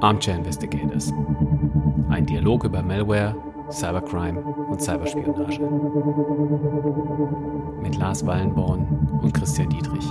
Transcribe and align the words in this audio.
Armchair 0.00 0.36
Investigators. 0.36 1.12
Ein 2.10 2.26
Dialog 2.26 2.64
über 2.64 2.82
Malware, 2.82 3.34
Cybercrime 3.70 4.40
und 4.40 4.80
Cyberspionage. 4.80 5.60
Mit 7.82 7.96
Lars 7.96 8.26
Wallenborn 8.26 8.86
und 9.22 9.32
Christian 9.32 9.70
Dietrich. 9.70 10.06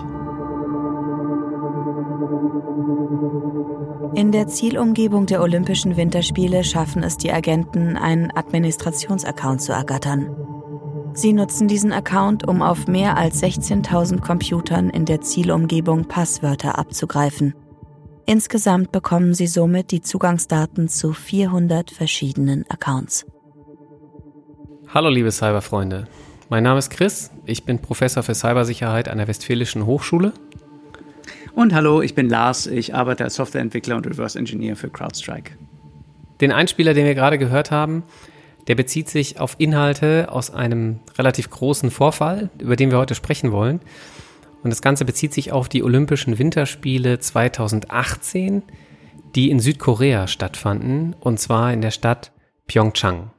In 4.15 4.31
der 4.31 4.47
Zielumgebung 4.47 5.25
der 5.25 5.41
Olympischen 5.41 5.95
Winterspiele 5.97 6.63
schaffen 6.63 7.03
es 7.03 7.17
die 7.17 7.31
Agenten, 7.31 7.97
einen 7.97 8.31
Administrationsaccount 8.35 9.61
zu 9.61 9.73
ergattern. 9.73 10.42
Sie 11.15 11.31
nutzen 11.31 11.67
diesen 11.67 11.93
Account, 11.93 12.47
um 12.47 12.63
auf 12.63 12.87
mehr 12.87 13.17
als 13.17 13.43
16.000 13.43 14.19
Computern 14.21 14.89
in 14.89 15.05
der 15.05 15.21
Zielumgebung 15.21 16.07
Passwörter 16.07 16.79
abzugreifen. 16.79 17.53
Insgesamt 18.25 18.91
bekommen 18.91 19.35
sie 19.35 19.45
somit 19.45 19.91
die 19.91 20.01
Zugangsdaten 20.01 20.87
zu 20.87 21.13
400 21.13 21.91
verschiedenen 21.91 22.65
Accounts. 22.67 23.27
Hallo 24.91 25.09
liebe 25.09 25.31
Cyberfreunde, 25.31 26.07
mein 26.49 26.63
Name 26.63 26.79
ist 26.79 26.89
Chris, 26.89 27.29
ich 27.45 27.63
bin 27.63 27.79
Professor 27.79 28.23
für 28.23 28.33
Cybersicherheit 28.33 29.07
an 29.07 29.19
der 29.19 29.27
Westfälischen 29.27 29.85
Hochschule. 29.85 30.33
Und 31.53 31.75
hallo, 31.75 32.01
ich 32.01 32.15
bin 32.15 32.27
Lars, 32.27 32.65
ich 32.65 32.95
arbeite 32.95 33.23
als 33.23 33.35
Softwareentwickler 33.35 33.97
und 33.97 34.07
Reverse 34.07 34.39
Engineer 34.39 34.75
für 34.75 34.89
CrowdStrike. 34.89 35.57
Den 36.41 36.51
Einspieler, 36.51 36.95
den 36.95 37.05
wir 37.05 37.13
gerade 37.13 37.37
gehört 37.37 37.69
haben, 37.69 38.03
der 38.67 38.75
bezieht 38.75 39.09
sich 39.09 39.39
auf 39.39 39.55
Inhalte 39.57 40.31
aus 40.31 40.51
einem 40.51 40.99
relativ 41.17 41.49
großen 41.49 41.91
Vorfall, 41.91 42.49
über 42.59 42.75
den 42.75 42.91
wir 42.91 42.97
heute 42.97 43.15
sprechen 43.15 43.51
wollen. 43.51 43.81
Und 44.63 44.69
das 44.69 44.81
Ganze 44.81 45.03
bezieht 45.03 45.33
sich 45.33 45.51
auf 45.51 45.67
die 45.67 45.83
Olympischen 45.83 46.39
Winterspiele 46.39 47.19
2018, 47.19 48.63
die 49.35 49.49
in 49.49 49.59
Südkorea 49.59 50.27
stattfanden, 50.27 51.15
und 51.19 51.39
zwar 51.39 51.73
in 51.73 51.81
der 51.81 51.91
Stadt 51.91 52.31
Pyeongchang. 52.67 53.31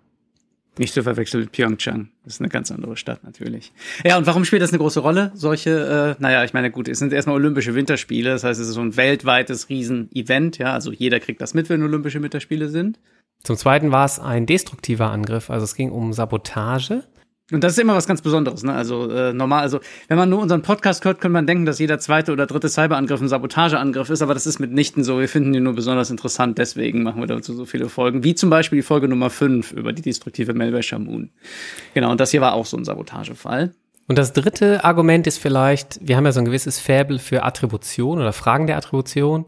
Nicht 0.77 0.93
zu 0.93 1.05
verwechseln 1.05 1.45
mit 1.45 1.53
Pyeongchang. 1.53 2.09
Das 2.25 2.35
ist 2.35 2.41
eine 2.41 2.49
ganz 2.49 2.73
andere 2.73 2.97
Stadt 2.97 3.23
natürlich. 3.23 3.73
Ja, 4.05 4.19
und 4.19 4.27
warum 4.27 4.45
spielt 4.45 4.61
das 4.61 4.71
eine 4.71 4.81
große 4.81 5.01
Rolle? 5.01 5.31
Solche, 5.35 6.17
äh, 6.19 6.23
naja, 6.23 6.43
ich 6.45 6.53
meine, 6.53 6.73
gut, 6.73 6.89
es 6.89 6.99
sind 6.99 7.13
erstmal 7.13 7.37
Olympische 7.37 7.75
Winterspiele, 7.75 8.31
das 8.31 8.43
heißt, 8.43 8.61
es 8.61 8.69
ist 8.69 8.75
so 8.75 8.81
ein 8.81 8.97
weltweites 8.97 9.69
Riesen-Event, 9.69 10.59
ja, 10.59 10.73
also 10.73 10.91
jeder 10.91 11.21
kriegt 11.21 11.41
das 11.41 11.55
mit, 11.55 11.69
wenn 11.71 11.83
Olympische 11.83 12.21
Winterspiele 12.21 12.69
sind. 12.69 12.99
Zum 13.45 13.57
Zweiten 13.57 13.93
war 13.93 14.07
es 14.07 14.19
ein 14.19 14.47
destruktiver 14.47 15.11
Angriff, 15.11 15.51
also 15.51 15.65
es 15.65 15.75
ging 15.77 15.91
um 15.91 16.15
Sabotage. 16.15 17.05
Und 17.53 17.63
das 17.63 17.73
ist 17.73 17.79
immer 17.79 17.95
was 17.95 18.07
ganz 18.07 18.23
Besonderes, 18.23 18.63
ne? 18.63 18.73
Also 18.73 19.11
äh, 19.11 19.35
normal, 19.35 19.61
also 19.61 19.81
wenn 20.09 20.17
man 20.17 20.31
nur 20.31 20.41
unseren 20.41 20.63
Podcast 20.63 21.05
hört, 21.05 21.21
könnte 21.21 21.35
man 21.35 21.47
denken, 21.47 21.67
dass 21.67 21.79
jeder 21.79 21.99
zweite 21.99 22.33
oder 22.33 22.47
dritte 22.47 22.71
Cyberangriff 22.71 23.21
ein 23.21 23.29
Sabotageangriff 23.29 24.09
ist, 24.09 24.23
aber 24.23 24.33
das 24.33 24.47
ist 24.47 24.61
mitnichten 24.61 25.05
so. 25.05 25.21
Wir 25.21 25.29
finden 25.29 25.53
die 25.53 25.61
nur 25.61 25.75
besonders 25.75 26.11
interessant, 26.11 26.57
deswegen 26.57 27.03
machen 27.03 27.21
wir 27.21 27.27
dazu 27.27 27.53
so 27.53 27.67
viele 27.67 27.91
Folgen, 27.91 28.25
wie 28.25 28.35
zum 28.35 28.49
Beispiel 28.49 28.79
die 28.79 28.83
Folge 28.83 29.09
Nummer 29.09 29.29
5 29.29 29.73
über 29.73 29.93
die 29.93 30.01
destruktive 30.01 30.55
Malware 30.55 30.83
Shamoon. 30.83 31.29
Genau, 31.93 32.11
und 32.11 32.21
das 32.21 32.31
hier 32.31 32.41
war 32.41 32.55
auch 32.55 32.65
so 32.65 32.79
ein 32.79 32.85
Sabotagefall. 32.87 33.75
Und 34.07 34.19
das 34.19 34.33
dritte 34.33 34.85
Argument 34.85 35.27
ist 35.27 35.39
vielleicht, 35.39 35.99
wir 36.03 36.17
haben 36.17 36.25
ja 36.25 36.33
so 36.33 36.41
ein 36.41 36.45
gewisses 36.45 36.79
Faible 36.79 37.19
für 37.19 37.43
Attribution 37.43 38.19
oder 38.19 38.33
Fragen 38.33 38.67
der 38.67 38.77
Attribution. 38.77 39.47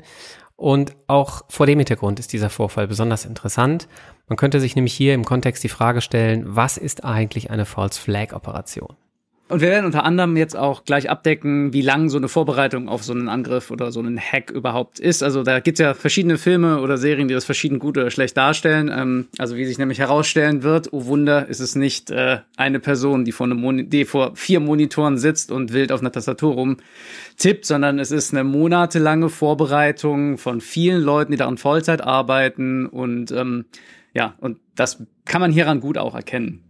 Und 0.57 0.97
auch 1.07 1.45
vor 1.49 1.67
dem 1.67 1.79
Hintergrund 1.79 2.19
ist 2.19 2.33
dieser 2.33 2.49
Vorfall 2.49 2.89
besonders 2.89 3.27
interessant. 3.27 3.89
Man 4.27 4.39
könnte 4.39 4.59
sich 4.59 4.75
nämlich 4.75 4.95
hier 4.95 5.15
im 5.15 5.25
Kontext 5.25 5.63
die 5.63 5.69
Frage 5.69 6.01
stellen, 6.01 6.45
was 6.47 6.79
ist 6.79 7.05
eigentlich 7.05 7.51
eine 7.51 7.67
False 7.67 8.01
Flag 8.01 8.33
Operation? 8.33 8.97
Und 9.49 9.61
wir 9.61 9.69
werden 9.69 9.87
unter 9.87 10.03
anderem 10.03 10.37
jetzt 10.37 10.57
auch 10.57 10.85
gleich 10.85 11.09
abdecken, 11.09 11.73
wie 11.73 11.81
lang 11.81 12.09
so 12.09 12.19
eine 12.19 12.27
Vorbereitung 12.27 12.89
auf 12.89 13.05
so 13.05 13.13
einen 13.13 13.29
Angriff 13.29 13.71
oder 13.71 13.93
so 13.93 14.01
einen 14.01 14.19
Hack 14.19 14.51
überhaupt 14.51 14.99
ist. 14.99 15.23
Also 15.23 15.45
da 15.45 15.61
gibt 15.61 15.79
es 15.79 15.85
ja 15.85 15.95
verschiedene 15.95 16.37
Filme 16.37 16.81
oder 16.81 16.99
Serien, 16.99 17.29
die 17.29 17.35
das 17.35 17.45
verschieden 17.45 17.79
gut 17.79 17.97
oder 17.97 18.11
schlecht 18.11 18.37
darstellen. 18.37 18.91
Ähm, 18.93 19.29
also 19.39 19.55
wie 19.55 19.65
sich 19.65 19.79
nämlich 19.79 20.01
herausstellen 20.01 20.65
wird, 20.65 20.93
oh 20.93 21.07
Wunder, 21.07 21.47
ist 21.47 21.61
es 21.61 21.77
nicht 21.77 22.11
äh, 22.11 22.39
eine 22.57 22.81
Person, 22.81 23.25
die 23.25 23.31
vor, 23.31 23.47
die 23.47 24.05
vor 24.05 24.35
vier 24.35 24.59
Monitoren 24.59 25.17
sitzt 25.17 25.53
und 25.53 25.73
wild 25.73 25.93
auf 25.93 26.01
einer 26.01 26.11
Tastatur 26.11 26.55
rumtippt, 26.55 27.67
sondern 27.67 28.01
es 28.01 28.11
ist 28.11 28.35
eine 28.35 28.43
monatelange 28.43 29.29
Vorbereitung 29.29 30.39
von 30.39 30.61
vielen 30.61 31.03
Leuten, 31.03 31.31
die 31.31 31.39
daran 31.39 31.57
Vollzeit 31.57 32.01
arbeiten. 32.01 32.87
Und 32.87 33.31
ähm, 33.31 33.67
ja, 34.13 34.35
und 34.41 34.59
das 34.75 35.05
kann 35.25 35.41
man 35.41 35.53
hieran 35.53 35.79
gut 35.79 35.99
auch 35.99 36.17
erkennen. 36.17 36.65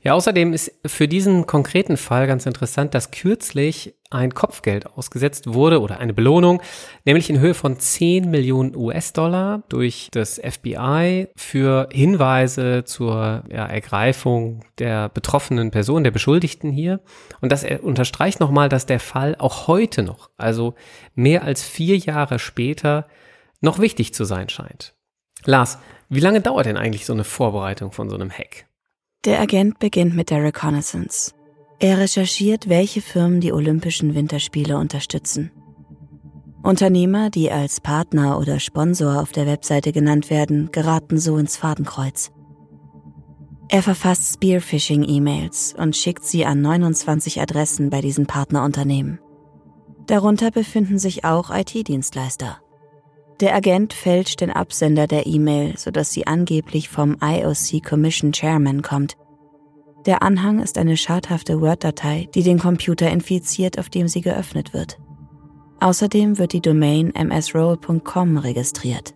Ja, 0.00 0.14
außerdem 0.14 0.52
ist 0.52 0.72
für 0.86 1.08
diesen 1.08 1.46
konkreten 1.46 1.96
Fall 1.96 2.28
ganz 2.28 2.46
interessant, 2.46 2.94
dass 2.94 3.10
kürzlich 3.10 3.94
ein 4.10 4.32
Kopfgeld 4.32 4.86
ausgesetzt 4.86 5.52
wurde 5.52 5.80
oder 5.80 5.98
eine 5.98 6.14
Belohnung, 6.14 6.62
nämlich 7.04 7.28
in 7.28 7.40
Höhe 7.40 7.52
von 7.52 7.80
10 7.80 8.30
Millionen 8.30 8.76
US-Dollar 8.76 9.64
durch 9.68 10.08
das 10.12 10.40
FBI 10.40 11.28
für 11.34 11.88
Hinweise 11.92 12.84
zur 12.84 13.42
ja, 13.50 13.66
Ergreifung 13.66 14.64
der 14.78 15.08
betroffenen 15.08 15.72
Person, 15.72 16.04
der 16.04 16.12
Beschuldigten 16.12 16.70
hier. 16.70 17.00
Und 17.40 17.50
das 17.50 17.64
unterstreicht 17.82 18.38
nochmal, 18.38 18.68
dass 18.68 18.86
der 18.86 19.00
Fall 19.00 19.34
auch 19.38 19.66
heute 19.66 20.04
noch, 20.04 20.30
also 20.36 20.74
mehr 21.16 21.42
als 21.42 21.64
vier 21.64 21.98
Jahre 21.98 22.38
später, 22.38 23.08
noch 23.60 23.80
wichtig 23.80 24.14
zu 24.14 24.24
sein 24.24 24.48
scheint. 24.48 24.94
Lars, 25.44 25.78
wie 26.08 26.20
lange 26.20 26.40
dauert 26.40 26.66
denn 26.66 26.76
eigentlich 26.76 27.04
so 27.04 27.12
eine 27.12 27.24
Vorbereitung 27.24 27.90
von 27.90 28.08
so 28.08 28.14
einem 28.14 28.30
Hack? 28.30 28.67
Der 29.24 29.40
Agent 29.40 29.80
beginnt 29.80 30.14
mit 30.14 30.30
der 30.30 30.44
Reconnaissance. 30.44 31.32
Er 31.80 31.98
recherchiert, 31.98 32.68
welche 32.68 33.00
Firmen 33.00 33.40
die 33.40 33.52
Olympischen 33.52 34.14
Winterspiele 34.14 34.78
unterstützen. 34.78 35.50
Unternehmer, 36.62 37.28
die 37.28 37.50
als 37.50 37.80
Partner 37.80 38.38
oder 38.38 38.60
Sponsor 38.60 39.20
auf 39.20 39.32
der 39.32 39.46
Webseite 39.46 39.90
genannt 39.90 40.30
werden, 40.30 40.70
geraten 40.70 41.18
so 41.18 41.36
ins 41.36 41.56
Fadenkreuz. 41.56 42.30
Er 43.68 43.82
verfasst 43.82 44.34
Spearphishing-E-Mails 44.34 45.74
und 45.76 45.96
schickt 45.96 46.24
sie 46.24 46.46
an 46.46 46.60
29 46.60 47.40
Adressen 47.40 47.90
bei 47.90 48.00
diesen 48.00 48.26
Partnerunternehmen. 48.26 49.18
Darunter 50.06 50.52
befinden 50.52 50.98
sich 50.98 51.24
auch 51.24 51.50
IT-Dienstleister. 51.50 52.60
Der 53.40 53.54
Agent 53.54 53.92
fälscht 53.92 54.40
den 54.40 54.50
Absender 54.50 55.06
der 55.06 55.26
E-Mail, 55.26 55.78
sodass 55.78 56.12
sie 56.12 56.26
angeblich 56.26 56.88
vom 56.88 57.16
IOC 57.22 57.84
Commission 57.84 58.32
Chairman 58.32 58.82
kommt. 58.82 59.16
Der 60.06 60.22
Anhang 60.22 60.60
ist 60.60 60.76
eine 60.76 60.96
schadhafte 60.96 61.60
Word-Datei, 61.60 62.28
die 62.34 62.42
den 62.42 62.58
Computer 62.58 63.08
infiziert, 63.10 63.78
auf 63.78 63.90
dem 63.90 64.08
sie 64.08 64.22
geöffnet 64.22 64.74
wird. 64.74 64.98
Außerdem 65.80 66.38
wird 66.38 66.52
die 66.52 66.60
Domain 66.60 67.12
msroll.com 67.14 68.38
registriert. 68.38 69.14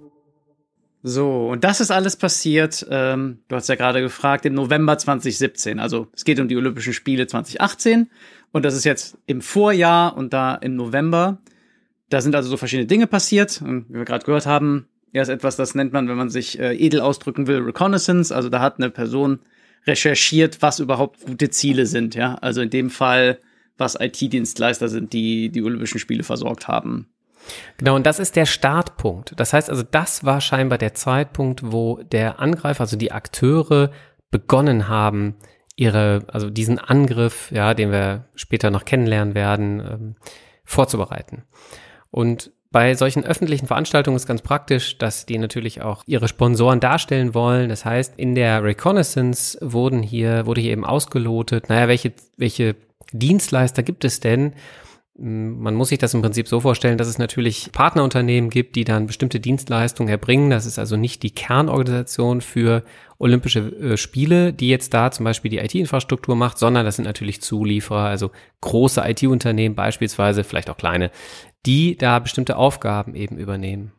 So, 1.02 1.48
und 1.48 1.64
das 1.64 1.80
ist 1.80 1.90
alles 1.90 2.14
passiert, 2.14 2.86
ähm, 2.88 3.40
du 3.48 3.56
hast 3.56 3.68
ja 3.68 3.74
gerade 3.74 4.00
gefragt, 4.00 4.46
im 4.46 4.54
November 4.54 4.96
2017. 4.96 5.80
Also 5.80 6.06
es 6.14 6.24
geht 6.24 6.38
um 6.38 6.46
die 6.46 6.56
Olympischen 6.56 6.92
Spiele 6.92 7.26
2018 7.26 8.08
und 8.52 8.64
das 8.64 8.76
ist 8.76 8.84
jetzt 8.84 9.18
im 9.26 9.40
Vorjahr 9.40 10.16
und 10.16 10.32
da 10.32 10.54
im 10.54 10.76
November. 10.76 11.38
Da 12.12 12.20
sind 12.20 12.34
also 12.34 12.50
so 12.50 12.58
verschiedene 12.58 12.86
Dinge 12.86 13.06
passiert. 13.06 13.62
Und 13.62 13.88
wie 13.88 13.94
wir 13.94 14.04
gerade 14.04 14.26
gehört 14.26 14.44
haben, 14.44 14.86
ja, 15.12 15.22
ist 15.22 15.28
etwas, 15.28 15.56
das 15.56 15.74
nennt 15.74 15.94
man, 15.94 16.08
wenn 16.08 16.16
man 16.16 16.28
sich 16.28 16.58
äh, 16.58 16.74
edel 16.74 17.00
ausdrücken 17.00 17.46
will, 17.46 17.60
Reconnaissance. 17.60 18.34
Also 18.34 18.50
da 18.50 18.60
hat 18.60 18.78
eine 18.78 18.90
Person 18.90 19.40
recherchiert, 19.86 20.60
was 20.60 20.78
überhaupt 20.78 21.24
gute 21.24 21.48
Ziele 21.48 21.86
sind. 21.86 22.14
Ja, 22.14 22.34
also 22.34 22.60
in 22.60 22.68
dem 22.68 22.90
Fall, 22.90 23.38
was 23.78 23.98
IT-Dienstleister 23.98 24.88
sind, 24.88 25.14
die 25.14 25.48
die 25.48 25.62
Olympischen 25.62 25.98
Spiele 25.98 26.22
versorgt 26.22 26.68
haben. 26.68 27.08
Genau, 27.78 27.96
und 27.96 28.04
das 28.04 28.18
ist 28.18 28.36
der 28.36 28.46
Startpunkt. 28.46 29.32
Das 29.36 29.54
heißt 29.54 29.70
also, 29.70 29.82
das 29.82 30.22
war 30.22 30.42
scheinbar 30.42 30.76
der 30.76 30.92
Zeitpunkt, 30.92 31.62
wo 31.64 32.02
der 32.02 32.40
Angreifer, 32.40 32.82
also 32.82 32.96
die 32.96 33.12
Akteure, 33.12 33.90
begonnen 34.30 34.88
haben, 34.88 35.34
ihre, 35.76 36.24
also 36.28 36.50
diesen 36.50 36.78
Angriff, 36.78 37.50
ja, 37.50 37.72
den 37.72 37.90
wir 37.90 38.26
später 38.34 38.70
noch 38.70 38.84
kennenlernen 38.84 39.34
werden, 39.34 39.80
ähm, 39.80 40.16
vorzubereiten. 40.64 41.44
Und 42.12 42.52
bei 42.70 42.94
solchen 42.94 43.24
öffentlichen 43.24 43.66
Veranstaltungen 43.66 44.16
ist 44.16 44.26
ganz 44.26 44.40
praktisch, 44.40 44.96
dass 44.96 45.26
die 45.26 45.38
natürlich 45.38 45.82
auch 45.82 46.04
ihre 46.06 46.28
Sponsoren 46.28 46.78
darstellen 46.78 47.34
wollen. 47.34 47.68
Das 47.68 47.84
heißt, 47.84 48.14
in 48.16 48.34
der 48.34 48.62
Reconnaissance 48.62 49.58
wurden 49.60 50.02
hier, 50.02 50.46
wurde 50.46 50.60
hier 50.60 50.72
eben 50.72 50.86
ausgelotet, 50.86 51.68
naja, 51.68 51.88
welche, 51.88 52.12
welche 52.36 52.76
Dienstleister 53.12 53.82
gibt 53.82 54.04
es 54.04 54.20
denn? 54.20 54.54
Man 55.14 55.74
muss 55.74 55.90
sich 55.90 55.98
das 55.98 56.14
im 56.14 56.22
Prinzip 56.22 56.48
so 56.48 56.60
vorstellen, 56.60 56.96
dass 56.96 57.06
es 57.06 57.18
natürlich 57.18 57.70
Partnerunternehmen 57.72 58.48
gibt, 58.48 58.76
die 58.76 58.84
dann 58.84 59.06
bestimmte 59.06 59.40
Dienstleistungen 59.40 60.08
erbringen. 60.08 60.48
Das 60.48 60.64
ist 60.64 60.78
also 60.78 60.96
nicht 60.96 61.22
die 61.22 61.30
Kernorganisation 61.30 62.40
für 62.40 62.82
Olympische 63.18 63.60
äh, 63.60 63.96
Spiele, 63.98 64.54
die 64.54 64.68
jetzt 64.68 64.94
da 64.94 65.10
zum 65.10 65.24
Beispiel 65.24 65.50
die 65.50 65.58
IT-Infrastruktur 65.58 66.34
macht, 66.34 66.58
sondern 66.58 66.86
das 66.86 66.96
sind 66.96 67.04
natürlich 67.04 67.42
Zulieferer, 67.42 68.06
also 68.06 68.30
große 68.62 69.02
IT-Unternehmen 69.04 69.74
beispielsweise, 69.74 70.44
vielleicht 70.44 70.70
auch 70.70 70.78
kleine, 70.78 71.10
die 71.66 71.96
da 71.96 72.18
bestimmte 72.18 72.56
Aufgaben 72.56 73.14
eben 73.14 73.36
übernehmen. 73.36 73.92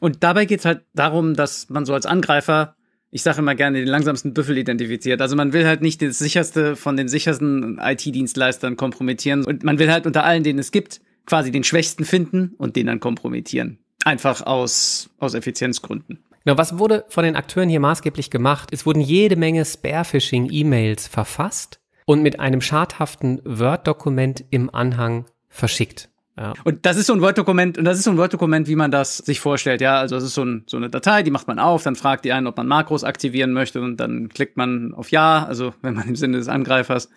Und 0.00 0.24
dabei 0.24 0.46
geht 0.46 0.60
es 0.60 0.64
halt 0.64 0.82
darum, 0.94 1.34
dass 1.34 1.70
man 1.70 1.86
so 1.86 1.94
als 1.94 2.06
Angreifer, 2.06 2.74
ich 3.10 3.22
sage 3.22 3.38
immer 3.38 3.54
gerne, 3.54 3.78
den 3.78 3.88
langsamsten 3.88 4.34
Büffel 4.34 4.58
identifiziert. 4.58 5.20
Also 5.20 5.36
man 5.36 5.52
will 5.52 5.66
halt 5.66 5.82
nicht 5.82 6.02
das 6.02 6.18
sicherste 6.18 6.76
von 6.76 6.96
den 6.96 7.08
sichersten 7.08 7.78
IT-Dienstleistern 7.80 8.76
kompromittieren 8.76 9.44
und 9.44 9.64
man 9.64 9.78
will 9.78 9.90
halt 9.90 10.06
unter 10.06 10.24
allen, 10.24 10.42
denen 10.42 10.58
es 10.58 10.72
gibt, 10.72 11.00
quasi 11.24 11.50
den 11.50 11.64
Schwächsten 11.64 12.04
finden 12.04 12.54
und 12.58 12.76
den 12.76 12.86
dann 12.86 13.00
kompromittieren. 13.00 13.78
Einfach 14.04 14.42
aus, 14.42 15.10
aus 15.18 15.34
Effizienzgründen. 15.34 16.22
Genau, 16.44 16.58
was 16.58 16.78
wurde 16.78 17.04
von 17.08 17.24
den 17.24 17.34
Akteuren 17.34 17.68
hier 17.68 17.80
maßgeblich 17.80 18.30
gemacht? 18.30 18.68
Es 18.72 18.86
wurden 18.86 19.00
jede 19.00 19.34
Menge 19.34 19.64
Spare-Phishing-E-Mails 19.64 21.08
verfasst 21.08 21.80
und 22.04 22.22
mit 22.22 22.38
einem 22.38 22.60
schadhaften 22.60 23.40
Word-Dokument 23.44 24.44
im 24.50 24.72
Anhang 24.72 25.26
verschickt. 25.48 26.08
Ja. 26.38 26.52
Und 26.64 26.84
das 26.84 26.96
ist 26.96 27.06
so 27.06 27.14
ein 27.14 27.22
Word-Dokument, 27.22 27.78
und 27.78 27.84
das 27.84 27.98
ist 27.98 28.04
so 28.04 28.10
ein 28.10 28.18
Word-Dokument, 28.18 28.68
wie 28.68 28.76
man 28.76 28.90
das 28.90 29.18
sich 29.18 29.40
vorstellt, 29.40 29.80
ja. 29.80 29.98
Also 29.98 30.16
es 30.16 30.24
ist 30.24 30.34
so, 30.34 30.44
ein, 30.44 30.64
so 30.66 30.76
eine 30.76 30.90
Datei, 30.90 31.22
die 31.22 31.30
macht 31.30 31.48
man 31.48 31.58
auf, 31.58 31.82
dann 31.82 31.96
fragt 31.96 32.24
die 32.24 32.32
einen, 32.32 32.46
ob 32.46 32.56
man 32.56 32.66
Makros 32.66 33.04
aktivieren 33.04 33.52
möchte 33.52 33.80
und 33.80 33.96
dann 33.98 34.28
klickt 34.28 34.56
man 34.56 34.92
auf 34.94 35.10
Ja, 35.10 35.44
also 35.46 35.72
wenn 35.82 35.94
man 35.94 36.08
im 36.08 36.16
Sinne 36.16 36.38
des 36.38 36.48
Angreifers 36.48 37.08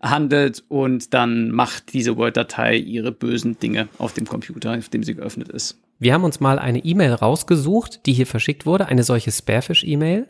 handelt 0.00 0.62
und 0.68 1.14
dann 1.14 1.50
macht 1.50 1.94
diese 1.94 2.16
Word-Datei 2.16 2.76
ihre 2.76 3.10
bösen 3.10 3.58
Dinge 3.58 3.88
auf 3.98 4.12
dem 4.12 4.26
Computer, 4.26 4.76
auf 4.76 4.88
dem 4.88 5.02
sie 5.02 5.14
geöffnet 5.14 5.48
ist. 5.48 5.80
Wir 5.98 6.12
haben 6.12 6.24
uns 6.24 6.40
mal 6.40 6.58
eine 6.58 6.84
E-Mail 6.84 7.14
rausgesucht, 7.14 8.04
die 8.06 8.12
hier 8.12 8.26
verschickt 8.26 8.66
wurde, 8.66 8.86
eine 8.86 9.02
solche 9.02 9.32
Sparefish-E-Mail. 9.32 10.28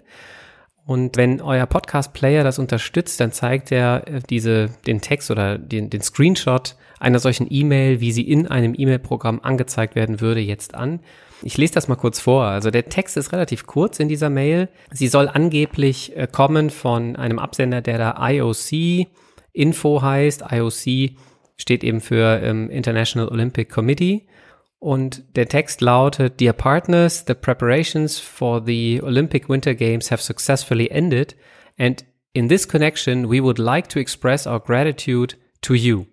Und 0.86 1.16
wenn 1.16 1.40
euer 1.40 1.66
Podcast-Player 1.66 2.44
das 2.44 2.58
unterstützt, 2.58 3.19
dann 3.20 3.32
zeigt 3.32 3.72
er 3.72 4.06
äh, 4.06 4.20
diese, 4.28 4.69
den 4.86 5.00
Text 5.00 5.31
oder 5.31 5.56
den, 5.56 5.88
den 5.88 6.02
Screenshot 6.02 6.76
einer 7.00 7.19
solchen 7.19 7.46
E-Mail, 7.50 8.00
wie 8.00 8.12
sie 8.12 8.28
in 8.28 8.46
einem 8.46 8.75
E-Mail-Programm 8.76 9.40
angezeigt 9.42 9.94
werden 9.94 10.20
würde, 10.20 10.40
jetzt 10.40 10.75
an. 10.75 11.00
Ich 11.42 11.56
lese 11.58 11.75
das 11.75 11.88
mal 11.88 11.96
kurz 11.96 12.20
vor. 12.20 12.44
Also 12.44 12.70
der 12.70 12.88
Text 12.88 13.16
ist 13.16 13.32
relativ 13.32 13.66
kurz 13.66 13.98
in 13.98 14.08
dieser 14.08 14.31
Mail. 14.31 14.69
Sie 14.90 15.08
soll 15.08 15.28
angeblich 15.28 16.16
äh, 16.16 16.26
kommen 16.31 16.70
von 16.70 17.16
einem 17.16 17.38
Absender, 17.38 17.81
der 17.81 17.98
da 17.98 18.31
IOC 18.31 19.08
Info 19.52 20.02
heißt. 20.02 20.44
IOC 20.50 21.16
steht 21.56 21.84
eben 21.84 22.00
für 22.00 22.40
ähm, 22.42 22.69
International 22.70 23.28
Olympic 23.28 23.70
Committee. 23.70 24.26
Und 24.84 25.25
der 25.34 25.48
Text 25.48 25.81
lautet, 25.81 26.40
Dear 26.40 26.52
partners, 26.52 27.25
the 27.26 27.32
preparations 27.32 28.19
for 28.19 28.62
the 28.62 29.00
Olympic 29.02 29.48
Winter 29.48 29.75
Games 29.75 30.10
have 30.10 30.22
successfully 30.22 30.90
ended. 30.90 31.34
And 31.78 32.04
in 32.34 32.50
this 32.50 32.69
connection, 32.69 33.31
we 33.31 33.40
would 33.40 33.58
like 33.58 33.88
to 33.88 33.98
express 33.98 34.46
our 34.46 34.60
gratitude 34.60 35.38
to 35.62 35.72
you. 35.72 36.04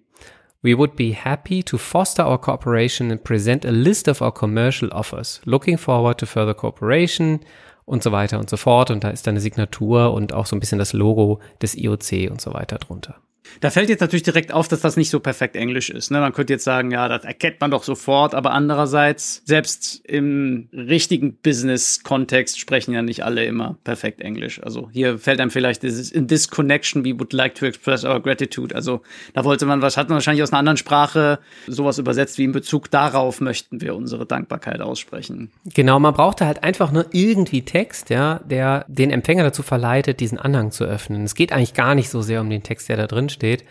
We 0.63 0.73
would 0.73 0.95
be 0.95 1.11
happy 1.11 1.61
to 1.63 1.77
foster 1.77 2.23
our 2.23 2.37
cooperation 2.37 3.11
and 3.11 3.21
present 3.21 3.65
a 3.65 3.71
list 3.71 4.07
of 4.07 4.21
our 4.21 4.31
commercial 4.31 4.87
offers. 4.93 5.41
Looking 5.43 5.77
forward 5.77 6.17
to 6.19 6.25
further 6.25 6.53
cooperation 6.53 7.41
und 7.83 8.03
so 8.03 8.13
weiter 8.13 8.39
und 8.39 8.49
so 8.49 8.55
fort. 8.55 8.89
Und 8.89 9.03
da 9.03 9.09
ist 9.09 9.27
eine 9.27 9.41
Signatur 9.41 10.13
und 10.13 10.31
auch 10.31 10.45
so 10.45 10.55
ein 10.55 10.61
bisschen 10.61 10.79
das 10.79 10.93
Logo 10.93 11.41
des 11.61 11.75
IOC 11.75 12.31
und 12.31 12.39
so 12.39 12.53
weiter 12.53 12.77
drunter. 12.77 13.17
Da 13.59 13.69
fällt 13.69 13.89
jetzt 13.89 14.01
natürlich 14.01 14.23
direkt 14.23 14.53
auf, 14.53 14.67
dass 14.67 14.81
das 14.81 14.97
nicht 14.97 15.09
so 15.09 15.19
perfekt 15.19 15.55
Englisch 15.55 15.89
ist. 15.89 16.11
Ne? 16.11 16.19
Man 16.19 16.33
könnte 16.33 16.53
jetzt 16.53 16.63
sagen, 16.63 16.91
ja, 16.91 17.07
das 17.07 17.23
erkennt 17.23 17.59
man 17.59 17.71
doch 17.71 17.83
sofort, 17.83 18.33
aber 18.33 18.51
andererseits, 18.51 19.41
selbst 19.45 20.01
im 20.05 20.69
richtigen 20.73 21.33
Business-Kontext 21.35 22.59
sprechen 22.59 22.93
ja 22.93 23.01
nicht 23.01 23.23
alle 23.23 23.45
immer 23.45 23.77
perfekt 23.83 24.21
Englisch. 24.21 24.61
Also 24.63 24.89
hier 24.91 25.17
fällt 25.17 25.39
einem 25.39 25.51
vielleicht 25.51 25.83
dieses 25.83 26.11
in 26.11 26.27
this 26.27 26.49
connection 26.49 27.03
we 27.03 27.17
would 27.17 27.33
like 27.33 27.55
to 27.55 27.65
express 27.65 28.03
our 28.03 28.19
gratitude. 28.19 28.73
Also 28.75 29.01
da 29.33 29.43
wollte 29.43 29.65
man 29.65 29.81
was, 29.81 29.97
hat 29.97 30.09
man 30.09 30.15
wahrscheinlich 30.15 30.43
aus 30.43 30.51
einer 30.51 30.59
anderen 30.59 30.77
Sprache 30.77 31.39
sowas 31.67 31.97
übersetzt 31.97 32.37
wie 32.37 32.43
in 32.43 32.51
Bezug 32.51 32.89
darauf 32.91 33.41
möchten 33.41 33.81
wir 33.81 33.95
unsere 33.95 34.25
Dankbarkeit 34.25 34.81
aussprechen. 34.81 35.51
Genau, 35.73 35.99
man 35.99 36.13
brauchte 36.13 36.45
halt 36.45 36.63
einfach 36.63 36.91
nur 36.91 37.05
irgendwie 37.11 37.63
Text, 37.63 38.09
ja, 38.09 38.39
der 38.45 38.85
den 38.87 39.11
Empfänger 39.11 39.43
dazu 39.43 39.63
verleitet, 39.63 40.19
diesen 40.19 40.37
Anhang 40.37 40.71
zu 40.71 40.83
öffnen. 40.83 41.23
Es 41.23 41.35
geht 41.35 41.51
eigentlich 41.51 41.73
gar 41.73 41.95
nicht 41.95 42.09
so 42.09 42.21
sehr 42.21 42.41
um 42.41 42.49
den 42.49 42.63
Text, 42.63 42.89
der 42.89 42.97
da 42.97 43.07
drin 43.07 43.29
steht. 43.31 43.65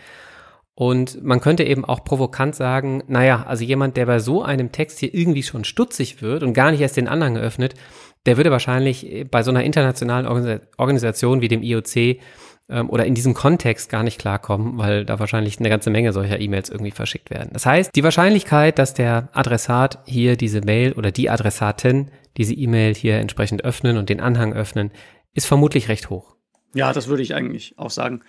Und 0.73 1.23
man 1.23 1.41
könnte 1.41 1.63
eben 1.63 1.85
auch 1.85 2.03
provokant 2.03 2.55
sagen, 2.55 3.03
naja, 3.07 3.43
also 3.47 3.63
jemand, 3.63 3.97
der 3.97 4.05
bei 4.05 4.19
so 4.19 4.41
einem 4.41 4.71
Text 4.71 4.99
hier 4.99 5.13
irgendwie 5.13 5.43
schon 5.43 5.63
stutzig 5.63 6.21
wird 6.21 6.43
und 6.43 6.53
gar 6.53 6.71
nicht 6.71 6.81
erst 6.81 6.97
den 6.97 7.07
Anhang 7.07 7.37
öffnet, 7.37 7.75
der 8.25 8.37
würde 8.37 8.51
wahrscheinlich 8.51 9.27
bei 9.29 9.43
so 9.43 9.51
einer 9.51 9.63
internationalen 9.63 10.25
Organisation 10.77 11.41
wie 11.41 11.47
dem 11.47 11.63
IOC 11.63 12.19
ähm, 12.69 12.89
oder 12.89 13.05
in 13.05 13.15
diesem 13.15 13.33
Kontext 13.33 13.89
gar 13.89 14.03
nicht 14.03 14.19
klarkommen, 14.19 14.77
weil 14.77 15.05
da 15.05 15.19
wahrscheinlich 15.19 15.59
eine 15.59 15.69
ganze 15.69 15.89
Menge 15.89 16.13
solcher 16.13 16.39
E-Mails 16.39 16.69
irgendwie 16.69 16.91
verschickt 16.91 17.29
werden. 17.29 17.49
Das 17.53 17.65
heißt, 17.65 17.91
die 17.95 18.03
Wahrscheinlichkeit, 18.03 18.79
dass 18.79 18.93
der 18.93 19.29
Adressat 19.33 19.99
hier 20.05 20.37
diese 20.37 20.61
Mail 20.61 20.93
oder 20.93 21.11
die 21.11 21.29
Adressatin 21.29 22.11
diese 22.37 22.53
E-Mail 22.53 22.95
hier 22.95 23.17
entsprechend 23.17 23.65
öffnen 23.65 23.97
und 23.97 24.09
den 24.09 24.21
Anhang 24.21 24.53
öffnen, 24.53 24.91
ist 25.33 25.47
vermutlich 25.47 25.89
recht 25.89 26.09
hoch. 26.09 26.35
Ja, 26.73 26.93
das 26.93 27.07
würde 27.07 27.23
ich 27.23 27.35
eigentlich 27.35 27.77
auch 27.77 27.89
sagen. 27.89 28.21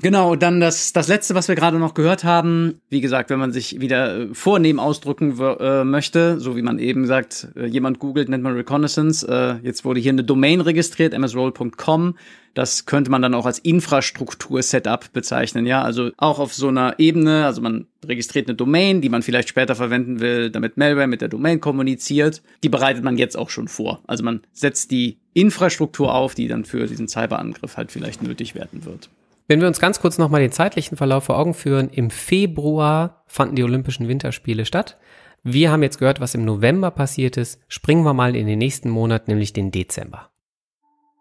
Genau, 0.00 0.34
dann 0.34 0.60
das, 0.60 0.92
das 0.92 1.06
letzte, 1.06 1.34
was 1.34 1.46
wir 1.46 1.54
gerade 1.54 1.78
noch 1.78 1.94
gehört 1.94 2.24
haben. 2.24 2.80
Wie 2.88 3.00
gesagt, 3.00 3.30
wenn 3.30 3.38
man 3.38 3.52
sich 3.52 3.80
wieder 3.80 4.18
äh, 4.18 4.34
vornehm 4.34 4.80
ausdrücken 4.80 5.38
äh, 5.38 5.84
möchte, 5.84 6.40
so 6.40 6.56
wie 6.56 6.62
man 6.62 6.78
eben 6.80 7.06
sagt, 7.06 7.48
äh, 7.56 7.66
jemand 7.66 8.00
googelt, 8.00 8.28
nennt 8.28 8.42
man 8.42 8.54
Reconnaissance. 8.54 9.26
Äh, 9.26 9.64
jetzt 9.64 9.84
wurde 9.84 10.00
hier 10.00 10.12
eine 10.12 10.24
Domain 10.24 10.60
registriert, 10.60 11.16
msroll.com. 11.16 12.16
Das 12.54 12.86
könnte 12.86 13.10
man 13.10 13.22
dann 13.22 13.34
auch 13.34 13.46
als 13.46 13.58
Infrastruktur-Setup 13.60 15.12
bezeichnen, 15.12 15.66
ja. 15.66 15.82
Also 15.82 16.10
auch 16.16 16.38
auf 16.38 16.54
so 16.54 16.68
einer 16.68 16.98
Ebene, 16.98 17.46
also 17.46 17.60
man 17.60 17.86
registriert 18.04 18.48
eine 18.48 18.56
Domain, 18.56 19.00
die 19.00 19.08
man 19.08 19.22
vielleicht 19.22 19.48
später 19.48 19.74
verwenden 19.74 20.20
will, 20.20 20.50
damit 20.50 20.76
Malware 20.76 21.06
mit 21.06 21.20
der 21.20 21.28
Domain 21.28 21.60
kommuniziert. 21.60 22.42
Die 22.62 22.68
bereitet 22.68 23.04
man 23.04 23.16
jetzt 23.16 23.36
auch 23.36 23.50
schon 23.50 23.68
vor. 23.68 24.02
Also 24.06 24.24
man 24.24 24.40
setzt 24.52 24.90
die 24.90 25.18
Infrastruktur 25.34 26.14
auf, 26.14 26.34
die 26.34 26.48
dann 26.48 26.64
für 26.64 26.86
diesen 26.86 27.08
Cyberangriff 27.08 27.76
halt 27.76 27.90
vielleicht 27.90 28.22
nötig 28.22 28.54
werden 28.54 28.84
wird. 28.84 29.08
Wenn 29.46 29.60
wir 29.60 29.68
uns 29.68 29.78
ganz 29.78 30.00
kurz 30.00 30.16
nochmal 30.16 30.40
den 30.40 30.52
zeitlichen 30.52 30.96
Verlauf 30.96 31.24
vor 31.24 31.38
Augen 31.38 31.52
führen, 31.52 31.90
im 31.90 32.10
Februar 32.10 33.24
fanden 33.26 33.56
die 33.56 33.62
Olympischen 33.62 34.08
Winterspiele 34.08 34.64
statt. 34.64 34.98
Wir 35.42 35.70
haben 35.70 35.82
jetzt 35.82 35.98
gehört, 35.98 36.20
was 36.20 36.34
im 36.34 36.46
November 36.46 36.90
passiert 36.90 37.36
ist. 37.36 37.60
Springen 37.68 38.04
wir 38.04 38.14
mal 38.14 38.34
in 38.34 38.46
den 38.46 38.58
nächsten 38.58 38.88
Monat, 38.88 39.28
nämlich 39.28 39.52
den 39.52 39.70
Dezember. 39.70 40.30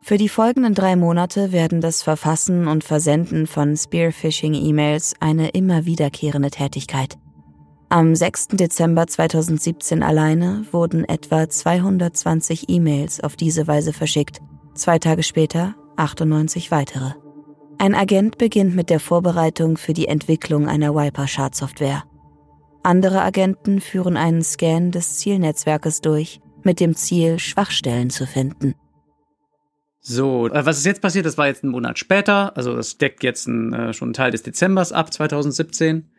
Für 0.02 0.18
die 0.18 0.30
folgenden 0.30 0.74
drei 0.74 0.96
Monate 0.96 1.52
werden 1.52 1.82
das 1.82 2.02
Verfassen 2.02 2.68
und 2.68 2.84
Versenden 2.84 3.48
von 3.48 3.76
Spearphishing-E-Mails 3.76 5.16
eine 5.20 5.50
immer 5.50 5.86
wiederkehrende 5.86 6.52
Tätigkeit. 6.52 7.18
Am 7.90 8.16
6. 8.16 8.50
Dezember 8.50 9.08
2017 9.08 10.02
alleine 10.02 10.66
wurden 10.72 11.06
etwa 11.06 11.48
220 11.48 12.70
E-Mails 12.70 13.22
auf 13.22 13.36
diese 13.36 13.68
Weise 13.68 13.94
verschickt, 13.94 14.42
zwei 14.74 15.00
Tage 15.00 15.24
später 15.24 15.76
98 15.96 16.72
weitere. 16.72 17.23
Ein 17.78 17.96
Agent 17.96 18.38
beginnt 18.38 18.76
mit 18.76 18.90
der 18.90 19.00
Vorbereitung 19.00 19.78
für 19.78 19.94
die 19.94 20.08
Entwicklung 20.08 20.68
einer 20.68 20.96
Wiper-Schadsoftware. 20.96 22.04
Andere 22.84 23.22
Agenten 23.22 23.82
führen 23.82 24.18
einen 24.18 24.42
Scan 24.42 24.92
des 24.92 25.18
Zielnetzwerkes 25.18 26.02
durch, 26.02 26.40
mit 26.64 26.80
dem 26.80 26.96
Ziel, 26.96 27.40
Schwachstellen 27.40 28.10
zu 28.10 28.26
finden. 28.26 28.76
So, 30.00 30.50
äh, 30.50 30.66
was 30.66 30.78
ist 30.78 30.86
jetzt 30.86 31.02
passiert? 31.02 31.26
Das 31.26 31.38
war 31.38 31.48
jetzt 31.48 31.64
einen 31.64 31.72
Monat 31.72 31.98
später, 31.98 32.56
also 32.58 32.76
das 32.76 32.98
deckt 32.98 33.24
jetzt 33.24 33.48
ein, 33.48 33.74
äh, 33.74 33.94
schon 33.94 34.08
einen 34.08 34.14
Teil 34.14 34.32
des 34.32 34.44
Dezembers 34.44 34.92
ab 34.92 35.14
2017. 35.14 36.10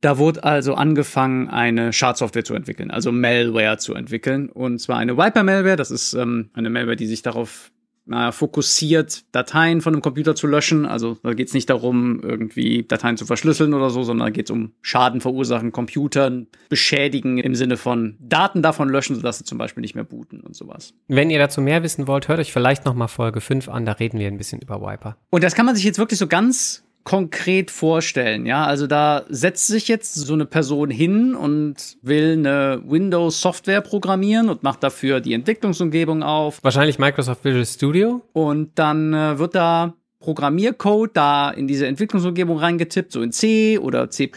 Da 0.00 0.18
wurde 0.18 0.44
also 0.44 0.74
angefangen, 0.74 1.48
eine 1.48 1.92
Schadsoftware 1.92 2.44
zu 2.44 2.54
entwickeln, 2.54 2.90
also 2.90 3.12
Malware 3.12 3.78
zu 3.78 3.94
entwickeln. 3.94 4.48
Und 4.48 4.78
zwar 4.78 4.98
eine 4.98 5.16
Wiper-Malware. 5.16 5.76
Das 5.76 5.90
ist 5.90 6.14
ähm, 6.14 6.50
eine 6.54 6.70
Malware, 6.70 6.96
die 6.96 7.06
sich 7.06 7.22
darauf 7.22 7.70
äh, 8.10 8.32
fokussiert, 8.32 9.24
Dateien 9.32 9.80
von 9.80 9.94
einem 9.94 10.02
Computer 10.02 10.34
zu 10.34 10.46
löschen. 10.46 10.86
Also 10.86 11.16
da 11.22 11.34
geht 11.34 11.48
es 11.48 11.54
nicht 11.54 11.70
darum, 11.70 12.20
irgendwie 12.22 12.84
Dateien 12.84 13.16
zu 13.16 13.26
verschlüsseln 13.26 13.74
oder 13.74 13.90
so, 13.90 14.02
sondern 14.02 14.26
da 14.26 14.30
geht 14.30 14.46
es 14.46 14.50
um 14.50 14.72
Schaden 14.82 15.20
verursachen, 15.20 15.72
Computern 15.72 16.46
beschädigen 16.68 17.38
im 17.38 17.54
Sinne 17.54 17.76
von 17.76 18.16
Daten 18.20 18.62
davon 18.62 18.88
löschen, 18.88 19.16
sodass 19.16 19.38
sie 19.38 19.44
zum 19.44 19.58
Beispiel 19.58 19.80
nicht 19.80 19.94
mehr 19.94 20.04
booten 20.04 20.40
und 20.40 20.54
sowas. 20.54 20.94
Wenn 21.08 21.30
ihr 21.30 21.38
dazu 21.38 21.60
mehr 21.60 21.82
wissen 21.82 22.06
wollt, 22.06 22.28
hört 22.28 22.38
euch 22.38 22.52
vielleicht 22.52 22.84
noch 22.84 22.94
mal 22.94 23.08
Folge 23.08 23.40
5 23.40 23.68
an, 23.68 23.84
da 23.84 23.92
reden 23.92 24.18
wir 24.18 24.28
ein 24.28 24.38
bisschen 24.38 24.60
über 24.60 24.80
Wiper. 24.80 25.16
Und 25.30 25.42
das 25.42 25.54
kann 25.54 25.66
man 25.66 25.74
sich 25.74 25.84
jetzt 25.84 25.98
wirklich 25.98 26.18
so 26.18 26.26
ganz 26.26 26.85
konkret 27.06 27.70
vorstellen, 27.70 28.46
ja? 28.46 28.66
Also 28.66 28.88
da 28.88 29.24
setzt 29.28 29.68
sich 29.68 29.86
jetzt 29.86 30.14
so 30.14 30.34
eine 30.34 30.44
Person 30.44 30.90
hin 30.90 31.36
und 31.36 31.96
will 32.02 32.32
eine 32.32 32.82
Windows-Software 32.84 33.80
programmieren 33.80 34.48
und 34.48 34.64
macht 34.64 34.82
dafür 34.82 35.20
die 35.20 35.32
Entwicklungsumgebung 35.32 36.24
auf. 36.24 36.58
Wahrscheinlich 36.62 36.98
Microsoft 36.98 37.44
Visual 37.44 37.64
Studio. 37.64 38.22
Und 38.32 38.72
dann 38.74 39.14
äh, 39.14 39.38
wird 39.38 39.54
da 39.54 39.94
Programmiercode 40.18 41.16
da 41.16 41.50
in 41.50 41.68
diese 41.68 41.86
Entwicklungsumgebung 41.86 42.58
reingetippt, 42.58 43.12
so 43.12 43.22
in 43.22 43.30
C 43.30 43.78
oder 43.78 44.10
C++. 44.10 44.28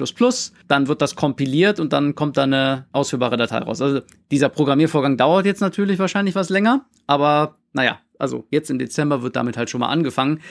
Dann 0.68 0.88
wird 0.88 1.02
das 1.02 1.16
kompiliert 1.16 1.80
und 1.80 1.92
dann 1.92 2.14
kommt 2.14 2.38
da 2.38 2.44
eine 2.44 2.86
ausführbare 2.92 3.38
Datei 3.38 3.58
raus. 3.58 3.82
Also 3.82 4.02
dieser 4.30 4.50
Programmiervorgang 4.50 5.18
dauert 5.18 5.48
jetzt 5.48 5.62
natürlich 5.62 5.98
wahrscheinlich 5.98 6.36
was 6.36 6.50
länger, 6.50 6.86
aber 7.08 7.56
naja, 7.74 7.98
also 8.20 8.46
jetzt 8.52 8.70
im 8.70 8.78
Dezember 8.78 9.24
wird 9.24 9.36
damit 9.36 9.58
halt 9.58 9.72
schon 9.72 9.80
mal 9.80 9.90
angefangen. 9.90 10.42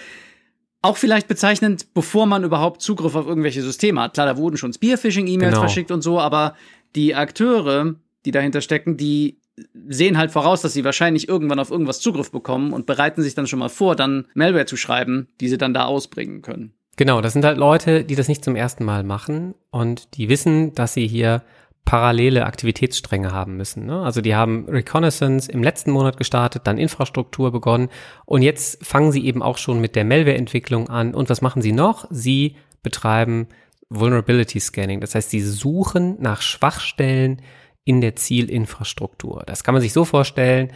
Auch 0.81 0.97
vielleicht 0.97 1.27
bezeichnend, 1.27 1.93
bevor 1.93 2.27
man 2.27 2.45
überhaupt 2.45 2.83
Zugriff 2.83 3.15
auf 3.15 3.27
irgendwelche 3.27 3.63
Systeme 3.63 4.01
hat. 4.01 4.15
Klar, 4.15 4.27
da 4.27 4.37
wurden 4.37 4.57
schon 4.57 4.73
Spearphishing-E-Mails 4.73 5.51
genau. 5.51 5.61
verschickt 5.61 5.91
und 5.91 6.03
so, 6.03 6.21
aber 6.21 6.55
die 6.95 7.15
Akteure, 7.15 7.97
die 8.25 8.31
dahinter 8.31 8.61
stecken, 8.61 8.97
die 8.97 9.41
sehen 9.89 10.19
halt 10.19 10.31
voraus, 10.31 10.63
dass 10.63 10.73
sie 10.73 10.85
wahrscheinlich 10.85 11.29
irgendwann 11.29 11.59
auf 11.59 11.71
irgendwas 11.71 12.01
Zugriff 12.01 12.31
bekommen 12.31 12.73
und 12.73 12.87
bereiten 12.87 13.23
sich 13.23 13.35
dann 13.35 13.47
schon 13.47 13.59
mal 13.59 13.69
vor, 13.69 13.97
dann 13.97 14.27
Malware 14.35 14.67
zu 14.67 14.77
schreiben, 14.77 15.29
die 15.41 15.49
sie 15.49 15.59
dann 15.59 15.75
da 15.75 15.87
ausbringen 15.87 16.43
können. 16.43 16.73
Genau, 16.97 17.21
das 17.21 17.33
sind 17.33 17.45
halt 17.45 17.59
Leute, 17.59 18.05
die 18.05 18.17
das 18.17 18.29
nicht 18.29 18.45
zum 18.45 18.57
ersten 18.57 18.85
Mal 18.85 19.05
machen 19.05 19.55
und 19.71 20.17
die 20.17 20.29
wissen, 20.29 20.75
dass 20.75 20.95
sie 20.95 21.07
hier 21.07 21.43
parallele 21.89 22.45
Aktivitätsstränge 22.45 23.33
haben 23.33 23.57
müssen. 23.57 23.87
Ne? 23.87 24.03
Also 24.03 24.21
die 24.21 24.37
haben 24.37 24.67
Reconnaissance 24.69 25.51
im 25.51 25.63
letzten 25.63 25.91
Monat 25.91 26.19
gestartet, 26.19 26.67
dann 26.67 26.77
Infrastruktur 26.77 27.51
begonnen 27.51 27.89
und 28.27 28.43
jetzt 28.43 28.85
fangen 28.85 29.11
sie 29.11 29.25
eben 29.25 29.43
auch 29.43 29.57
schon 29.57 29.81
mit 29.81 29.97
der 29.97 30.05
Malware-Entwicklung 30.05 30.91
an. 30.91 31.15
Und 31.15 31.31
was 31.31 31.41
machen 31.41 31.63
sie 31.63 31.73
noch? 31.73 32.05
Sie 32.11 32.57
betreiben 32.83 33.49
Vulnerability 33.89 34.61
Scanning. 34.61 35.01
Das 35.01 35.15
heißt, 35.15 35.31
sie 35.31 35.41
suchen 35.41 36.21
nach 36.21 36.43
Schwachstellen 36.43 37.41
in 37.87 38.03
der 38.03 38.17
Zielinfrastruktur. 38.17 39.45
Das 39.47 39.65
kann 39.65 39.73
man 39.73 39.81
sich 39.81 39.95
so 39.95 40.05
vorstellen. 40.05 40.71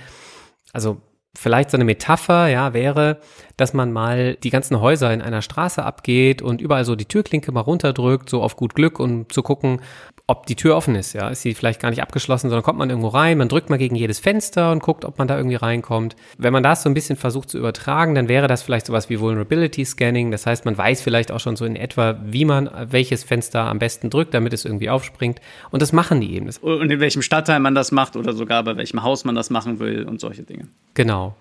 Also 0.72 1.02
vielleicht 1.36 1.70
so 1.70 1.76
eine 1.76 1.84
Metapher, 1.84 2.48
ja, 2.48 2.72
wäre, 2.72 3.20
dass 3.58 3.74
man 3.74 3.92
mal 3.92 4.36
die 4.36 4.50
ganzen 4.50 4.80
Häuser 4.80 5.12
in 5.12 5.20
einer 5.22 5.42
Straße 5.42 5.82
abgeht 5.82 6.42
und 6.42 6.60
überall 6.60 6.86
so 6.86 6.96
die 6.96 7.04
Türklinke 7.04 7.52
mal 7.52 7.60
runterdrückt, 7.60 8.30
so 8.30 8.42
auf 8.42 8.56
gut 8.56 8.74
Glück, 8.74 8.98
um 8.98 9.28
zu 9.28 9.42
gucken, 9.42 9.82
ob 10.32 10.46
die 10.46 10.56
Tür 10.56 10.76
offen 10.76 10.94
ist, 10.94 11.12
ja. 11.12 11.28
Ist 11.28 11.42
sie 11.42 11.52
vielleicht 11.52 11.78
gar 11.78 11.90
nicht 11.90 12.02
abgeschlossen, 12.02 12.48
sondern 12.48 12.62
kommt 12.62 12.78
man 12.78 12.88
irgendwo 12.88 13.08
rein, 13.08 13.36
man 13.36 13.50
drückt 13.50 13.68
mal 13.68 13.76
gegen 13.76 13.94
jedes 13.96 14.18
Fenster 14.18 14.72
und 14.72 14.82
guckt, 14.82 15.04
ob 15.04 15.18
man 15.18 15.28
da 15.28 15.36
irgendwie 15.36 15.56
reinkommt. 15.56 16.16
Wenn 16.38 16.54
man 16.54 16.62
das 16.62 16.82
so 16.82 16.88
ein 16.88 16.94
bisschen 16.94 17.16
versucht 17.16 17.50
zu 17.50 17.58
übertragen, 17.58 18.14
dann 18.14 18.28
wäre 18.28 18.48
das 18.48 18.62
vielleicht 18.62 18.86
sowas 18.86 19.10
wie 19.10 19.20
Vulnerability 19.20 19.84
Scanning. 19.84 20.30
Das 20.30 20.46
heißt, 20.46 20.64
man 20.64 20.76
weiß 20.76 21.02
vielleicht 21.02 21.30
auch 21.30 21.40
schon 21.40 21.56
so 21.56 21.66
in 21.66 21.76
etwa, 21.76 22.18
wie 22.24 22.46
man 22.46 22.70
welches 22.90 23.24
Fenster 23.24 23.60
am 23.60 23.78
besten 23.78 24.08
drückt, 24.08 24.32
damit 24.32 24.54
es 24.54 24.64
irgendwie 24.64 24.88
aufspringt. 24.88 25.38
Und 25.70 25.82
das 25.82 25.92
machen 25.92 26.22
die 26.22 26.34
eben. 26.34 26.48
Und 26.62 26.90
in 26.90 27.00
welchem 27.00 27.20
Stadtteil 27.20 27.60
man 27.60 27.74
das 27.74 27.92
macht 27.92 28.16
oder 28.16 28.32
sogar 28.32 28.62
bei 28.64 28.74
welchem 28.78 29.02
Haus 29.02 29.26
man 29.26 29.34
das 29.34 29.50
machen 29.50 29.80
will 29.80 30.04
und 30.08 30.18
solche 30.18 30.44
Dinge. 30.44 30.68
Genau. 30.94 31.36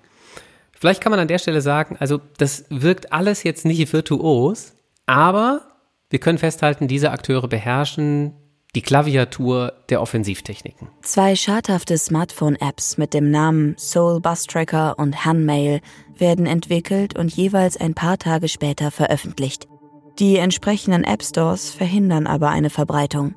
Vielleicht 0.74 1.00
kann 1.00 1.12
man 1.12 1.20
an 1.20 1.30
der 1.30 1.38
Stelle 1.38 1.62
sagen, 1.62 1.96
also 1.98 2.20
das 2.38 2.66
wirkt 2.70 3.14
alles 3.14 3.44
jetzt 3.44 3.66
nicht 3.66 3.94
virtuos, 3.94 4.74
aber 5.06 5.62
wir 6.10 6.20
können 6.20 6.40
festhalten, 6.40 6.90
diese 6.90 7.12
Akteure 7.12 7.48
beherrschen 7.48 8.34
die 8.76 8.82
Klaviatur 8.82 9.74
der 9.90 10.02
Offensivtechniken. 10.02 10.88
Zwei 11.02 11.36
schadhafte 11.36 11.98
Smartphone-Apps 11.98 12.98
mit 12.98 13.14
dem 13.14 13.30
Namen 13.30 13.76
Soul 13.78 14.22
Bus 14.22 14.46
Tracker 14.46 14.98
und 14.98 15.26
Handmail 15.26 15.82
werden 16.18 16.46
entwickelt 16.46 17.18
und 17.18 17.36
jeweils 17.36 17.76
ein 17.76 17.94
paar 17.94 18.18
Tage 18.18 18.48
später 18.48 18.90
veröffentlicht. 18.92 19.68
Die 20.20 20.38
entsprechenden 20.38 21.04
App 21.04 21.24
Stores 21.24 21.72
verhindern 21.72 22.28
aber 22.28 22.50
eine 22.50 22.70
Verbreitung. 22.70 23.36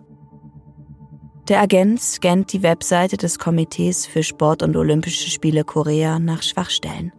Der 1.48 1.60
Agent 1.60 2.00
scannt 2.00 2.52
die 2.52 2.62
Webseite 2.62 3.16
des 3.16 3.38
Komitees 3.38 4.06
für 4.06 4.22
Sport 4.22 4.62
und 4.62 4.76
Olympische 4.76 5.30
Spiele 5.30 5.64
Korea 5.64 6.18
nach 6.18 6.42
Schwachstellen. 6.42 7.12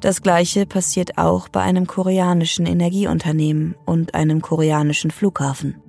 Das 0.00 0.22
gleiche 0.22 0.66
passiert 0.66 1.16
auch 1.16 1.48
bei 1.48 1.60
einem 1.60 1.86
koreanischen 1.86 2.66
Energieunternehmen 2.66 3.76
und 3.84 4.14
einem 4.14 4.42
koreanischen 4.42 5.10
Flughafen. 5.10 5.82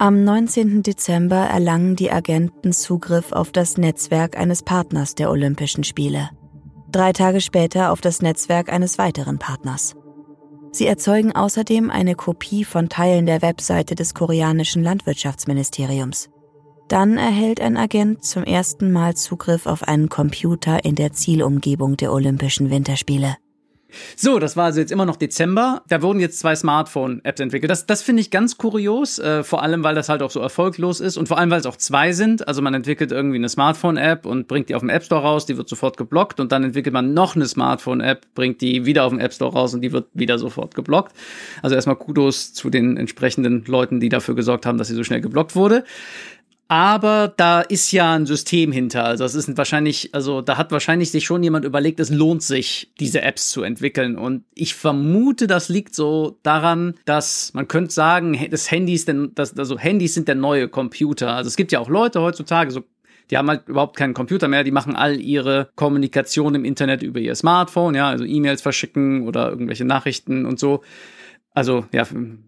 Am 0.00 0.22
19. 0.22 0.84
Dezember 0.84 1.34
erlangen 1.34 1.96
die 1.96 2.12
Agenten 2.12 2.72
Zugriff 2.72 3.32
auf 3.32 3.50
das 3.50 3.78
Netzwerk 3.78 4.38
eines 4.38 4.62
Partners 4.62 5.16
der 5.16 5.28
Olympischen 5.28 5.82
Spiele. 5.82 6.30
Drei 6.92 7.12
Tage 7.12 7.40
später 7.40 7.90
auf 7.90 8.00
das 8.00 8.22
Netzwerk 8.22 8.72
eines 8.72 8.96
weiteren 8.98 9.40
Partners. 9.40 9.96
Sie 10.70 10.86
erzeugen 10.86 11.32
außerdem 11.32 11.90
eine 11.90 12.14
Kopie 12.14 12.62
von 12.62 12.88
Teilen 12.88 13.26
der 13.26 13.42
Webseite 13.42 13.96
des 13.96 14.14
koreanischen 14.14 14.84
Landwirtschaftsministeriums. 14.84 16.30
Dann 16.86 17.18
erhält 17.18 17.60
ein 17.60 17.76
Agent 17.76 18.24
zum 18.24 18.44
ersten 18.44 18.92
Mal 18.92 19.16
Zugriff 19.16 19.66
auf 19.66 19.82
einen 19.82 20.08
Computer 20.08 20.84
in 20.84 20.94
der 20.94 21.12
Zielumgebung 21.12 21.96
der 21.96 22.12
Olympischen 22.12 22.70
Winterspiele. 22.70 23.36
So, 24.16 24.38
das 24.38 24.56
war 24.56 24.66
also 24.66 24.80
jetzt 24.80 24.92
immer 24.92 25.06
noch 25.06 25.16
Dezember. 25.16 25.82
Da 25.88 26.02
wurden 26.02 26.20
jetzt 26.20 26.38
zwei 26.38 26.54
Smartphone-Apps 26.54 27.40
entwickelt. 27.40 27.70
Das, 27.70 27.86
das 27.86 28.02
finde 28.02 28.20
ich 28.20 28.30
ganz 28.30 28.58
kurios, 28.58 29.18
äh, 29.18 29.42
vor 29.42 29.62
allem, 29.62 29.82
weil 29.82 29.94
das 29.94 30.08
halt 30.08 30.22
auch 30.22 30.30
so 30.30 30.40
erfolglos 30.40 31.00
ist 31.00 31.16
und 31.16 31.28
vor 31.28 31.38
allem, 31.38 31.50
weil 31.50 31.60
es 31.60 31.66
auch 31.66 31.76
zwei 31.76 32.12
sind. 32.12 32.46
Also 32.46 32.60
man 32.60 32.74
entwickelt 32.74 33.12
irgendwie 33.12 33.36
eine 33.36 33.48
Smartphone-App 33.48 34.26
und 34.26 34.46
bringt 34.46 34.68
die 34.68 34.74
auf 34.74 34.80
dem 34.80 34.90
App 34.90 35.04
Store 35.04 35.22
raus, 35.22 35.46
die 35.46 35.56
wird 35.56 35.68
sofort 35.68 35.96
geblockt 35.96 36.38
und 36.38 36.52
dann 36.52 36.64
entwickelt 36.64 36.92
man 36.92 37.14
noch 37.14 37.34
eine 37.34 37.46
Smartphone-App, 37.46 38.34
bringt 38.34 38.60
die 38.60 38.84
wieder 38.84 39.04
auf 39.04 39.10
dem 39.10 39.20
App 39.20 39.32
Store 39.32 39.52
raus 39.52 39.72
und 39.72 39.80
die 39.80 39.92
wird 39.92 40.06
wieder 40.12 40.38
sofort 40.38 40.74
geblockt. 40.74 41.12
Also 41.62 41.74
erstmal 41.74 41.96
Kudos 41.96 42.52
zu 42.52 42.68
den 42.68 42.96
entsprechenden 42.96 43.64
Leuten, 43.66 44.00
die 44.00 44.10
dafür 44.10 44.34
gesorgt 44.34 44.66
haben, 44.66 44.76
dass 44.76 44.88
sie 44.88 44.94
so 44.94 45.04
schnell 45.04 45.20
geblockt 45.20 45.56
wurde. 45.56 45.84
Aber 46.70 47.32
da 47.34 47.62
ist 47.62 47.92
ja 47.92 48.14
ein 48.14 48.26
System 48.26 48.72
hinter. 48.72 49.04
Also 49.04 49.24
es 49.24 49.34
ist 49.34 49.56
wahrscheinlich, 49.56 50.14
also 50.14 50.42
da 50.42 50.58
hat 50.58 50.70
wahrscheinlich 50.70 51.10
sich 51.10 51.24
schon 51.24 51.42
jemand 51.42 51.64
überlegt, 51.64 51.98
es 51.98 52.10
lohnt 52.10 52.42
sich, 52.42 52.92
diese 53.00 53.22
Apps 53.22 53.48
zu 53.48 53.62
entwickeln. 53.62 54.18
Und 54.18 54.44
ich 54.54 54.74
vermute, 54.74 55.46
das 55.46 55.70
liegt 55.70 55.94
so 55.94 56.38
daran, 56.42 56.94
dass 57.06 57.54
man 57.54 57.68
könnte 57.68 57.94
sagen, 57.94 58.38
das 58.50 58.70
Handys, 58.70 59.06
denn, 59.06 59.32
das, 59.34 59.56
also 59.56 59.78
Handys 59.78 60.12
sind 60.12 60.28
der 60.28 60.34
neue 60.34 60.68
Computer. 60.68 61.34
Also 61.34 61.48
es 61.48 61.56
gibt 61.56 61.72
ja 61.72 61.80
auch 61.80 61.88
Leute 61.88 62.20
heutzutage, 62.20 62.70
so 62.70 62.84
die 63.30 63.38
haben 63.38 63.48
halt 63.48 63.66
überhaupt 63.68 63.96
keinen 63.96 64.14
Computer 64.14 64.48
mehr, 64.48 64.64
die 64.64 64.70
machen 64.70 64.94
all 64.94 65.20
ihre 65.20 65.70
Kommunikation 65.74 66.54
im 66.54 66.64
Internet 66.64 67.02
über 67.02 67.20
ihr 67.20 67.34
Smartphone, 67.34 67.94
ja, 67.94 68.08
also 68.08 68.24
E-Mails 68.24 68.62
verschicken 68.62 69.26
oder 69.26 69.50
irgendwelche 69.50 69.84
Nachrichten 69.84 70.46
und 70.46 70.58
so. 70.58 70.82
Also 71.54 71.86
ja, 71.92 72.06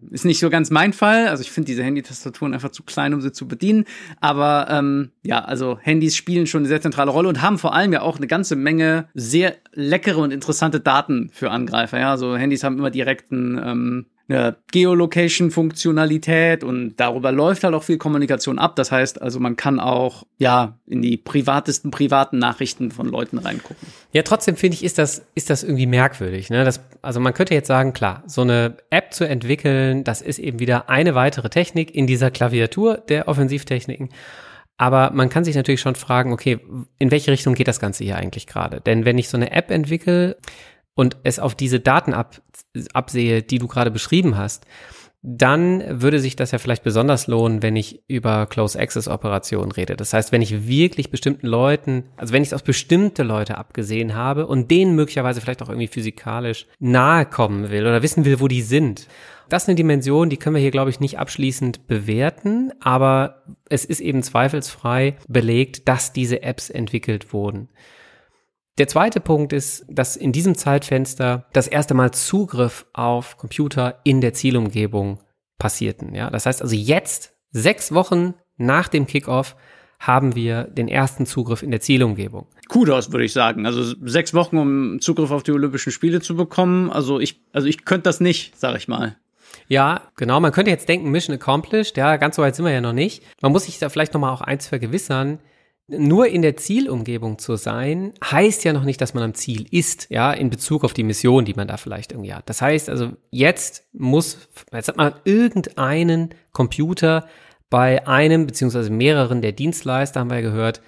ist 0.09 0.25
nicht 0.25 0.39
so 0.39 0.49
ganz 0.49 0.69
mein 0.69 0.93
Fall. 0.93 1.27
Also 1.27 1.41
ich 1.41 1.51
finde 1.51 1.65
diese 1.65 1.83
Handy-Tastaturen 1.83 2.53
einfach 2.53 2.69
zu 2.69 2.83
klein, 2.83 3.13
um 3.13 3.19
sie 3.19 3.33
zu 3.33 3.47
bedienen. 3.47 3.85
Aber 4.21 4.67
ähm, 4.69 5.11
ja, 5.23 5.39
also 5.43 5.77
Handys 5.81 6.15
spielen 6.15 6.47
schon 6.47 6.59
eine 6.59 6.69
sehr 6.69 6.81
zentrale 6.81 7.11
Rolle 7.11 7.27
und 7.27 7.41
haben 7.41 7.57
vor 7.57 7.73
allem 7.73 7.91
ja 7.91 8.03
auch 8.03 8.17
eine 8.17 8.27
ganze 8.27 8.55
Menge 8.55 9.09
sehr 9.13 9.57
leckere 9.73 10.19
und 10.19 10.31
interessante 10.31 10.79
Daten 10.79 11.29
für 11.33 11.51
Angreifer. 11.51 11.99
Ja, 11.99 12.15
so 12.15 12.37
Handys 12.37 12.63
haben 12.63 12.77
immer 12.77 12.91
direkten 12.91 13.59
ähm, 13.63 14.05
eine 14.27 14.55
Geolocation-Funktionalität 14.71 16.63
und 16.63 16.95
darüber 16.97 17.31
läuft 17.31 17.63
halt 17.63 17.73
auch 17.73 17.83
viel 17.83 17.97
Kommunikation 17.97 18.59
ab. 18.59 18.75
Das 18.75 18.91
heißt 18.91 19.21
also, 19.21 19.39
man 19.39 19.55
kann 19.55 19.79
auch 19.79 20.23
ja 20.37 20.77
in 20.87 21.01
die 21.01 21.17
privatesten 21.17 21.91
privaten 21.91 22.37
Nachrichten 22.39 22.91
von 22.91 23.07
Leuten 23.07 23.37
reingucken. 23.37 23.87
Ja, 24.13 24.23
trotzdem 24.23 24.55
finde 24.55 24.75
ich, 24.75 24.83
ist 24.83 24.97
das, 24.97 25.25
ist 25.35 25.49
das 25.49 25.63
irgendwie 25.63 25.87
merkwürdig. 25.87 26.49
Ne? 26.49 26.63
Das, 26.63 26.81
also 27.01 27.19
man 27.19 27.33
könnte 27.33 27.53
jetzt 27.53 27.67
sagen, 27.67 27.93
klar, 27.93 28.23
so 28.25 28.41
eine 28.41 28.77
App 28.89 29.13
zu 29.13 29.27
entwickeln, 29.27 30.03
das 30.03 30.21
ist 30.21 30.39
eben 30.39 30.59
wieder 30.59 30.89
eine 30.89 31.15
weitere 31.15 31.49
Technik 31.49 31.93
in 31.93 32.07
dieser 32.07 32.31
Klaviatur 32.31 32.97
der 32.97 33.27
Offensivtechniken. 33.27 34.09
Aber 34.81 35.11
man 35.13 35.29
kann 35.29 35.43
sich 35.43 35.55
natürlich 35.55 35.79
schon 35.79 35.93
fragen, 35.93 36.33
okay, 36.33 36.57
in 36.97 37.11
welche 37.11 37.31
Richtung 37.31 37.53
geht 37.53 37.67
das 37.67 37.79
Ganze 37.79 38.03
hier 38.03 38.15
eigentlich 38.15 38.47
gerade? 38.47 38.81
Denn 38.81 39.05
wenn 39.05 39.19
ich 39.19 39.29
so 39.29 39.37
eine 39.37 39.51
App 39.51 39.69
entwickle, 39.69 40.37
und 40.95 41.17
es 41.23 41.39
auf 41.39 41.55
diese 41.55 41.79
Daten 41.79 42.13
ab, 42.13 42.41
absehe, 42.93 43.41
die 43.41 43.59
du 43.59 43.67
gerade 43.67 43.91
beschrieben 43.91 44.37
hast, 44.37 44.65
dann 45.23 46.01
würde 46.01 46.19
sich 46.19 46.35
das 46.35 46.49
ja 46.49 46.57
vielleicht 46.57 46.83
besonders 46.83 47.27
lohnen, 47.27 47.61
wenn 47.61 47.75
ich 47.75 48.01
über 48.07 48.47
Close 48.47 48.79
Access 48.79 49.07
Operationen 49.07 49.71
rede. 49.71 49.95
Das 49.95 50.13
heißt, 50.13 50.31
wenn 50.31 50.41
ich 50.41 50.67
wirklich 50.67 51.11
bestimmten 51.11 51.45
Leuten, 51.45 52.05
also 52.17 52.33
wenn 52.33 52.41
ich 52.41 52.49
es 52.49 52.53
auf 52.53 52.63
bestimmte 52.63 53.21
Leute 53.21 53.57
abgesehen 53.57 54.15
habe 54.15 54.47
und 54.47 54.71
denen 54.71 54.95
möglicherweise 54.95 55.39
vielleicht 55.39 55.61
auch 55.61 55.69
irgendwie 55.69 55.87
physikalisch 55.87 56.65
nahe 56.79 57.27
kommen 57.27 57.69
will 57.69 57.85
oder 57.85 58.01
wissen 58.01 58.25
will, 58.25 58.39
wo 58.39 58.47
die 58.47 58.63
sind. 58.63 59.07
Das 59.47 59.63
ist 59.63 59.69
eine 59.69 59.75
Dimension, 59.75 60.29
die 60.29 60.37
können 60.37 60.55
wir 60.55 60.61
hier, 60.61 60.71
glaube 60.71 60.89
ich, 60.89 60.99
nicht 60.99 61.19
abschließend 61.19 61.85
bewerten, 61.85 62.71
aber 62.79 63.43
es 63.69 63.85
ist 63.85 63.99
eben 63.99 64.23
zweifelsfrei 64.23 65.17
belegt, 65.27 65.87
dass 65.87 66.13
diese 66.13 66.41
Apps 66.41 66.71
entwickelt 66.71 67.31
wurden. 67.31 67.69
Der 68.77 68.87
zweite 68.87 69.19
Punkt 69.19 69.53
ist, 69.53 69.85
dass 69.89 70.15
in 70.15 70.31
diesem 70.31 70.55
Zeitfenster 70.55 71.45
das 71.53 71.67
erste 71.67 71.93
Mal 71.93 72.11
Zugriff 72.11 72.85
auf 72.93 73.37
Computer 73.37 73.99
in 74.03 74.21
der 74.21 74.33
Zielumgebung 74.33 75.19
passierten. 75.57 76.15
Ja, 76.15 76.29
das 76.29 76.45
heißt 76.45 76.61
also 76.61 76.75
jetzt, 76.75 77.33
sechs 77.51 77.93
Wochen 77.93 78.33
nach 78.57 78.87
dem 78.87 79.07
Kickoff, 79.07 79.55
haben 79.99 80.35
wir 80.35 80.63
den 80.63 80.87
ersten 80.87 81.27
Zugriff 81.27 81.61
in 81.61 81.69
der 81.69 81.79
Zielumgebung. 81.79 82.47
Kudos, 82.67 83.11
würde 83.11 83.25
ich 83.25 83.33
sagen. 83.33 83.67
Also 83.67 83.83
sechs 84.03 84.33
Wochen, 84.33 84.57
um 84.57 84.99
Zugriff 84.99 85.29
auf 85.29 85.43
die 85.43 85.51
Olympischen 85.51 85.91
Spiele 85.91 86.21
zu 86.21 86.35
bekommen. 86.35 86.89
Also 86.89 87.19
ich, 87.19 87.39
also 87.53 87.67
ich 87.67 87.85
könnte 87.85 88.05
das 88.05 88.19
nicht, 88.19 88.57
sag 88.57 88.75
ich 88.77 88.87
mal. 88.87 89.15
Ja, 89.67 90.01
genau. 90.15 90.39
Man 90.39 90.51
könnte 90.51 90.71
jetzt 90.71 90.89
denken, 90.89 91.11
Mission 91.11 91.35
accomplished. 91.35 91.97
Ja, 91.97 92.17
ganz 92.17 92.35
so 92.35 92.41
weit 92.41 92.55
sind 92.55 92.65
wir 92.65 92.71
ja 92.71 92.81
noch 92.81 92.93
nicht. 92.93 93.23
Man 93.41 93.51
muss 93.51 93.65
sich 93.65 93.77
da 93.77 93.89
vielleicht 93.89 94.15
noch 94.15 94.21
mal 94.21 94.33
auch 94.33 94.41
eins 94.41 94.67
vergewissern 94.67 95.37
nur 95.97 96.27
in 96.27 96.41
der 96.41 96.55
Zielumgebung 96.55 97.37
zu 97.37 97.55
sein, 97.55 98.13
heißt 98.23 98.63
ja 98.63 98.73
noch 98.73 98.83
nicht, 98.83 99.01
dass 99.01 99.13
man 99.13 99.23
am 99.23 99.33
Ziel 99.33 99.65
ist, 99.71 100.07
ja, 100.09 100.31
in 100.31 100.49
Bezug 100.49 100.83
auf 100.83 100.93
die 100.93 101.03
Mission, 101.03 101.45
die 101.45 101.53
man 101.53 101.67
da 101.67 101.77
vielleicht 101.77 102.11
irgendwie 102.11 102.33
hat. 102.33 102.49
Das 102.49 102.61
heißt 102.61 102.89
also, 102.89 103.11
jetzt 103.29 103.85
muss, 103.93 104.49
jetzt 104.71 104.87
hat 104.87 104.97
man 104.97 105.13
irgendeinen 105.25 106.29
Computer 106.53 107.27
bei 107.69 108.07
einem 108.07 108.47
beziehungsweise 108.47 108.89
mehreren 108.89 109.41
der 109.41 109.51
Dienstleister, 109.51 110.19
haben 110.19 110.29
wir 110.29 110.37
ja 110.37 110.41
gehört, 110.41 110.81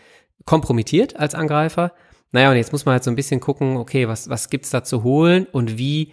kompromittiert 0.46 1.18
als 1.18 1.36
Angreifer. 1.36 1.94
Naja, 2.32 2.52
und 2.52 2.58
jetzt 2.58 2.72
muss 2.72 2.86
man 2.86 2.94
halt 2.94 3.04
so 3.04 3.12
ein 3.12 3.16
bisschen 3.16 3.40
gucken, 3.40 3.78
okay, 3.78 4.08
was, 4.08 4.30
was 4.30 4.50
gibt's 4.50 4.70
da 4.70 4.84
zu 4.84 5.04
holen 5.04 5.48
und 5.52 5.78
wie 5.78 6.12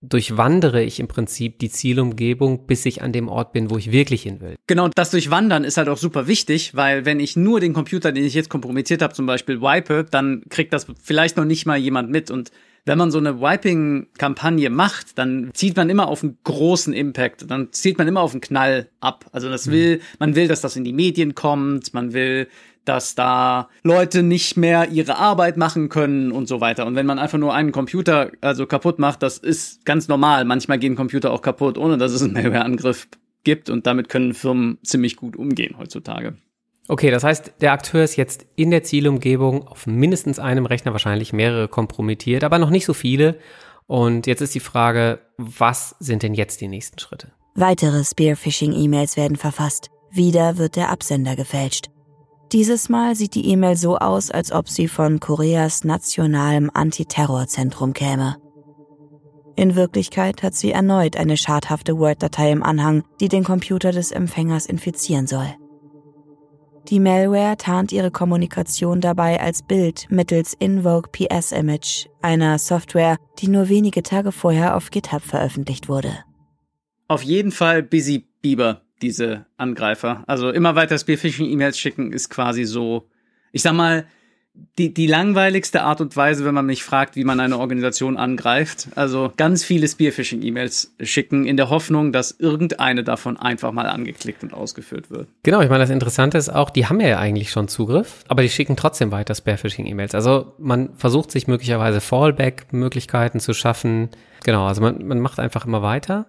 durchwandere 0.00 0.82
ich 0.82 1.00
im 1.00 1.08
Prinzip 1.08 1.58
die 1.58 1.70
Zielumgebung, 1.70 2.66
bis 2.66 2.86
ich 2.86 3.02
an 3.02 3.12
dem 3.12 3.28
Ort 3.28 3.52
bin, 3.52 3.70
wo 3.70 3.78
ich 3.78 3.90
wirklich 3.90 4.22
hin 4.22 4.40
will. 4.40 4.54
Genau, 4.66 4.88
das 4.88 5.10
Durchwandern 5.10 5.64
ist 5.64 5.76
halt 5.76 5.88
auch 5.88 5.98
super 5.98 6.26
wichtig, 6.26 6.76
weil 6.76 7.04
wenn 7.04 7.18
ich 7.18 7.36
nur 7.36 7.58
den 7.60 7.72
Computer, 7.72 8.12
den 8.12 8.24
ich 8.24 8.34
jetzt 8.34 8.48
kompromittiert 8.48 9.02
habe, 9.02 9.14
zum 9.14 9.26
Beispiel 9.26 9.60
wipe, 9.60 10.06
dann 10.08 10.42
kriegt 10.50 10.72
das 10.72 10.86
vielleicht 11.02 11.36
noch 11.36 11.44
nicht 11.44 11.66
mal 11.66 11.78
jemand 11.78 12.10
mit 12.10 12.30
und 12.30 12.50
wenn 12.88 12.96
man 12.96 13.10
so 13.10 13.18
eine 13.18 13.40
Wiping-Kampagne 13.40 14.70
macht, 14.70 15.18
dann 15.18 15.50
zieht 15.52 15.76
man 15.76 15.90
immer 15.90 16.08
auf 16.08 16.22
einen 16.22 16.38
großen 16.42 16.94
Impact, 16.94 17.50
dann 17.50 17.70
zieht 17.70 17.98
man 17.98 18.08
immer 18.08 18.22
auf 18.22 18.32
einen 18.32 18.40
Knall 18.40 18.88
ab. 19.00 19.26
Also 19.32 19.50
das 19.50 19.70
will, 19.70 20.00
man 20.18 20.34
will, 20.34 20.48
dass 20.48 20.62
das 20.62 20.74
in 20.74 20.84
die 20.84 20.94
Medien 20.94 21.34
kommt, 21.34 21.92
man 21.92 22.14
will, 22.14 22.48
dass 22.84 23.14
da 23.14 23.68
Leute 23.82 24.22
nicht 24.22 24.56
mehr 24.56 24.88
ihre 24.90 25.16
Arbeit 25.16 25.56
machen 25.56 25.88
können 25.88 26.32
und 26.32 26.48
so 26.48 26.60
weiter. 26.60 26.86
Und 26.86 26.94
wenn 26.94 27.06
man 27.06 27.18
einfach 27.18 27.38
nur 27.38 27.54
einen 27.54 27.72
Computer 27.72 28.32
also 28.40 28.66
kaputt 28.66 28.98
macht, 28.98 29.22
das 29.22 29.38
ist 29.38 29.84
ganz 29.84 30.08
normal. 30.08 30.44
Manchmal 30.44 30.78
gehen 30.78 30.96
Computer 30.96 31.32
auch 31.32 31.42
kaputt, 31.42 31.78
ohne 31.78 31.98
dass 31.98 32.12
es 32.12 32.22
einen 32.22 32.32
Malware-Angriff 32.32 33.08
gibt. 33.44 33.70
Und 33.70 33.86
damit 33.86 34.08
können 34.08 34.34
Firmen 34.34 34.78
ziemlich 34.82 35.16
gut 35.16 35.36
umgehen 35.36 35.76
heutzutage. 35.78 36.36
Okay, 36.88 37.10
das 37.10 37.22
heißt, 37.22 37.54
der 37.60 37.72
Akteur 37.72 38.02
ist 38.02 38.16
jetzt 38.16 38.46
in 38.56 38.70
der 38.70 38.82
Zielumgebung 38.82 39.68
auf 39.68 39.86
mindestens 39.86 40.38
einem 40.38 40.64
Rechner 40.64 40.92
wahrscheinlich 40.92 41.34
mehrere 41.34 41.68
kompromittiert, 41.68 42.44
aber 42.44 42.58
noch 42.58 42.70
nicht 42.70 42.86
so 42.86 42.94
viele. 42.94 43.38
Und 43.86 44.26
jetzt 44.26 44.40
ist 44.40 44.54
die 44.54 44.60
Frage, 44.60 45.20
was 45.36 45.96
sind 45.98 46.22
denn 46.22 46.34
jetzt 46.34 46.60
die 46.60 46.68
nächsten 46.68 46.98
Schritte? 46.98 47.32
Weitere 47.54 48.04
Spearphishing-E-Mails 48.04 49.16
werden 49.16 49.36
verfasst. 49.36 49.90
Wieder 50.10 50.56
wird 50.56 50.76
der 50.76 50.90
Absender 50.90 51.36
gefälscht. 51.36 51.90
Dieses 52.52 52.88
Mal 52.88 53.14
sieht 53.14 53.34
die 53.34 53.46
E-Mail 53.48 53.76
so 53.76 53.98
aus, 53.98 54.30
als 54.30 54.52
ob 54.52 54.68
sie 54.68 54.88
von 54.88 55.20
Koreas 55.20 55.84
nationalem 55.84 56.70
Antiterrorzentrum 56.72 57.92
käme. 57.92 58.36
In 59.54 59.74
Wirklichkeit 59.74 60.42
hat 60.42 60.54
sie 60.54 60.70
erneut 60.70 61.16
eine 61.16 61.36
schadhafte 61.36 61.98
Word-Datei 61.98 62.52
im 62.52 62.62
Anhang, 62.62 63.02
die 63.20 63.28
den 63.28 63.44
Computer 63.44 63.92
des 63.92 64.12
Empfängers 64.12 64.66
infizieren 64.66 65.26
soll. 65.26 65.54
Die 66.88 67.00
Malware 67.00 67.58
tarnt 67.58 67.92
ihre 67.92 68.10
Kommunikation 68.10 69.02
dabei 69.02 69.40
als 69.40 69.62
Bild 69.62 70.06
mittels 70.08 70.54
Invoke 70.54 71.10
PS 71.10 71.52
Image, 71.52 72.06
einer 72.22 72.58
Software, 72.58 73.18
die 73.40 73.48
nur 73.48 73.68
wenige 73.68 74.02
Tage 74.02 74.32
vorher 74.32 74.74
auf 74.74 74.90
GitHub 74.90 75.22
veröffentlicht 75.22 75.90
wurde. 75.90 76.24
Auf 77.08 77.22
jeden 77.22 77.52
Fall 77.52 77.82
Busy 77.82 78.26
Bieber 78.40 78.87
diese 79.02 79.46
Angreifer. 79.56 80.24
Also 80.26 80.50
immer 80.50 80.74
weiter 80.74 80.98
Spearphishing-E-Mails 80.98 81.78
schicken 81.78 82.12
ist 82.12 82.28
quasi 82.30 82.64
so, 82.64 83.08
ich 83.52 83.62
sag 83.62 83.74
mal, 83.74 84.06
die, 84.78 84.92
die 84.94 85.06
langweiligste 85.06 85.82
Art 85.82 86.00
und 86.00 86.16
Weise, 86.16 86.44
wenn 86.44 86.54
man 86.54 86.66
mich 86.66 86.82
fragt, 86.82 87.16
wie 87.16 87.24
man 87.24 87.40
eine 87.40 87.58
Organisation 87.58 88.16
angreift. 88.16 88.88
Also 88.94 89.32
ganz 89.36 89.64
viele 89.64 89.88
Spearphishing-E-Mails 89.88 90.94
schicken 91.00 91.44
in 91.44 91.56
der 91.56 91.70
Hoffnung, 91.70 92.12
dass 92.12 92.32
irgendeine 92.32 93.04
davon 93.04 93.36
einfach 93.36 93.72
mal 93.72 93.86
angeklickt 93.86 94.42
und 94.42 94.54
ausgeführt 94.54 95.10
wird. 95.10 95.28
Genau, 95.42 95.60
ich 95.60 95.68
meine, 95.68 95.80
das 95.80 95.90
Interessante 95.90 96.38
ist 96.38 96.48
auch, 96.48 96.70
die 96.70 96.86
haben 96.86 97.00
ja 97.00 97.18
eigentlich 97.18 97.50
schon 97.50 97.68
Zugriff, 97.68 98.24
aber 98.28 98.42
die 98.42 98.50
schicken 98.50 98.76
trotzdem 98.76 99.10
weiter 99.10 99.34
Spearphishing-E-Mails. 99.34 100.14
Also 100.14 100.52
man 100.58 100.94
versucht 100.96 101.30
sich 101.30 101.46
möglicherweise 101.46 102.00
Fallback-Möglichkeiten 102.00 103.40
zu 103.40 103.54
schaffen. 103.54 104.10
Genau, 104.44 104.66
also 104.66 104.80
man, 104.80 105.06
man 105.06 105.20
macht 105.20 105.40
einfach 105.40 105.66
immer 105.66 105.82
weiter. 105.82 106.26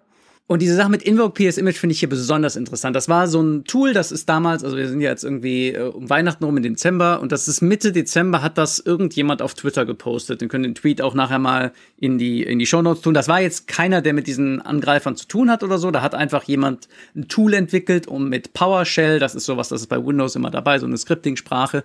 Und 0.49 0.63
diese 0.63 0.73
Sache 0.73 0.89
mit 0.89 1.03
Invoke 1.03 1.43
PS 1.43 1.59
Image 1.59 1.77
finde 1.77 1.93
ich 1.93 1.99
hier 1.99 2.09
besonders 2.09 2.55
interessant. 2.55 2.95
Das 2.95 3.07
war 3.07 3.27
so 3.27 3.39
ein 3.39 3.65
Tool, 3.65 3.93
das 3.93 4.11
ist 4.11 4.27
damals, 4.27 4.63
also 4.63 4.77
wir 4.77 4.87
sind 4.87 4.99
ja 4.99 5.11
jetzt 5.11 5.23
irgendwie 5.23 5.75
äh, 5.75 5.83
um 5.83 6.09
Weihnachten 6.09 6.43
rum 6.43 6.57
im 6.57 6.63
Dezember 6.63 7.19
und 7.21 7.31
das 7.31 7.47
ist 7.47 7.61
Mitte 7.61 7.91
Dezember 7.91 8.41
hat 8.41 8.57
das 8.57 8.79
irgendjemand 8.79 9.43
auf 9.43 9.53
Twitter 9.53 9.85
gepostet. 9.85 10.41
Wir 10.41 10.47
können 10.47 10.63
den 10.63 10.73
Tweet 10.73 11.03
auch 11.03 11.13
nachher 11.13 11.37
mal 11.37 11.71
in 11.97 12.17
die, 12.17 12.41
in 12.41 12.57
die 12.57 12.65
Show 12.65 12.81
Notes 12.81 13.03
tun. 13.03 13.13
Das 13.13 13.27
war 13.27 13.39
jetzt 13.39 13.67
keiner, 13.67 14.01
der 14.01 14.13
mit 14.13 14.25
diesen 14.25 14.59
Angreifern 14.59 15.15
zu 15.15 15.27
tun 15.27 15.51
hat 15.51 15.61
oder 15.61 15.77
so. 15.77 15.91
Da 15.91 16.01
hat 16.01 16.15
einfach 16.15 16.45
jemand 16.45 16.87
ein 17.15 17.27
Tool 17.27 17.53
entwickelt, 17.53 18.07
um 18.07 18.27
mit 18.27 18.53
PowerShell, 18.53 19.19
das 19.19 19.35
ist 19.35 19.45
sowas, 19.45 19.69
das 19.69 19.81
ist 19.81 19.87
bei 19.87 20.03
Windows 20.03 20.35
immer 20.35 20.49
dabei, 20.49 20.79
so 20.79 20.87
eine 20.87 20.97
Scripting-Sprache, 20.97 21.83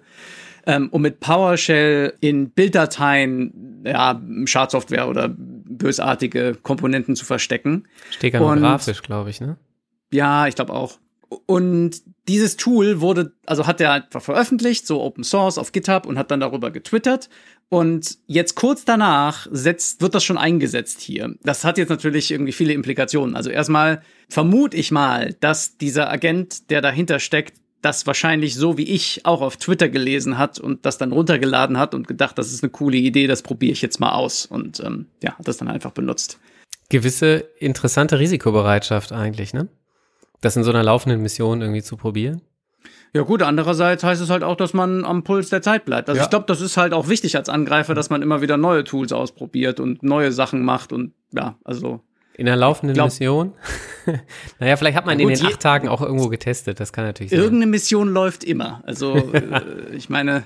ähm, 0.64 0.88
um 0.90 1.02
mit 1.02 1.20
PowerShell 1.20 2.14
in 2.20 2.48
Bilddateien, 2.48 3.82
ja, 3.84 4.18
Schadsoftware 4.46 5.06
oder 5.06 5.36
bösartige 5.64 6.56
Komponenten 6.62 7.16
zu 7.16 7.24
verstecken. 7.24 7.86
Steht 8.10 8.34
ja 8.34 8.40
grafisch, 8.40 9.02
glaube 9.02 9.30
ich, 9.30 9.40
ne? 9.40 9.56
Ja, 10.12 10.46
ich 10.46 10.54
glaube 10.54 10.72
auch. 10.72 10.98
Und 11.46 12.02
dieses 12.28 12.56
Tool 12.56 13.00
wurde, 13.00 13.32
also 13.46 13.66
hat 13.66 13.80
er 13.80 13.92
einfach 13.92 14.22
veröffentlicht, 14.22 14.86
so 14.86 15.02
Open 15.02 15.24
Source 15.24 15.58
auf 15.58 15.72
GitHub 15.72 16.06
und 16.06 16.18
hat 16.18 16.30
dann 16.30 16.40
darüber 16.40 16.70
getwittert. 16.70 17.28
Und 17.68 18.18
jetzt 18.26 18.54
kurz 18.54 18.84
danach 18.84 19.48
setzt, 19.50 20.00
wird 20.00 20.14
das 20.14 20.22
schon 20.22 20.38
eingesetzt 20.38 21.00
hier. 21.00 21.34
Das 21.42 21.64
hat 21.64 21.78
jetzt 21.78 21.88
natürlich 21.88 22.30
irgendwie 22.30 22.52
viele 22.52 22.72
Implikationen. 22.72 23.34
Also 23.34 23.50
erstmal 23.50 24.02
vermute 24.28 24.76
ich 24.76 24.90
mal, 24.90 25.34
dass 25.40 25.76
dieser 25.76 26.10
Agent, 26.10 26.70
der 26.70 26.82
dahinter 26.82 27.18
steckt, 27.18 27.58
das 27.84 28.06
wahrscheinlich 28.06 28.54
so 28.54 28.78
wie 28.78 28.84
ich 28.84 29.20
auch 29.24 29.42
auf 29.42 29.56
Twitter 29.56 29.88
gelesen 29.88 30.38
hat 30.38 30.58
und 30.58 30.86
das 30.86 30.98
dann 30.98 31.12
runtergeladen 31.12 31.78
hat 31.78 31.94
und 31.94 32.08
gedacht, 32.08 32.38
das 32.38 32.52
ist 32.52 32.62
eine 32.62 32.70
coole 32.70 32.96
Idee, 32.96 33.26
das 33.26 33.42
probiere 33.42 33.72
ich 33.72 33.82
jetzt 33.82 34.00
mal 34.00 34.12
aus 34.12 34.46
und 34.46 34.80
ähm, 34.80 35.06
ja, 35.22 35.36
hat 35.38 35.46
das 35.46 35.58
dann 35.58 35.68
einfach 35.68 35.90
benutzt. 35.90 36.38
Gewisse 36.88 37.44
interessante 37.58 38.18
Risikobereitschaft 38.18 39.12
eigentlich, 39.12 39.52
ne? 39.52 39.68
Das 40.40 40.56
in 40.56 40.64
so 40.64 40.70
einer 40.70 40.82
laufenden 40.82 41.22
Mission 41.22 41.62
irgendwie 41.62 41.82
zu 41.82 41.96
probieren. 41.96 42.42
Ja 43.12 43.22
gut, 43.22 43.42
andererseits 43.42 44.02
heißt 44.02 44.20
es 44.20 44.28
halt 44.28 44.42
auch, 44.42 44.56
dass 44.56 44.74
man 44.74 45.04
am 45.04 45.22
Puls 45.22 45.48
der 45.48 45.62
Zeit 45.62 45.84
bleibt. 45.84 46.08
Also 46.08 46.18
ja. 46.18 46.24
ich 46.24 46.30
glaube, 46.30 46.46
das 46.48 46.60
ist 46.60 46.76
halt 46.76 46.92
auch 46.92 47.08
wichtig 47.08 47.36
als 47.36 47.48
Angreifer, 47.48 47.94
dass 47.94 48.10
man 48.10 48.22
immer 48.22 48.40
wieder 48.40 48.56
neue 48.56 48.82
Tools 48.82 49.12
ausprobiert 49.12 49.78
und 49.78 50.02
neue 50.02 50.32
Sachen 50.32 50.64
macht 50.64 50.92
und 50.92 51.12
ja, 51.32 51.56
also 51.64 52.00
in 52.36 52.46
der 52.46 52.56
laufenden 52.56 52.94
glaub, 52.94 53.06
Mission? 53.06 53.52
naja, 54.58 54.76
vielleicht 54.76 54.96
hat 54.96 55.06
man 55.06 55.18
gut, 55.18 55.30
in 55.30 55.38
den 55.38 55.46
acht 55.46 55.60
Tagen 55.60 55.88
auch 55.88 56.02
irgendwo 56.02 56.28
getestet, 56.28 56.80
das 56.80 56.92
kann 56.92 57.04
natürlich 57.04 57.30
sein. 57.30 57.40
Irgendeine 57.40 57.70
Mission 57.70 58.08
läuft 58.08 58.44
immer. 58.44 58.82
Also, 58.84 59.14
äh, 59.32 59.62
ich 59.92 60.08
meine, 60.08 60.44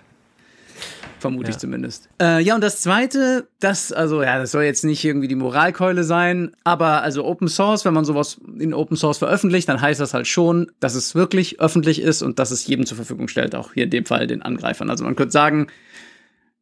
vermute 1.19 1.49
ja. 1.49 1.51
ich 1.51 1.59
zumindest. 1.59 2.09
Äh, 2.21 2.43
ja, 2.43 2.55
und 2.55 2.63
das 2.63 2.81
zweite, 2.81 3.49
das, 3.61 3.93
also, 3.93 4.23
ja, 4.23 4.39
das 4.39 4.51
soll 4.51 4.65
jetzt 4.65 4.85
nicht 4.85 5.05
irgendwie 5.05 5.29
die 5.29 5.35
Moralkeule 5.35 6.05
sein, 6.05 6.53
aber 6.65 7.03
also 7.03 7.25
Open 7.25 7.49
Source, 7.49 7.85
wenn 7.85 7.95
man 7.95 8.05
sowas 8.05 8.39
in 8.59 8.75
Open 8.75 8.97
Source 8.97 9.19
veröffentlicht, 9.19 9.69
dann 9.69 9.81
heißt 9.81 10.01
das 10.01 10.15
halt 10.15 10.27
schon, 10.27 10.71
dass 10.81 10.95
es 10.95 11.15
wirklich 11.15 11.61
öffentlich 11.61 12.01
ist 12.01 12.23
und 12.23 12.39
dass 12.39 12.51
es 12.51 12.67
jedem 12.67 12.87
zur 12.87 12.97
Verfügung 12.97 13.29
stellt, 13.29 13.55
auch 13.55 13.73
hier 13.73 13.85
in 13.85 13.91
dem 13.91 14.05
Fall 14.05 14.27
den 14.27 14.43
Angreifern. 14.43 14.91
Also 14.91 15.05
man 15.05 15.17
könnte 15.17 15.33
sagen, 15.33 15.69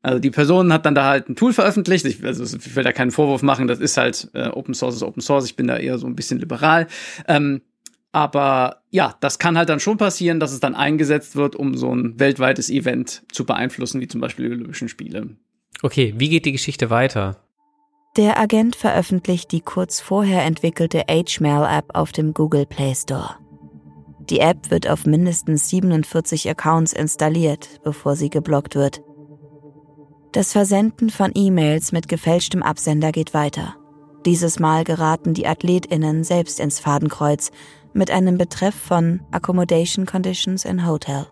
also 0.03 0.19
die 0.19 0.31
Person 0.31 0.73
hat 0.73 0.87
dann 0.87 0.95
da 0.95 1.05
halt 1.05 1.29
ein 1.29 1.37
Tool 1.37 1.53
veröffentlicht. 1.53 2.05
Ich, 2.05 2.25
also 2.25 2.45
ich 2.45 2.77
will 2.77 2.85
da 2.85 2.93
keinen 2.93 3.11
Vorwurf 3.11 3.43
machen, 3.43 3.67
das 3.67 3.81
ist 3.81 3.97
halt 3.97 4.29
äh, 4.35 4.49
Open 4.49 4.75
Source 4.75 4.97
ist 4.97 5.03
Open 5.03 5.21
Source. 5.21 5.47
Ich 5.47 5.57
bin 5.57 5.67
da 5.67 5.77
eher 5.77 5.99
so 5.99 6.07
ein 6.07 6.17
bisschen 6.17 6.39
liberal. 6.39 6.87
Ähm, 7.27 7.63
aber 8.13 8.83
ja, 8.91 9.15
das 9.21 9.39
kann 9.39 9.59
halt 9.59 9.69
dann 9.69 9.81
schon 9.81 9.99
passieren, 9.99 10.41
dass 10.41 10.53
es 10.53 10.61
dann 10.61 10.75
eingesetzt 10.75 11.37
wird, 11.37 11.55
um 11.55 11.77
so 11.77 11.95
ein 11.95 12.19
weltweites 12.19 12.71
Event 12.71 13.25
zu 13.31 13.45
beeinflussen, 13.45 14.01
wie 14.01 14.09
zum 14.09 14.21
Beispiel 14.21 14.49
die 14.49 14.55
Olympischen 14.55 14.89
Spiele. 14.89 15.37
Okay, 15.83 16.15
wie 16.17 16.31
geht 16.31 16.47
die 16.47 16.53
Geschichte 16.53 16.89
weiter? 16.89 17.43
Der 18.17 18.41
Agent 18.41 18.77
veröffentlicht 18.77 19.53
die 19.53 19.61
kurz 19.61 20.01
vorher 20.01 20.45
entwickelte 20.45 21.05
HMail-App 21.11 21.95
auf 21.95 22.13
dem 22.13 22.33
Google 22.33 22.65
Play 22.65 22.95
Store. 22.95 23.37
Die 24.31 24.41
App 24.41 24.71
wird 24.71 24.89
auf 24.89 25.05
mindestens 25.05 25.69
47 25.69 26.49
Accounts 26.49 26.95
installiert, 26.95 27.81
bevor 27.85 28.17
sie 28.17 28.31
geblockt 28.31 28.75
wird. 28.75 29.03
Das 30.37 30.53
Versenden 30.53 31.09
von 31.09 31.31
E-Mails 31.35 31.93
mit 31.93 32.09
gefälschtem 32.09 32.63
Absender 32.63 33.11
geht 33.11 33.33
weiter. 33.33 33.75
Dieses 34.27 34.59
Mal 34.61 34.85
geraten 34.85 35.33
die 35.33 35.47
AthletInnen 35.47 36.25
selbst 36.25 36.61
ins 36.61 36.79
Fadenkreuz 36.79 37.51
mit 37.95 38.11
einem 38.11 38.37
Betreff 38.37 38.75
von 38.75 39.23
Accommodation 39.31 40.05
Conditions 40.05 40.67
in 40.67 40.87
Hotel. 40.87 41.27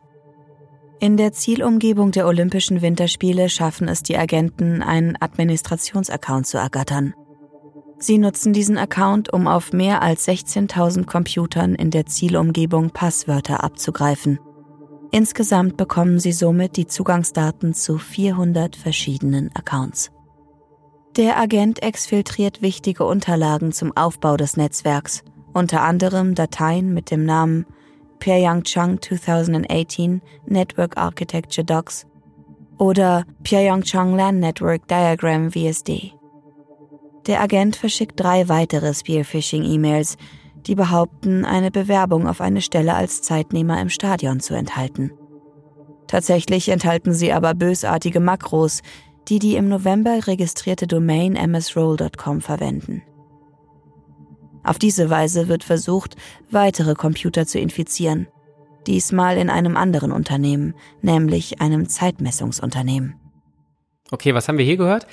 In 1.00 1.18
der 1.18 1.34
Zielumgebung 1.34 2.12
der 2.12 2.26
Olympischen 2.26 2.80
Winterspiele 2.80 3.50
schaffen 3.50 3.88
es 3.88 4.02
die 4.02 4.16
Agenten, 4.16 4.80
einen 4.80 5.20
Administrationsaccount 5.20 6.46
zu 6.46 6.56
ergattern. 6.56 7.12
Sie 7.98 8.16
nutzen 8.16 8.54
diesen 8.54 8.78
Account, 8.78 9.30
um 9.30 9.46
auf 9.46 9.74
mehr 9.74 10.00
als 10.00 10.26
16.000 10.26 11.04
Computern 11.04 11.74
in 11.74 11.90
der 11.90 12.06
Zielumgebung 12.06 12.88
Passwörter 12.88 13.62
abzugreifen– 13.62 14.38
Insgesamt 15.14 15.76
bekommen 15.76 16.18
sie 16.18 16.32
somit 16.32 16.76
die 16.76 16.88
Zugangsdaten 16.88 17.72
zu 17.72 17.98
400 17.98 18.74
verschiedenen 18.74 19.48
Accounts. 19.54 20.10
Der 21.16 21.38
Agent 21.38 21.80
exfiltriert 21.84 22.62
wichtige 22.62 23.04
Unterlagen 23.04 23.70
zum 23.70 23.96
Aufbau 23.96 24.36
des 24.36 24.56
Netzwerks, 24.56 25.22
unter 25.52 25.82
anderem 25.82 26.34
Dateien 26.34 26.92
mit 26.92 27.12
dem 27.12 27.24
Namen 27.24 27.64
Pyeongchang 28.18 29.00
2018 29.00 30.20
Network 30.46 30.96
Architecture 30.96 31.64
Docs 31.64 32.08
oder 32.76 33.24
Pyeongchang 33.44 34.16
LAN 34.16 34.40
Network 34.40 34.88
Diagram 34.88 35.52
VSD. 35.52 36.12
Der 37.28 37.40
Agent 37.40 37.76
verschickt 37.76 38.18
drei 38.18 38.48
weitere 38.48 38.92
Spearphishing-E-Mails, 38.92 40.16
die 40.66 40.74
behaupten, 40.74 41.44
eine 41.44 41.70
Bewerbung 41.70 42.26
auf 42.26 42.40
eine 42.40 42.62
Stelle 42.62 42.94
als 42.94 43.22
Zeitnehmer 43.22 43.80
im 43.80 43.88
Stadion 43.88 44.40
zu 44.40 44.54
enthalten. 44.54 45.12
Tatsächlich 46.06 46.68
enthalten 46.68 47.12
sie 47.12 47.32
aber 47.32 47.54
bösartige 47.54 48.20
Makros, 48.20 48.82
die 49.28 49.38
die 49.38 49.56
im 49.56 49.68
November 49.68 50.26
registrierte 50.26 50.86
Domain 50.86 51.32
msroll.com 51.32 52.40
verwenden. 52.40 53.02
Auf 54.62 54.78
diese 54.78 55.10
Weise 55.10 55.48
wird 55.48 55.64
versucht, 55.64 56.16
weitere 56.50 56.94
Computer 56.94 57.46
zu 57.46 57.58
infizieren, 57.58 58.28
diesmal 58.86 59.36
in 59.36 59.50
einem 59.50 59.76
anderen 59.76 60.12
Unternehmen, 60.12 60.74
nämlich 61.02 61.60
einem 61.60 61.88
Zeitmessungsunternehmen. 61.88 63.14
Okay, 64.10 64.34
was 64.34 64.48
haben 64.48 64.58
wir 64.58 64.64
hier 64.64 64.76
gehört? 64.76 65.06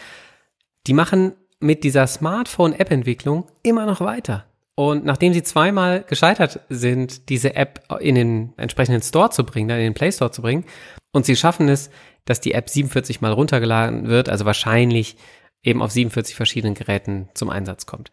Die 0.87 0.93
machen 0.93 1.33
mit 1.59 1.83
dieser 1.83 2.07
Smartphone-App-Entwicklung 2.07 3.45
immer 3.63 3.85
noch 3.85 4.01
weiter. 4.01 4.50
Und 4.75 5.05
nachdem 5.05 5.33
sie 5.33 5.43
zweimal 5.43 6.03
gescheitert 6.03 6.61
sind, 6.69 7.29
diese 7.29 7.55
App 7.55 7.83
in 7.99 8.15
den 8.15 8.53
entsprechenden 8.57 9.01
Store 9.01 9.29
zu 9.29 9.45
bringen, 9.45 9.67
dann 9.67 9.77
in 9.77 9.85
den 9.85 9.93
Play 9.93 10.11
Store 10.11 10.31
zu 10.31 10.41
bringen, 10.41 10.65
und 11.13 11.25
sie 11.25 11.35
schaffen 11.35 11.67
es, 11.67 11.89
dass 12.25 12.39
die 12.39 12.53
App 12.53 12.69
47 12.69 13.21
mal 13.21 13.33
runtergeladen 13.33 14.07
wird, 14.07 14.29
also 14.29 14.45
wahrscheinlich 14.45 15.17
eben 15.63 15.81
auf 15.81 15.91
47 15.91 16.35
verschiedenen 16.35 16.73
Geräten 16.73 17.29
zum 17.33 17.49
Einsatz 17.49 17.85
kommt. 17.85 18.11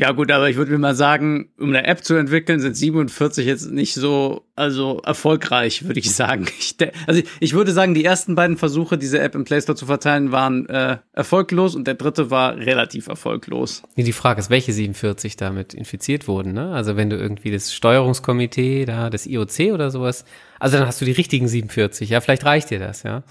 Ja 0.00 0.12
gut, 0.12 0.32
aber 0.32 0.48
ich 0.48 0.56
würde 0.56 0.72
mir 0.72 0.78
mal 0.78 0.94
sagen, 0.94 1.50
um 1.58 1.68
eine 1.68 1.86
App 1.86 2.02
zu 2.02 2.14
entwickeln, 2.14 2.58
sind 2.58 2.74
47 2.74 3.44
jetzt 3.44 3.70
nicht 3.70 3.92
so 3.92 4.46
also 4.56 5.02
erfolgreich, 5.04 5.84
würde 5.84 6.00
ich 6.00 6.14
sagen. 6.14 6.46
Ich, 6.58 6.76
also 7.06 7.20
ich 7.40 7.52
würde 7.52 7.72
sagen, 7.72 7.92
die 7.92 8.04
ersten 8.04 8.34
beiden 8.34 8.56
Versuche, 8.56 8.96
diese 8.96 9.18
App 9.20 9.34
im 9.34 9.44
Play 9.44 9.60
Store 9.60 9.76
zu 9.76 9.84
verteilen, 9.84 10.32
waren 10.32 10.66
äh, 10.68 10.98
erfolglos 11.12 11.74
und 11.74 11.86
der 11.86 11.94
dritte 11.94 12.30
war 12.30 12.56
relativ 12.56 13.08
erfolglos. 13.08 13.82
Die 13.96 14.12
Frage 14.12 14.40
ist, 14.40 14.48
welche 14.48 14.72
47 14.72 15.36
damit 15.36 15.74
infiziert 15.74 16.28
wurden. 16.28 16.54
Ne? 16.54 16.72
Also 16.72 16.96
wenn 16.96 17.10
du 17.10 17.16
irgendwie 17.16 17.50
das 17.50 17.74
Steuerungskomitee 17.74 18.86
da, 18.86 19.10
das 19.10 19.26
IOC 19.26 19.72
oder 19.74 19.90
sowas, 19.90 20.24
also 20.58 20.78
dann 20.78 20.86
hast 20.86 21.00
du 21.02 21.04
die 21.04 21.12
richtigen 21.12 21.46
47. 21.46 22.08
Ja, 22.08 22.22
vielleicht 22.22 22.46
reicht 22.46 22.70
dir 22.70 22.78
das, 22.78 23.02
ja. 23.02 23.22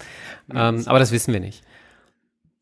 Ähm, 0.54 0.82
aber 0.86 1.00
das 1.00 1.10
wissen 1.10 1.32
wir 1.32 1.40
nicht. 1.40 1.62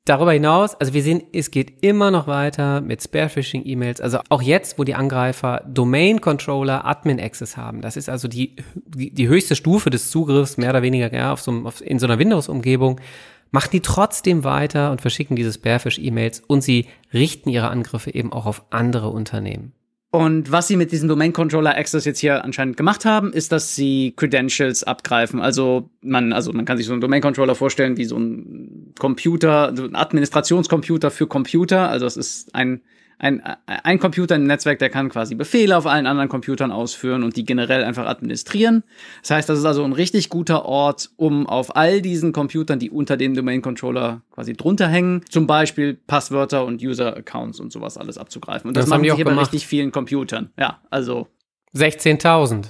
Darüber 0.08 0.32
hinaus, 0.32 0.74
also 0.74 0.94
wir 0.94 1.02
sehen, 1.02 1.22
es 1.34 1.50
geht 1.50 1.84
immer 1.84 2.10
noch 2.10 2.26
weiter 2.26 2.80
mit 2.80 3.02
Spearphishing-E-Mails. 3.02 4.00
Also 4.00 4.20
auch 4.30 4.40
jetzt, 4.40 4.78
wo 4.78 4.84
die 4.84 4.94
Angreifer 4.94 5.62
Domain-Controller 5.68 6.86
Admin-Access 6.86 7.58
haben. 7.58 7.82
Das 7.82 7.98
ist 7.98 8.08
also 8.08 8.26
die, 8.26 8.56
die, 8.86 9.28
höchste 9.28 9.54
Stufe 9.54 9.90
des 9.90 10.10
Zugriffs, 10.10 10.56
mehr 10.56 10.70
oder 10.70 10.80
weniger 10.80 11.12
ja, 11.12 11.30
auf 11.30 11.42
so, 11.42 11.52
auf, 11.66 11.82
in 11.82 11.98
so 11.98 12.06
einer 12.06 12.18
Windows-Umgebung. 12.18 13.02
Machen 13.50 13.68
die 13.70 13.80
trotzdem 13.80 14.44
weiter 14.44 14.92
und 14.92 15.02
verschicken 15.02 15.36
diese 15.36 15.52
Spearfish-E-Mails 15.52 16.40
und 16.46 16.62
sie 16.62 16.86
richten 17.12 17.50
ihre 17.50 17.68
Angriffe 17.68 18.14
eben 18.14 18.32
auch 18.32 18.46
auf 18.46 18.64
andere 18.70 19.10
Unternehmen. 19.10 19.74
Und 20.10 20.50
was 20.50 20.68
sie 20.68 20.76
mit 20.76 20.90
diesem 20.90 21.06
Domain 21.06 21.34
Controller 21.34 21.76
Access 21.76 22.06
jetzt 22.06 22.20
hier 22.20 22.42
anscheinend 22.42 22.78
gemacht 22.78 23.04
haben, 23.04 23.30
ist, 23.32 23.52
dass 23.52 23.74
sie 23.74 24.14
Credentials 24.16 24.82
abgreifen. 24.82 25.40
Also 25.40 25.90
man, 26.00 26.32
also 26.32 26.50
man 26.52 26.64
kann 26.64 26.78
sich 26.78 26.86
so 26.86 26.92
einen 26.92 27.02
Domain 27.02 27.20
Controller 27.20 27.54
vorstellen 27.54 27.98
wie 27.98 28.06
so 28.06 28.16
ein 28.16 28.94
Computer, 28.98 29.72
so 29.76 29.84
ein 29.84 29.94
Administrationscomputer 29.94 31.10
für 31.10 31.26
Computer. 31.26 31.90
Also 31.90 32.06
es 32.06 32.16
ist 32.16 32.54
ein 32.54 32.80
ein, 33.18 33.42
ein 33.66 33.98
Computer 33.98 34.36
im 34.36 34.44
Netzwerk, 34.44 34.78
der 34.78 34.90
kann 34.90 35.08
quasi 35.08 35.34
Befehle 35.34 35.76
auf 35.76 35.86
allen 35.86 36.06
anderen 36.06 36.28
Computern 36.28 36.70
ausführen 36.70 37.24
und 37.24 37.36
die 37.36 37.44
generell 37.44 37.82
einfach 37.82 38.06
administrieren. 38.06 38.84
Das 39.22 39.30
heißt, 39.32 39.48
das 39.48 39.58
ist 39.58 39.64
also 39.64 39.84
ein 39.84 39.92
richtig 39.92 40.28
guter 40.28 40.64
Ort, 40.64 41.10
um 41.16 41.46
auf 41.46 41.74
all 41.76 42.00
diesen 42.00 42.32
Computern, 42.32 42.78
die 42.78 42.90
unter 42.90 43.16
dem 43.16 43.34
Domain 43.34 43.60
Controller 43.60 44.22
quasi 44.30 44.52
drunter 44.52 44.88
hängen, 44.88 45.22
zum 45.28 45.46
Beispiel 45.46 45.94
Passwörter 45.94 46.64
und 46.64 46.82
User-Accounts 46.82 47.58
und 47.60 47.72
sowas 47.72 47.98
alles 47.98 48.18
abzugreifen. 48.18 48.68
Und 48.68 48.76
das, 48.76 48.84
das 48.84 48.90
machen 48.90 49.02
die 49.02 49.12
hier 49.12 49.24
bei 49.24 49.34
richtig 49.34 49.66
vielen 49.66 49.90
Computern. 49.90 50.50
Ja, 50.56 50.80
also 50.90 51.26
16.000 51.74 52.66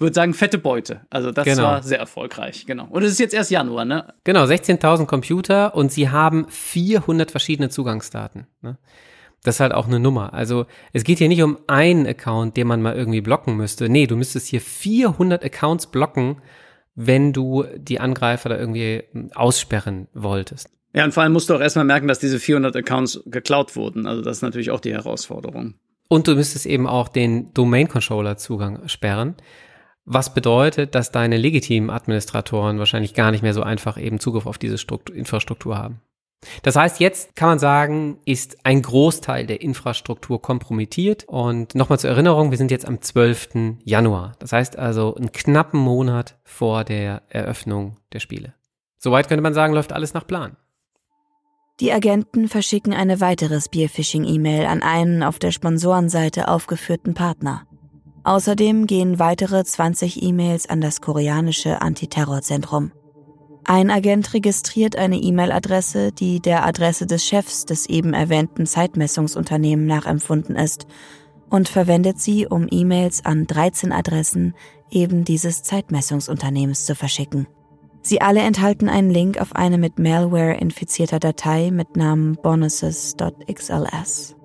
würde 0.00 0.14
sagen, 0.14 0.34
fette 0.34 0.58
Beute. 0.58 1.00
Also 1.10 1.32
das 1.32 1.44
genau. 1.44 1.64
war 1.64 1.82
sehr 1.82 1.98
erfolgreich, 1.98 2.66
genau. 2.66 2.86
Und 2.90 3.02
es 3.02 3.12
ist 3.12 3.20
jetzt 3.20 3.34
erst 3.34 3.50
Januar, 3.50 3.84
ne? 3.84 4.14
Genau, 4.24 4.44
16.000 4.44 5.06
Computer 5.06 5.74
und 5.74 5.92
sie 5.92 6.08
haben 6.10 6.46
400 6.48 7.30
verschiedene 7.30 7.68
Zugangsdaten. 7.68 8.46
Ne? 8.62 8.78
Das 9.44 9.56
ist 9.56 9.60
halt 9.60 9.72
auch 9.72 9.86
eine 9.86 10.00
Nummer. 10.00 10.34
Also 10.34 10.66
es 10.92 11.04
geht 11.04 11.18
hier 11.18 11.28
nicht 11.28 11.42
um 11.42 11.58
einen 11.66 12.06
Account, 12.06 12.56
den 12.56 12.66
man 12.66 12.82
mal 12.82 12.96
irgendwie 12.96 13.20
blocken 13.20 13.56
müsste. 13.56 13.88
Nee, 13.88 14.06
du 14.06 14.16
müsstest 14.16 14.48
hier 14.48 14.60
400 14.60 15.44
Accounts 15.44 15.86
blocken, 15.86 16.42
wenn 16.94 17.32
du 17.32 17.64
die 17.76 18.00
Angreifer 18.00 18.48
da 18.48 18.58
irgendwie 18.58 19.04
hm, 19.12 19.30
aussperren 19.34 20.08
wolltest. 20.12 20.70
Ja, 20.92 21.04
und 21.04 21.12
vor 21.12 21.22
allem 21.22 21.32
musst 21.32 21.48
du 21.48 21.54
auch 21.54 21.60
erstmal 21.60 21.84
merken, 21.84 22.08
dass 22.08 22.18
diese 22.18 22.40
400 22.40 22.74
Accounts 22.74 23.22
geklaut 23.26 23.76
wurden. 23.76 24.06
Also 24.06 24.22
das 24.22 24.38
ist 24.38 24.42
natürlich 24.42 24.70
auch 24.70 24.80
die 24.80 24.92
Herausforderung. 24.92 25.74
Und 26.08 26.26
du 26.26 26.34
müsstest 26.34 26.66
eben 26.66 26.86
auch 26.86 27.08
den 27.08 27.52
Domain-Controller-Zugang 27.54 28.88
sperren. 28.88 29.36
Was 30.04 30.32
bedeutet, 30.32 30.94
dass 30.94 31.12
deine 31.12 31.36
legitimen 31.36 31.90
Administratoren 31.90 32.78
wahrscheinlich 32.78 33.12
gar 33.12 33.30
nicht 33.30 33.42
mehr 33.42 33.52
so 33.52 33.62
einfach 33.62 34.00
eben 34.00 34.18
Zugriff 34.18 34.46
auf 34.46 34.56
diese 34.56 34.78
Struktur, 34.78 35.14
Infrastruktur 35.14 35.76
haben. 35.76 36.00
Das 36.62 36.76
heißt, 36.76 37.00
jetzt 37.00 37.34
kann 37.34 37.48
man 37.48 37.58
sagen, 37.58 38.18
ist 38.24 38.58
ein 38.64 38.82
Großteil 38.82 39.46
der 39.46 39.60
Infrastruktur 39.60 40.40
kompromittiert. 40.40 41.24
Und 41.26 41.74
nochmal 41.74 41.98
zur 41.98 42.10
Erinnerung, 42.10 42.50
wir 42.50 42.58
sind 42.58 42.70
jetzt 42.70 42.86
am 42.86 43.00
12. 43.00 43.78
Januar. 43.84 44.32
Das 44.38 44.52
heißt 44.52 44.78
also 44.78 45.14
einen 45.14 45.32
knappen 45.32 45.80
Monat 45.80 46.38
vor 46.44 46.84
der 46.84 47.22
Eröffnung 47.28 47.96
der 48.12 48.20
Spiele. 48.20 48.54
Soweit 48.98 49.28
könnte 49.28 49.42
man 49.42 49.54
sagen, 49.54 49.74
läuft 49.74 49.92
alles 49.92 50.14
nach 50.14 50.26
Plan. 50.26 50.56
Die 51.80 51.92
Agenten 51.92 52.48
verschicken 52.48 52.92
eine 52.92 53.20
weitere 53.20 53.60
Spearphishing-E-Mail 53.60 54.66
an 54.66 54.82
einen 54.82 55.22
auf 55.22 55.38
der 55.38 55.52
Sponsorenseite 55.52 56.48
aufgeführten 56.48 57.14
Partner. 57.14 57.68
Außerdem 58.24 58.88
gehen 58.88 59.20
weitere 59.20 59.64
20 59.64 60.22
E-Mails 60.22 60.68
an 60.68 60.80
das 60.80 61.00
koreanische 61.00 61.80
Antiterrorzentrum. 61.80 62.90
Ein 63.70 63.90
Agent 63.90 64.32
registriert 64.32 64.96
eine 64.96 65.18
E-Mail-Adresse, 65.18 66.10
die 66.10 66.40
der 66.40 66.64
Adresse 66.64 67.06
des 67.06 67.26
Chefs 67.26 67.66
des 67.66 67.84
eben 67.84 68.14
erwähnten 68.14 68.64
Zeitmessungsunternehmens 68.64 69.86
nachempfunden 69.86 70.56
ist 70.56 70.86
und 71.50 71.68
verwendet 71.68 72.18
sie, 72.18 72.46
um 72.46 72.66
E-Mails 72.70 73.26
an 73.26 73.46
13 73.46 73.92
Adressen 73.92 74.54
eben 74.90 75.26
dieses 75.26 75.64
Zeitmessungsunternehmens 75.64 76.86
zu 76.86 76.94
verschicken. 76.94 77.46
Sie 78.00 78.22
alle 78.22 78.40
enthalten 78.40 78.88
einen 78.88 79.10
Link 79.10 79.38
auf 79.38 79.54
eine 79.54 79.76
mit 79.76 79.98
Malware 79.98 80.54
infizierter 80.54 81.18
Datei 81.18 81.70
mit 81.70 81.94
Namen 81.94 82.38
bonuses.xls. 82.42 84.37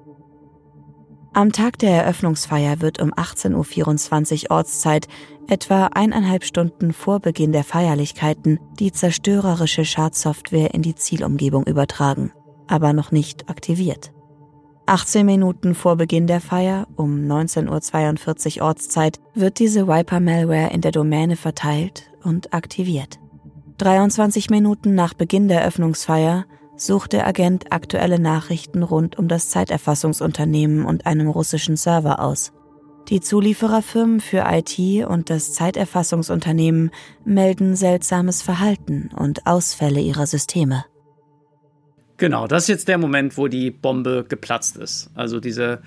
Am 1.36 1.52
Tag 1.52 1.80
der 1.80 2.04
Eröffnungsfeier 2.04 2.80
wird 2.82 3.02
um 3.02 3.12
18.24 3.12 4.44
Uhr 4.44 4.52
Ortszeit, 4.52 5.08
etwa 5.48 5.88
eineinhalb 5.88 6.44
Stunden 6.44 6.94
vor 6.94 7.20
Beginn 7.20 7.52
der 7.52 7.64
Feierlichkeiten, 7.64 8.60
die 8.80 8.92
zerstörerische 8.92 9.84
Schadsoftware 9.84 10.76
in 10.76 10.84
die 10.84 10.94
Zielumgebung 10.94 11.66
übertragen, 11.66 12.32
aber 12.68 12.94
noch 12.94 13.12
nicht 13.12 13.50
aktiviert. 13.50 14.14
18 14.86 15.26
Minuten 15.26 15.74
vor 15.74 15.96
Beginn 15.96 16.28
der 16.28 16.40
Feier, 16.40 16.88
um 16.98 17.26
19.42 17.26 18.60
Uhr 18.60 18.68
Ortszeit, 18.68 19.20
wird 19.34 19.58
diese 19.58 19.88
Wiper-Malware 19.88 20.72
in 20.72 20.82
der 20.82 20.92
Domäne 20.92 21.36
verteilt 21.36 22.12
und 22.24 22.54
aktiviert. 22.54 23.18
23 23.80 24.52
Minuten 24.52 24.94
nach 24.94 25.16
Beginn 25.16 25.48
der 25.48 25.62
Eröffnungsfeier 25.62 26.46
sucht 26.86 27.14
der 27.14 27.28
Agent 27.28 27.72
aktuelle 27.72 28.20
Nachrichten 28.20 28.84
rund 28.84 29.18
um 29.18 29.28
das 29.28 29.50
Zeiterfassungsunternehmen 29.50 30.86
und 30.86 31.06
einem 31.06 31.28
russischen 31.28 31.78
Server 31.78 32.20
aus. 32.20 32.52
Die 33.10 33.20
Zuliefererfirmen 33.20 34.22
für 34.22 34.46
IT 34.48 35.06
und 35.06 35.30
das 35.30 35.54
Zeiterfassungsunternehmen 35.54 36.92
melden 37.26 37.76
seltsames 37.76 38.42
Verhalten 38.42 39.10
und 39.16 39.46
Ausfälle 39.46 40.00
ihrer 40.00 40.26
Systeme. 40.26 40.86
Genau, 42.18 42.48
das 42.48 42.64
ist 42.64 42.70
jetzt 42.70 42.88
der 42.88 42.98
Moment, 42.98 43.38
wo 43.38 43.48
die 43.48 43.72
Bombe 43.72 44.26
geplatzt 44.28 44.78
ist. 44.78 45.10
Also 45.16 45.40
diese 45.40 45.82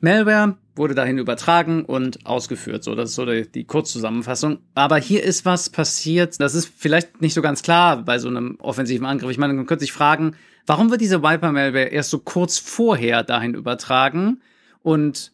Malware 0.00 0.56
wurde 0.74 0.94
dahin 0.94 1.18
übertragen 1.18 1.84
und 1.84 2.24
ausgeführt. 2.24 2.82
So, 2.84 2.94
das 2.94 3.10
ist 3.10 3.16
so 3.16 3.26
die, 3.26 3.50
die 3.50 3.64
Kurzzusammenfassung. 3.64 4.58
Aber 4.74 4.96
hier 4.96 5.22
ist 5.22 5.44
was 5.44 5.70
passiert. 5.70 6.40
Das 6.40 6.54
ist 6.54 6.70
vielleicht 6.74 7.20
nicht 7.20 7.34
so 7.34 7.42
ganz 7.42 7.62
klar 7.62 7.98
bei 7.98 8.18
so 8.18 8.28
einem 8.28 8.56
offensiven 8.60 9.06
Angriff. 9.06 9.30
Ich 9.30 9.38
meine, 9.38 9.52
man 9.52 9.66
könnte 9.66 9.84
sich 9.84 9.92
fragen, 9.92 10.34
warum 10.66 10.90
wird 10.90 11.00
diese 11.00 11.22
Viper-Malware 11.22 11.88
erst 11.88 12.10
so 12.10 12.18
kurz 12.18 12.58
vorher 12.58 13.22
dahin 13.22 13.54
übertragen? 13.54 14.40
Und 14.82 15.32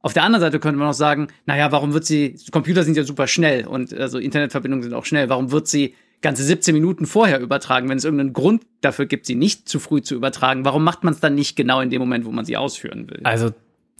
auf 0.00 0.12
der 0.12 0.24
anderen 0.24 0.40
Seite 0.40 0.58
könnte 0.58 0.78
man 0.78 0.88
auch 0.88 0.94
sagen, 0.94 1.28
naja, 1.46 1.70
warum 1.70 1.94
wird 1.94 2.04
sie, 2.04 2.36
Computer 2.50 2.82
sind 2.82 2.96
ja 2.96 3.04
super 3.04 3.28
schnell 3.28 3.66
und 3.66 3.94
also 3.94 4.18
Internetverbindungen 4.18 4.82
sind 4.82 4.94
auch 4.94 5.04
schnell. 5.04 5.28
Warum 5.28 5.52
wird 5.52 5.68
sie 5.68 5.94
ganze 6.22 6.42
17 6.42 6.74
Minuten 6.74 7.06
vorher 7.06 7.40
übertragen, 7.40 7.88
wenn 7.88 7.98
es 7.98 8.04
irgendeinen 8.04 8.32
Grund 8.32 8.64
dafür 8.80 9.06
gibt, 9.06 9.26
sie 9.26 9.36
nicht 9.36 9.68
zu 9.68 9.78
früh 9.78 10.02
zu 10.02 10.16
übertragen? 10.16 10.64
Warum 10.64 10.82
macht 10.82 11.04
man 11.04 11.14
es 11.14 11.20
dann 11.20 11.36
nicht 11.36 11.54
genau 11.54 11.80
in 11.80 11.90
dem 11.90 12.00
Moment, 12.00 12.24
wo 12.24 12.32
man 12.32 12.44
sie 12.44 12.56
ausführen 12.56 13.08
will? 13.10 13.20
Also 13.22 13.50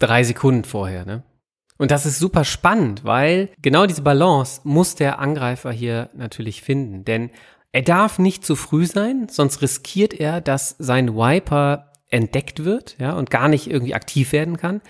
drei 0.07 0.23
Sekunden 0.23 0.63
vorher, 0.63 1.05
ne? 1.05 1.23
Und 1.77 1.91
das 1.91 2.05
ist 2.05 2.19
super 2.19 2.45
spannend, 2.45 3.03
weil 3.03 3.49
genau 3.61 3.85
diese 3.85 4.03
Balance 4.03 4.61
muss 4.63 4.95
der 4.95 5.19
Angreifer 5.19 5.71
hier 5.71 6.09
natürlich 6.13 6.61
finden. 6.61 7.03
Denn 7.03 7.31
er 7.71 7.81
darf 7.81 8.19
nicht 8.19 8.45
zu 8.45 8.55
früh 8.55 8.85
sein, 8.85 9.27
sonst 9.29 9.61
riskiert 9.61 10.13
er, 10.13 10.39
dass 10.39 10.75
sein 10.77 11.15
Wiper 11.15 11.91
entdeckt 12.09 12.63
wird, 12.63 12.95
ja, 12.99 13.13
und 13.13 13.31
gar 13.31 13.47
nicht 13.47 13.69
irgendwie 13.69 13.95
aktiv 13.95 14.31
werden 14.31 14.57
kann. 14.57 14.81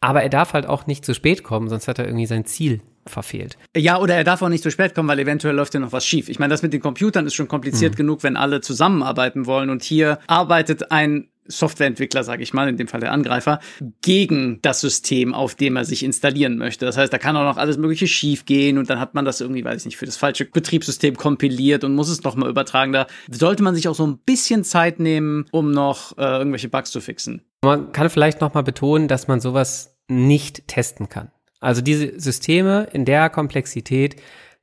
Aber 0.00 0.22
er 0.22 0.28
darf 0.28 0.52
halt 0.52 0.66
auch 0.66 0.86
nicht 0.86 1.04
zu 1.04 1.14
spät 1.14 1.42
kommen, 1.42 1.68
sonst 1.68 1.88
hat 1.88 1.98
er 1.98 2.04
irgendwie 2.04 2.26
sein 2.26 2.44
Ziel 2.44 2.82
verfehlt. 3.06 3.56
Ja, 3.76 3.98
oder 3.98 4.14
er 4.14 4.24
darf 4.24 4.42
auch 4.42 4.48
nicht 4.48 4.62
zu 4.62 4.70
spät 4.70 4.94
kommen, 4.94 5.08
weil 5.08 5.18
eventuell 5.18 5.54
läuft 5.54 5.74
ja 5.74 5.80
noch 5.80 5.92
was 5.92 6.06
schief. 6.06 6.28
Ich 6.28 6.38
meine, 6.38 6.52
das 6.52 6.62
mit 6.62 6.72
den 6.72 6.80
Computern 6.80 7.26
ist 7.26 7.34
schon 7.34 7.48
kompliziert 7.48 7.94
mhm. 7.94 7.96
genug, 7.96 8.22
wenn 8.22 8.36
alle 8.36 8.60
zusammenarbeiten 8.60 9.46
wollen. 9.46 9.70
Und 9.70 9.82
hier 9.82 10.18
arbeitet 10.26 10.92
ein 10.92 11.28
Softwareentwickler, 11.46 12.24
sage 12.24 12.42
ich 12.42 12.54
mal, 12.54 12.68
in 12.68 12.76
dem 12.76 12.88
Fall 12.88 13.00
der 13.00 13.12
Angreifer, 13.12 13.60
gegen 14.00 14.60
das 14.62 14.80
System, 14.80 15.34
auf 15.34 15.54
dem 15.54 15.76
er 15.76 15.84
sich 15.84 16.04
installieren 16.04 16.56
möchte. 16.56 16.86
Das 16.86 16.96
heißt, 16.96 17.12
da 17.12 17.18
kann 17.18 17.36
auch 17.36 17.44
noch 17.44 17.56
alles 17.56 17.78
Mögliche 17.78 18.06
schiefgehen 18.06 18.78
und 18.78 18.88
dann 18.90 19.00
hat 19.00 19.14
man 19.14 19.24
das 19.24 19.40
irgendwie, 19.40 19.64
weiß 19.64 19.82
ich 19.82 19.86
nicht, 19.86 19.96
für 19.96 20.06
das 20.06 20.16
falsche 20.16 20.44
Betriebssystem 20.44 21.16
kompiliert 21.16 21.84
und 21.84 21.94
muss 21.94 22.08
es 22.08 22.22
nochmal 22.22 22.48
übertragen. 22.48 22.92
Da 22.92 23.06
sollte 23.30 23.62
man 23.62 23.74
sich 23.74 23.88
auch 23.88 23.94
so 23.94 24.06
ein 24.06 24.18
bisschen 24.18 24.64
Zeit 24.64 25.00
nehmen, 25.00 25.46
um 25.50 25.70
noch 25.70 26.16
äh, 26.18 26.22
irgendwelche 26.22 26.68
Bugs 26.68 26.90
zu 26.90 27.00
fixen. 27.00 27.42
Man 27.62 27.92
kann 27.92 28.10
vielleicht 28.10 28.40
nochmal 28.40 28.62
betonen, 28.62 29.08
dass 29.08 29.28
man 29.28 29.40
sowas 29.40 29.96
nicht 30.08 30.68
testen 30.68 31.08
kann. 31.08 31.30
Also 31.60 31.80
diese 31.80 32.18
Systeme 32.18 32.88
in 32.92 33.04
der 33.04 33.30
Komplexität 33.30 34.16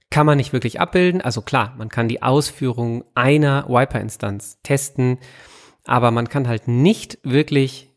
kann 0.09 0.25
man 0.25 0.37
nicht 0.37 0.53
wirklich 0.53 0.79
abbilden. 0.81 1.21
Also 1.21 1.41
klar, 1.41 1.75
man 1.77 1.89
kann 1.89 2.07
die 2.07 2.21
Ausführung 2.21 3.03
einer 3.15 3.67
Wiper-Instanz 3.69 4.59
testen 4.63 5.19
aber 5.89 6.11
man 6.11 6.29
kann 6.29 6.47
halt 6.47 6.67
nicht 6.67 7.17
wirklich 7.23 7.89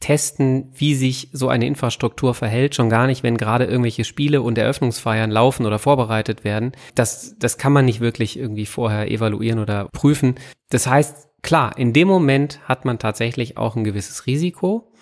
testen, 0.00 0.70
wie 0.74 0.94
sich 0.94 1.30
so 1.32 1.48
eine 1.48 1.66
Infrastruktur 1.66 2.34
verhält, 2.34 2.74
schon 2.74 2.90
gar 2.90 3.06
nicht, 3.06 3.22
wenn 3.22 3.36
gerade 3.36 3.64
irgendwelche 3.64 4.04
Spiele 4.04 4.42
und 4.42 4.58
Eröffnungsfeiern 4.58 5.30
laufen 5.30 5.66
oder 5.66 5.78
vorbereitet 5.78 6.44
werden. 6.44 6.72
Das, 6.94 7.36
das 7.38 7.58
kann 7.58 7.72
man 7.72 7.86
nicht 7.86 8.00
wirklich 8.00 8.38
irgendwie 8.38 8.66
vorher 8.66 9.10
evaluieren 9.10 9.58
oder 9.58 9.88
prüfen. 9.92 10.36
Das 10.68 10.86
heißt, 10.86 11.28
klar, 11.42 11.76
in 11.76 11.92
dem 11.92 12.06
Moment 12.06 12.60
hat 12.68 12.84
man 12.84 12.98
tatsächlich 12.98 13.56
auch 13.56 13.74
ein 13.74 13.84
gewisses 13.84 14.26
Risiko. 14.26 14.92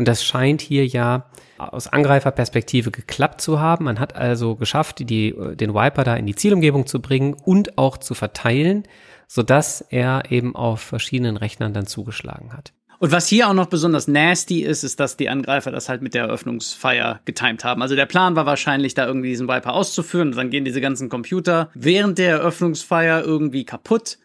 Und 0.00 0.08
das 0.08 0.24
scheint 0.24 0.60
hier 0.60 0.84
ja 0.84 1.26
aus 1.58 1.86
Angreiferperspektive 1.86 2.90
geklappt 2.90 3.40
zu 3.40 3.60
haben. 3.60 3.84
Man 3.84 4.00
hat 4.00 4.16
also 4.16 4.56
geschafft, 4.56 4.98
die, 5.00 5.34
den 5.54 5.74
Wiper 5.74 6.02
da 6.02 6.16
in 6.16 6.26
die 6.26 6.34
Zielumgebung 6.34 6.86
zu 6.86 7.00
bringen 7.00 7.34
und 7.34 7.78
auch 7.78 7.98
zu 7.98 8.14
verteilen 8.14 8.84
sodass 9.32 9.80
er 9.80 10.32
eben 10.32 10.56
auf 10.56 10.80
verschiedenen 10.80 11.36
Rechnern 11.36 11.72
dann 11.72 11.86
zugeschlagen 11.86 12.52
hat. 12.52 12.72
Und 12.98 13.12
was 13.12 13.28
hier 13.28 13.48
auch 13.48 13.54
noch 13.54 13.66
besonders 13.66 14.08
nasty 14.08 14.62
ist, 14.62 14.82
ist, 14.82 14.98
dass 14.98 15.16
die 15.16 15.28
Angreifer 15.28 15.70
das 15.70 15.88
halt 15.88 16.02
mit 16.02 16.14
der 16.14 16.24
Eröffnungsfeier 16.24 17.20
getimt 17.24 17.62
haben. 17.62 17.80
Also 17.80 17.94
der 17.94 18.06
Plan 18.06 18.34
war 18.34 18.44
wahrscheinlich, 18.44 18.94
da 18.94 19.06
irgendwie 19.06 19.28
diesen 19.28 19.46
Viper 19.46 19.72
auszuführen 19.72 20.30
und 20.30 20.36
dann 20.36 20.50
gehen 20.50 20.64
diese 20.64 20.80
ganzen 20.80 21.08
Computer 21.08 21.70
während 21.74 22.18
der 22.18 22.38
Eröffnungsfeier 22.38 23.22
irgendwie 23.22 23.64
kaputt. 23.64 24.18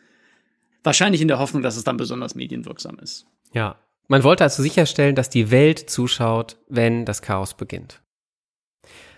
Wahrscheinlich 0.84 1.22
in 1.22 1.28
der 1.28 1.38
Hoffnung, 1.38 1.62
dass 1.62 1.78
es 1.78 1.84
dann 1.84 1.98
besonders 1.98 2.34
medienwirksam 2.34 2.98
ist. 2.98 3.28
Ja. 3.54 3.76
Man 4.08 4.24
wollte 4.24 4.44
also 4.44 4.62
sicherstellen, 4.62 5.16
dass 5.16 5.30
die 5.30 5.52
Welt 5.52 5.90
zuschaut, 5.90 6.58
wenn 6.70 7.06
das 7.06 7.22
Chaos 7.22 7.56
beginnt. 7.56 8.02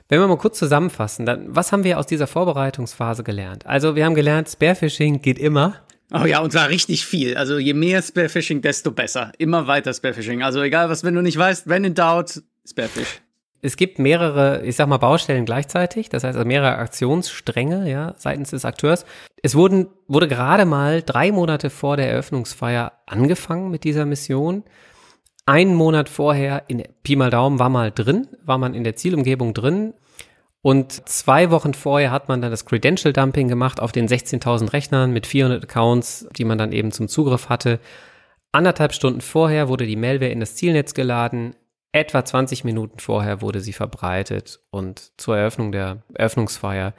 Wenn 0.10 0.21
wir 0.21 0.28
mal 0.28 0.38
kurz 0.38 0.58
zusammenfassen, 0.58 1.26
dann, 1.26 1.54
was 1.54 1.71
haben 1.71 1.84
wir 1.84 2.00
aus 2.00 2.08
dieser 2.08 2.28
Vorbereitungsphase 2.28 3.23
gelernt? 3.23 3.65
Also 3.65 3.95
wir 3.95 4.06
haben 4.06 4.15
gelernt, 4.15 4.47
Spearfishing 4.50 5.21
geht 5.21 5.38
immer. 5.38 5.76
Oh 6.13 6.26
ja, 6.26 6.39
und 6.39 6.52
zwar 6.52 6.69
richtig 6.69 7.06
viel. 7.06 7.36
Also 7.36 7.58
je 7.58 7.73
mehr 7.73 8.02
Spearfishing, 8.02 8.62
desto 8.62 8.91
besser. 8.91 9.34
Immer 9.38 9.67
weiter 9.67 9.93
Spearfishing. 9.93 10.41
Also 10.41 10.62
egal 10.62 10.89
was, 10.89 11.04
wenn 11.04 11.15
du 11.15 11.21
nicht 11.21 11.38
weißt, 11.38 11.67
wenn 11.67 11.84
in 11.84 11.93
doubt, 11.93 12.41
Spearfish. 12.65 13.21
Es 13.62 13.76
gibt 13.76 14.00
mehrere, 14.00 14.63
ich 14.65 14.76
sag 14.76 14.88
mal, 14.88 14.98
Baustellen 14.98 15.46
gleichzeitig, 15.46 16.10
das 16.10 16.24
heißt 16.24 16.38
also 16.38 16.48
mehrere 16.48 16.78
Aktionsstränge, 16.78 17.89
ja, 17.89 18.13
seitens 18.17 18.52
des 18.52 18.65
Akteurs. 18.65 19.06
Es 19.41 19.56
wurden, 19.56 19.88
wurde 20.08 20.28
gerade 20.28 20.65
mal 20.65 21.02
drei 21.02 21.32
Monate 21.32 21.70
vor 21.70 21.98
der 21.98 22.10
Eröffnungsfeier 22.10 22.93
angefangen 23.06 23.72
mit 23.72 23.84
dieser 23.84 24.06
Mission 24.06 24.63
einen 25.48 25.76
Monat 25.76 26.10
vorher 26.10 26.63
in 26.67 26.84
Pi 27.04 27.15
mal 27.15 27.30
Daumen 27.30 27.58
war 27.58 27.70
mal 27.70 27.89
drin, 27.89 28.28
war 28.43 28.58
man 28.58 28.74
in 28.74 28.84
der 28.84 28.98
Zielumgebung 28.98 29.54
drin. 29.54 29.93
Und 30.62 31.08
zwei 31.08 31.52
Wochen 31.52 31.74
vorher 31.74 32.12
hat 32.12 32.28
man 32.28 32.41
dann 32.41 32.52
das 32.52 32.65
Credential 32.65 33.13
Dumping 33.13 33.48
gemacht 33.48 33.80
auf 33.80 33.93
den 33.93 34.10
16.000 34.10 34.74
Rechnern 34.74 35.13
mit 35.13 35.26
400 35.26 35.63
Accounts, 35.63 36.28
die 36.38 36.43
man 36.43 36.58
dann 36.58 36.74
eben 36.74 36.91
zum 36.91 37.08
Zugriff 37.08 37.48
hatte. 37.48 37.80
Anderthalb 38.52 38.93
Stunden 38.93 39.22
vorher 39.22 39.70
wurde 39.70 39.86
die 39.86 39.96
Malware 39.96 40.32
in 40.32 40.41
das 40.41 40.56
Zielnetz 40.56 40.93
geladen. 40.93 41.56
Etwa 41.98 42.24
20 42.24 42.64
Minuten 42.64 43.00
vorher 43.00 43.42
wurde 43.42 43.60
sie 43.60 43.74
verbreitet 43.74 44.60
und 44.70 45.12
zur 45.18 45.36
Eröffnung 45.36 45.72
der 45.72 46.04
Eröffnungsfeier 46.14 46.94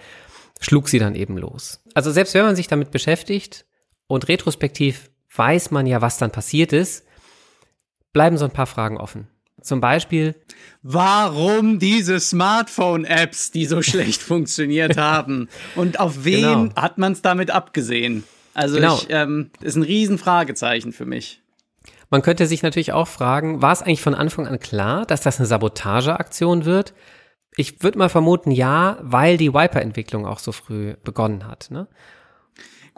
schlug 0.60 0.88
sie 0.88 0.98
dann 0.98 1.14
eben 1.14 1.38
los. 1.38 1.80
Also 1.94 2.10
selbst 2.10 2.34
wenn 2.34 2.44
man 2.44 2.56
sich 2.56 2.66
damit 2.66 2.90
beschäftigt 2.90 3.64
und 4.08 4.26
retrospektiv 4.26 5.08
weiß 5.32 5.70
man 5.70 5.86
ja, 5.86 6.02
was 6.02 6.18
dann 6.18 6.32
passiert 6.32 6.72
ist, 6.72 7.06
bleiben 8.12 8.38
so 8.38 8.44
ein 8.44 8.50
paar 8.50 8.66
Fragen 8.66 8.96
offen. 8.96 9.28
Zum 9.62 9.80
Beispiel, 9.80 10.34
warum 10.82 11.78
diese 11.78 12.18
Smartphone-Apps, 12.18 13.52
die 13.52 13.66
so 13.66 13.82
schlecht 13.82 14.20
funktioniert 14.20 14.96
haben? 14.96 15.48
Und 15.76 16.00
auf 16.00 16.24
wen 16.24 16.42
genau. 16.42 16.74
hat 16.74 16.98
man 16.98 17.12
es 17.12 17.22
damit 17.22 17.52
abgesehen? 17.52 18.24
Also 18.52 18.74
genau. 18.74 18.96
ich, 18.96 19.06
ähm, 19.10 19.52
ist 19.60 19.76
ein 19.76 19.84
Riesenfragezeichen 19.84 20.92
für 20.92 21.06
mich. 21.06 21.40
Man 22.10 22.22
könnte 22.22 22.46
sich 22.46 22.62
natürlich 22.62 22.92
auch 22.92 23.08
fragen, 23.08 23.60
war 23.60 23.72
es 23.72 23.82
eigentlich 23.82 24.02
von 24.02 24.14
Anfang 24.14 24.46
an 24.46 24.58
klar, 24.58 25.04
dass 25.04 25.20
das 25.20 25.38
eine 25.38 25.46
Sabotageaktion 25.46 26.64
wird? 26.64 26.94
Ich 27.56 27.82
würde 27.82 27.98
mal 27.98 28.08
vermuten, 28.08 28.50
ja, 28.50 28.98
weil 29.02 29.36
die 29.36 29.52
Wiper-Entwicklung 29.52 30.26
auch 30.26 30.38
so 30.38 30.52
früh 30.52 30.94
begonnen 31.04 31.46
hat. 31.46 31.70
Ne? 31.70 31.88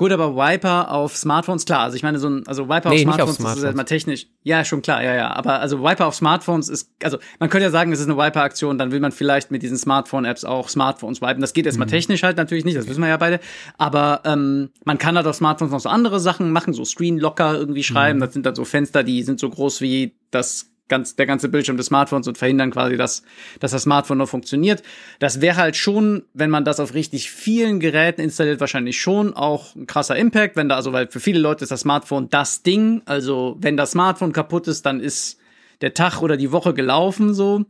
Gut, 0.00 0.12
aber 0.12 0.34
Viper 0.34 0.92
auf 0.92 1.14
Smartphones, 1.14 1.66
klar. 1.66 1.80
Also 1.80 1.94
ich 1.94 2.02
meine, 2.02 2.18
so 2.18 2.30
ein, 2.30 2.46
also 2.46 2.70
Viper 2.70 2.88
nee, 2.88 2.94
auf 2.94 3.02
Smartphones, 3.02 3.20
auf 3.20 3.36
Smartphones. 3.36 3.58
ist 3.58 3.66
halt 3.66 3.76
mal 3.76 3.84
technisch. 3.84 4.28
Ja, 4.44 4.64
schon 4.64 4.80
klar, 4.80 5.04
ja, 5.04 5.14
ja. 5.14 5.30
Aber 5.30 5.60
also 5.60 5.84
Viper 5.84 6.06
auf 6.06 6.14
Smartphones 6.14 6.70
ist, 6.70 6.90
also 7.02 7.18
man 7.38 7.50
könnte 7.50 7.64
ja 7.64 7.70
sagen, 7.70 7.92
es 7.92 8.00
ist 8.00 8.08
eine 8.08 8.16
Viper-Aktion, 8.16 8.78
dann 8.78 8.92
will 8.92 9.00
man 9.00 9.12
vielleicht 9.12 9.50
mit 9.50 9.62
diesen 9.62 9.76
Smartphone-Apps 9.76 10.46
auch 10.46 10.70
Smartphones 10.70 11.20
wipen. 11.20 11.42
Das 11.42 11.52
geht 11.52 11.66
erstmal 11.66 11.86
mhm. 11.86 11.90
technisch 11.90 12.22
halt 12.22 12.38
natürlich 12.38 12.64
nicht, 12.64 12.78
das 12.78 12.88
wissen 12.88 13.02
wir 13.02 13.10
ja 13.10 13.18
beide. 13.18 13.40
Aber 13.76 14.22
ähm, 14.24 14.70
man 14.84 14.96
kann 14.96 15.16
halt 15.16 15.26
auf 15.26 15.36
Smartphones 15.36 15.70
noch 15.70 15.80
so 15.80 15.90
andere 15.90 16.18
Sachen 16.18 16.50
machen, 16.50 16.72
so 16.72 16.86
Screen 16.86 17.18
Locker 17.18 17.58
irgendwie 17.58 17.82
schreiben. 17.82 18.20
Mhm. 18.20 18.22
Das 18.22 18.32
sind 18.32 18.46
dann 18.46 18.54
so 18.54 18.64
Fenster, 18.64 19.02
die 19.02 19.22
sind 19.22 19.38
so 19.38 19.50
groß 19.50 19.82
wie 19.82 20.14
das 20.30 20.69
ganz, 20.90 21.16
der 21.16 21.24
ganze 21.24 21.48
Bildschirm 21.48 21.78
des 21.78 21.86
Smartphones 21.86 22.28
und 22.28 22.36
verhindern 22.36 22.70
quasi, 22.70 22.98
dass, 22.98 23.22
dass 23.60 23.70
das 23.70 23.84
Smartphone 23.84 24.18
noch 24.18 24.28
funktioniert. 24.28 24.82
Das 25.18 25.40
wäre 25.40 25.56
halt 25.56 25.76
schon, 25.76 26.24
wenn 26.34 26.50
man 26.50 26.66
das 26.66 26.78
auf 26.78 26.92
richtig 26.92 27.30
vielen 27.30 27.80
Geräten 27.80 28.20
installiert, 28.20 28.60
wahrscheinlich 28.60 29.00
schon 29.00 29.32
auch 29.32 29.74
ein 29.74 29.86
krasser 29.86 30.16
Impact, 30.16 30.56
wenn 30.56 30.68
da, 30.68 30.76
also, 30.76 30.92
weil 30.92 31.08
für 31.08 31.20
viele 31.20 31.38
Leute 31.38 31.64
ist 31.64 31.70
das 31.70 31.80
Smartphone 31.80 32.28
das 32.28 32.62
Ding. 32.62 33.00
Also, 33.06 33.56
wenn 33.60 33.78
das 33.78 33.92
Smartphone 33.92 34.34
kaputt 34.34 34.68
ist, 34.68 34.84
dann 34.84 35.00
ist 35.00 35.38
der 35.80 35.94
Tag 35.94 36.20
oder 36.20 36.36
die 36.36 36.52
Woche 36.52 36.74
gelaufen, 36.74 37.32
so. 37.32 37.64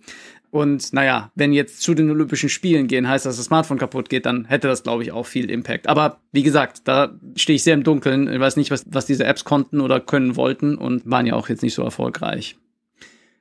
Und 0.51 0.93
naja, 0.93 1.31
wenn 1.37 1.53
jetzt 1.53 1.81
zu 1.81 1.95
den 1.95 2.11
Olympischen 2.11 2.49
Spielen 2.49 2.89
gehen, 2.89 3.09
heißt, 3.09 3.25
dass 3.25 3.37
das 3.37 3.47
Smartphone 3.47 3.79
kaputt 3.79 4.09
geht, 4.09 4.27
dann 4.27 4.47
hätte 4.47 4.67
das, 4.67 4.83
glaube 4.83 5.05
ich, 5.05 5.13
auch 5.13 5.27
viel 5.27 5.49
Impact. 5.49 5.87
Aber 5.87 6.19
wie 6.33 6.43
gesagt, 6.43 6.83
da 6.85 7.15
stehe 7.37 7.55
ich 7.55 7.63
sehr 7.63 7.75
im 7.75 7.85
Dunkeln. 7.85 8.31
Ich 8.33 8.41
weiß 8.41 8.57
nicht, 8.57 8.73
was, 8.73 8.85
was 8.89 9.07
diese 9.07 9.25
Apps 9.25 9.45
konnten 9.45 9.81
oder 9.81 10.01
können 10.01 10.35
wollten 10.35 10.77
und 10.77 11.09
waren 11.09 11.27
ja 11.27 11.35
auch 11.35 11.49
jetzt 11.49 11.63
nicht 11.63 11.75
so 11.75 11.85
erfolgreich. 11.85 12.57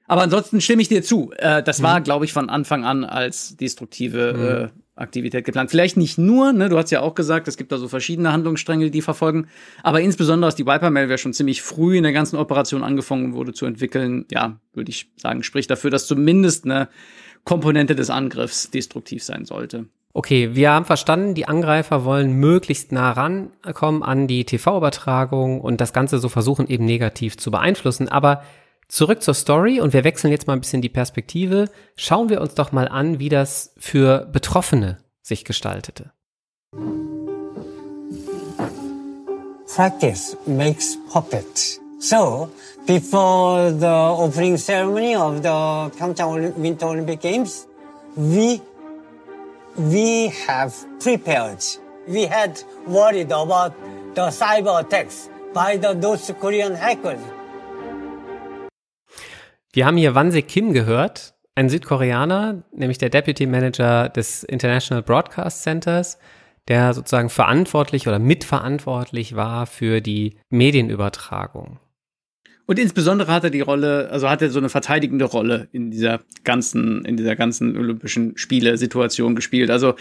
Aber 0.10 0.24
ansonsten 0.24 0.60
stimme 0.60 0.82
ich 0.82 0.90
dir 0.90 1.04
zu. 1.04 1.32
Äh, 1.38 1.62
das 1.62 1.80
mhm. 1.80 1.84
war, 1.84 2.02
glaube 2.02 2.26
ich, 2.26 2.34
von 2.34 2.50
Anfang 2.50 2.84
an 2.84 3.06
als 3.06 3.56
destruktive 3.56 4.34
mhm. 4.34 4.66
äh, 4.66 5.02
Aktivität 5.02 5.46
geplant. 5.46 5.70
Vielleicht 5.70 5.98
nicht 5.98 6.18
nur, 6.18 6.52
ne, 6.52 6.68
du 6.68 6.78
hast 6.78 6.90
ja 6.90 7.02
auch 7.02 7.14
gesagt, 7.14 7.48
es 7.48 7.58
gibt 7.58 7.72
da 7.72 7.78
so 7.78 7.88
verschiedene 7.88 8.34
Handlungsstränge, 8.34 8.90
die 8.90 9.04
verfolgen, 9.04 9.48
aber 9.84 10.02
insbesondere, 10.02 10.48
dass 10.48 10.56
die 10.56 10.66
Viper-Malware 10.66 11.20
schon 11.20 11.34
ziemlich 11.34 11.62
früh 11.62 11.96
in 11.96 12.04
der 12.04 12.12
ganzen 12.12 12.38
Operation 12.38 12.84
angefangen 12.84 13.34
wurde 13.34 13.54
zu 13.54 13.68
entwickeln, 13.68 14.26
ja, 14.32 14.60
würde 14.74 14.90
ich 14.90 15.12
sagen, 15.16 15.44
spricht 15.44 15.70
dafür, 15.70 15.92
dass 15.92 16.08
zumindest 16.08 16.66
eine 16.66 16.90
Komponente 17.46 17.96
des 17.96 18.10
Angriffs 18.10 18.72
destruktiv 18.72 19.24
sein 19.24 19.46
sollte. 19.46 19.86
Okay, 20.14 20.56
wir 20.56 20.72
haben 20.72 20.86
verstanden, 20.86 21.36
die 21.36 21.48
Angreifer 21.48 22.04
wollen 22.04 22.34
möglichst 22.34 22.92
nah 22.92 23.12
rankommen 23.12 24.02
an 24.02 24.28
die 24.28 24.44
TV-Übertragung 24.44 25.62
und 25.62 25.80
das 25.80 25.94
Ganze 25.94 26.18
so 26.18 26.30
versuchen 26.30 26.68
eben 26.68 26.86
negativ 26.86 27.38
zu 27.38 27.52
beeinflussen, 27.52 28.10
aber 28.10 28.42
Zurück 28.90 29.22
zur 29.22 29.36
Story 29.36 29.80
und 29.80 29.94
wir 29.94 30.04
wechseln 30.04 30.32
jetzt 30.32 30.48
mal 30.48 30.54
ein 30.54 30.62
bisschen 30.62 30.82
die 30.82 30.90
Perspektive. 30.90 31.70
Schauen 31.96 32.30
wir 32.30 32.42
uns 32.42 32.56
doch 32.56 32.72
mal 32.72 32.88
an, 32.88 33.20
wie 33.20 33.30
das 33.30 33.72
für 33.78 34.26
Betroffene 34.26 34.98
sich 35.22 35.46
gestaltete. 35.46 36.12
Practice 39.76 40.36
makes 40.48 40.98
puppet. 41.14 41.80
So, 42.00 42.50
before 42.88 43.72
the 43.72 43.86
opening 43.86 44.58
ceremony 44.58 45.16
of 45.16 45.38
the 45.38 45.92
Pyeongchang 45.96 46.56
Winter 46.58 46.88
Olympic 46.88 47.22
Games, 47.22 47.68
we 48.16 48.60
we 49.78 50.34
have 50.48 50.74
prepared. 51.00 51.64
We 52.08 52.26
had 52.28 52.60
worried 52.88 53.32
about 53.32 53.74
the 54.16 54.32
cyber 54.32 54.80
attacks 54.80 55.30
by 55.54 55.78
the 55.78 55.94
North 55.94 56.28
Korean 56.40 56.74
hackers. 56.74 57.22
Wir 59.72 59.86
haben 59.86 59.98
hier 59.98 60.16
Wanse 60.16 60.42
Kim 60.42 60.74
gehört, 60.74 61.36
ein 61.54 61.70
Südkoreaner, 61.70 62.64
nämlich 62.74 62.98
der 62.98 63.10
Deputy 63.10 63.46
Manager 63.46 64.10
des 64.10 64.44
International 64.44 65.04
Broadcast 65.04 65.62
Centers, 65.62 66.18
der 66.68 66.94
sozusagen 66.94 67.30
verantwortlich 67.30 68.08
oder 68.08 68.18
mitverantwortlich 68.18 69.36
war 69.36 69.68
für 69.68 70.02
die 70.02 70.38
Medienübertragung. 70.50 71.80
Und 72.66 72.78
insbesondere 72.78 73.32
hat 73.32 73.44
er 73.44 73.50
die 73.50 73.62
Rolle, 73.62 74.10
also 74.12 74.30
hat 74.30 74.42
er 74.42 74.50
so 74.52 74.60
eine 74.60 74.70
verteidigende 74.70 75.26
Rolle 75.26 75.68
in 75.72 75.90
dieser 75.92 76.20
ganzen, 76.44 77.04
in 77.06 77.18
dieser 77.18 77.36
ganzen 77.36 77.76
Olympischen 77.76 78.38
Spiele-Situation 78.38 79.36
gespielt. 79.36 79.72
Also 79.72 79.96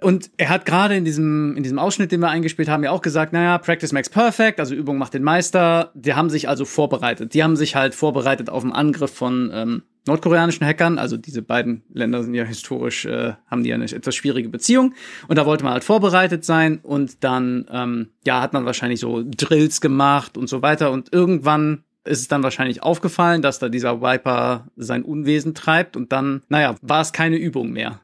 Und 0.00 0.30
er 0.36 0.48
hat 0.48 0.64
gerade 0.64 0.96
in 0.96 1.04
diesem, 1.04 1.56
in 1.56 1.64
diesem 1.64 1.78
Ausschnitt, 1.78 2.12
den 2.12 2.20
wir 2.20 2.28
eingespielt 2.28 2.68
haben, 2.68 2.84
ja 2.84 2.92
auch 2.92 3.02
gesagt, 3.02 3.32
naja, 3.32 3.58
Practice 3.58 3.92
makes 3.92 4.08
perfect, 4.08 4.60
also 4.60 4.74
Übung 4.74 4.96
macht 4.96 5.12
den 5.12 5.24
Meister. 5.24 5.90
Die 5.94 6.14
haben 6.14 6.30
sich 6.30 6.48
also 6.48 6.64
vorbereitet. 6.64 7.34
Die 7.34 7.42
haben 7.42 7.56
sich 7.56 7.74
halt 7.74 7.96
vorbereitet 7.96 8.48
auf 8.48 8.62
einen 8.62 8.72
Angriff 8.72 9.12
von 9.12 9.50
ähm, 9.52 9.82
nordkoreanischen 10.06 10.64
Hackern. 10.64 10.98
Also 10.98 11.16
diese 11.16 11.42
beiden 11.42 11.82
Länder 11.92 12.22
sind 12.22 12.34
ja 12.34 12.44
historisch, 12.44 13.06
äh, 13.06 13.32
haben 13.48 13.64
die 13.64 13.70
ja 13.70 13.74
eine 13.74 13.86
etwas 13.86 14.14
schwierige 14.14 14.48
Beziehung. 14.48 14.94
Und 15.26 15.36
da 15.36 15.46
wollte 15.46 15.64
man 15.64 15.72
halt 15.72 15.84
vorbereitet 15.84 16.44
sein 16.44 16.78
und 16.82 17.24
dann, 17.24 17.66
ähm, 17.72 18.10
ja, 18.24 18.40
hat 18.40 18.52
man 18.52 18.66
wahrscheinlich 18.66 19.00
so 19.00 19.24
Drills 19.24 19.80
gemacht 19.80 20.38
und 20.38 20.48
so 20.48 20.62
weiter. 20.62 20.92
Und 20.92 21.12
irgendwann 21.12 21.82
ist 22.04 22.20
es 22.20 22.28
dann 22.28 22.44
wahrscheinlich 22.44 22.84
aufgefallen, 22.84 23.42
dass 23.42 23.58
da 23.58 23.68
dieser 23.68 24.00
Viper 24.00 24.68
sein 24.76 25.02
Unwesen 25.02 25.54
treibt 25.54 25.96
und 25.96 26.12
dann, 26.12 26.42
naja, 26.48 26.76
war 26.82 27.00
es 27.00 27.12
keine 27.12 27.36
Übung 27.36 27.70
mehr. 27.70 28.00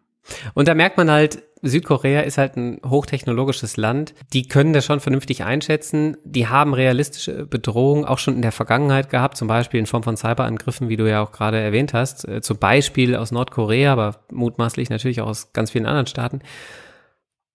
Und 0.54 0.68
da 0.68 0.74
merkt 0.74 0.96
man 0.96 1.10
halt, 1.10 1.42
Südkorea 1.66 2.20
ist 2.20 2.38
halt 2.38 2.56
ein 2.56 2.80
hochtechnologisches 2.86 3.76
Land. 3.76 4.14
Die 4.32 4.46
können 4.46 4.72
das 4.72 4.84
schon 4.84 5.00
vernünftig 5.00 5.44
einschätzen. 5.44 6.16
Die 6.24 6.46
haben 6.46 6.74
realistische 6.74 7.46
Bedrohungen 7.46 8.04
auch 8.04 8.18
schon 8.18 8.34
in 8.34 8.42
der 8.42 8.52
Vergangenheit 8.52 9.10
gehabt, 9.10 9.36
zum 9.36 9.48
Beispiel 9.48 9.80
in 9.80 9.86
Form 9.86 10.02
von 10.02 10.16
Cyberangriffen, 10.16 10.88
wie 10.88 10.96
du 10.96 11.08
ja 11.08 11.22
auch 11.22 11.32
gerade 11.32 11.58
erwähnt 11.58 11.94
hast. 11.94 12.28
Äh, 12.28 12.42
zum 12.42 12.58
Beispiel 12.58 13.16
aus 13.16 13.32
Nordkorea, 13.32 13.92
aber 13.92 14.24
mutmaßlich 14.30 14.90
natürlich 14.90 15.20
auch 15.20 15.28
aus 15.28 15.52
ganz 15.52 15.70
vielen 15.70 15.86
anderen 15.86 16.06
Staaten. 16.06 16.40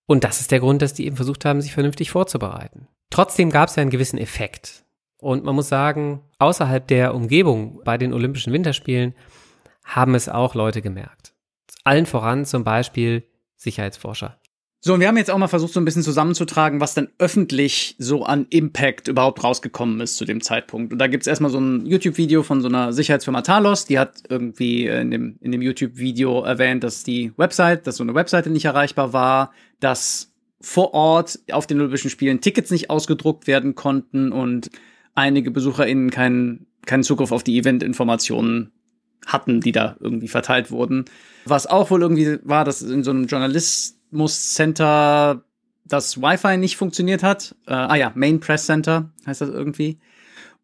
Und 0.05 0.23
das 0.23 0.41
ist 0.41 0.51
der 0.51 0.59
Grund, 0.59 0.81
dass 0.81 0.95
die 0.95 1.05
eben 1.05 1.15
versucht 1.15 1.45
haben, 1.45 1.61
sich 1.61 1.73
vernünftig 1.73 2.09
vorzubereiten. 2.09 2.87
Trotzdem 3.11 3.51
gab 3.51 3.69
es 3.69 3.75
ja 3.75 3.81
einen 3.81 3.91
gewissen 3.91 4.17
Effekt. 4.17 4.83
Und 5.19 5.43
man 5.43 5.53
muss 5.53 5.69
sagen, 5.69 6.21
außerhalb 6.39 6.87
der 6.87 7.13
Umgebung 7.13 7.81
bei 7.83 7.97
den 7.97 8.13
Olympischen 8.13 8.53
Winterspielen 8.53 9.13
haben 9.83 10.15
es 10.15 10.29
auch 10.29 10.55
Leute 10.55 10.81
gemerkt. 10.81 11.33
Allen 11.83 12.05
voran 12.05 12.45
zum 12.45 12.63
Beispiel 12.63 13.23
Sicherheitsforscher. 13.59 14.39
So, 14.81 14.93
und 14.93 15.01
wir 15.01 15.09
haben 15.09 15.17
jetzt 15.17 15.29
auch 15.29 15.37
mal 15.37 15.49
versucht, 15.49 15.73
so 15.73 15.81
ein 15.81 15.85
bisschen 15.85 16.03
zusammenzutragen, 16.03 16.79
was 16.79 16.93
denn 16.93 17.09
öffentlich 17.17 17.95
so 17.99 18.23
an 18.23 18.47
Impact 18.49 19.09
überhaupt 19.09 19.43
rausgekommen 19.43 19.99
ist 19.99 20.15
zu 20.15 20.23
dem 20.23 20.39
Zeitpunkt. 20.39 20.93
Und 20.93 20.99
da 20.99 21.07
gibt's 21.07 21.27
erstmal 21.27 21.51
so 21.51 21.59
ein 21.59 21.85
YouTube-Video 21.85 22.43
von 22.43 22.61
so 22.61 22.69
einer 22.69 22.93
Sicherheitsfirma 22.93 23.41
Talos, 23.41 23.83
die 23.83 23.99
hat 23.99 24.23
irgendwie 24.29 24.87
in 24.87 25.11
dem, 25.11 25.37
in 25.41 25.51
dem 25.51 25.61
YouTube-Video 25.61 26.43
erwähnt, 26.43 26.85
dass 26.85 27.03
die 27.03 27.33
Website, 27.35 27.87
dass 27.87 27.97
so 27.97 28.03
eine 28.03 28.15
Webseite 28.15 28.49
nicht 28.49 28.63
erreichbar 28.63 29.11
war, 29.11 29.51
dass 29.81 30.31
vor 30.61 30.93
Ort 30.93 31.39
auf 31.51 31.67
den 31.67 31.79
Olympischen 31.81 32.09
Spielen 32.09 32.39
Tickets 32.39 32.71
nicht 32.71 32.89
ausgedruckt 32.89 33.47
werden 33.47 33.75
konnten 33.75 34.31
und 34.31 34.69
einige 35.13 35.51
BesucherInnen 35.51 36.09
keinen, 36.09 36.67
keinen 36.85 37.03
Zugriff 37.03 37.33
auf 37.33 37.43
die 37.43 37.59
Event-Informationen 37.59 38.71
hatten, 39.25 39.61
die 39.61 39.71
da 39.71 39.95
irgendwie 39.99 40.27
verteilt 40.27 40.71
wurden. 40.71 41.05
Was 41.45 41.67
auch 41.67 41.91
wohl 41.91 42.01
irgendwie 42.01 42.39
war, 42.43 42.65
dass 42.65 42.81
in 42.81 43.03
so 43.03 43.11
einem 43.11 43.27
Journalismus-Center 43.27 45.43
das 45.85 46.21
Wi-Fi 46.21 46.57
nicht 46.57 46.75
funktioniert 46.77 47.23
hat. 47.23 47.55
Äh, 47.67 47.73
ah 47.73 47.95
ja, 47.95 48.11
Main 48.15 48.39
Press 48.39 48.65
Center 48.65 49.11
heißt 49.25 49.41
das 49.41 49.49
irgendwie. 49.49 49.99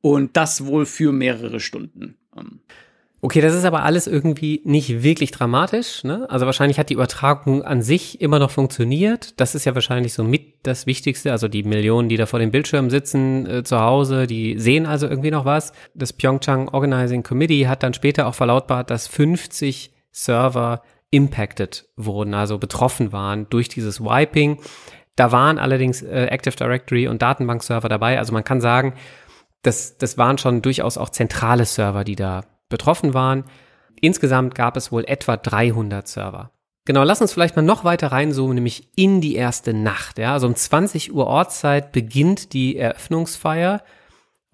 Und 0.01 0.37
das 0.37 0.65
wohl 0.65 0.85
für 0.85 1.11
mehrere 1.11 1.59
Stunden. 1.59 2.17
Okay, 3.25 3.41
das 3.41 3.55
ist 3.55 3.65
aber 3.65 3.81
alles 3.81 4.05
irgendwie 4.05 4.61
nicht 4.65 5.01
wirklich 5.01 5.31
dramatisch. 5.31 6.03
Ne? 6.03 6.27
Also 6.29 6.45
wahrscheinlich 6.45 6.77
hat 6.77 6.91
die 6.91 6.93
Übertragung 6.93 7.63
an 7.63 7.81
sich 7.81 8.21
immer 8.21 8.37
noch 8.37 8.51
funktioniert. 8.51 9.39
Das 9.39 9.55
ist 9.55 9.65
ja 9.65 9.73
wahrscheinlich 9.73 10.13
so 10.13 10.23
mit 10.23 10.57
das 10.61 10.85
Wichtigste. 10.85 11.31
Also 11.31 11.47
die 11.47 11.63
Millionen, 11.63 12.07
die 12.07 12.17
da 12.17 12.27
vor 12.27 12.37
dem 12.37 12.51
Bildschirm 12.51 12.91
sitzen 12.91 13.49
äh, 13.49 13.63
zu 13.63 13.79
Hause, 13.79 14.27
die 14.27 14.59
sehen 14.59 14.85
also 14.85 15.07
irgendwie 15.07 15.31
noch 15.31 15.43
was. 15.43 15.73
Das 15.95 16.13
Pyeongchang 16.13 16.67
Organizing 16.69 17.23
Committee 17.23 17.67
hat 17.67 17.81
dann 17.81 17.95
später 17.95 18.27
auch 18.27 18.35
verlautbart, 18.35 18.91
dass 18.91 19.07
50 19.07 19.91
Server 20.11 20.83
impacted 21.09 21.89
wurden, 21.95 22.35
also 22.35 22.59
betroffen 22.59 23.11
waren 23.11 23.49
durch 23.49 23.69
dieses 23.69 24.01
Wiping. 24.01 24.59
Da 25.15 25.31
waren 25.31 25.57
allerdings 25.57 26.03
äh, 26.03 26.25
Active 26.25 26.57
Directory 26.57 27.07
und 27.07 27.23
Datenbankserver 27.23 27.89
dabei. 27.89 28.19
Also 28.19 28.33
man 28.33 28.43
kann 28.43 28.61
sagen, 28.61 28.93
das, 29.63 29.97
das 29.97 30.19
waren 30.19 30.37
schon 30.37 30.61
durchaus 30.61 30.99
auch 30.99 31.09
zentrale 31.09 31.65
Server, 31.65 32.03
die 32.03 32.15
da 32.15 32.43
betroffen 32.69 33.13
waren. 33.13 33.45
Insgesamt 34.01 34.55
gab 34.55 34.77
es 34.77 34.91
wohl 34.91 35.05
etwa 35.05 35.37
300 35.37 36.07
Server. 36.07 36.51
Genau, 36.85 37.03
lass 37.03 37.21
uns 37.21 37.33
vielleicht 37.33 37.55
mal 37.55 37.63
noch 37.63 37.83
weiter 37.83 38.11
reinzoomen, 38.11 38.55
nämlich 38.55 38.89
in 38.95 39.19
die 39.19 39.35
erste 39.35 39.73
Nacht. 39.73 40.19
Ja, 40.19 40.33
also 40.33 40.45
um 40.45 40.55
20 40.55 41.13
Uhr 41.13 41.25
Ortszeit 41.25 41.91
beginnt 41.91 42.53
die 42.53 42.77
Eröffnungsfeier. 42.77 43.83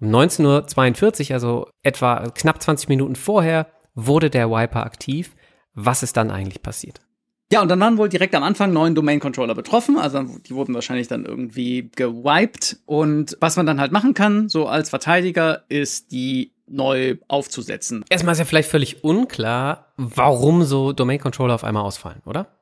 Um 0.00 0.08
19.42 0.08 1.28
Uhr, 1.28 1.34
also 1.34 1.68
etwa 1.82 2.30
knapp 2.30 2.62
20 2.62 2.88
Minuten 2.88 3.16
vorher, 3.16 3.66
wurde 3.94 4.30
der 4.30 4.50
Wiper 4.50 4.84
aktiv. 4.84 5.36
Was 5.74 6.02
ist 6.02 6.16
dann 6.16 6.30
eigentlich 6.30 6.62
passiert? 6.62 7.02
Ja, 7.52 7.60
und 7.60 7.68
dann 7.68 7.80
waren 7.80 7.98
wohl 7.98 8.08
direkt 8.08 8.34
am 8.34 8.42
Anfang 8.42 8.72
neun 8.72 8.94
Domain-Controller 8.94 9.54
betroffen. 9.54 9.98
Also 9.98 10.22
die 10.22 10.54
wurden 10.54 10.74
wahrscheinlich 10.74 11.08
dann 11.08 11.26
irgendwie 11.26 11.90
gewiped. 11.94 12.78
Und 12.86 13.36
was 13.40 13.56
man 13.56 13.66
dann 13.66 13.78
halt 13.78 13.92
machen 13.92 14.14
kann, 14.14 14.48
so 14.48 14.66
als 14.68 14.88
Verteidiger, 14.88 15.64
ist 15.68 16.12
die 16.12 16.51
neu 16.72 17.16
aufzusetzen. 17.28 18.04
Erstmal 18.08 18.32
ist 18.32 18.38
ja 18.38 18.44
vielleicht 18.44 18.70
völlig 18.70 19.04
unklar, 19.04 19.92
warum 19.96 20.64
so 20.64 20.92
Domain-Controller 20.92 21.54
auf 21.54 21.64
einmal 21.64 21.84
ausfallen, 21.84 22.22
oder? 22.24 22.58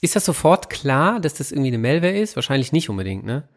Ist 0.00 0.16
das 0.16 0.24
sofort 0.24 0.70
klar, 0.70 1.20
dass 1.20 1.34
das 1.34 1.52
irgendwie 1.52 1.68
eine 1.68 1.78
Malware 1.78 2.18
ist? 2.18 2.34
Wahrscheinlich 2.34 2.72
nicht 2.72 2.90
unbedingt, 2.90 3.24
ne? 3.24 3.48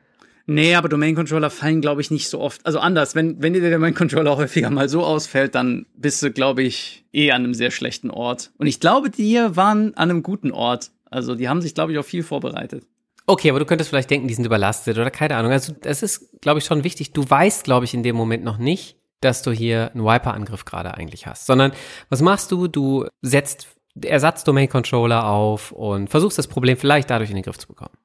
Nee, 0.47 0.75
aber 0.75 0.89
Domain-Controller 0.89 1.49
fallen, 1.49 1.81
glaube 1.81 2.01
ich, 2.01 2.11
nicht 2.11 2.29
so 2.29 2.39
oft. 2.39 2.63
Also 2.67 2.77
anders, 2.79 3.15
wenn, 3.15 3.41
wenn 3.41 3.53
dir 3.53 3.61
der 3.61 3.71
Domain-Controller 3.71 4.37
häufiger 4.37 4.69
mal 4.69 4.87
so 4.89 5.03
ausfällt, 5.03 5.55
dann 5.55 5.87
bist 5.95 6.21
du, 6.21 6.31
glaube 6.31 6.61
ich, 6.61 7.03
eh 7.13 7.31
an 7.31 7.43
einem 7.43 7.55
sehr 7.55 7.71
schlechten 7.71 8.11
Ort. 8.11 8.51
Und 8.57 8.67
ich 8.67 8.79
glaube, 8.79 9.09
die 9.09 9.35
waren 9.49 9.95
an 9.95 10.11
einem 10.11 10.21
guten 10.21 10.51
Ort. 10.51 10.91
Also 11.09 11.33
die 11.33 11.49
haben 11.49 11.61
sich, 11.61 11.73
glaube 11.73 11.93
ich, 11.93 11.97
auch 11.97 12.05
viel 12.05 12.21
vorbereitet. 12.21 12.85
Okay, 13.27 13.49
aber 13.49 13.59
du 13.59 13.65
könntest 13.65 13.89
vielleicht 13.89 14.11
denken, 14.11 14.27
die 14.27 14.35
sind 14.35 14.45
überlastet 14.45 14.97
oder 14.97 15.09
keine 15.09 15.35
Ahnung. 15.35 15.51
Also 15.51 15.73
es 15.81 16.03
ist, 16.03 16.41
glaube 16.41 16.59
ich, 16.59 16.65
schon 16.65 16.83
wichtig. 16.83 17.11
Du 17.11 17.27
weißt, 17.27 17.63
glaube 17.63 17.85
ich, 17.85 17.95
in 17.95 18.03
dem 18.03 18.15
Moment 18.15 18.43
noch 18.43 18.59
nicht, 18.59 18.97
dass 19.25 19.41
du 19.41 19.51
hier 19.51 19.91
einen 19.93 20.05
Wiper-Angriff 20.05 20.63
gerade 20.65 20.93
eigentlich 20.93 21.27
hast, 21.27 21.45
sondern 21.45 21.73
was 22.09 22.21
machst 22.21 22.51
du? 22.51 22.67
Du 22.67 23.05
setzt 23.21 23.67
Ersatz-Domain-Controller 24.01 25.27
auf 25.27 25.71
und 25.71 26.09
versuchst 26.09 26.37
das 26.37 26.47
Problem 26.47 26.77
vielleicht 26.77 27.09
dadurch 27.09 27.29
in 27.29 27.35
den 27.35 27.43
Griff 27.43 27.57
zu 27.57 27.67
bekommen. 27.67 27.95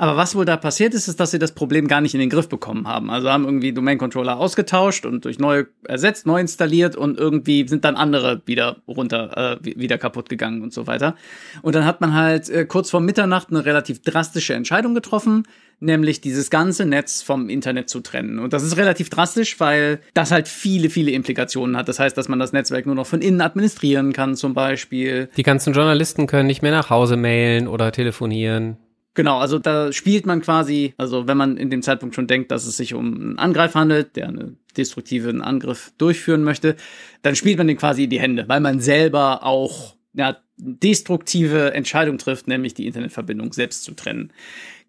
Aber 0.00 0.16
was 0.16 0.36
wohl 0.36 0.44
da 0.44 0.56
passiert 0.56 0.94
ist, 0.94 1.08
ist, 1.08 1.18
dass 1.18 1.32
sie 1.32 1.40
das 1.40 1.52
Problem 1.52 1.88
gar 1.88 2.00
nicht 2.00 2.14
in 2.14 2.20
den 2.20 2.30
Griff 2.30 2.48
bekommen 2.48 2.86
haben. 2.86 3.10
Also 3.10 3.30
haben 3.30 3.44
irgendwie 3.44 3.72
Domain-Controller 3.72 4.38
ausgetauscht 4.38 5.04
und 5.04 5.24
durch 5.24 5.40
neue 5.40 5.66
ersetzt, 5.82 6.24
neu 6.24 6.40
installiert 6.40 6.94
und 6.94 7.18
irgendwie 7.18 7.66
sind 7.66 7.84
dann 7.84 7.96
andere 7.96 8.40
wieder 8.46 8.76
runter, 8.86 9.58
äh, 9.60 9.76
wieder 9.76 9.98
kaputt 9.98 10.28
gegangen 10.28 10.62
und 10.62 10.72
so 10.72 10.86
weiter. 10.86 11.16
Und 11.62 11.74
dann 11.74 11.84
hat 11.84 12.00
man 12.00 12.14
halt 12.14 12.48
äh, 12.48 12.64
kurz 12.64 12.90
vor 12.90 13.00
Mitternacht 13.00 13.48
eine 13.50 13.64
relativ 13.64 14.00
drastische 14.00 14.54
Entscheidung 14.54 14.94
getroffen, 14.94 15.48
nämlich 15.80 16.20
dieses 16.20 16.50
ganze 16.50 16.84
Netz 16.84 17.22
vom 17.22 17.48
Internet 17.48 17.88
zu 17.88 18.00
trennen. 18.00 18.38
Und 18.38 18.52
das 18.52 18.62
ist 18.62 18.76
relativ 18.76 19.10
drastisch, 19.10 19.60
weil 19.60 20.00
das 20.14 20.30
halt 20.30 20.48
viele, 20.48 20.90
viele 20.90 21.12
Implikationen 21.12 21.76
hat. 21.76 21.88
Das 21.88 21.98
heißt, 21.98 22.16
dass 22.16 22.28
man 22.28 22.38
das 22.38 22.52
Netzwerk 22.52 22.86
nur 22.86 22.94
noch 22.94 23.06
von 23.06 23.20
innen 23.20 23.40
administrieren 23.40 24.12
kann, 24.12 24.36
zum 24.36 24.54
Beispiel. 24.54 25.28
Die 25.36 25.42
ganzen 25.42 25.72
Journalisten 25.72 26.26
können 26.26 26.46
nicht 26.46 26.62
mehr 26.62 26.72
nach 26.72 26.90
Hause 26.90 27.16
mailen 27.16 27.68
oder 27.68 27.92
telefonieren. 27.92 28.76
Genau, 29.14 29.38
also 29.38 29.58
da 29.58 29.92
spielt 29.92 30.26
man 30.26 30.42
quasi, 30.42 30.94
also 30.96 31.26
wenn 31.26 31.36
man 31.36 31.56
in 31.56 31.70
dem 31.70 31.82
Zeitpunkt 31.82 32.14
schon 32.14 32.28
denkt, 32.28 32.52
dass 32.52 32.66
es 32.66 32.76
sich 32.76 32.94
um 32.94 33.14
einen 33.14 33.38
Angreifer 33.38 33.80
handelt, 33.80 34.14
der 34.14 34.28
einen 34.28 34.58
destruktiven 34.76 35.42
Angriff 35.42 35.92
durchführen 35.98 36.44
möchte, 36.44 36.76
dann 37.22 37.34
spielt 37.34 37.58
man 37.58 37.66
den 37.66 37.76
quasi 37.76 38.04
in 38.04 38.10
die 38.10 38.20
Hände, 38.20 38.44
weil 38.48 38.60
man 38.60 38.78
selber 38.78 39.42
auch 39.42 39.96
ja, 40.14 40.36
destruktive 40.56 41.74
Entscheidung 41.74 42.18
trifft, 42.18 42.48
nämlich 42.48 42.74
die 42.74 42.86
Internetverbindung 42.86 43.52
selbst 43.52 43.84
zu 43.84 43.94
trennen. 43.94 44.32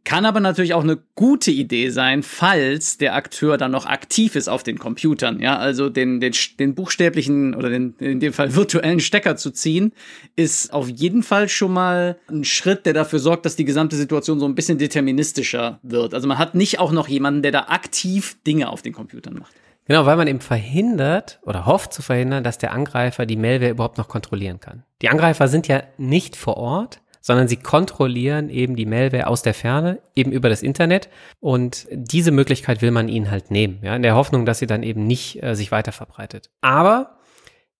Kann 0.10 0.26
aber 0.26 0.40
natürlich 0.40 0.74
auch 0.74 0.82
eine 0.82 0.98
gute 1.14 1.52
Idee 1.52 1.92
sein, 1.92 2.24
falls 2.24 2.98
der 2.98 3.14
Akteur 3.14 3.58
dann 3.58 3.70
noch 3.70 3.86
aktiv 3.86 4.36
ist 4.36 4.48
auf 4.48 4.64
den 4.64 4.80
Computern. 4.80 5.40
Ja, 5.40 5.60
also 5.60 5.88
den, 5.88 6.20
den, 6.20 6.34
den 6.58 6.74
buchstäblichen 6.74 7.54
oder 7.54 7.70
den, 7.70 7.94
in 8.00 8.20
dem 8.20 8.34
Fall 8.34 8.56
virtuellen 8.56 9.02
Stecker 9.02 9.36
zu 9.36 9.52
ziehen, 9.52 9.94
ist 10.36 10.74
auf 10.74 10.90
jeden 10.90 11.22
Fall 11.22 11.48
schon 11.48 11.74
mal 11.74 12.18
ein 12.28 12.44
Schritt, 12.44 12.88
der 12.88 12.94
dafür 12.94 13.20
sorgt, 13.20 13.46
dass 13.46 13.56
die 13.56 13.66
gesamte 13.66 13.96
Situation 13.96 14.40
so 14.40 14.48
ein 14.48 14.56
bisschen 14.56 14.80
deterministischer 14.80 15.80
wird. 15.84 16.16
Also 16.16 16.28
man 16.28 16.40
hat 16.40 16.56
nicht 16.56 16.80
auch 16.80 16.92
noch 16.92 17.08
jemanden, 17.08 17.44
der 17.44 17.52
da 17.52 17.66
aktiv 17.68 18.36
Dinge 18.48 18.70
auf 18.70 18.82
den 18.82 18.94
Computern 18.94 19.36
macht. 19.36 19.54
Genau, 19.86 20.08
weil 20.08 20.18
man 20.18 20.28
eben 20.28 20.42
verhindert 20.42 21.40
oder 21.44 21.68
hofft 21.68 21.94
zu 21.94 22.02
verhindern, 22.02 22.44
dass 22.44 22.58
der 22.58 22.72
Angreifer 22.72 23.28
die 23.28 23.38
Malware 23.38 23.70
überhaupt 23.70 24.00
noch 24.00 24.08
kontrollieren 24.08 24.60
kann. 24.60 24.82
Die 25.04 25.10
Angreifer 25.10 25.48
sind 25.48 25.68
ja 25.68 25.84
nicht 26.00 26.36
vor 26.36 26.58
Ort, 26.58 27.00
sondern 27.30 27.48
sie 27.48 27.58
kontrollieren 27.58 28.50
eben 28.50 28.76
die 28.76 28.88
Malware 28.88 29.28
aus 29.28 29.44
der 29.44 29.54
Ferne, 29.54 30.00
eben 30.16 30.32
über 30.32 30.50
das 30.50 30.64
Internet. 30.64 31.10
Und 31.40 31.86
diese 31.92 32.32
Möglichkeit 32.32 32.82
will 32.82 32.90
man 32.90 33.08
ihnen 33.08 33.30
halt 33.30 33.52
nehmen, 33.52 33.78
ja, 33.84 33.96
in 33.96 34.02
der 34.02 34.16
Hoffnung, 34.16 34.48
dass 34.48 34.58
sie 34.58 34.66
dann 34.66 34.82
eben 34.82 35.06
nicht 35.06 35.44
äh, 35.44 35.54
sich 35.54 35.72
weiter 35.72 35.92
verbreitet. 35.92 36.50
Aber 36.62 37.20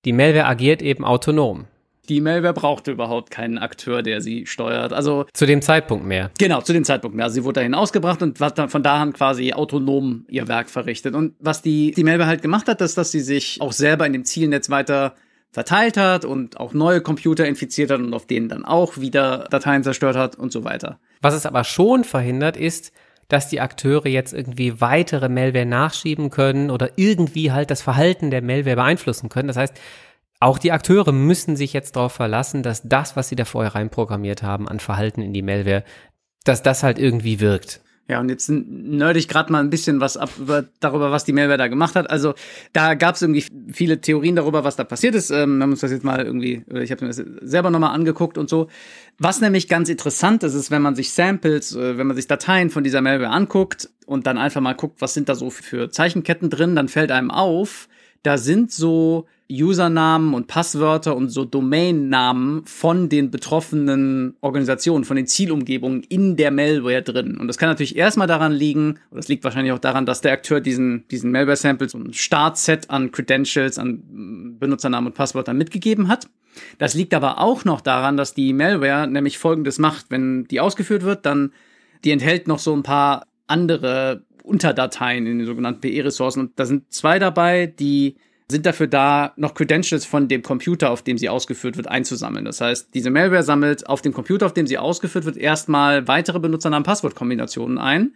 die 0.06 0.14
Malware 0.14 0.46
agiert 0.46 0.84
eben 0.84 1.04
autonom. 1.04 1.66
Die 2.10 2.22
Malware 2.22 2.54
brauchte 2.54 2.92
überhaupt 2.92 3.32
keinen 3.32 3.58
Akteur, 3.58 4.04
der 4.04 4.22
sie 4.22 4.46
steuert. 4.46 4.94
Also 4.94 5.26
zu 5.34 5.48
dem 5.48 5.64
Zeitpunkt 5.64 6.06
mehr. 6.06 6.30
Genau, 6.38 6.62
zu 6.62 6.72
dem 6.72 6.84
Zeitpunkt 6.84 7.18
mehr. 7.18 7.26
Also 7.26 7.34
sie 7.34 7.44
wurde 7.44 7.62
dahin 7.62 7.74
ausgebracht 7.74 8.22
und 8.22 8.38
von 8.38 8.84
da 8.84 9.02
an 9.02 9.14
quasi 9.14 9.54
autonom 9.54 10.26
ihr 10.28 10.48
Werk 10.48 10.70
verrichtet. 10.70 11.16
Und 11.16 11.34
was 11.40 11.64
die, 11.64 11.90
die 11.90 12.04
Malware 12.04 12.28
halt 12.28 12.44
gemacht 12.44 12.68
hat, 12.68 12.82
ist, 12.82 13.00
dass 13.00 13.12
sie 13.12 13.22
sich 13.22 13.60
auch 13.62 13.72
selber 13.72 14.06
in 14.06 14.14
dem 14.14 14.26
Zielnetz 14.26 14.70
weiter 14.70 15.16
verteilt 15.52 15.98
hat 15.98 16.26
und 16.26 16.60
auch 16.60 16.74
neue 16.74 17.02
Computer 17.02 17.46
infiziert 17.46 17.92
hat 17.92 18.00
und 18.00 18.14
auf 18.14 18.28
denen 18.28 18.50
dann 18.50 18.66
auch 18.66 18.98
wieder 18.98 19.48
Dateien 19.50 19.84
zerstört 19.84 20.16
hat 20.16 20.36
und 20.36 20.52
so 20.52 20.64
weiter. 20.64 21.00
Was 21.22 21.34
es 21.34 21.46
aber 21.46 21.64
schon 21.64 22.04
verhindert, 22.04 22.56
ist, 22.56 22.92
dass 23.30 23.48
die 23.48 23.62
Akteure 23.62 24.08
jetzt 24.08 24.34
irgendwie 24.34 24.82
weitere 24.82 25.30
Malware 25.30 25.66
nachschieben 25.66 26.30
können 26.30 26.72
oder 26.72 26.92
irgendwie 26.96 27.52
halt 27.52 27.72
das 27.72 27.82
Verhalten 27.82 28.32
der 28.32 28.42
Malware 28.42 28.76
beeinflussen 28.76 29.30
können. 29.30 29.48
Das 29.48 29.58
heißt, 29.58 29.74
auch 30.40 30.58
die 30.58 30.72
Akteure 30.72 31.12
müssen 31.12 31.56
sich 31.56 31.74
jetzt 31.74 31.96
darauf 31.96 32.14
verlassen, 32.14 32.64
dass 32.64 32.82
das, 32.84 33.16
was 33.16 33.30
sie 33.30 33.36
da 33.36 33.46
vorher 33.46 33.76
reinprogrammiert 33.76 34.42
haben 34.42 34.68
an 34.68 34.80
Verhalten 34.80 35.22
in 35.22 35.34
die 35.34 35.42
Malware, 35.42 35.84
dass 36.44 36.64
das 36.64 36.82
halt 36.82 36.98
irgendwie 36.98 37.40
wirkt. 37.40 37.82
Ja, 38.10 38.20
und 38.20 38.30
jetzt 38.30 38.50
nerd 38.50 39.18
ich 39.18 39.28
gerade 39.28 39.52
mal 39.52 39.60
ein 39.60 39.70
bisschen 39.70 40.02
was 40.02 40.18
ab 40.18 40.32
über, 40.40 40.66
darüber, 40.80 41.12
was 41.12 41.26
die 41.26 41.32
Malware 41.32 41.60
da 41.60 41.68
gemacht 41.68 41.96
hat. 41.96 42.10
Also 42.10 42.34
da 42.74 42.96
gab 42.96 43.14
es 43.14 43.22
irgendwie 43.22 43.46
viele 43.72 44.02
Theorien 44.02 44.36
darüber, 44.36 44.64
was 44.64 44.76
da 44.76 44.84
passiert 44.84 45.14
ist. 45.14 45.30
Ähm, 45.30 45.58
wir 45.58 45.64
haben 45.64 45.72
uns 45.72 45.82
das 45.82 45.92
jetzt 45.92 46.04
mal 46.04 46.26
irgendwie, 46.26 46.64
ich 46.74 46.90
habe 46.90 47.06
mir 47.06 47.14
das 47.14 47.24
selber 47.42 47.70
nochmal 47.70 47.94
angeguckt 47.94 48.40
und 48.40 48.50
so. 48.50 48.68
Was 49.20 49.42
nämlich 49.42 49.68
ganz 49.68 49.90
interessant 49.90 50.42
ist, 50.42 50.56
ist, 50.56 50.72
wenn 50.72 50.82
man 50.82 50.96
sich 50.96 51.14
Samples, 51.14 51.76
äh, 51.76 52.00
wenn 52.00 52.08
man 52.08 52.16
sich 52.16 52.26
Dateien 52.26 52.72
von 52.72 52.84
dieser 52.84 53.02
Malware 53.02 53.30
anguckt 53.30 53.92
und 54.08 54.26
dann 54.26 54.40
einfach 54.40 54.62
mal 54.62 54.74
guckt, 54.74 55.02
was 55.02 55.14
sind 55.14 55.30
da 55.30 55.36
so 55.36 55.52
für 55.52 55.92
Zeichenketten 55.92 56.50
drin, 56.50 56.76
dann 56.76 56.88
fällt 56.88 57.12
einem 57.12 57.30
auf, 57.30 57.88
da 58.24 58.38
sind 58.38 58.72
so 58.72 59.28
Usernamen 59.52 60.36
und 60.36 60.46
Passwörter 60.46 61.16
und 61.16 61.30
so 61.30 61.44
Domainnamen 61.44 62.66
von 62.66 63.10
den 63.10 63.32
betroffenen 63.32 64.38
Organisationen, 64.42 65.06
von 65.06 65.16
den 65.16 65.26
Zielumgebungen 65.26 66.04
in 66.04 66.36
der 66.36 66.52
Malware 66.52 67.02
drin. 67.02 67.36
Und 67.38 67.48
das 67.48 67.58
kann 67.58 67.70
natürlich 67.70 67.96
erstmal 67.96 68.28
daran 68.28 68.52
liegen, 68.52 69.00
oder 69.10 69.20
das 69.22 69.28
liegt 69.28 69.44
wahrscheinlich 69.44 69.74
auch 69.74 69.80
daran, 69.80 70.06
dass 70.06 70.22
der 70.22 70.34
Akteur 70.34 70.62
diesen, 70.62 71.08
diesen 71.10 71.32
Malware-Samples 71.32 71.96
und 71.96 72.10
ein 72.10 72.14
Startset 72.14 72.92
an 72.92 73.12
Credentials, 73.12 73.80
an 73.80 74.58
Benutzernamen 74.60 75.08
und 75.08 75.16
Passwörtern 75.16 75.58
mitgegeben 75.58 76.10
hat. 76.10 76.28
Das 76.78 76.94
liegt 76.94 77.16
aber 77.16 77.40
auch 77.40 77.66
noch 77.66 77.82
daran, 77.82 78.18
dass 78.18 78.36
die 78.36 78.54
Malware 78.54 79.08
nämlich 79.08 79.40
Folgendes 79.40 79.80
macht. 79.80 80.08
Wenn 80.10 80.46
die 80.46 80.60
ausgeführt 80.60 81.04
wird, 81.04 81.26
dann, 81.26 81.54
die 82.04 82.12
enthält 82.12 82.48
noch 82.48 82.60
so 82.60 82.74
ein 82.76 82.84
paar 82.84 83.26
andere 83.48 84.24
Unterdateien 84.50 85.26
in 85.26 85.40
den 85.40 85.48
sogenannten 85.48 85.82
PE-Ressourcen. 85.82 86.42
Und 86.42 86.60
da 86.60 86.66
sind 86.66 86.92
zwei 86.92 87.20
dabei, 87.20 87.68
die 87.68 88.16
sind 88.52 88.66
dafür 88.66 88.88
da, 88.88 89.34
noch 89.36 89.54
Credentials 89.54 90.06
von 90.06 90.28
dem 90.28 90.42
Computer, 90.42 90.90
auf 90.90 91.04
dem 91.04 91.18
sie 91.18 91.30
ausgeführt 91.30 91.78
wird, 91.78 91.88
einzusammeln. 91.88 92.46
Das 92.46 92.62
heißt, 92.62 92.90
diese 92.94 93.12
Malware 93.12 93.44
sammelt 93.44 93.88
auf 93.88 94.02
dem 94.02 94.12
Computer, 94.12 94.48
auf 94.48 94.54
dem 94.54 94.66
sie 94.66 94.80
ausgeführt 94.80 95.26
wird, 95.26 95.38
erstmal 95.38 96.08
weitere 96.08 96.40
Benutzernamen-Passwortkombinationen 96.40 97.78
ein 97.78 98.14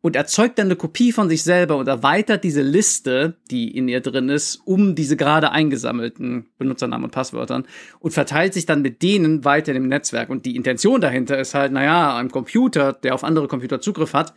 und 0.00 0.16
erzeugt 0.16 0.58
dann 0.58 0.68
eine 0.68 0.76
Kopie 0.76 1.12
von 1.12 1.28
sich 1.28 1.42
selber 1.42 1.76
und 1.76 1.88
erweitert 1.88 2.44
diese 2.44 2.62
Liste, 2.62 3.36
die 3.50 3.76
in 3.76 3.88
ihr 3.88 4.00
drin 4.00 4.28
ist, 4.28 4.60
um 4.64 4.94
diese 4.94 5.16
gerade 5.16 5.50
eingesammelten 5.50 6.46
Benutzernamen 6.58 7.04
und 7.04 7.10
Passwörtern 7.10 7.66
und 8.00 8.12
verteilt 8.12 8.54
sich 8.54 8.66
dann 8.66 8.82
mit 8.82 9.02
denen 9.02 9.44
weiter 9.44 9.74
im 9.74 9.88
Netzwerk. 9.88 10.30
Und 10.30 10.46
die 10.46 10.56
Intention 10.56 11.00
dahinter 11.00 11.38
ist 11.38 11.54
halt, 11.54 11.72
naja, 11.72 12.16
ein 12.16 12.30
Computer, 12.30 12.92
der 12.92 13.14
auf 13.14 13.24
andere 13.24 13.48
Computer 13.48 13.80
Zugriff 13.80 14.14
hat, 14.14 14.32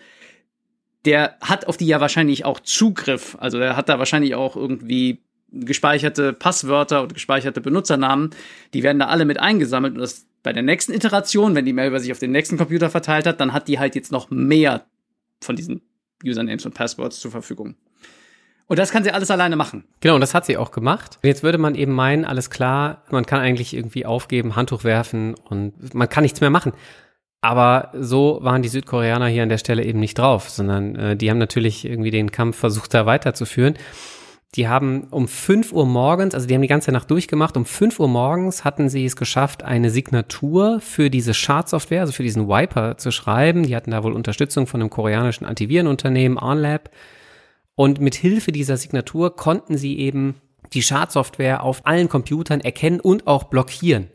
der 1.06 1.38
hat 1.42 1.68
auf 1.68 1.78
die 1.78 1.88
ja 1.88 2.02
wahrscheinlich 2.02 2.46
auch 2.46 2.60
Zugriff. 2.60 3.38
Also 3.40 3.60
der 3.60 3.76
hat 3.76 3.90
da 3.90 4.00
wahrscheinlich 4.00 4.36
auch 4.36 4.56
irgendwie 4.56 5.20
gespeicherte 5.52 6.34
Passwörter 6.34 7.02
und 7.02 7.14
gespeicherte 7.14 7.62
Benutzernamen, 7.62 8.32
die 8.74 8.84
werden 8.84 9.00
da 9.00 9.08
alle 9.08 9.26
mit 9.26 9.40
eingesammelt 9.40 9.96
und 9.96 10.02
das 10.02 10.26
bei 10.44 10.54
der 10.54 10.64
nächsten 10.64 10.94
Iteration, 10.94 11.56
wenn 11.56 11.66
die 11.66 11.74
Malware 11.74 12.00
sich 12.00 12.12
auf 12.12 12.20
den 12.20 12.32
nächsten 12.32 12.58
Computer 12.58 12.90
verteilt 12.90 13.26
hat, 13.26 13.42
dann 13.42 13.52
hat 13.52 13.68
die 13.68 13.80
halt 13.80 13.96
jetzt 13.96 14.12
noch 14.12 14.30
mehr 14.30 14.86
von 15.42 15.56
diesen 15.56 15.82
Usernames 16.24 16.66
und 16.66 16.74
Passwords 16.74 17.20
zur 17.20 17.32
Verfügung. 17.32 17.76
Und 18.68 18.78
das 18.78 18.92
kann 18.92 19.04
sie 19.04 19.12
alles 19.12 19.32
alleine 19.32 19.56
machen. 19.56 19.84
Genau, 20.00 20.16
und 20.16 20.22
das 20.22 20.36
hat 20.36 20.46
sie 20.46 20.56
auch 20.56 20.72
gemacht. 20.72 21.18
Jetzt 21.24 21.42
würde 21.42 21.58
man 21.58 21.76
eben 21.76 21.92
meinen, 21.92 22.24
alles 22.24 22.52
klar, 22.52 23.04
man 23.10 23.26
kann 23.26 23.42
eigentlich 23.42 23.74
irgendwie 23.74 24.06
aufgeben, 24.06 24.56
Handtuch 24.56 24.84
werfen 24.84 25.34
und 25.34 25.94
man 25.96 26.08
kann 26.08 26.22
nichts 26.22 26.40
mehr 26.40 26.52
machen. 26.52 26.74
Aber 27.42 27.92
so 27.94 28.40
waren 28.42 28.62
die 28.62 28.70
Südkoreaner 28.70 29.28
hier 29.28 29.44
an 29.44 29.50
der 29.50 29.58
Stelle 29.58 29.86
eben 29.86 30.00
nicht 30.00 30.18
drauf, 30.18 30.50
sondern 30.50 30.96
äh, 30.96 31.16
die 31.16 31.30
haben 31.30 31.38
natürlich 31.38 31.86
irgendwie 31.86 32.12
den 32.12 32.32
Kampf 32.32 32.58
versucht, 32.58 32.94
da 32.94 33.06
weiterzuführen. 33.06 33.76
Die 34.56 34.68
haben 34.68 35.04
um 35.12 35.28
5 35.28 35.74
Uhr 35.74 35.86
morgens, 35.86 36.34
also 36.34 36.48
die 36.48 36.56
haben 36.56 36.64
die 36.64 36.68
ganze 36.68 36.92
Nacht 36.92 37.12
durchgemacht, 37.12 37.56
um 37.56 37.66
5 37.66 38.00
Uhr 38.00 38.08
morgens 38.08 38.66
hatten 38.66 38.90
sie 38.90 39.06
es 39.06 39.16
geschafft, 39.16 39.64
eine 39.64 39.92
Signatur 39.92 40.82
für 40.82 41.12
diese 41.12 41.36
Schadsoftware, 41.36 42.02
also 42.02 42.14
für 42.14 42.24
diesen 42.24 42.48
Wiper 42.48 42.98
zu 42.98 43.12
schreiben. 43.12 43.64
Die 43.64 43.76
hatten 43.76 43.92
da 43.92 44.04
wohl 44.04 44.14
Unterstützung 44.14 44.66
von 44.66 44.82
einem 44.82 44.90
koreanischen 44.90 45.46
Antivirenunternehmen, 45.46 46.38
OnLab. 46.40 46.90
Und 47.76 48.02
mit 48.02 48.16
Hilfe 48.16 48.52
dieser 48.52 48.76
Signatur 48.76 49.36
konnten 49.36 49.78
sie 49.78 50.00
eben 50.00 50.36
die 50.74 50.84
Schadsoftware 50.84 51.64
auf 51.64 51.86
allen 51.86 52.10
Computern 52.10 52.60
erkennen 52.60 53.00
und 53.00 53.28
auch 53.28 53.46
blockieren. 53.46 54.08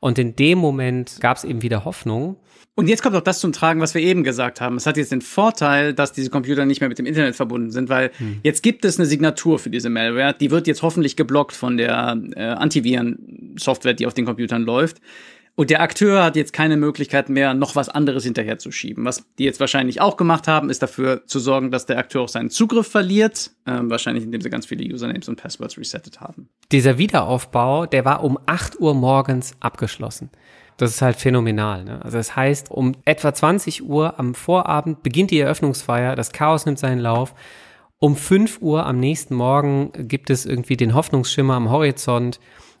Und 0.00 0.18
in 0.18 0.36
dem 0.36 0.58
Moment 0.58 1.18
gab 1.20 1.36
es 1.36 1.44
eben 1.44 1.62
wieder 1.62 1.84
Hoffnung. 1.84 2.36
Und 2.74 2.88
jetzt 2.88 3.02
kommt 3.02 3.16
auch 3.16 3.22
das 3.22 3.40
zum 3.40 3.52
Tragen, 3.52 3.80
was 3.80 3.94
wir 3.94 4.00
eben 4.00 4.22
gesagt 4.22 4.60
haben. 4.60 4.76
Es 4.76 4.86
hat 4.86 4.96
jetzt 4.96 5.10
den 5.10 5.20
Vorteil, 5.20 5.94
dass 5.94 6.12
diese 6.12 6.30
Computer 6.30 6.64
nicht 6.64 6.80
mehr 6.80 6.88
mit 6.88 6.98
dem 6.98 7.06
Internet 7.06 7.34
verbunden 7.34 7.72
sind, 7.72 7.88
weil 7.88 8.12
hm. 8.18 8.38
jetzt 8.44 8.62
gibt 8.62 8.84
es 8.84 8.98
eine 8.98 9.06
Signatur 9.06 9.58
für 9.58 9.68
diese 9.68 9.90
Malware. 9.90 10.32
Die 10.38 10.52
wird 10.52 10.68
jetzt 10.68 10.82
hoffentlich 10.82 11.16
geblockt 11.16 11.56
von 11.56 11.76
der 11.76 12.16
äh, 12.36 12.40
Antiviren-Software, 12.40 13.94
die 13.94 14.06
auf 14.06 14.14
den 14.14 14.26
Computern 14.26 14.62
läuft. 14.62 14.98
Und 15.58 15.70
der 15.70 15.80
Akteur 15.82 16.22
hat 16.22 16.36
jetzt 16.36 16.52
keine 16.52 16.76
Möglichkeit 16.76 17.28
mehr, 17.30 17.52
noch 17.52 17.74
was 17.74 17.88
anderes 17.88 18.22
hinterherzuschieben. 18.22 19.04
Was 19.04 19.26
die 19.38 19.44
jetzt 19.44 19.58
wahrscheinlich 19.58 20.00
auch 20.00 20.16
gemacht 20.16 20.46
haben, 20.46 20.70
ist 20.70 20.82
dafür 20.82 21.26
zu 21.26 21.40
sorgen, 21.40 21.72
dass 21.72 21.84
der 21.84 21.98
Akteur 21.98 22.22
auch 22.22 22.28
seinen 22.28 22.48
Zugriff 22.48 22.86
verliert. 22.86 23.50
Äh, 23.64 23.80
wahrscheinlich, 23.82 24.22
indem 24.22 24.40
sie 24.40 24.50
ganz 24.50 24.66
viele 24.66 24.84
Usernames 24.84 25.28
und 25.28 25.34
Passwords 25.34 25.76
resettet 25.76 26.20
haben. 26.20 26.48
Dieser 26.70 26.96
Wiederaufbau, 26.96 27.86
der 27.86 28.04
war 28.04 28.22
um 28.22 28.38
8 28.46 28.78
Uhr 28.78 28.94
morgens 28.94 29.56
abgeschlossen. 29.58 30.30
Das 30.76 30.90
ist 30.90 31.02
halt 31.02 31.16
phänomenal. 31.16 31.82
Ne? 31.82 32.04
Also 32.04 32.18
das 32.18 32.36
heißt, 32.36 32.70
um 32.70 32.94
etwa 33.04 33.34
20 33.34 33.82
Uhr 33.82 34.16
am 34.20 34.36
Vorabend 34.36 35.02
beginnt 35.02 35.32
die 35.32 35.40
Eröffnungsfeier, 35.40 36.14
das 36.14 36.30
Chaos 36.30 36.66
nimmt 36.66 36.78
seinen 36.78 37.00
Lauf. 37.00 37.34
Um 37.98 38.14
5 38.14 38.62
Uhr 38.62 38.86
am 38.86 39.00
nächsten 39.00 39.34
Morgen 39.34 39.90
gibt 40.06 40.30
es 40.30 40.46
irgendwie 40.46 40.76
den 40.76 40.94
Hoffnungsschimmer 40.94 41.54
am 41.54 41.68
Horizont 41.68 42.38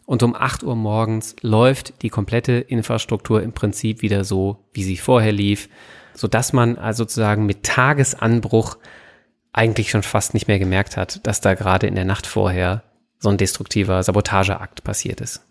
und 0.08 0.22
um 0.22 0.34
8 0.34 0.62
Uhr 0.62 0.74
morgens 0.74 1.36
läuft 1.42 2.00
die 2.00 2.08
komplette 2.08 2.52
Infrastruktur 2.54 3.42
im 3.42 3.52
Prinzip 3.52 4.00
wieder 4.00 4.24
so, 4.24 4.64
wie 4.72 4.82
sie 4.82 4.96
vorher 4.96 5.32
lief, 5.32 5.68
sodass 6.14 6.54
man 6.54 6.78
also 6.78 7.02
sozusagen 7.04 7.44
mit 7.44 7.62
Tagesanbruch 7.62 8.78
eigentlich 9.52 9.90
schon 9.90 10.02
fast 10.02 10.32
nicht 10.32 10.48
mehr 10.48 10.58
gemerkt 10.58 10.96
hat, 10.96 11.26
dass 11.26 11.42
da 11.42 11.52
gerade 11.52 11.86
in 11.86 11.94
der 11.94 12.06
Nacht 12.06 12.26
vorher 12.26 12.84
so 13.18 13.28
ein 13.28 13.36
destruktiver 13.36 14.02
Sabotageakt 14.02 14.82
passiert 14.82 15.20
ist. 15.20 15.46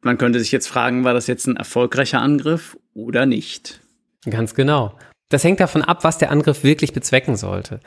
Man 0.00 0.16
könnte 0.16 0.40
sich 0.40 0.50
jetzt 0.50 0.68
fragen, 0.68 1.04
war 1.04 1.12
das 1.12 1.26
jetzt 1.26 1.46
ein 1.46 1.56
erfolgreicher 1.56 2.22
Angriff 2.22 2.78
oder 2.94 3.26
nicht? 3.26 3.82
Ganz 4.24 4.54
genau. 4.54 4.96
Das 5.28 5.44
hängt 5.44 5.60
davon 5.60 5.82
ab, 5.82 6.04
was 6.04 6.16
der 6.16 6.30
Angriff 6.30 6.64
wirklich 6.64 6.94
bezwecken 6.94 7.36
sollte. 7.36 7.80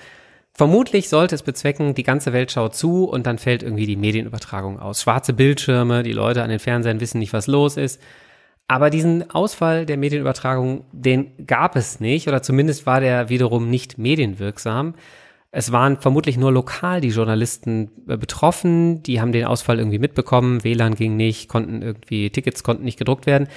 Vermutlich 0.54 1.10
sollte 1.10 1.36
es 1.36 1.44
bezwecken, 1.44 1.94
die 1.94 2.04
ganze 2.04 2.34
Welt 2.34 2.52
schaut 2.52 2.76
zu 2.76 3.06
und 3.06 3.26
dann 3.26 3.38
fällt 3.38 3.64
irgendwie 3.64 3.86
die 3.86 3.96
Medienübertragung 3.96 4.80
aus. 4.80 5.02
Schwarze 5.02 5.34
Bildschirme, 5.34 6.04
die 6.04 6.12
Leute 6.12 6.44
an 6.44 6.50
den 6.50 6.60
Fernsehern 6.60 7.00
wissen 7.00 7.20
nicht, 7.20 7.34
was 7.34 7.48
los 7.48 7.78
ist. 7.78 8.02
Aber 8.68 8.90
diesen 8.90 9.32
Ausfall 9.32 9.86
der 9.86 9.98
Medienübertragung, 9.98 10.86
den 10.92 11.46
gab 11.46 11.76
es 11.76 12.00
nicht 12.00 12.28
oder 12.28 12.42
zumindest 12.42 12.86
war 12.86 13.00
der 13.00 13.30
wiederum 13.30 13.70
nicht 13.70 13.98
medienwirksam. 13.98 14.96
Es 15.52 15.74
waren 15.74 16.00
vermutlich 16.00 16.38
nur 16.38 16.52
lokal 16.52 17.02
die 17.02 17.10
Journalisten 17.10 17.92
äh, 18.08 18.16
betroffen, 18.16 19.04
die 19.04 19.20
haben 19.20 19.34
den 19.34 19.46
Ausfall 19.46 19.80
irgendwie 19.80 20.00
mitbekommen, 20.00 20.64
WLAN 20.64 20.96
ging 20.96 21.18
nicht, 21.18 21.50
konnten 21.50 21.82
irgendwie, 21.82 22.30
Tickets 22.30 22.64
konnten 22.64 22.86
nicht 22.86 22.98
gedruckt 22.98 23.26
werden. 23.26 23.50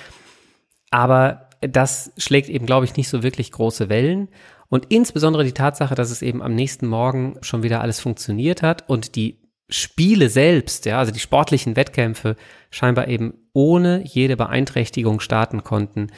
Aber 0.91 1.49
das 1.61 2.13
schlägt 2.19 2.49
eben, 2.49 2.67
glaube 2.67 2.85
ich, 2.85 2.97
nicht 2.97 3.09
so 3.09 3.23
wirklich 3.23 3.53
große 3.53 3.89
Wellen. 3.89 4.29
Und 4.69 4.87
insbesondere 4.89 5.45
die 5.45 5.53
Tatsache, 5.53 5.95
dass 5.95 6.11
es 6.11 6.23
eben 6.23 6.43
am 6.43 6.55
nächsten 6.55 6.87
Morgen 6.87 7.37
schon 7.43 7.63
wieder 7.63 7.81
alles 7.81 8.01
funktioniert 8.01 8.63
hat 8.63 8.89
und 8.89 9.15
die 9.15 9.41
Spiele 9.69 10.29
selbst, 10.29 10.85
ja, 10.85 10.99
also 10.99 11.13
die 11.13 11.21
sportlichen 11.21 11.77
Wettkämpfe 11.77 12.37
scheinbar 12.71 13.09
eben 13.09 13.35
ohne 13.53 14.03
jede 14.05 14.37
Beeinträchtigung 14.37 15.21
starten 15.21 15.65
konnten, 15.65 16.09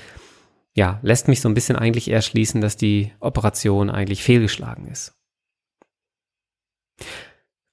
ja, 0.75 0.99
lässt 1.03 1.29
mich 1.29 1.41
so 1.41 1.49
ein 1.49 1.55
bisschen 1.55 1.77
eigentlich 1.77 2.11
eher 2.11 2.23
schließen, 2.23 2.61
dass 2.61 2.77
die 2.77 3.13
Operation 3.21 3.89
eigentlich 3.89 4.23
fehlgeschlagen 4.23 4.89
ist. 4.89 5.15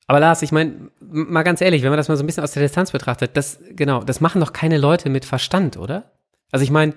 Aber 0.08 0.20
Lars, 0.20 0.42
ich 0.42 0.52
meine, 0.52 0.92
mal 1.00 1.44
ganz 1.44 1.62
ehrlich, 1.62 1.82
wenn 1.82 1.90
man 1.90 1.98
das 1.98 2.08
mal 2.08 2.18
so 2.18 2.24
ein 2.24 2.28
bisschen 2.28 2.44
aus 2.44 2.52
der 2.52 2.64
Distanz 2.64 2.92
betrachtet, 2.92 3.36
das, 3.36 3.60
genau, 3.72 4.04
das 4.04 4.22
machen 4.22 4.42
doch 4.42 4.54
keine 4.54 4.78
Leute 4.78 5.10
mit 5.10 5.26
Verstand, 5.26 5.78
oder? 5.78 6.12
Also 6.52 6.64
ich 6.64 6.72
meine, 6.72 6.94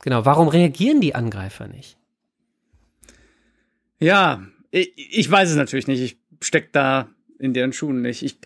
genau, 0.00 0.24
warum 0.24 0.48
reagieren 0.48 1.00
die 1.00 1.14
Angreifer 1.14 1.68
nicht? 1.68 1.98
Ja, 4.04 4.42
ich, 4.70 4.92
ich 4.96 5.30
weiß 5.30 5.48
es 5.48 5.56
natürlich 5.56 5.86
nicht. 5.86 6.02
Ich 6.02 6.18
steck 6.46 6.72
da 6.72 7.08
in 7.38 7.54
deren 7.54 7.72
Schuhen 7.72 8.02
nicht. 8.02 8.22
Ich, 8.22 8.36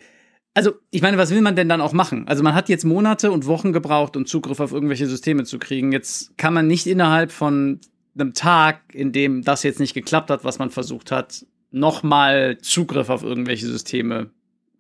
also, 0.55 0.75
ich 0.93 1.03
meine, 1.03 1.19
was 1.19 1.33
will 1.33 1.41
man 1.41 1.57
denn 1.57 1.69
dann 1.69 1.81
auch 1.81 1.93
machen? 1.93 2.29
Also, 2.29 2.45
man 2.45 2.55
hat 2.55 2.69
jetzt 2.69 2.85
Monate 2.85 3.33
und 3.33 3.47
Wochen 3.47 3.73
gebraucht, 3.73 4.17
um 4.17 4.25
Zugriff 4.25 4.61
auf 4.61 4.71
irgendwelche 4.71 5.09
Systeme 5.09 5.43
zu 5.43 5.59
kriegen. 5.59 5.91
Jetzt 5.91 6.39
kann 6.39 6.55
man 6.55 6.69
nicht 6.69 6.87
innerhalb 6.87 7.33
von 7.33 7.81
einem 8.15 8.35
Tag, 8.35 8.83
in 8.95 9.11
dem 9.11 9.43
das 9.43 9.65
jetzt 9.65 9.81
nicht 9.81 9.95
geklappt 9.95 10.31
hat, 10.31 10.45
was 10.45 10.61
man 10.61 10.71
versucht 10.71 11.11
hat, 11.11 11.45
nochmal 11.73 12.59
Zugriff 12.59 13.11
auf 13.11 13.25
irgendwelche 13.25 13.67
Systeme 13.67 14.31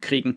kriegen. 0.00 0.36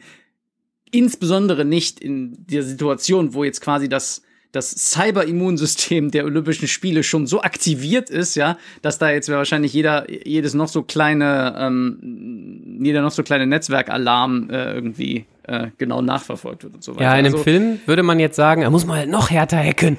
insbesondere 0.89 1.65
nicht 1.65 1.99
in 1.99 2.47
der 2.47 2.63
Situation, 2.63 3.35
wo 3.35 3.43
jetzt 3.43 3.61
quasi 3.61 3.87
das 3.87 4.23
das 4.51 4.71
Cyber-Immunsystem 4.91 6.11
der 6.11 6.25
Olympischen 6.25 6.67
Spiele 6.67 7.03
schon 7.03 7.25
so 7.25 7.41
aktiviert 7.41 8.09
ist, 8.09 8.35
ja, 8.35 8.57
dass 8.81 8.97
da 8.97 9.09
jetzt 9.09 9.29
wahrscheinlich 9.29 9.73
jeder, 9.73 10.09
jedes 10.09 10.53
noch 10.53 10.67
so 10.67 10.83
kleine, 10.83 11.55
ähm, 11.57 12.79
jeder 12.81 13.01
noch 13.01 13.11
so 13.11 13.23
kleine 13.23 13.47
Netzwerkalarm 13.47 14.49
äh, 14.49 14.73
irgendwie 14.73 15.25
äh, 15.43 15.67
genau 15.77 16.01
nachverfolgt 16.01 16.63
wird 16.63 16.75
und 16.75 16.83
so 16.83 16.95
weiter. 16.95 17.03
Ja, 17.03 17.11
in 17.13 17.25
einem 17.25 17.33
also, 17.33 17.43
Film 17.43 17.79
würde 17.85 18.03
man 18.03 18.19
jetzt 18.19 18.35
sagen, 18.35 18.61
er 18.61 18.69
muss 18.69 18.85
mal 18.85 19.07
noch 19.07 19.29
härter 19.29 19.57
hacken. 19.57 19.97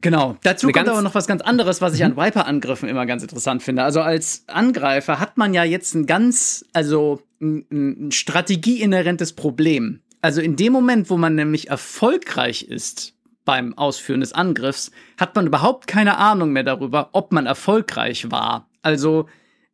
Genau. 0.02 0.38
Dazu 0.44 0.70
kommt 0.70 0.88
aber 0.88 1.02
noch 1.02 1.16
was 1.16 1.26
ganz 1.26 1.42
anderes, 1.42 1.82
was 1.82 1.96
ich 1.96 2.06
an 2.06 2.16
Viper-Angriffen 2.16 2.88
immer 2.88 3.06
ganz 3.08 3.24
interessant 3.24 3.64
finde. 3.64 3.84
Also 3.84 4.00
als 4.02 4.44
Angreifer 4.48 5.20
hat 5.20 5.38
man 5.38 5.56
ja 5.56 5.64
jetzt 5.64 5.96
ein 5.96 6.06
ganz, 6.06 6.64
also 6.72 7.24
ein, 7.42 7.66
ein 7.72 8.12
strategieinhärentes 8.12 9.34
Problem. 9.34 10.02
Also 10.28 10.42
in 10.42 10.58
dem 10.58 10.74
Moment, 10.74 11.10
wo 11.10 11.16
man 11.16 11.36
nämlich 11.36 11.70
erfolgreich 11.70 12.64
ist 12.64 13.14
beim 13.46 13.78
Ausführen 13.78 14.20
des 14.20 14.34
Angriffs, 14.34 14.92
hat 15.18 15.38
man 15.38 15.48
überhaupt 15.48 15.88
keine 15.88 16.18
Ahnung 16.18 16.52
mehr 16.52 16.64
darüber, 16.64 17.12
ob 17.14 17.32
man 17.32 17.46
erfolgreich 17.46 18.30
war. 18.30 18.70
Also 18.82 19.30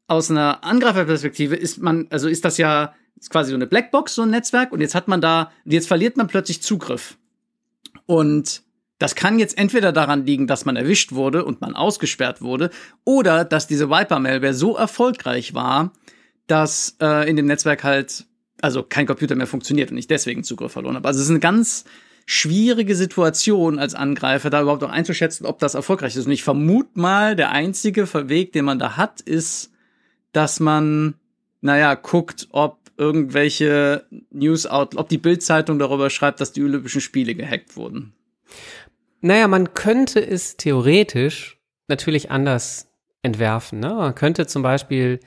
aus 0.06 0.30
einer 0.30 0.64
Angreiferperspektive 0.64 1.56
ist 1.56 1.82
man, 1.82 2.06
also 2.12 2.28
ist 2.28 2.46
das 2.46 2.60
ja 2.60 2.94
ist 3.16 3.32
quasi 3.32 3.50
so 3.50 3.56
eine 3.56 3.66
Blackbox, 3.66 4.14
so 4.14 4.22
ein 4.22 4.30
Netzwerk, 4.30 4.72
und 4.72 4.82
jetzt 4.82 4.94
hat 4.94 5.08
man 5.08 5.22
da, 5.22 5.52
jetzt 5.66 5.88
verliert 5.88 6.18
man 6.18 6.28
plötzlich 6.28 6.62
Zugriff. 6.62 7.18
Und 8.06 8.62
das 9.00 9.16
kann 9.16 9.40
jetzt 9.40 9.58
entweder 9.58 9.92
daran 9.92 10.24
liegen, 10.24 10.46
dass 10.46 10.66
man 10.66 10.76
erwischt 10.76 11.14
wurde 11.14 11.46
und 11.46 11.62
man 11.62 11.76
ausgesperrt 11.76 12.44
wurde, 12.44 12.70
oder 13.06 13.44
dass 13.44 13.66
diese 13.66 13.90
Viper-Malware 13.90 14.54
so 14.54 14.76
erfolgreich 14.76 15.56
war, 15.56 15.94
dass 16.46 16.96
äh, 17.02 17.28
in 17.28 17.38
dem 17.38 17.48
Netzwerk 17.48 17.84
halt 17.84 18.28
also 18.64 18.82
kein 18.82 19.06
Computer 19.06 19.36
mehr 19.36 19.48
funktioniert 19.48 19.92
und 19.92 19.98
ich 19.98 20.08
deswegen 20.08 20.44
Zugriff 20.44 20.72
verloren 20.72 20.96
habe. 20.96 21.08
Also 21.08 21.20
es 21.20 21.26
ist 21.26 21.32
eine 21.32 21.42
ganz 21.42 21.84
schwierige 22.26 22.96
Situation 22.96 23.78
als 23.78 23.94
Angreifer, 23.94 24.50
da 24.50 24.62
überhaupt 24.62 24.84
auch 24.84 24.90
einzuschätzen, 24.90 25.46
ob 25.46 25.60
das 25.60 25.74
erfolgreich 25.74 26.16
ist. 26.16 26.26
Und 26.26 26.32
ich 26.32 26.44
vermute 26.44 26.98
mal, 26.98 27.36
der 27.36 27.52
einzige 27.52 28.08
Weg, 28.30 28.54
den 28.54 28.64
man 28.64 28.80
da 28.80 28.96
hat, 28.96 29.20
ist, 29.20 29.72
dass 30.32 30.62
man, 30.62 31.16
naja, 31.60 31.94
guckt, 31.96 32.48
ob 32.52 32.80
irgendwelche 32.98 34.06
News 34.32 34.66
out, 34.66 34.96
ob 34.96 35.10
die 35.10 35.18
Bildzeitung 35.18 35.78
darüber 35.78 36.10
schreibt, 36.10 36.40
dass 36.40 36.54
die 36.54 36.64
Olympischen 36.64 37.02
Spiele 37.02 37.36
gehackt 37.36 37.76
wurden. 37.76 38.14
Naja, 39.20 39.50
man 39.50 39.74
könnte 39.74 40.26
es 40.26 40.56
theoretisch 40.56 41.58
natürlich 41.90 42.32
anders 42.32 42.88
entwerfen. 43.24 43.82
Ne? 43.82 43.94
Man 43.94 44.16
könnte 44.16 44.48
zum 44.48 44.64
Beispiel 44.64 45.20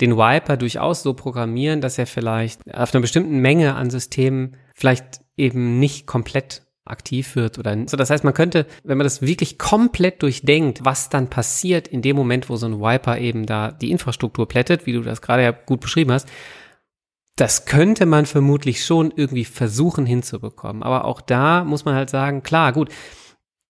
den 0.00 0.16
Wiper 0.16 0.56
durchaus 0.56 1.02
so 1.02 1.14
programmieren, 1.14 1.80
dass 1.80 1.98
er 1.98 2.06
vielleicht 2.06 2.62
auf 2.74 2.94
einer 2.94 3.02
bestimmten 3.02 3.38
Menge 3.40 3.74
an 3.74 3.90
Systemen 3.90 4.56
vielleicht 4.74 5.20
eben 5.36 5.78
nicht 5.78 6.06
komplett 6.06 6.62
aktiv 6.84 7.36
wird 7.36 7.58
oder 7.58 7.76
so. 7.86 7.96
Das 7.96 8.10
heißt, 8.10 8.24
man 8.24 8.34
könnte, 8.34 8.66
wenn 8.82 8.98
man 8.98 9.04
das 9.04 9.22
wirklich 9.22 9.58
komplett 9.58 10.22
durchdenkt, 10.22 10.84
was 10.84 11.08
dann 11.08 11.28
passiert 11.28 11.88
in 11.88 12.02
dem 12.02 12.16
Moment, 12.16 12.48
wo 12.48 12.56
so 12.56 12.66
ein 12.66 12.80
Wiper 12.80 13.18
eben 13.18 13.46
da 13.46 13.70
die 13.70 13.90
Infrastruktur 13.90 14.48
plättet, 14.48 14.86
wie 14.86 14.92
du 14.92 15.02
das 15.02 15.22
gerade 15.22 15.42
ja 15.42 15.52
gut 15.52 15.80
beschrieben 15.80 16.12
hast, 16.12 16.28
das 17.36 17.64
könnte 17.64 18.06
man 18.06 18.26
vermutlich 18.26 18.84
schon 18.84 19.12
irgendwie 19.14 19.44
versuchen 19.44 20.04
hinzubekommen. 20.04 20.82
Aber 20.82 21.04
auch 21.04 21.20
da 21.20 21.64
muss 21.64 21.84
man 21.84 21.94
halt 21.94 22.10
sagen, 22.10 22.42
klar, 22.42 22.72
gut, 22.72 22.90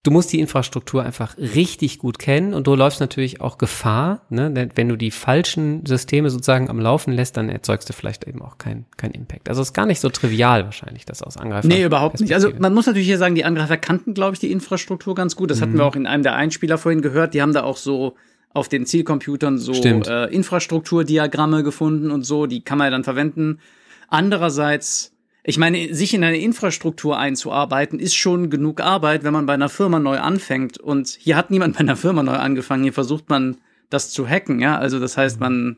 du 0.03 0.11
musst 0.11 0.33
die 0.33 0.41
Infrastruktur 0.41 1.05
einfach 1.05 1.37
richtig 1.37 1.99
gut 1.99 2.19
kennen 2.19 2.55
und 2.55 2.67
du 2.67 2.75
läufst 2.75 3.01
natürlich 3.01 3.41
auch 3.41 3.59
Gefahr, 3.59 4.23
ne? 4.31 4.71
Wenn 4.75 4.89
du 4.89 4.97
die 4.97 5.11
falschen 5.11 5.85
Systeme 5.85 6.31
sozusagen 6.31 6.71
am 6.71 6.81
Laufen 6.81 7.13
lässt, 7.13 7.37
dann 7.37 7.49
erzeugst 7.49 7.89
du 7.89 7.93
vielleicht 7.93 8.25
eben 8.27 8.41
auch 8.41 8.57
keinen 8.59 8.87
kein 8.97 9.11
Impact. 9.11 9.49
Also 9.49 9.61
es 9.61 9.69
ist 9.69 9.75
gar 9.75 9.87
nicht 9.87 10.01
so 10.01 10.09
trivial 10.09 10.65
wahrscheinlich, 10.65 11.05
das 11.05 11.23
aus 11.23 11.37
Angreifer. 11.37 11.69
Nee, 11.69 11.85
überhaupt 11.85 12.21
nicht. 12.21 12.33
Also 12.33 12.51
man 12.59 12.73
muss 12.73 12.87
natürlich 12.87 13.09
hier 13.09 13.19
sagen, 13.19 13.35
die 13.35 13.45
Angreifer 13.45 13.77
kannten, 13.77 14.15
glaube 14.15 14.35
ich, 14.35 14.41
die 14.41 14.51
Infrastruktur 14.51 15.15
ganz 15.15 15.37
gut. 15.37 15.51
Das 15.51 15.61
hatten 15.61 15.77
wir 15.77 15.85
auch 15.85 15.97
in 15.97 16.07
einem 16.07 16.23
der 16.23 16.35
Einspieler 16.35 16.79
vorhin 16.79 17.03
gehört. 17.03 17.35
Die 17.35 17.43
haben 17.43 17.53
da 17.53 17.63
auch 17.63 17.77
so 17.77 18.17
auf 18.53 18.69
den 18.69 18.87
Zielcomputern 18.87 19.59
so 19.59 19.73
äh, 19.73 20.35
Infrastrukturdiagramme 20.35 21.63
gefunden 21.63 22.11
und 22.11 22.25
so. 22.25 22.47
Die 22.47 22.63
kann 22.63 22.79
man 22.79 22.87
ja 22.87 22.91
dann 22.91 23.05
verwenden. 23.05 23.61
Andererseits, 24.09 25.13
ich 25.43 25.59
meine, 25.59 25.95
sich 25.95 26.15
in 26.15 26.23
eine 26.23 26.39
Infrastruktur 26.39 27.19
einzuarbeiten, 27.19 27.99
ist 27.99 28.15
schon 28.15 28.51
genug 28.51 28.81
Arbeit, 28.81 29.25
wenn 29.25 29.33
man 29.33 29.47
bei 29.47 29.55
einer 29.55 29.69
Firma 29.69 29.99
neu 29.99 30.19
anfängt. 30.19 30.79
Und 30.79 31.09
hier 31.09 31.37
hat 31.37 31.51
niemand 31.51 31.75
bei 31.77 31.81
einer 31.81 31.97
Firma 31.97 32.23
neu 32.23 32.37
angefangen. 32.37 32.83
Hier 32.83 32.93
versucht 32.93 33.29
man, 33.29 33.57
das 33.91 34.11
zu 34.11 34.27
hacken, 34.27 34.61
ja. 34.61 34.79
Also 34.79 34.99
das 34.99 35.17
heißt, 35.17 35.41
man, 35.41 35.77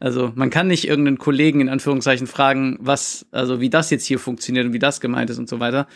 also 0.00 0.32
man 0.34 0.50
kann 0.50 0.66
nicht 0.66 0.86
irgendeinen 0.86 1.18
Kollegen 1.18 1.60
in 1.60 1.68
Anführungszeichen 1.68 2.26
fragen, 2.26 2.76
was, 2.80 3.26
also 3.30 3.60
wie 3.60 3.70
das 3.70 3.90
jetzt 3.90 4.04
hier 4.04 4.18
funktioniert 4.18 4.66
und 4.66 4.72
wie 4.72 4.78
das 4.78 5.00
gemeint 5.00 5.30
ist 5.30 5.38
und 5.38 5.48
so 5.48 5.60
weiter. 5.60 5.86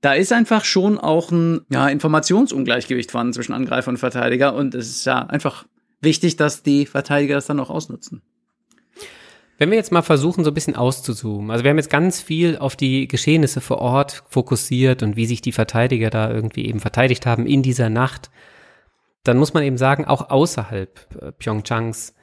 Da 0.00 0.14
ist 0.14 0.32
einfach 0.32 0.64
schon 0.64 0.98
auch 0.98 1.30
ein 1.30 1.60
ja, 1.70 1.88
Informationsungleichgewicht 1.88 3.12
vorhanden 3.12 3.32
zwischen 3.34 3.52
Angreifer 3.52 3.88
und 3.88 3.98
Verteidiger 3.98 4.54
und 4.54 4.74
es 4.74 4.90
ist 4.90 5.04
ja 5.06 5.20
einfach 5.20 5.64
wichtig, 6.00 6.36
dass 6.36 6.64
die 6.64 6.86
Verteidiger 6.86 7.36
das 7.36 7.46
dann 7.46 7.60
auch 7.60 7.70
ausnutzen. 7.70 8.20
Wenn 9.58 9.70
wir 9.70 9.76
jetzt 9.76 9.92
mal 9.92 10.02
versuchen, 10.02 10.44
so 10.44 10.50
ein 10.50 10.54
bisschen 10.54 10.76
auszuzoomen. 10.76 11.50
Also 11.50 11.62
wir 11.62 11.70
haben 11.70 11.78
jetzt 11.78 11.90
ganz 11.90 12.20
viel 12.20 12.58
auf 12.58 12.74
die 12.74 13.06
Geschehnisse 13.06 13.60
vor 13.60 13.78
Ort 13.78 14.24
fokussiert 14.28 15.02
und 15.02 15.16
wie 15.16 15.26
sich 15.26 15.40
die 15.40 15.52
Verteidiger 15.52 16.10
da 16.10 16.30
irgendwie 16.30 16.66
eben 16.66 16.80
verteidigt 16.80 17.26
haben 17.26 17.46
in 17.46 17.62
dieser 17.62 17.90
Nacht. 17.90 18.30
Dann 19.24 19.38
muss 19.38 19.54
man 19.54 19.62
eben 19.62 19.78
sagen, 19.78 20.04
auch 20.04 20.30
außerhalb 20.30 21.22
äh, 21.22 21.32
Pyeongchangs 21.32 22.14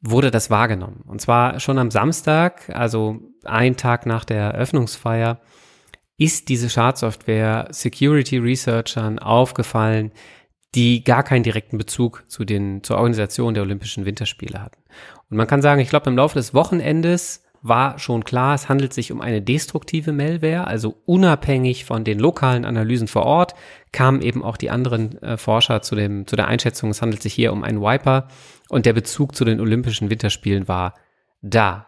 wurde 0.00 0.30
das 0.30 0.50
wahrgenommen. 0.50 1.02
Und 1.06 1.20
zwar 1.20 1.60
schon 1.60 1.78
am 1.78 1.90
Samstag, 1.90 2.70
also 2.74 3.20
ein 3.44 3.76
Tag 3.76 4.06
nach 4.06 4.24
der 4.24 4.52
Eröffnungsfeier, 4.54 5.40
ist 6.16 6.48
diese 6.48 6.68
Schadsoftware 6.68 7.68
Security 7.70 8.38
Researchern 8.38 9.18
aufgefallen, 9.18 10.12
die 10.74 11.02
gar 11.02 11.22
keinen 11.22 11.42
direkten 11.42 11.78
Bezug 11.78 12.24
zu 12.28 12.44
den, 12.44 12.82
zur 12.82 12.96
Organisation 12.96 13.54
der 13.54 13.62
Olympischen 13.62 14.04
Winterspiele 14.04 14.62
hatten. 14.62 14.82
Und 15.30 15.36
man 15.36 15.46
kann 15.46 15.62
sagen, 15.62 15.80
ich 15.80 15.88
glaube, 15.88 16.10
im 16.10 16.16
Laufe 16.16 16.38
des 16.38 16.54
Wochenendes 16.54 17.42
war 17.62 17.98
schon 17.98 18.24
klar, 18.24 18.54
es 18.54 18.68
handelt 18.68 18.92
sich 18.92 19.12
um 19.12 19.20
eine 19.20 19.42
destruktive 19.42 20.12
Malware, 20.12 20.66
also 20.66 20.96
unabhängig 21.04 21.84
von 21.84 22.04
den 22.04 22.18
lokalen 22.18 22.64
Analysen 22.64 23.06
vor 23.06 23.24
Ort 23.24 23.54
kamen 23.92 24.22
eben 24.22 24.42
auch 24.42 24.56
die 24.56 24.70
anderen 24.70 25.20
äh, 25.22 25.36
Forscher 25.36 25.82
zu, 25.82 25.94
dem, 25.94 26.26
zu 26.26 26.36
der 26.36 26.48
Einschätzung, 26.48 26.90
es 26.90 27.02
handelt 27.02 27.22
sich 27.22 27.34
hier 27.34 27.52
um 27.52 27.62
einen 27.62 27.80
Wiper 27.80 28.28
und 28.68 28.86
der 28.86 28.94
Bezug 28.94 29.34
zu 29.34 29.44
den 29.44 29.60
Olympischen 29.60 30.10
Winterspielen 30.10 30.68
war 30.68 30.94
da. 31.42 31.86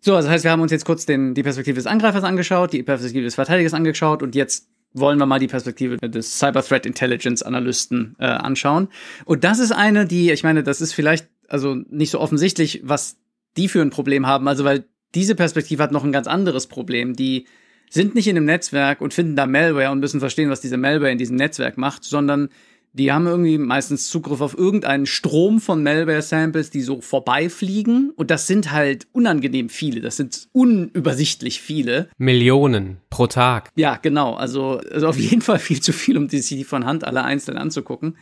So, 0.00 0.14
also 0.14 0.26
das 0.26 0.34
heißt, 0.34 0.44
wir 0.44 0.50
haben 0.50 0.62
uns 0.62 0.72
jetzt 0.72 0.84
kurz 0.84 1.06
den, 1.06 1.34
die 1.34 1.42
Perspektive 1.42 1.76
des 1.76 1.86
Angreifers 1.86 2.24
angeschaut, 2.24 2.72
die 2.72 2.82
Perspektive 2.82 3.24
des 3.24 3.34
Verteidigers 3.34 3.74
angeschaut 3.74 4.22
und 4.22 4.34
jetzt 4.34 4.68
wollen 4.94 5.18
wir 5.18 5.26
mal 5.26 5.40
die 5.40 5.48
Perspektive 5.48 5.96
des 5.96 6.38
Cyber 6.38 6.62
Threat 6.62 6.86
Intelligence 6.86 7.42
Analysten 7.42 8.14
äh, 8.20 8.26
anschauen. 8.26 8.88
Und 9.24 9.42
das 9.44 9.58
ist 9.58 9.72
eine, 9.72 10.06
die, 10.06 10.30
ich 10.30 10.44
meine, 10.44 10.62
das 10.62 10.80
ist 10.80 10.92
vielleicht 10.92 11.28
also 11.48 11.74
nicht 11.74 12.10
so 12.10 12.20
offensichtlich, 12.20 12.80
was 12.84 13.16
die 13.56 13.68
für 13.68 13.82
ein 13.82 13.90
Problem 13.90 14.26
haben. 14.26 14.48
Also 14.48 14.64
weil 14.64 14.84
diese 15.14 15.34
Perspektive 15.34 15.82
hat 15.82 15.92
noch 15.92 16.04
ein 16.04 16.12
ganz 16.12 16.26
anderes 16.26 16.66
Problem. 16.66 17.14
Die 17.14 17.46
sind 17.90 18.14
nicht 18.14 18.26
in 18.26 18.36
einem 18.36 18.46
Netzwerk 18.46 19.00
und 19.00 19.14
finden 19.14 19.36
da 19.36 19.46
Malware 19.46 19.90
und 19.90 20.00
müssen 20.00 20.20
verstehen, 20.20 20.50
was 20.50 20.60
diese 20.60 20.76
Malware 20.76 21.12
in 21.12 21.18
diesem 21.18 21.36
Netzwerk 21.36 21.78
macht, 21.78 22.04
sondern 22.04 22.48
die 22.94 23.10
haben 23.10 23.26
irgendwie 23.26 23.58
meistens 23.58 24.08
Zugriff 24.08 24.40
auf 24.40 24.56
irgendeinen 24.56 25.06
Strom 25.06 25.60
von 25.60 25.82
Malware-Samples, 25.82 26.70
die 26.70 26.80
so 26.80 27.00
vorbeifliegen. 27.00 28.12
Und 28.14 28.30
das 28.30 28.46
sind 28.46 28.70
halt 28.70 29.08
unangenehm 29.10 29.68
viele. 29.68 30.00
Das 30.00 30.16
sind 30.16 30.48
unübersichtlich 30.52 31.60
viele. 31.60 32.08
Millionen 32.18 32.98
pro 33.10 33.26
Tag. 33.26 33.70
Ja, 33.74 33.98
genau. 34.00 34.34
Also, 34.34 34.80
also 34.92 35.08
auf 35.08 35.18
jeden 35.18 35.42
Fall 35.42 35.58
viel 35.58 35.80
zu 35.80 35.92
viel, 35.92 36.16
um 36.16 36.28
die 36.28 36.38
sich 36.38 36.64
von 36.66 36.86
Hand 36.86 37.04
alle 37.04 37.24
einzeln 37.24 37.58
anzugucken. 37.58 38.16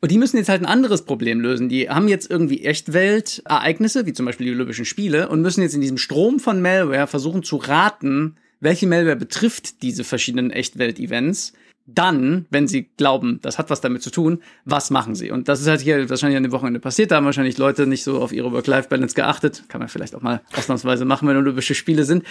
Und 0.00 0.12
die 0.12 0.18
müssen 0.18 0.36
jetzt 0.36 0.48
halt 0.48 0.62
ein 0.62 0.66
anderes 0.66 1.02
Problem 1.02 1.40
lösen. 1.40 1.68
Die 1.68 1.90
haben 1.90 2.06
jetzt 2.06 2.30
irgendwie 2.30 2.64
Echtweltereignisse, 2.64 4.06
wie 4.06 4.12
zum 4.12 4.26
Beispiel 4.26 4.46
die 4.46 4.52
Olympischen 4.52 4.84
Spiele, 4.84 5.28
und 5.28 5.42
müssen 5.42 5.62
jetzt 5.62 5.74
in 5.74 5.80
diesem 5.80 5.98
Strom 5.98 6.38
von 6.38 6.62
Malware 6.62 7.08
versuchen 7.08 7.42
zu 7.42 7.56
raten, 7.56 8.36
welche 8.60 8.86
Malware 8.86 9.16
betrifft 9.16 9.82
diese 9.82 10.04
verschiedenen 10.04 10.50
Echtwelt-Events. 10.50 11.54
Dann, 11.86 12.46
wenn 12.50 12.66
sie 12.66 12.90
glauben, 12.96 13.38
das 13.42 13.58
hat 13.58 13.70
was 13.70 13.80
damit 13.80 14.02
zu 14.02 14.10
tun, 14.10 14.42
was 14.64 14.90
machen 14.90 15.14
sie? 15.14 15.30
Und 15.30 15.48
das 15.48 15.60
ist 15.60 15.68
halt 15.68 15.80
hier 15.80 16.10
wahrscheinlich 16.10 16.36
an 16.36 16.42
dem 16.42 16.52
Wochenende 16.52 16.80
passiert. 16.80 17.10
Da 17.10 17.16
haben 17.16 17.24
wahrscheinlich 17.24 17.58
Leute 17.58 17.86
nicht 17.86 18.02
so 18.02 18.20
auf 18.20 18.32
ihre 18.32 18.50
Work-Life-Balance 18.52 19.14
geachtet. 19.14 19.64
Kann 19.68 19.78
man 19.80 19.88
vielleicht 19.88 20.14
auch 20.14 20.22
mal 20.22 20.42
ausnahmsweise 20.56 21.04
machen, 21.04 21.28
wenn 21.28 21.36
Olympische 21.36 21.74
Spiele 21.74 22.04
sind. 22.04 22.24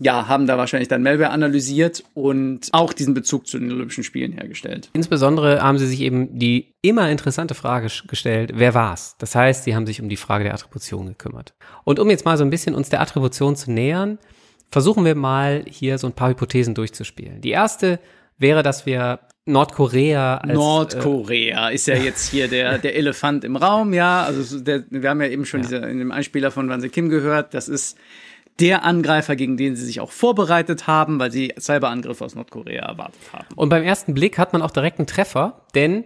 Ja, 0.00 0.26
haben 0.26 0.46
da 0.46 0.58
wahrscheinlich 0.58 0.88
dann 0.88 1.02
Malware 1.02 1.30
analysiert 1.30 2.02
und 2.14 2.68
auch 2.72 2.92
diesen 2.92 3.14
Bezug 3.14 3.46
zu 3.46 3.58
den 3.58 3.70
Olympischen 3.70 4.02
Spielen 4.02 4.32
hergestellt. 4.32 4.90
Insbesondere 4.92 5.62
haben 5.62 5.78
sie 5.78 5.86
sich 5.86 6.00
eben 6.00 6.38
die 6.38 6.74
immer 6.82 7.10
interessante 7.10 7.54
Frage 7.54 7.88
gestellt, 8.06 8.52
wer 8.54 8.74
war's? 8.74 9.16
Das 9.18 9.34
heißt, 9.34 9.64
sie 9.64 9.76
haben 9.76 9.86
sich 9.86 10.00
um 10.00 10.08
die 10.08 10.16
Frage 10.16 10.44
der 10.44 10.54
Attribution 10.54 11.06
gekümmert. 11.06 11.54
Und 11.84 11.98
um 11.98 12.10
jetzt 12.10 12.24
mal 12.24 12.36
so 12.36 12.44
ein 12.44 12.50
bisschen 12.50 12.74
uns 12.74 12.88
der 12.88 13.00
Attribution 13.00 13.56
zu 13.56 13.70
nähern, 13.70 14.18
versuchen 14.70 15.04
wir 15.04 15.14
mal 15.14 15.64
hier 15.68 15.98
so 15.98 16.06
ein 16.06 16.12
paar 16.12 16.30
Hypothesen 16.30 16.74
durchzuspielen. 16.74 17.40
Die 17.40 17.50
erste 17.50 17.98
wäre, 18.38 18.62
dass 18.62 18.86
wir 18.86 19.20
Nordkorea 19.46 20.38
als, 20.38 20.52
Nordkorea 20.52 21.70
äh, 21.70 21.74
ist 21.74 21.86
ja 21.86 21.96
jetzt 21.96 22.30
hier 22.30 22.48
der, 22.48 22.78
der 22.78 22.96
Elefant 22.96 23.44
im 23.44 23.56
Raum, 23.56 23.94
ja. 23.94 24.22
Also 24.22 24.60
der, 24.60 24.84
wir 24.90 25.08
haben 25.08 25.20
ja 25.20 25.28
eben 25.28 25.46
schon 25.46 25.62
ja. 25.62 25.68
Diese, 25.68 25.76
in 25.86 25.98
dem 25.98 26.12
Einspieler 26.12 26.50
von 26.50 26.68
Wanse 26.68 26.88
Kim 26.88 27.08
gehört, 27.08 27.54
das 27.54 27.68
ist 27.68 27.96
der 28.60 28.84
Angreifer, 28.84 29.36
gegen 29.36 29.56
den 29.56 29.76
sie 29.76 29.84
sich 29.84 30.00
auch 30.00 30.10
vorbereitet 30.10 30.86
haben, 30.86 31.18
weil 31.18 31.30
sie 31.30 31.54
Cyberangriffe 31.58 32.24
aus 32.24 32.34
Nordkorea 32.34 32.86
erwartet 32.86 33.20
haben. 33.32 33.46
Und 33.54 33.68
beim 33.68 33.82
ersten 33.82 34.14
Blick 34.14 34.36
hat 34.36 34.52
man 34.52 34.62
auch 34.62 34.70
direkt 34.70 34.98
einen 34.98 35.06
Treffer, 35.06 35.62
denn 35.74 36.04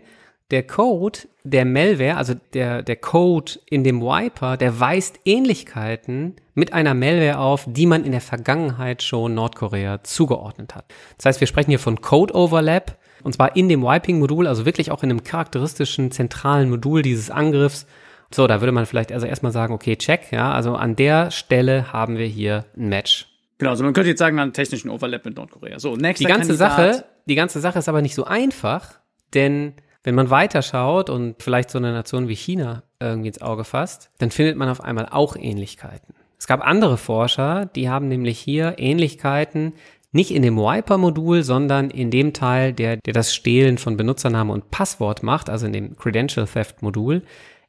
der 0.53 0.63
Code 0.63 1.21
der 1.45 1.65
Malware, 1.65 2.17
also 2.17 2.35
der, 2.53 2.83
der 2.83 2.97
Code 2.97 3.53
in 3.69 3.83
dem 3.83 4.01
Wiper, 4.01 4.57
der 4.57 4.79
weist 4.79 5.19
Ähnlichkeiten 5.25 6.37
mit 6.55 6.73
einer 6.73 6.95
Malware 6.95 7.39
auf, 7.39 7.67
die 7.69 7.87
man 7.87 8.05
in 8.05 8.13
der 8.13 8.21
Vergangenheit 8.21 9.03
schon 9.03 9.35
Nordkorea 9.35 10.05
zugeordnet 10.05 10.75
hat. 10.75 10.85
Das 11.17 11.27
heißt, 11.27 11.41
wir 11.41 11.49
sprechen 11.49 11.71
hier 11.71 11.81
von 11.81 12.01
Code 12.01 12.35
Overlap, 12.35 12.97
und 13.25 13.33
zwar 13.33 13.57
in 13.57 13.69
dem 13.69 13.83
Wiping-Modul, 13.83 14.47
also 14.47 14.65
wirklich 14.67 14.91
auch 14.91 15.03
in 15.03 15.11
einem 15.11 15.25
charakteristischen 15.25 16.11
zentralen 16.11 16.71
Modul 16.71 17.03
dieses 17.03 17.31
Angriffs. 17.31 17.87
So, 18.33 18.47
da 18.47 18.61
würde 18.61 18.73
man 18.73 18.87
vielleicht 18.87 19.13
also 19.13 19.27
erstmal 19.27 19.53
sagen, 19.53 19.75
okay, 19.75 19.97
check, 19.97 20.33
ja, 20.33 20.53
also 20.53 20.75
an 20.75 20.97
der 20.97 21.31
Stelle 21.31 21.93
haben 21.93 22.19
wir 22.19 22.27
hier 22.27 22.67
ein 22.77 22.89
Match. 22.89 23.29
Genau, 23.59 23.71
also 23.71 23.85
man 23.85 23.93
könnte 23.93 24.11
jetzt 24.11 24.19
sagen, 24.19 24.39
einen 24.39 24.53
technischen 24.53 24.91
Overlap 24.91 25.25
mit 25.25 25.37
Nordkorea. 25.37 25.79
So, 25.79 25.97
nächster 25.97 26.25
die 26.25 26.33
ganze 26.33 26.57
Kandidat. 26.57 26.95
Sache, 26.95 27.05
die 27.27 27.35
ganze 27.35 27.61
Sache 27.61 27.79
ist 27.79 27.89
aber 27.89 28.03
nicht 28.03 28.15
so 28.15 28.25
einfach, 28.25 28.99
denn 29.35 29.75
wenn 30.05 30.15
man 30.15 30.31
weiterschaut 30.31 31.11
und 31.11 31.43
vielleicht 31.43 31.71
so 31.71 31.79
eine 31.79 31.93
Nation 31.93 32.29
wie 32.29 32.35
China 32.35 32.83
irgendwie 33.01 33.29
ins 33.29 33.43
Auge 33.43 33.65
fasst, 33.65 34.11
dann 34.19 34.31
findet 34.31 34.57
man 34.57 34.69
auf 34.69 34.83
einmal 34.83 35.09
auch 35.11 35.37
Ähnlichkeiten. 35.37 36.15
Es 36.39 36.47
gab 36.47 36.61
andere 36.67 36.99
Forscher, 36.99 37.67
die 37.67 37.89
haben 37.89 38.09
nämlich 38.09 38.39
hier 38.39 38.75
Ähnlichkeiten 38.79 39.75
nicht 40.11 40.31
in 40.31 40.43
dem 40.43 40.57
Wiper-Modul, 40.57 41.43
sondern 41.43 41.89
in 41.91 42.11
dem 42.11 42.33
Teil, 42.33 42.73
der, 42.73 42.99
der 42.99 43.15
das 43.15 43.35
Stehlen 43.35 43.79
von 43.79 43.97
Benutzername 43.97 44.53
und 44.53 44.71
Passwort 44.71 45.23
macht, 45.23 45.49
also 45.49 45.67
in 45.67 45.73
dem 45.73 45.97
Credential 45.97 46.47
Theft-Modul, 46.47 47.23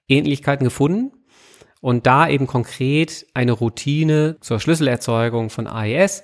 Ähnlichkeiten 0.10 0.66
gefunden 0.66 1.12
und 1.82 2.06
da 2.06 2.28
eben 2.28 2.48
konkret 2.48 3.26
eine 3.34 3.54
Routine 3.54 4.38
zur 4.42 4.60
Schlüsselerzeugung 4.60 5.50
von 5.50 5.68
AES. 5.68 6.24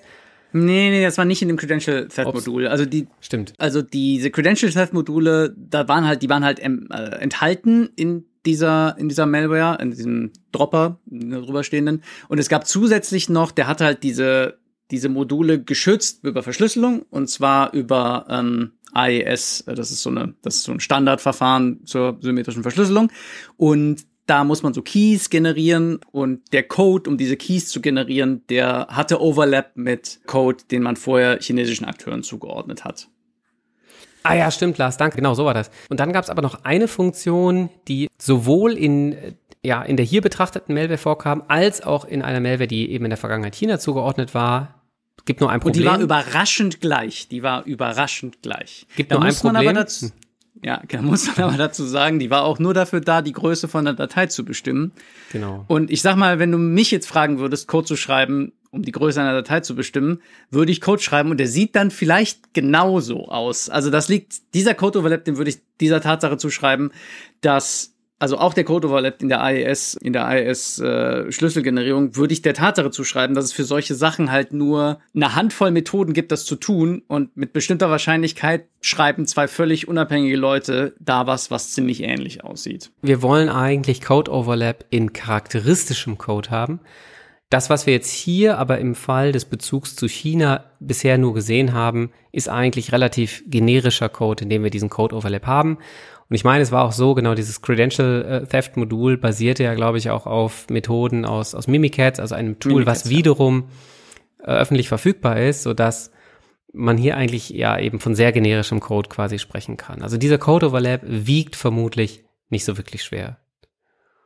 Nee, 0.51 0.89
nee, 0.89 1.03
das 1.03 1.17
war 1.17 1.25
nicht 1.25 1.41
in 1.41 1.47
dem 1.47 1.57
Credential 1.57 2.07
Theft 2.07 2.33
Modul. 2.33 2.67
Also 2.67 2.85
die 2.85 3.07
stimmt. 3.19 3.53
Also 3.57 3.81
diese 3.81 4.31
Credential 4.31 4.71
Theft 4.71 4.93
Module, 4.93 5.55
da 5.57 5.87
waren 5.87 6.05
halt, 6.05 6.21
die 6.21 6.29
waren 6.29 6.43
halt 6.43 6.59
ähm, 6.61 6.87
äh, 6.91 7.17
enthalten 7.19 7.89
in 7.95 8.25
dieser 8.45 8.97
in 8.97 9.09
dieser 9.09 9.25
Malware, 9.25 9.81
in 9.81 9.91
diesem 9.91 10.31
Dropper 10.51 10.99
drüberstehenden 11.05 12.03
und 12.29 12.39
es 12.39 12.49
gab 12.49 12.65
zusätzlich 12.65 13.29
noch, 13.29 13.51
der 13.51 13.67
hatte 13.67 13.85
halt 13.85 14.03
diese 14.03 14.59
diese 14.91 15.09
Module 15.09 15.61
geschützt 15.61 16.23
über 16.23 16.41
Verschlüsselung 16.41 17.03
und 17.09 17.29
zwar 17.29 17.73
über 17.73 18.25
ähm, 18.29 18.71
AES, 18.93 19.61
äh, 19.61 19.75
das 19.75 19.91
ist 19.91 20.01
so 20.01 20.09
eine, 20.09 20.33
das 20.41 20.55
ist 20.55 20.63
so 20.63 20.71
ein 20.71 20.79
Standardverfahren 20.79 21.85
zur 21.85 22.17
symmetrischen 22.21 22.63
Verschlüsselung 22.63 23.11
und 23.57 24.05
da 24.29 24.43
muss 24.43 24.63
man 24.63 24.73
so 24.73 24.81
Keys 24.81 25.29
generieren 25.29 25.99
und 26.11 26.53
der 26.53 26.63
Code, 26.63 27.09
um 27.09 27.17
diese 27.17 27.35
Keys 27.35 27.67
zu 27.69 27.81
generieren, 27.81 28.43
der 28.49 28.87
hatte 28.89 29.21
Overlap 29.21 29.71
mit 29.75 30.19
Code, 30.27 30.63
den 30.69 30.83
man 30.83 30.95
vorher 30.95 31.39
chinesischen 31.41 31.85
Akteuren 31.85 32.23
zugeordnet 32.23 32.85
hat. 32.85 33.07
Ah 34.23 34.35
ja, 34.35 34.51
stimmt, 34.51 34.77
Lars, 34.77 34.97
danke. 34.97 35.15
Genau, 35.15 35.33
so 35.33 35.45
war 35.45 35.53
das. 35.53 35.71
Und 35.89 35.99
dann 35.99 36.13
gab 36.13 36.23
es 36.23 36.29
aber 36.29 36.41
noch 36.41 36.63
eine 36.63 36.87
Funktion, 36.87 37.69
die 37.87 38.07
sowohl 38.17 38.73
in 38.73 39.35
ja, 39.61 39.81
in 39.81 39.97
der 39.97 40.05
hier 40.05 40.21
betrachteten 40.21 40.73
Malware 40.73 40.97
vorkam, 40.97 41.43
als 41.49 41.81
auch 41.81 42.05
in 42.05 42.21
einer 42.21 42.39
Malware, 42.39 42.67
die 42.67 42.91
eben 42.91 43.05
in 43.05 43.09
der 43.09 43.17
Vergangenheit 43.17 43.55
China 43.55 43.77
zugeordnet 43.77 44.33
war, 44.33 44.79
Gibt 45.25 45.41
nur 45.41 45.51
ein 45.51 45.59
Problem. 45.59 45.75
Und 45.75 45.83
die 45.83 45.85
war 45.85 45.99
überraschend 45.99 46.81
gleich. 46.81 47.27
Die 47.27 47.43
war 47.43 47.63
überraschend 47.65 48.41
gleich. 48.41 48.87
Gibt 48.95 49.11
da 49.11 49.15
nur 49.15 49.25
ein 49.25 49.35
Problem. 49.35 49.75
Dazu, 49.75 50.07
hm. 50.07 50.11
Ja, 50.61 50.81
da 50.87 51.01
muss 51.01 51.27
man 51.27 51.49
aber 51.49 51.57
dazu 51.57 51.85
sagen, 51.85 52.19
die 52.19 52.29
war 52.29 52.43
auch 52.43 52.59
nur 52.59 52.73
dafür 52.73 53.01
da, 53.01 53.21
die 53.21 53.31
Größe 53.31 53.67
von 53.67 53.85
der 53.85 53.93
Datei 53.93 54.27
zu 54.27 54.43
bestimmen. 54.43 54.91
Genau. 55.31 55.63
Und 55.67 55.89
ich 55.89 56.01
sag 56.01 56.15
mal, 56.15 56.39
wenn 56.39 56.51
du 56.51 56.57
mich 56.57 56.91
jetzt 56.91 57.07
fragen 57.07 57.39
würdest, 57.39 57.67
Code 57.67 57.87
zu 57.87 57.95
schreiben, 57.95 58.51
um 58.71 58.83
die 58.83 58.91
Größe 58.91 59.19
einer 59.21 59.33
Datei 59.33 59.61
zu 59.61 59.75
bestimmen, 59.75 60.21
würde 60.51 60.71
ich 60.71 60.81
Code 60.81 61.01
schreiben 61.01 61.31
und 61.31 61.39
der 61.39 61.47
sieht 61.47 61.75
dann 61.75 61.91
vielleicht 61.91 62.53
genauso 62.53 63.29
aus. 63.29 63.69
Also 63.69 63.89
das 63.89 64.09
liegt, 64.09 64.53
dieser 64.53 64.75
Code 64.75 64.99
Overlap, 64.99 65.23
den 65.25 65.37
würde 65.37 65.49
ich 65.49 65.59
dieser 65.79 66.01
Tatsache 66.01 66.37
zuschreiben, 66.37 66.91
dass 67.41 67.95
also 68.19 68.37
auch 68.37 68.53
der 68.53 68.65
Code 68.65 68.89
Overlap 68.89 69.21
in 69.21 69.29
der 69.29 69.41
AES, 69.41 69.95
in 69.95 70.11
der 70.11 70.25
AES 70.27 70.79
äh, 70.79 71.31
Schlüsselgenerierung, 71.31 72.17
würde 72.17 72.33
ich 72.33 72.41
der 72.41 72.53
Tatsache 72.53 72.91
zuschreiben, 72.91 73.33
dass 73.33 73.45
es 73.45 73.53
für 73.53 73.63
solche 73.63 73.95
Sachen 73.95 74.29
halt 74.29 74.51
nur 74.51 74.99
eine 75.15 75.35
Handvoll 75.35 75.71
Methoden 75.71 76.13
gibt, 76.13 76.33
das 76.33 76.43
zu 76.43 76.57
tun 76.57 77.01
und 77.07 77.35
mit 77.37 77.53
bestimmter 77.53 77.89
Wahrscheinlichkeit 77.89 78.65
schreiben 78.81 79.25
zwei 79.25 79.47
völlig 79.47 79.87
unabhängige 79.87 80.35
Leute 80.35 80.93
da 80.99 81.27
was, 81.27 81.49
was 81.49 81.71
ziemlich 81.71 82.03
ähnlich 82.03 82.43
aussieht. 82.43 82.91
Wir 83.01 83.21
wollen 83.21 83.47
eigentlich 83.47 84.01
Code 84.01 84.31
Overlap 84.31 84.85
in 84.89 85.13
charakteristischem 85.13 86.17
Code 86.17 86.49
haben. 86.49 86.81
Das, 87.49 87.69
was 87.71 87.87
wir 87.87 87.93
jetzt 87.93 88.11
hier 88.11 88.59
aber 88.59 88.77
im 88.77 88.93
Fall 88.93 89.31
des 89.31 89.45
Bezugs 89.45 89.95
zu 89.95 90.07
China 90.07 90.65
bisher 90.79 91.17
nur 91.17 91.33
gesehen 91.33 91.73
haben, 91.73 92.11
ist 92.31 92.47
eigentlich 92.47 92.91
relativ 92.91 93.43
generischer 93.47 94.07
Code, 94.07 94.43
in 94.43 94.49
dem 94.49 94.63
wir 94.63 94.69
diesen 94.69 94.89
Code 94.89 95.15
Overlap 95.15 95.47
haben. 95.47 95.79
Und 96.29 96.35
ich 96.35 96.43
meine, 96.43 96.61
es 96.61 96.71
war 96.71 96.85
auch 96.85 96.91
so, 96.91 97.15
genau 97.15 97.33
dieses 97.33 97.61
Credential 97.61 98.45
Theft 98.49 98.77
Modul 98.77 99.17
basierte 99.17 99.63
ja, 99.63 99.73
glaube 99.73 99.97
ich, 99.97 100.11
auch 100.11 100.27
auf 100.27 100.69
Methoden 100.69 101.25
aus, 101.25 101.55
aus 101.55 101.67
Mimikatz, 101.67 102.19
also 102.19 102.35
einem 102.35 102.59
Tool, 102.59 102.73
Mimikatz, 102.73 103.05
was 103.05 103.09
wiederum 103.09 103.69
äh, 104.43 104.51
öffentlich 104.51 104.89
verfügbar 104.89 105.39
ist, 105.39 105.63
so 105.63 105.73
dass 105.73 106.11
man 106.71 106.97
hier 106.97 107.17
eigentlich 107.17 107.49
ja 107.49 107.79
eben 107.79 107.99
von 107.99 108.13
sehr 108.13 108.31
generischem 108.31 108.79
Code 108.79 109.09
quasi 109.09 109.39
sprechen 109.39 109.75
kann. 109.75 110.03
Also 110.03 110.17
dieser 110.17 110.37
Code 110.37 110.67
Overlap 110.67 111.01
wiegt 111.03 111.55
vermutlich 111.55 112.23
nicht 112.49 112.63
so 112.63 112.77
wirklich 112.77 113.03
schwer. 113.03 113.39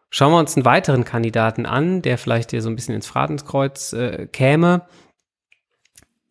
Schauen 0.09 0.31
wir 0.31 0.39
uns 0.39 0.55
einen 0.55 0.65
weiteren 0.65 1.05
Kandidaten 1.05 1.65
an, 1.65 2.01
der 2.01 2.17
vielleicht 2.17 2.51
hier 2.51 2.61
so 2.61 2.69
ein 2.69 2.75
bisschen 2.75 2.95
ins 2.95 3.07
Fratenskreuz 3.07 3.93
äh, 3.93 4.27
käme. 4.27 4.85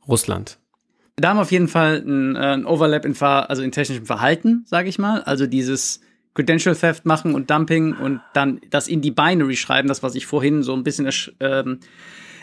Russland. 0.06 0.58
Da 1.16 1.28
haben 1.28 1.36
wir 1.36 1.42
auf 1.42 1.52
jeden 1.52 1.68
Fall 1.68 2.02
ein, 2.06 2.36
äh, 2.36 2.64
Overlap 2.64 3.04
in, 3.04 3.20
also 3.20 3.62
in 3.62 3.72
technischem 3.72 4.06
Verhalten, 4.06 4.64
sage 4.66 4.88
ich 4.88 4.98
mal. 4.98 5.22
Also 5.22 5.46
dieses 5.46 6.00
Credential 6.34 6.74
Theft 6.74 7.04
machen 7.04 7.34
und 7.34 7.50
Dumping 7.50 7.94
und 7.94 8.20
dann 8.32 8.60
das 8.70 8.88
in 8.88 9.02
die 9.02 9.10
Binary 9.10 9.56
schreiben, 9.56 9.88
das, 9.88 10.02
was 10.02 10.14
ich 10.14 10.26
vorhin 10.26 10.62
so 10.62 10.72
ein 10.74 10.82
bisschen 10.82 11.10
ähm, 11.40 11.80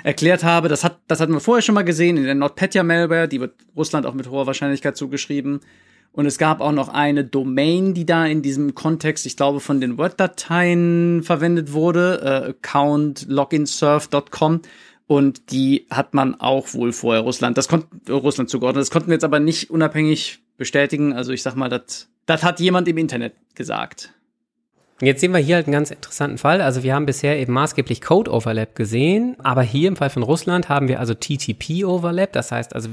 erklärt 0.04 0.44
habe. 0.44 0.68
Das, 0.68 0.84
hat, 0.84 1.00
das 1.08 1.20
hatten 1.20 1.34
wir 1.34 1.40
vorher 1.40 1.64
schon 1.64 1.76
mal 1.76 1.84
gesehen 1.84 2.18
in 2.18 2.26
der 2.26 2.36
NotPetya 2.36 2.84
Malware, 2.84 3.28
die 3.28 3.40
wird 3.40 3.54
Russland 3.76 4.06
auch 4.06 4.14
mit 4.14 4.30
hoher 4.30 4.46
Wahrscheinlichkeit 4.46 4.96
zugeschrieben. 4.96 5.62
Und 6.12 6.26
es 6.26 6.38
gab 6.38 6.60
auch 6.60 6.72
noch 6.72 6.90
eine 6.90 7.24
Domain, 7.24 7.94
die 7.94 8.06
da 8.06 8.26
in 8.26 8.42
diesem 8.42 8.74
Kontext, 8.74 9.26
ich 9.26 9.38
glaube, 9.38 9.60
von 9.60 9.80
den 9.80 9.98
Word-Dateien 9.98 11.22
verwendet 11.24 11.72
wurde, 11.72 12.22
äh, 12.24 12.50
account 12.50 13.26
loginsurf.com. 13.28 14.62
Und 15.10 15.52
die 15.52 15.88
hat 15.90 16.14
man 16.14 16.40
auch 16.40 16.76
wohl 16.76 16.94
vorher 16.94 17.24
Russland, 17.24 17.58
das 17.58 17.68
konnte 17.68 18.14
Russland 18.14 18.48
zugeordnet. 18.48 18.84
Das 18.84 18.92
konnten 18.92 19.08
wir 19.08 19.16
jetzt 19.16 19.24
aber 19.24 19.40
nicht 19.40 19.72
unabhängig 19.72 20.38
bestätigen. 20.56 21.14
Also 21.14 21.32
ich 21.32 21.42
sag 21.42 21.56
mal, 21.56 21.68
das 21.68 22.44
hat 22.44 22.60
jemand 22.60 22.88
im 22.88 23.00
Internet 23.00 23.34
gesagt. 23.56 24.14
Jetzt 25.02 25.22
sehen 25.22 25.32
wir 25.32 25.40
hier 25.40 25.56
halt 25.56 25.66
einen 25.66 25.74
ganz 25.74 25.90
interessanten 25.90 26.38
Fall. 26.38 26.62
Also 26.62 26.84
wir 26.84 26.94
haben 26.94 27.08
bisher 27.08 27.40
eben 27.40 27.54
maßgeblich 27.54 28.02
Code 28.02 28.32
Overlap 28.32 28.76
gesehen, 28.76 29.36
aber 29.40 29.64
hier 29.64 29.88
im 29.88 29.96
Fall 29.96 30.12
von 30.12 30.22
Russland 30.22 30.70
haben 30.70 30.88
wir 30.88 31.00
also 31.00 31.16
TTP 31.16 31.86
Overlap, 31.86 32.32
das 32.32 32.52
heißt 32.52 32.76
also 32.76 32.90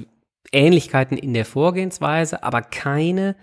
Ähnlichkeiten 0.53 1.19
in 1.19 1.35
der 1.35 1.45
Vorgehensweise, 1.45 2.43
aber 2.43 2.63
keine 2.63 3.37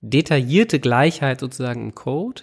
detaillierte 0.00 0.78
Gleichheit 0.78 1.40
sozusagen 1.40 1.82
im 1.82 1.94
Code. 1.96 2.42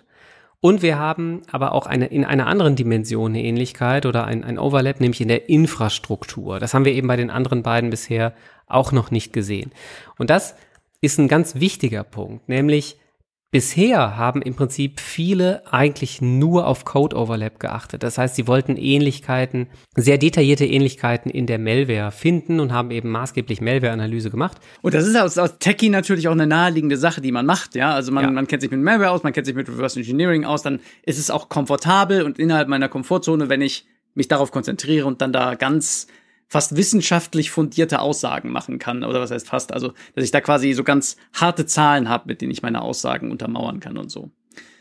Und 0.62 0.82
wir 0.82 1.00
haben 1.00 1.42
aber 1.52 1.72
auch 1.72 1.86
eine, 1.86 2.08
in 2.08 2.26
einer 2.26 2.48
anderen 2.48 2.76
Dimension 2.76 3.32
eine 3.32 3.44
Ähnlichkeit 3.44 4.06
oder 4.06 4.26
ein, 4.26 4.44
ein 4.44 4.60
Overlap, 4.60 5.00
nämlich 5.00 5.22
in 5.22 5.30
der 5.30 5.48
Infrastruktur. 5.48 6.60
Das 6.60 6.74
haben 6.74 6.86
wir 6.86 6.92
eben 6.92 7.08
bei 7.08 7.16
den 7.16 7.30
anderen 7.30 7.64
beiden 7.64 7.90
bisher 7.90 8.34
auch 8.68 8.92
noch 8.92 9.10
nicht 9.10 9.32
gesehen. 9.32 9.72
Und 10.18 10.30
das 10.30 10.56
ist 11.02 11.18
ein 11.18 11.30
ganz 11.30 11.56
wichtiger 11.56 12.04
Punkt, 12.04 12.50
nämlich 12.50 12.98
Bisher 13.52 14.16
haben 14.16 14.44
im 14.44 14.54
Prinzip 14.54 15.00
viele 15.00 15.64
eigentlich 15.74 16.22
nur 16.22 16.68
auf 16.68 16.86
Code 16.86 17.16
Overlap 17.16 17.60
geachtet. 17.60 18.04
Das 18.04 18.20
heißt, 18.20 18.36
sie 18.36 18.46
wollten 18.46 18.78
Ähnlichkeiten, 18.78 19.66
sehr 19.96 20.20
detaillierte 20.20 20.66
Ähnlichkeiten 20.66 21.32
in 21.32 21.48
der 21.48 21.58
Malware 21.58 22.12
finden 22.12 22.60
und 22.60 22.72
haben 22.72 22.92
eben 22.92 23.10
maßgeblich 23.10 23.60
Malware-Analyse 23.60 24.30
gemacht. 24.30 24.58
Und 24.84 24.94
das 24.94 25.08
ist 25.08 25.16
aus, 25.18 25.40
aus 25.40 25.58
Techie 25.58 25.90
natürlich 25.90 26.28
auch 26.28 26.34
eine 26.34 26.46
naheliegende 26.46 26.96
Sache, 26.96 27.22
die 27.22 27.32
man 27.32 27.48
macht. 27.48 27.74
Ja, 27.74 27.96
also 27.96 28.12
man, 28.12 28.26
ja. 28.26 28.30
man 28.30 28.48
kennt 28.48 28.62
sich 28.62 28.70
mit 28.70 28.82
Malware 28.82 29.10
aus, 29.10 29.24
man 29.24 29.34
kennt 29.34 29.48
sich 29.48 29.56
mit 29.56 29.68
Reverse 29.68 30.00
Engineering 30.00 30.46
aus, 30.46 30.62
dann 30.62 30.80
ist 31.02 31.18
es 31.18 31.32
auch 31.32 31.50
komfortabel 31.50 32.22
und 32.22 32.38
innerhalb 32.38 32.68
meiner 32.68 32.88
Komfortzone, 32.88 33.50
wenn 33.50 33.62
ich 33.62 33.88
mich 34.14 34.28
darauf 34.28 34.52
konzentriere 34.52 35.08
und 35.08 35.22
dann 35.22 35.34
da 35.34 35.56
ganz 35.56 36.06
fast 36.50 36.76
wissenschaftlich 36.76 37.52
fundierte 37.52 38.00
Aussagen 38.00 38.52
machen 38.52 38.80
kann. 38.80 39.04
Oder 39.04 39.22
was 39.22 39.32
heißt 39.32 39.48
fast? 39.48 39.72
Also, 39.72 39.94
dass 40.16 40.26
ich 40.26 40.32
da 40.32 40.42
quasi 40.42 40.74
so 40.74 40.84
ganz 40.84 41.16
harte 41.34 41.66
Zahlen 41.66 42.10
habe, 42.10 42.26
mit 42.28 42.42
denen 42.42 42.52
ich 42.52 42.64
meine 42.64 42.82
Aussagen 42.82 43.32
untermauern 43.32 43.80
kann 43.80 43.98
und 43.98 44.10
so. 44.10 44.32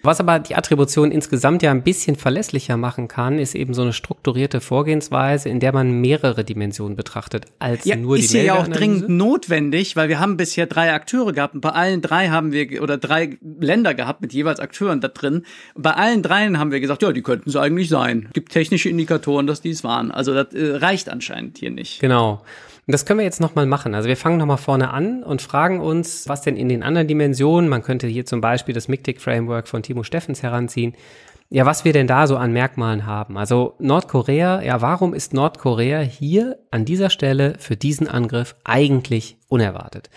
Was 0.03 0.21
aber 0.21 0.39
die 0.39 0.55
Attribution 0.55 1.11
insgesamt 1.11 1.63
ja 1.63 1.71
ein 1.71 1.83
bisschen 1.83 2.17
verlässlicher 2.17 2.77
machen 2.77 3.09
kann, 3.09 3.39
ist 3.39 3.55
eben 3.55 3.75
so 3.75 3.83
eine 3.83 3.93
strukturierte 3.93 4.61
Vorgehensweise, 4.61 5.49
in 5.49 5.59
der 5.59 5.73
man 5.73 6.01
mehrere 6.01 6.45
Dimensionen 6.45 6.97
betrachtet 6.97 7.47
als 7.59 7.85
ja, 7.85 7.97
nur 7.97 8.17
die 8.17 8.25
ist 8.25 8.31
hier 8.31 8.45
ja 8.45 8.55
auch 8.55 8.69
dringend 8.69 9.09
notwendig, 9.09 9.97
weil 9.97 10.09
wir 10.09 10.21
haben 10.21 10.37
bisher 10.37 10.67
drei 10.67 10.93
Akteure 10.93 11.33
gehabt 11.33 11.55
und 11.55 11.61
bei 11.61 11.71
allen 11.71 12.01
drei 12.01 12.29
haben 12.29 12.53
wir 12.53 12.81
oder 12.83 12.97
drei 12.97 13.39
Länder 13.61 13.95
gehabt 13.95 14.21
mit 14.21 14.33
jeweils 14.33 14.61
Akteuren 14.61 15.01
da 15.01 15.09
drin. 15.09 15.43
Und 15.75 15.83
bei 15.83 15.93
allen 15.93 16.23
dreien 16.23 16.59
haben 16.59 16.71
wir 16.71 16.81
gesagt, 16.81 17.03
ja, 17.03 17.13
die 17.13 17.23
könnten 17.23 17.51
es 17.51 17.57
eigentlich 17.57 17.89
sein. 17.89 18.29
Gibt 18.33 18.53
technische 18.53 18.89
Indikatoren, 18.89 19.47
dass 19.47 19.61
die 19.61 19.71
es 19.71 19.83
waren. 19.83 20.11
Also 20.11 20.33
das 20.33 20.55
äh, 20.55 20.77
reicht 20.77 21.09
anscheinend 21.09 21.59
hier 21.59 21.71
nicht. 21.71 22.01
Genau. 22.01 22.43
Und 22.89 22.93
das 22.93 23.05
können 23.05 23.19
wir 23.19 23.25
jetzt 23.25 23.43
nochmal 23.43 23.67
machen. 23.67 23.95
Also 23.95 24.09
wir 24.09 24.17
fangen 24.17 24.39
nochmal 24.39 24.57
vorne 24.57 24.91
an 24.95 25.23
und 25.23 25.43
fragen 25.43 25.79
uns, 25.79 26.27
was 26.27 26.41
denn 26.41 26.57
in 26.57 26.71
den 26.71 26.83
anderen 26.83 27.07
Dimensionen, 27.07 27.69
man 27.69 27.83
könnte 27.83 28.07
hier 28.07 28.25
zum 28.25 28.41
Beispiel 28.41 28.75
das 28.75 28.89
MICTIC-Framework 28.89 29.69
von 29.69 29.83
Timo 29.83 30.05
Steffens 30.05 30.43
heranziehen, 30.43 30.95
ja, 31.51 31.67
was 31.67 31.85
wir 31.85 31.93
denn 31.93 32.07
da 32.07 32.27
so 32.27 32.39
an 32.39 32.55
Merkmalen 32.55 33.05
haben. 33.05 33.37
Also 33.37 33.75
Nordkorea, 33.79 34.63
ja, 34.63 34.81
warum 34.81 35.13
ist 35.13 35.35
Nordkorea 35.35 36.01
hier 36.01 36.61
an 36.71 36.87
dieser 36.87 37.11
Stelle 37.11 37.57
für 37.59 37.77
diesen 37.77 38.09
Angriff 38.09 38.57
eigentlich 38.65 39.37
unerwartet? 39.49 40.09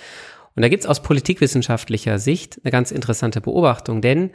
Und 0.56 0.62
da 0.62 0.70
gibt's 0.70 0.86
aus 0.86 1.04
politikwissenschaftlicher 1.04 2.20
Sicht 2.20 2.62
eine 2.64 2.72
ganz 2.72 2.92
interessante 2.92 3.42
Beobachtung, 3.42 4.00
denn 4.00 4.32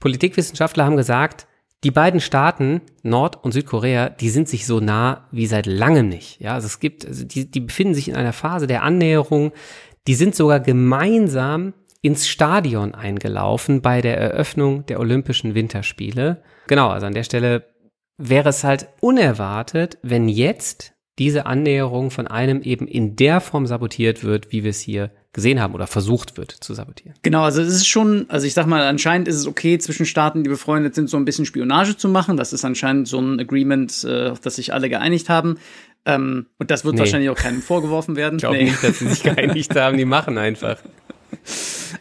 Politikwissenschaftler 0.00 0.84
haben 0.84 0.98
gesagt, 0.98 1.46
die 1.84 1.90
beiden 1.90 2.20
Staaten, 2.20 2.80
Nord- 3.02 3.44
und 3.44 3.52
Südkorea, 3.52 4.08
die 4.08 4.30
sind 4.30 4.48
sich 4.48 4.66
so 4.66 4.80
nah 4.80 5.28
wie 5.30 5.46
seit 5.46 5.66
langem 5.66 6.08
nicht. 6.08 6.40
Ja, 6.40 6.54
also 6.54 6.66
es 6.66 6.80
gibt, 6.80 7.06
also 7.06 7.24
die, 7.24 7.50
die 7.50 7.60
befinden 7.60 7.94
sich 7.94 8.08
in 8.08 8.16
einer 8.16 8.32
Phase 8.32 8.66
der 8.66 8.82
Annäherung. 8.82 9.52
Die 10.06 10.14
sind 10.14 10.34
sogar 10.34 10.60
gemeinsam 10.60 11.74
ins 12.00 12.26
Stadion 12.26 12.94
eingelaufen 12.94 13.82
bei 13.82 14.00
der 14.00 14.16
Eröffnung 14.18 14.86
der 14.86 14.98
Olympischen 14.98 15.54
Winterspiele. 15.54 16.42
Genau, 16.66 16.88
also 16.88 17.06
an 17.06 17.14
der 17.14 17.24
Stelle 17.24 17.66
wäre 18.16 18.48
es 18.48 18.64
halt 18.64 18.88
unerwartet, 19.00 19.98
wenn 20.02 20.28
jetzt 20.28 20.93
diese 21.18 21.46
Annäherung 21.46 22.10
von 22.10 22.26
einem 22.26 22.62
eben 22.62 22.88
in 22.88 23.16
der 23.16 23.40
Form 23.40 23.66
sabotiert 23.66 24.24
wird, 24.24 24.52
wie 24.52 24.64
wir 24.64 24.70
es 24.70 24.80
hier 24.80 25.10
gesehen 25.32 25.60
haben 25.60 25.74
oder 25.74 25.86
versucht 25.86 26.36
wird 26.36 26.52
zu 26.52 26.74
sabotieren. 26.74 27.14
Genau, 27.22 27.42
also 27.42 27.60
es 27.60 27.74
ist 27.74 27.86
schon, 27.86 28.26
also 28.28 28.46
ich 28.46 28.54
sag 28.54 28.66
mal, 28.66 28.82
anscheinend 28.86 29.28
ist 29.28 29.36
es 29.36 29.46
okay, 29.46 29.78
zwischen 29.78 30.06
Staaten, 30.06 30.44
die 30.44 30.48
befreundet 30.48 30.94
sind, 30.94 31.10
so 31.10 31.16
ein 31.16 31.24
bisschen 31.24 31.44
Spionage 31.44 31.96
zu 31.96 32.08
machen. 32.08 32.36
Das 32.36 32.52
ist 32.52 32.64
anscheinend 32.64 33.08
so 33.08 33.20
ein 33.20 33.40
Agreement, 33.40 34.04
äh, 34.04 34.28
auf 34.28 34.40
das 34.40 34.56
sich 34.56 34.72
alle 34.72 34.88
geeinigt 34.88 35.28
haben. 35.28 35.58
Ähm, 36.06 36.46
und 36.58 36.70
das 36.70 36.84
wird 36.84 36.94
nee. 36.94 37.00
wahrscheinlich 37.00 37.30
auch 37.30 37.36
keinem 37.36 37.62
vorgeworfen 37.62 38.16
werden. 38.16 38.36
Ich 38.36 38.42
glaube 38.42 38.56
nee. 38.56 38.64
nicht, 38.64 38.82
dass 38.82 38.98
sie 38.98 39.08
sich 39.08 39.22
geeinigt 39.24 39.74
haben, 39.74 39.96
die 39.96 40.04
machen 40.04 40.38
einfach. 40.38 40.78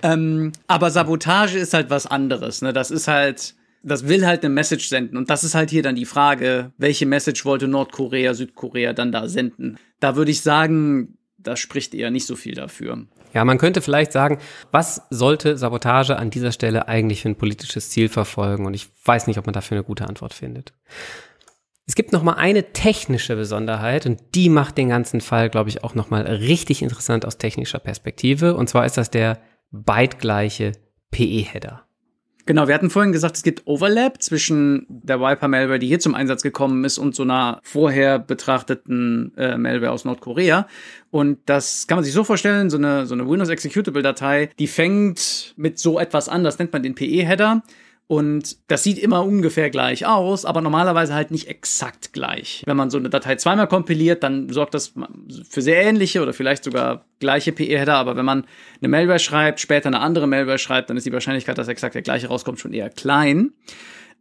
ähm, 0.04 0.52
aber 0.68 0.92
Sabotage 0.92 1.58
ist 1.58 1.74
halt 1.74 1.90
was 1.90 2.06
anderes. 2.06 2.62
Ne? 2.62 2.74
Das 2.74 2.92
ist 2.92 3.08
halt, 3.08 3.56
das 3.84 4.08
will 4.08 4.26
halt 4.26 4.44
eine 4.44 4.54
Message 4.54 4.88
senden. 4.88 5.18
Und 5.18 5.30
das 5.30 5.44
ist 5.44 5.56
halt 5.56 5.70
hier 5.70 5.84
dann 5.84 5.96
die 5.96 6.06
Frage, 6.06 6.72
welche 6.78 7.06
Message 7.06 7.46
wollte 7.46 7.68
Nordkorea, 7.68 8.34
Südkorea 8.34 8.94
dann 8.94 9.12
da 9.12 9.28
senden? 9.28 9.78
Da 10.00 10.16
würde 10.16 10.32
ich 10.32 10.42
sagen, 10.42 11.18
das 11.38 11.60
spricht 11.60 11.94
eher 11.94 12.10
nicht 12.10 12.26
so 12.26 12.36
viel 12.36 12.56
dafür. 12.56 13.06
Ja, 13.34 13.44
man 13.44 13.58
könnte 13.58 13.82
vielleicht 13.82 14.12
sagen, 14.12 14.38
was 14.72 15.02
sollte 15.10 15.58
Sabotage 15.58 16.18
an 16.18 16.30
dieser 16.30 16.52
Stelle 16.52 16.88
eigentlich 16.88 17.22
für 17.22 17.30
ein 17.30 17.36
politisches 17.36 17.90
Ziel 17.90 18.08
verfolgen? 18.08 18.66
Und 18.66 18.74
ich 18.74 18.88
weiß 19.04 19.28
nicht, 19.28 19.38
ob 19.38 19.46
man 19.46 19.54
dafür 19.54 19.78
eine 19.78 19.84
gute 19.84 20.08
Antwort 20.08 20.34
findet. 20.34 20.74
Es 21.86 21.96
gibt 21.96 22.14
noch 22.14 22.24
mal 22.24 22.34
eine 22.34 22.72
technische 22.72 23.36
Besonderheit 23.36 24.06
und 24.06 24.22
die 24.36 24.48
macht 24.48 24.78
den 24.78 24.88
ganzen 24.88 25.20
Fall, 25.20 25.50
glaube 25.50 25.70
ich, 25.70 25.84
auch 25.84 25.96
noch 25.96 26.10
mal 26.10 26.22
richtig 26.22 26.82
interessant 26.82 27.26
aus 27.26 27.38
technischer 27.38 27.80
Perspektive. 27.80 28.56
Und 28.56 28.70
zwar 28.70 28.86
ist 28.86 28.98
das 28.98 29.12
der 29.12 29.40
bytegleiche 29.72 30.72
PE-Header. 31.12 31.86
Genau, 32.46 32.68
wir 32.68 32.76
hatten 32.76 32.90
vorhin 32.90 33.14
gesagt, 33.14 33.38
es 33.38 33.44
gibt 33.44 33.62
Overlap 33.66 34.22
zwischen 34.22 34.86
der 34.90 35.22
Wiper-Malware, 35.22 35.80
die 35.80 35.88
hier 35.88 36.02
zum 36.02 36.14
Einsatz 36.14 36.44
gekommen 36.44 36.84
ist, 36.84 36.98
und 36.98 37.16
so 37.16 37.24
einer 37.24 37.62
vorher 37.64 38.20
betrachteten 38.20 39.32
äh, 39.38 39.58
Malware 39.58 39.92
aus 39.92 40.04
Nordkorea. 40.04 40.68
Und 41.10 41.40
das 41.46 41.88
kann 41.88 41.98
man 41.98 42.04
sich 42.04 42.14
so 42.14 42.26
vorstellen, 42.26 42.70
so 42.70 42.78
eine, 42.78 43.06
so 43.06 43.14
eine 43.14 43.30
Windows-Executable-Datei, 43.30 44.50
die 44.60 44.68
fängt 44.68 45.54
mit 45.56 45.80
so 45.80 46.00
etwas 46.00 46.28
an, 46.28 46.44
das 46.44 46.60
nennt 46.60 46.74
man 46.74 46.84
den 46.84 46.96
PE-Header. 46.96 47.64
Und 48.08 48.58
das 48.68 48.84
sieht 48.84 49.00
immer 49.00 49.24
ungefähr 49.26 49.70
gleich 49.70 50.06
aus, 50.06 50.46
aber 50.46 50.62
normalerweise 50.62 51.14
halt 51.14 51.32
nicht 51.32 51.48
exakt 51.48 52.12
gleich. 52.14 52.62
Wenn 52.66 52.78
man 52.78 52.90
so 52.90 52.98
eine 52.98 53.10
Datei 53.10 53.36
zweimal 53.38 53.68
kompiliert, 53.68 54.24
dann 54.24 54.50
sorgt 54.50 54.74
das 54.74 54.94
für 55.50 55.62
sehr 55.62 55.82
ähnliche 55.82 56.22
oder 56.22 56.34
vielleicht 56.34 56.66
sogar 56.66 57.06
gleiche 57.20 57.54
PE-Header. 57.54 57.96
Aber 57.96 58.18
wenn 58.18 58.26
man 58.26 58.46
eine 58.82 58.90
Malware 58.90 59.20
schreibt, 59.20 59.62
später 59.62 59.88
eine 59.88 60.02
andere 60.02 60.28
Malware 60.28 60.58
schreibt, 60.58 60.90
dann 60.90 60.98
ist 60.98 61.06
die 61.06 61.14
Wahrscheinlichkeit, 61.14 61.58
dass 61.58 61.70
exakt 61.70 61.96
der 61.96 62.02
gleiche 62.02 62.28
rauskommt, 62.28 62.60
schon 62.60 62.74
eher 62.74 62.90
klein. 62.90 63.54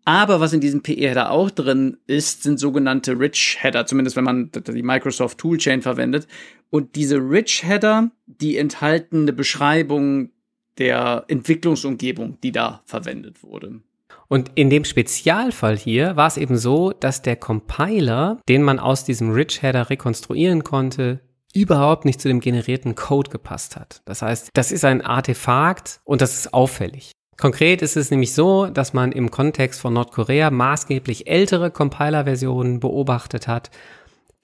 Aber 0.04 0.40
was 0.40 0.52
in 0.52 0.60
diesem 0.60 0.82
PE-Header 0.82 1.30
auch 1.30 1.50
drin 1.50 1.96
ist, 2.06 2.42
sind 2.42 2.58
sogenannte 2.58 3.18
Rich-Header, 3.18 3.86
zumindest 3.86 4.16
wenn 4.16 4.24
man 4.24 4.50
die 4.52 4.82
Microsoft 4.82 5.38
Toolchain 5.38 5.82
verwendet. 5.82 6.26
Und 6.70 6.96
diese 6.96 7.16
Rich-Header, 7.18 8.10
die 8.26 8.56
enthalten 8.56 9.22
eine 9.22 9.32
Beschreibung 9.32 10.30
der 10.78 11.24
Entwicklungsumgebung, 11.28 12.38
die 12.42 12.52
da 12.52 12.82
verwendet 12.84 13.42
wurde. 13.42 13.80
Und 14.28 14.50
in 14.54 14.70
dem 14.70 14.84
Spezialfall 14.84 15.76
hier 15.76 16.16
war 16.16 16.26
es 16.26 16.38
eben 16.38 16.56
so, 16.56 16.92
dass 16.92 17.20
der 17.20 17.36
Compiler, 17.36 18.40
den 18.48 18.62
man 18.62 18.78
aus 18.78 19.04
diesem 19.04 19.30
Rich 19.32 19.60
Header 19.62 19.90
rekonstruieren 19.90 20.64
konnte, 20.64 21.20
überhaupt 21.54 22.04
nicht 22.06 22.20
zu 22.20 22.28
dem 22.28 22.40
generierten 22.40 22.94
Code 22.94 23.30
gepasst 23.30 23.76
hat. 23.76 24.00
Das 24.06 24.22
heißt, 24.22 24.48
das 24.54 24.72
ist 24.72 24.84
ein 24.84 25.02
Artefakt 25.02 26.00
und 26.04 26.22
das 26.22 26.34
ist 26.34 26.54
auffällig. 26.54 27.12
Konkret 27.38 27.82
ist 27.82 27.96
es 27.96 28.10
nämlich 28.10 28.34
so, 28.34 28.66
dass 28.66 28.92
man 28.92 29.12
im 29.12 29.30
Kontext 29.30 29.80
von 29.80 29.92
Nordkorea 29.92 30.50
maßgeblich 30.50 31.26
ältere 31.26 31.70
Compiler-Versionen 31.70 32.80
beobachtet 32.80 33.48
hat. 33.48 33.70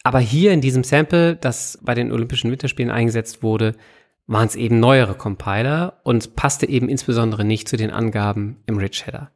Aber 0.02 0.20
hier 0.20 0.52
in 0.52 0.60
diesem 0.60 0.84
Sample, 0.84 1.36
das 1.36 1.78
bei 1.82 1.94
den 1.94 2.12
Olympischen 2.12 2.50
Winterspielen 2.50 2.90
eingesetzt 2.90 3.42
wurde, 3.42 3.74
waren 4.28 4.46
es 4.46 4.54
eben 4.54 4.78
neuere 4.78 5.14
Compiler 5.14 5.98
und 6.04 6.36
passte 6.36 6.68
eben 6.68 6.88
insbesondere 6.88 7.44
nicht 7.44 7.66
zu 7.66 7.76
den 7.76 7.90
Angaben 7.90 8.58
im 8.66 8.76
Rich 8.76 9.06
Header. 9.06 9.32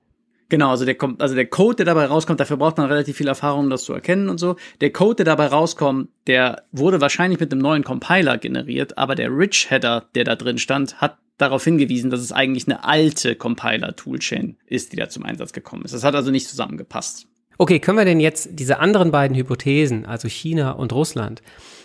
Genau, 0.51 0.69
also 0.69 0.85
der, 0.85 0.97
also 1.19 1.35
der 1.35 1.47
Code, 1.47 1.77
der 1.77 1.87
dabei 1.87 2.05
rauskommt, 2.05 2.39
dafür 2.39 2.59
braucht 2.59 2.77
man 2.77 2.87
relativ 2.87 3.17
viel 3.17 3.27
Erfahrung, 3.27 3.65
um 3.65 3.71
das 3.71 3.85
zu 3.85 3.95
erkennen 3.95 4.29
und 4.29 4.37
so. 4.39 4.57
Der 4.83 4.93
Code, 4.93 5.17
der 5.17 5.25
dabei 5.25 5.47
rauskommt, 5.47 6.11
der 6.27 6.65
wurde 6.73 7.01
wahrscheinlich 7.01 7.41
mit 7.41 7.51
einem 7.51 7.63
neuen 7.63 7.85
Compiler 7.85 8.37
generiert, 8.37 8.99
aber 8.99 9.15
der 9.15 9.31
Rich 9.31 9.71
Header, 9.71 10.05
der 10.15 10.25
da 10.25 10.37
drin 10.37 10.59
stand, 10.59 11.01
hat 11.01 11.17
darauf 11.39 11.65
hingewiesen, 11.65 12.11
dass 12.11 12.21
es 12.21 12.31
eigentlich 12.31 12.69
eine 12.69 12.85
alte 12.85 13.35
Compiler-Toolchain 13.35 14.59
ist, 14.67 14.93
die 14.93 14.97
da 14.97 15.09
zum 15.09 15.25
Einsatz 15.25 15.55
gekommen 15.55 15.87
ist. 15.87 15.95
Das 15.95 16.05
hat 16.05 16.15
also 16.15 16.31
nicht 16.31 16.47
zusammengepasst. 16.47 17.27
Okay, 17.57 17.81
können 17.81 17.97
wir 17.97 18.05
denn 18.05 18.21
jetzt 18.21 18.51
diese 18.53 18.79
anderen 18.79 19.11
beiden 19.11 19.37
Hypothesen, 19.37 20.05
also 20.05 20.29
China 20.29 20.73
und 20.73 20.93
Russland, 20.93 21.43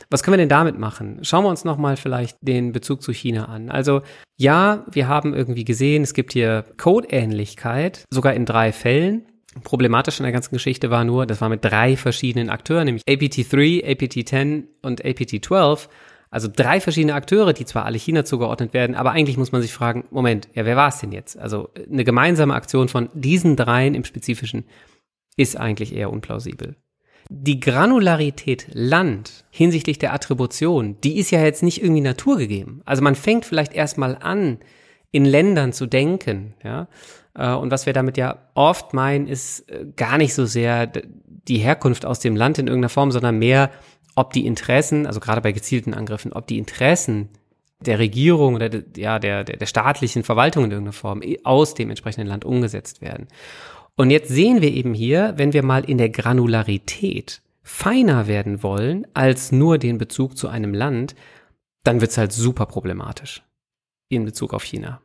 was 0.10 0.24
können 0.24 0.34
wir 0.34 0.38
denn 0.38 0.49
damit 0.49 0.78
machen? 0.78 1.20
Schauen 1.24 1.43
wir 1.43 1.49
uns 1.49 1.64
nochmal 1.66 1.97
vielleicht 1.97 2.38
den 2.41 2.72
Bezug 2.72 3.01
zu 3.01 3.12
China 3.12 3.45
an. 3.45 3.70
Also 3.70 4.01
ja, 4.38 4.86
wir 4.91 5.08
haben 5.08 5.34
irgendwie 5.34 5.66
gesehen, 5.66 6.03
es 6.03 6.14
gibt 6.14 6.34
hier 6.34 6.66
Codeähnlichkeit, 6.78 8.05
sogar 8.10 8.34
in 8.34 8.45
drei 8.45 8.72
Fällen. 8.72 9.26
Problematisch 9.64 10.20
in 10.20 10.24
der 10.24 10.32
ganzen 10.32 10.53
Geschichte 10.53 10.91
war 10.91 11.03
nur, 11.03 11.26
das 11.26 11.41
war 11.41 11.49
mit 11.49 11.66
drei 11.66 11.97
verschiedenen 11.97 12.49
Akteuren, 12.49 12.86
nämlich 12.86 13.03
APT3, 13.08 13.84
APT10 13.86 14.66
und 14.84 15.03
APT12. 15.03 15.88
Also 16.30 16.49
drei 16.53 16.82
verschiedene 16.82 17.14
Akteure, 17.14 17.53
die 17.53 17.66
zwar 17.66 17.86
alle 17.86 17.97
China 17.97 18.26
zugeordnet 18.26 18.74
werden, 18.74 18.95
aber 18.95 19.12
eigentlich 19.12 19.38
muss 19.38 19.53
man 19.53 19.62
sich 19.62 19.72
fragen, 19.74 20.05
Moment, 20.12 20.49
ja, 20.53 20.66
wer 20.66 20.76
war 20.76 20.89
es 20.89 20.99
denn 20.99 21.12
jetzt? 21.12 21.39
Also 21.39 21.70
eine 21.89 22.03
gemeinsame 22.03 22.53
Aktion 22.53 22.89
von 22.89 23.10
diesen 23.14 23.55
dreien 23.55 23.95
im 23.95 24.03
Spezifischen 24.03 24.66
ist 25.38 25.58
eigentlich 25.58 25.95
eher 25.95 26.12
unplausibel. 26.12 26.76
Die 27.30 27.60
Granularität 27.60 28.68
Land 28.72 29.46
hinsichtlich 29.50 30.00
der 30.00 30.14
Attribution, 30.14 30.98
die 31.04 31.18
ist 31.18 31.32
ja 31.32 31.44
jetzt 31.44 31.64
nicht 31.64 31.82
irgendwie 31.82 32.02
naturgegeben. 32.02 32.82
Also 32.86 33.02
man 33.02 33.16
fängt 33.16 33.46
vielleicht 33.46 33.74
erstmal 33.74 34.18
an, 34.18 34.60
in 35.12 35.26
Ländern 35.26 35.74
zu 35.74 35.86
denken, 35.86 36.54
ja. 36.64 36.88
Äh, 37.34 37.54
und 37.54 37.72
was 37.72 37.86
wir 37.86 37.94
damit 37.94 38.18
ja 38.18 38.38
oft 38.54 38.94
meinen, 38.94 39.28
ist 39.28 39.70
äh, 39.70 39.86
gar 39.96 40.18
nicht 40.18 40.34
so 40.34 40.46
sehr 40.46 40.88
die 40.88 41.58
Herkunft 41.58 42.06
aus 42.06 42.20
dem 42.20 42.36
Land 42.36 42.60
in 42.60 42.68
irgendeiner 42.68 42.90
Form, 42.90 43.12
sondern 43.12 43.40
mehr, 43.40 43.72
ob 44.16 44.34
die 44.34 44.46
Interessen, 44.46 45.06
also 45.06 45.20
gerade 45.20 45.42
bei 45.42 45.52
gezielten 45.52 45.94
Angriffen, 45.94 46.34
ob 46.34 46.48
die 46.48 46.58
Interessen 46.58 47.30
der 47.80 48.00
Regierung 48.00 48.56
oder 48.56 48.70
ja, 48.96 49.20
der, 49.20 49.44
der, 49.44 49.58
der 49.58 49.66
staatlichen 49.66 50.24
Verwaltung 50.24 50.66
in 50.66 50.72
irgendeiner 50.72 50.94
Form 50.94 51.22
aus 51.44 51.76
dem 51.76 51.90
entsprechenden 51.90 52.28
Land 52.28 52.44
umgesetzt 52.44 53.02
werden. 53.02 53.28
Und 53.98 54.12
jetzt 54.12 54.30
sehen 54.30 54.62
wir 54.62 54.72
eben 54.72 54.93
hier, 54.93 55.34
wenn 55.38 55.54
wir 55.54 55.64
mal 55.64 55.84
in 55.84 55.98
der 55.98 56.10
Granularität 56.10 57.41
feiner 57.64 58.28
werden 58.28 58.62
wollen 58.62 59.08
als 59.16 59.52
nur 59.52 59.80
den 59.80 59.98
Bezug 59.98 60.38
zu 60.38 60.48
einem 60.48 60.74
Land, 60.74 61.16
dann 61.84 62.00
wird's 62.00 62.18
halt 62.18 62.32
super 62.32 62.68
problematisch 62.68 63.43
in 64.10 64.24
Bezug 64.24 64.54
auf 64.54 64.64
China. 64.64 65.02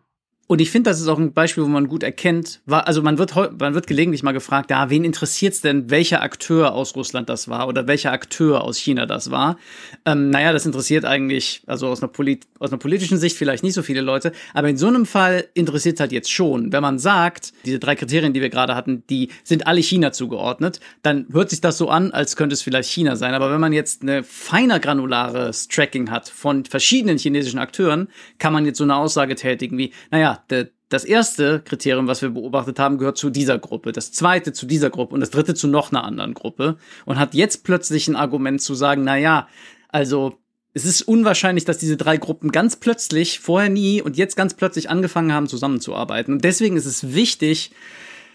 Und 0.53 0.61
ich 0.61 0.71
finde, 0.71 0.91
das 0.91 1.01
ist 1.01 1.09
auch 1.09 1.19
ein 1.19 1.33
Beispiel, 1.33 1.65
wo 1.65 1.69
man 1.69 1.89
gut 1.89 2.03
erkennt, 2.03 2.61
war, 2.67 2.87
also 2.87 3.01
man 3.01 3.17
wird, 3.17 3.35
man 3.59 3.73
wird 3.73 3.87
gelegentlich 3.87 4.23
mal 4.23 4.33
gefragt, 4.33 4.71
ja, 4.71 4.91
wen 4.91 5.03
interessiert's 5.03 5.63
denn, 5.63 5.89
welcher 5.89 6.21
Akteur 6.21 6.75
aus 6.75 6.95
Russland 6.95 7.31
das 7.31 7.49
war 7.49 7.69
oder 7.69 7.87
welcher 7.87 8.13
Akteur 8.13 8.63
aus 8.63 8.77
China 8.77 9.07
das 9.07 9.31
war? 9.31 9.57
Ähm, 10.05 10.29
naja, 10.29 10.53
das 10.53 10.67
interessiert 10.67 11.07
eigentlich, 11.07 11.63
also 11.67 11.87
aus 11.89 12.03
einer, 12.03 12.13
aus 12.59 12.71
einer 12.71 12.79
politischen 12.79 13.17
Sicht 13.17 13.39
vielleicht 13.39 13.65
nicht 13.65 13.73
so 13.73 13.83
viele 13.83 14.03
Leute, 14.03 14.33
aber 14.53 14.69
in 14.69 14.77
so 14.77 14.89
einem 14.89 15.07
Fall 15.07 15.47
interessiert 15.55 15.99
halt 16.01 16.13
jetzt 16.13 16.31
schon. 16.31 16.71
Wenn 16.71 16.83
man 16.83 16.99
sagt, 16.99 17.55
diese 17.65 17.79
drei 17.79 17.95
Kriterien, 17.95 18.35
die 18.35 18.43
wir 18.43 18.51
gerade 18.51 18.75
hatten, 18.75 19.05
die 19.09 19.31
sind 19.45 19.67
alle 19.67 19.81
China 19.81 20.13
zugeordnet, 20.13 20.81
dann 21.01 21.29
hört 21.33 21.49
sich 21.49 21.63
das 21.63 21.79
so 21.79 21.89
an, 21.89 22.11
als 22.11 22.37
könnte 22.37 22.53
es 22.53 22.61
vielleicht 22.61 22.91
China 22.91 23.17
sein. 23.17 23.33
Aber 23.33 23.51
wenn 23.51 23.61
man 23.61 23.73
jetzt 23.73 24.03
eine 24.03 24.23
feiner 24.23 24.81
granulares 24.81 25.69
Tracking 25.69 26.11
hat 26.11 26.29
von 26.29 26.67
verschiedenen 26.67 27.17
chinesischen 27.17 27.59
Akteuren, 27.59 28.09
kann 28.39 28.53
man 28.53 28.67
jetzt 28.67 28.77
so 28.77 28.85
eine 28.85 28.97
Aussage 28.97 29.35
tätigen 29.35 29.79
wie, 29.79 29.95
naja, 30.11 30.42
de, 30.51 30.71
das 30.89 31.05
erste 31.05 31.61
Kriterium, 31.65 32.07
was 32.07 32.23
wir 32.23 32.31
beobachtet 32.31 32.79
haben, 32.79 32.99
gehört 32.99 33.17
zu 33.17 33.31
dieser 33.31 33.59
Gruppe, 33.59 33.93
das 33.93 34.13
zweite 34.13 34.53
zu 34.53 34.67
dieser 34.67 34.91
Gruppe 34.91 35.15
und 35.15 35.21
das 35.21 35.31
dritte 35.31 35.55
zu 35.55 35.69
noch 35.69 35.91
einer 35.91 36.05
anderen 36.05 36.35
Gruppe 36.35 36.77
und 37.07 37.19
hat 37.19 37.35
jetzt 37.35 37.65
plötzlich 37.65 38.09
ein 38.09 38.17
Argument 38.17 38.61
zu 38.61 38.75
sagen, 38.75 39.03
na 39.05 39.17
ja, 39.17 39.49
also 39.89 40.39
es 40.75 40.85
ist 40.85 41.03
unwahrscheinlich, 41.03 41.65
dass 41.65 41.79
diese 41.79 41.97
drei 41.97 42.17
Gruppen 42.17 42.51
ganz 42.51 42.77
plötzlich, 42.77 43.41
vorher 43.41 43.69
nie 43.69 44.01
und 44.01 44.17
jetzt 44.17 44.37
ganz 44.37 44.55
plötzlich 44.55 44.89
angefangen 44.89 45.33
haben, 45.33 45.47
zusammenzuarbeiten. 45.47 46.35
Und 46.35 46.45
deswegen 46.45 46.77
ist 46.77 46.87
es 46.87 47.15
wichtig, 47.15 47.73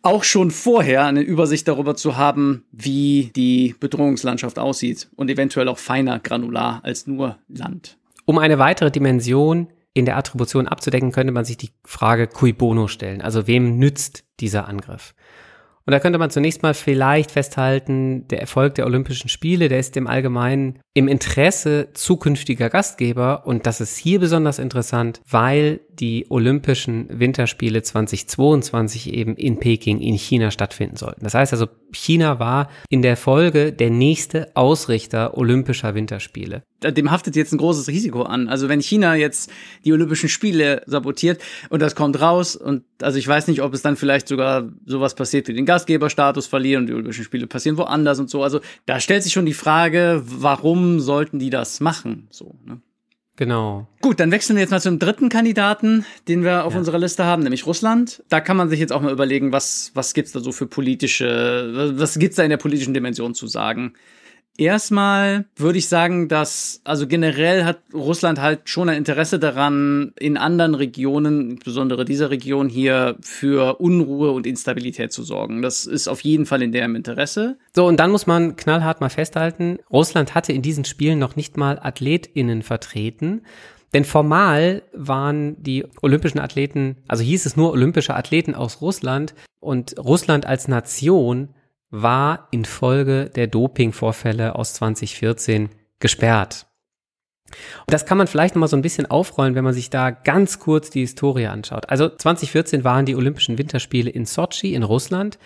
auch 0.03 0.23
schon 0.23 0.51
vorher 0.51 1.05
eine 1.05 1.21
Übersicht 1.21 1.67
darüber 1.67 1.95
zu 1.95 2.15
haben, 2.15 2.63
wie 2.71 3.31
die 3.35 3.75
Bedrohungslandschaft 3.79 4.59
aussieht 4.59 5.09
und 5.15 5.29
eventuell 5.29 5.67
auch 5.67 5.79
feiner 5.79 6.19
granular 6.19 6.81
als 6.83 7.07
nur 7.07 7.37
Land. 7.49 7.97
Um 8.25 8.37
eine 8.37 8.59
weitere 8.59 8.91
Dimension 8.91 9.67
in 9.97 10.05
der 10.05 10.17
Attribution 10.17 10.67
abzudecken, 10.67 11.11
könnte 11.11 11.33
man 11.33 11.43
sich 11.43 11.57
die 11.57 11.71
Frage 11.83 12.27
cui 12.27 12.53
bono 12.53 12.87
stellen. 12.87 13.21
Also 13.21 13.47
wem 13.47 13.79
nützt 13.79 14.25
dieser 14.39 14.67
Angriff? 14.67 15.15
Und 15.87 15.91
da 15.91 16.01
könnte 16.01 16.19
man 16.19 16.29
zunächst 16.29 16.63
mal 16.63 16.73
vielleicht 16.73 17.31
festhalten, 17.31 18.27
der 18.27 18.41
Erfolg 18.41 18.75
der 18.75 18.85
Olympischen 18.85 19.29
Spiele, 19.29 19.69
der 19.69 19.79
ist 19.79 19.95
im 19.95 20.05
Allgemeinen 20.05 20.79
im 20.93 21.07
Interesse 21.07 21.91
zukünftiger 21.93 22.69
Gastgeber. 22.69 23.47
Und 23.47 23.65
das 23.65 23.79
ist 23.79 23.95
hier 23.95 24.19
besonders 24.19 24.59
interessant, 24.59 25.21
weil 25.29 25.79
die 25.89 26.25
Olympischen 26.29 27.07
Winterspiele 27.09 27.83
2022 27.83 29.13
eben 29.13 29.37
in 29.37 29.59
Peking 29.59 30.01
in 30.01 30.15
China 30.15 30.51
stattfinden 30.51 30.97
sollten. 30.97 31.23
Das 31.23 31.33
heißt 31.33 31.53
also, 31.53 31.67
China 31.93 32.37
war 32.37 32.69
in 32.89 33.01
der 33.01 33.15
Folge 33.15 33.71
der 33.71 33.89
nächste 33.89 34.51
Ausrichter 34.55 35.37
Olympischer 35.37 35.95
Winterspiele. 35.95 36.63
Dem 36.83 37.11
haftet 37.11 37.35
jetzt 37.35 37.53
ein 37.53 37.57
großes 37.57 37.87
Risiko 37.87 38.23
an. 38.23 38.47
Also 38.47 38.69
wenn 38.69 38.81
China 38.81 39.15
jetzt 39.15 39.51
die 39.83 39.93
Olympischen 39.93 40.29
Spiele 40.29 40.83
sabotiert 40.85 41.41
und 41.69 41.81
das 41.81 41.95
kommt 41.95 42.21
raus 42.21 42.55
und 42.55 42.83
also 43.01 43.17
ich 43.17 43.27
weiß 43.27 43.47
nicht, 43.47 43.61
ob 43.61 43.73
es 43.73 43.81
dann 43.81 43.95
vielleicht 43.95 44.27
sogar 44.27 44.69
sowas 44.85 45.15
passiert 45.15 45.47
wie 45.47 45.53
den 45.53 45.65
Gastgeberstatus 45.65 46.47
verlieren 46.47 46.83
und 46.83 46.87
die 46.87 46.93
Olympischen 46.93 47.23
Spiele 47.23 47.47
passieren 47.47 47.77
woanders 47.77 48.19
und 48.19 48.29
so. 48.29 48.43
Also 48.43 48.61
da 48.85 48.99
stellt 48.99 49.23
sich 49.23 49.33
schon 49.33 49.45
die 49.45 49.53
Frage, 49.53 50.21
warum 50.25 50.99
sollten 50.99 51.39
die 51.39 51.49
das 51.49 51.79
machen? 51.79 52.27
So, 52.29 52.55
ne? 52.65 52.79
Genau. 53.37 53.87
Gut, 54.01 54.19
dann 54.19 54.31
wechseln 54.31 54.55
wir 54.55 54.61
jetzt 54.61 54.71
mal 54.71 54.81
zum 54.81 54.97
dritten 54.97 55.29
Kandidaten, 55.29 56.05
den 56.27 56.43
wir 56.43 56.65
auf 56.65 56.73
ja. 56.73 56.79
unserer 56.79 56.97
Liste 56.97 57.23
haben, 57.23 57.43
nämlich 57.43 57.67
Russland. 57.67 58.23
Da 58.29 58.41
kann 58.41 58.57
man 58.57 58.67
sich 58.67 58.79
jetzt 58.79 58.91
auch 58.91 59.01
mal 59.01 59.11
überlegen, 59.11 59.51
was, 59.51 59.91
was 59.93 60.15
gibt's 60.15 60.31
da 60.31 60.39
so 60.39 60.51
für 60.51 60.65
politische, 60.65 61.93
was 61.95 62.17
gibt's 62.17 62.37
da 62.37 62.43
in 62.43 62.49
der 62.49 62.57
politischen 62.57 62.95
Dimension 62.95 63.35
zu 63.35 63.45
sagen? 63.45 63.93
Erstmal 64.57 65.45
würde 65.55 65.77
ich 65.77 65.87
sagen, 65.87 66.27
dass, 66.27 66.81
also 66.83 67.05
generell 67.05 67.63
hat 67.63 67.79
Russland 67.93 68.41
halt 68.41 68.67
schon 68.69 68.89
ein 68.89 68.97
Interesse 68.97 69.37
daran, 69.37 70.13
in 70.19 70.35
anderen 70.35 70.73
Regionen, 70.73 71.51
insbesondere 71.51 72.05
dieser 72.05 72.31
Region 72.31 72.67
hier, 72.67 73.17
für 73.21 73.79
Unruhe 73.79 74.31
und 74.31 74.47
Instabilität 74.47 75.11
zu 75.11 75.21
sorgen. 75.21 75.61
Das 75.61 75.85
ist 75.85 76.07
auf 76.07 76.21
jeden 76.21 76.47
Fall 76.47 76.63
in 76.63 76.71
deren 76.71 76.95
Interesse. 76.95 77.59
So, 77.75 77.85
und 77.85 77.99
dann 77.99 78.09
muss 78.09 78.25
man 78.25 78.55
knallhart 78.55 78.99
mal 78.99 79.09
festhalten, 79.09 79.77
Russland 79.91 80.33
hatte 80.33 80.53
in 80.53 80.63
diesen 80.63 80.85
Spielen 80.85 81.19
noch 81.19 81.35
nicht 81.35 81.55
mal 81.55 81.79
AthletInnen 81.79 82.63
vertreten. 82.63 83.43
Denn 83.93 84.05
formal 84.05 84.81
waren 84.91 85.61
die 85.63 85.85
olympischen 86.01 86.39
Athleten, 86.39 86.97
also 87.07 87.23
hieß 87.23 87.45
es 87.45 87.55
nur 87.55 87.71
olympische 87.71 88.15
Athleten 88.15 88.53
aus 88.53 88.81
Russland 88.81 89.33
und 89.59 89.97
Russland 89.97 90.45
als 90.45 90.67
Nation 90.67 91.49
war 91.89 92.47
infolge 92.51 93.29
der 93.29 93.47
Dopingvorfälle 93.47 94.55
aus 94.55 94.73
2014 94.73 95.69
gesperrt. 95.99 96.67
Und 97.49 97.93
das 97.93 98.05
kann 98.05 98.17
man 98.17 98.27
vielleicht 98.27 98.55
noch 98.55 98.61
mal 98.61 98.67
so 98.67 98.75
ein 98.75 98.81
bisschen 98.81 99.05
aufrollen, 99.05 99.55
wenn 99.55 99.63
man 99.63 99.73
sich 99.73 99.89
da 99.89 100.11
ganz 100.11 100.59
kurz 100.59 100.89
die 100.89 100.99
Historie 100.99 101.47
anschaut. 101.47 101.89
Also 101.89 102.09
2014 102.09 102.83
waren 102.83 103.05
die 103.05 103.15
Olympischen 103.15 103.57
Winterspiele 103.57 104.09
in 104.09 104.25
Sochi 104.25 104.73
in 104.73 104.83
Russland. 104.83 105.39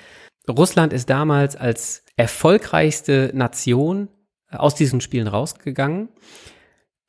Russland 0.50 0.94
ist 0.94 1.10
damals 1.10 1.56
als 1.56 2.04
erfolgreichste 2.18 3.32
Nation 3.34 4.10
aus 4.50 4.76
diesen 4.76 5.02
Spielen 5.02 5.28
rausgegangen. 5.28 6.10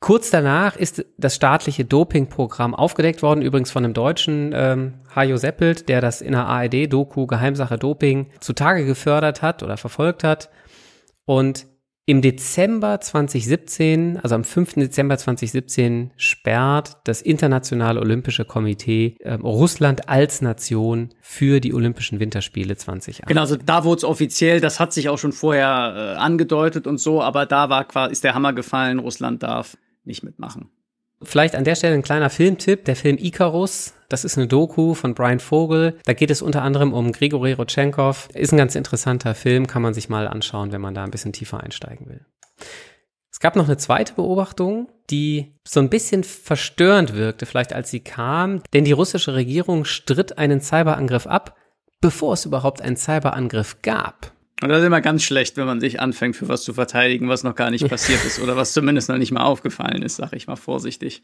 Kurz 0.03 0.29
danach 0.29 0.75
ist 0.75 1.05
das 1.17 1.33
staatliche 1.33 1.85
Dopingprogramm 1.85 2.75
aufgedeckt 2.75 3.21
worden, 3.21 3.41
übrigens 3.41 3.71
von 3.71 3.85
einem 3.85 3.93
Deutschen, 3.93 4.51
ähm, 4.53 4.95
Hajo 5.15 5.37
Seppelt, 5.37 5.87
der 5.87 6.01
das 6.01 6.19
in 6.19 6.33
der 6.33 6.45
ARD-Doku 6.45 7.25
Geheimsache 7.25 7.77
Doping 7.77 8.29
zutage 8.41 8.85
gefördert 8.85 9.41
hat 9.41 9.63
oder 9.63 9.77
verfolgt 9.77 10.25
hat. 10.25 10.49
Und 11.23 11.67
im 12.05 12.21
Dezember 12.21 12.99
2017, 12.99 14.19
also 14.21 14.35
am 14.35 14.43
5. 14.43 14.73
Dezember 14.73 15.17
2017, 15.17 16.11
sperrt 16.17 16.97
das 17.05 17.21
Internationale 17.21 18.01
Olympische 18.01 18.43
Komitee 18.43 19.15
äh, 19.21 19.35
Russland 19.35 20.09
als 20.09 20.41
Nation 20.41 21.13
für 21.21 21.61
die 21.61 21.73
Olympischen 21.73 22.19
Winterspiele 22.19 22.75
2018. 22.75 23.27
Genau, 23.27 23.39
also 23.39 23.55
da 23.55 23.85
wurde 23.85 23.99
es 23.99 24.03
offiziell, 24.03 24.59
das 24.59 24.81
hat 24.81 24.91
sich 24.91 25.07
auch 25.07 25.17
schon 25.17 25.31
vorher 25.31 26.15
äh, 26.17 26.19
angedeutet 26.19 26.87
und 26.87 26.97
so, 26.97 27.21
aber 27.21 27.45
da 27.45 27.69
war 27.69 27.85
quasi, 27.85 28.11
ist 28.11 28.25
der 28.25 28.35
Hammer 28.35 28.51
gefallen, 28.51 28.99
Russland 28.99 29.41
darf 29.41 29.77
nicht 30.05 30.23
mitmachen. 30.23 30.69
Vielleicht 31.21 31.55
an 31.55 31.63
der 31.63 31.75
Stelle 31.75 31.95
ein 31.95 32.01
kleiner 32.01 32.29
Filmtipp, 32.29 32.85
der 32.85 32.95
Film 32.95 33.17
Icarus. 33.17 33.93
Das 34.09 34.25
ist 34.25 34.37
eine 34.37 34.47
Doku 34.47 34.93
von 34.93 35.15
Brian 35.15 35.39
Vogel. 35.39 35.97
Da 36.05 36.13
geht 36.13 36.31
es 36.31 36.41
unter 36.41 36.61
anderem 36.61 36.93
um 36.93 37.11
Grigori 37.11 37.53
Rodchenkov. 37.53 38.29
Ist 38.33 38.51
ein 38.51 38.57
ganz 38.57 38.75
interessanter 38.75 39.33
Film, 39.33 39.67
kann 39.67 39.81
man 39.81 39.93
sich 39.93 40.09
mal 40.09 40.27
anschauen, 40.27 40.71
wenn 40.71 40.81
man 40.81 40.93
da 40.93 41.03
ein 41.03 41.11
bisschen 41.11 41.33
tiefer 41.33 41.61
einsteigen 41.61 42.07
will. 42.07 42.25
Es 43.31 43.39
gab 43.39 43.55
noch 43.55 43.65
eine 43.65 43.77
zweite 43.77 44.13
Beobachtung, 44.13 44.89
die 45.09 45.55
so 45.63 45.79
ein 45.79 45.89
bisschen 45.89 46.23
verstörend 46.23 47.15
wirkte, 47.15 47.45
vielleicht 47.45 47.73
als 47.73 47.89
sie 47.89 48.01
kam, 48.01 48.61
denn 48.73 48.85
die 48.85 48.91
russische 48.91 49.33
Regierung 49.33 49.85
stritt 49.85 50.37
einen 50.37 50.61
Cyberangriff 50.61 51.25
ab, 51.25 51.57
bevor 51.99 52.33
es 52.33 52.45
überhaupt 52.45 52.81
einen 52.81 52.95
Cyberangriff 52.95 53.81
gab. 53.81 54.32
Und 54.63 54.69
das 54.69 54.79
ist 54.79 54.85
immer 54.85 55.01
ganz 55.01 55.23
schlecht, 55.23 55.57
wenn 55.57 55.65
man 55.65 55.81
sich 55.81 55.99
anfängt, 55.99 56.37
für 56.37 56.47
was 56.47 56.63
zu 56.63 56.73
verteidigen, 56.73 57.27
was 57.27 57.43
noch 57.43 57.55
gar 57.55 57.69
nicht 57.69 57.87
passiert 57.89 58.23
ist 58.23 58.39
oder 58.39 58.55
was 58.55 58.71
zumindest 58.71 59.09
noch 59.09 59.17
nicht 59.17 59.31
mal 59.31 59.43
aufgefallen 59.43 60.01
ist, 60.01 60.15
sage 60.15 60.37
ich 60.37 60.47
mal 60.47 60.55
vorsichtig. 60.55 61.21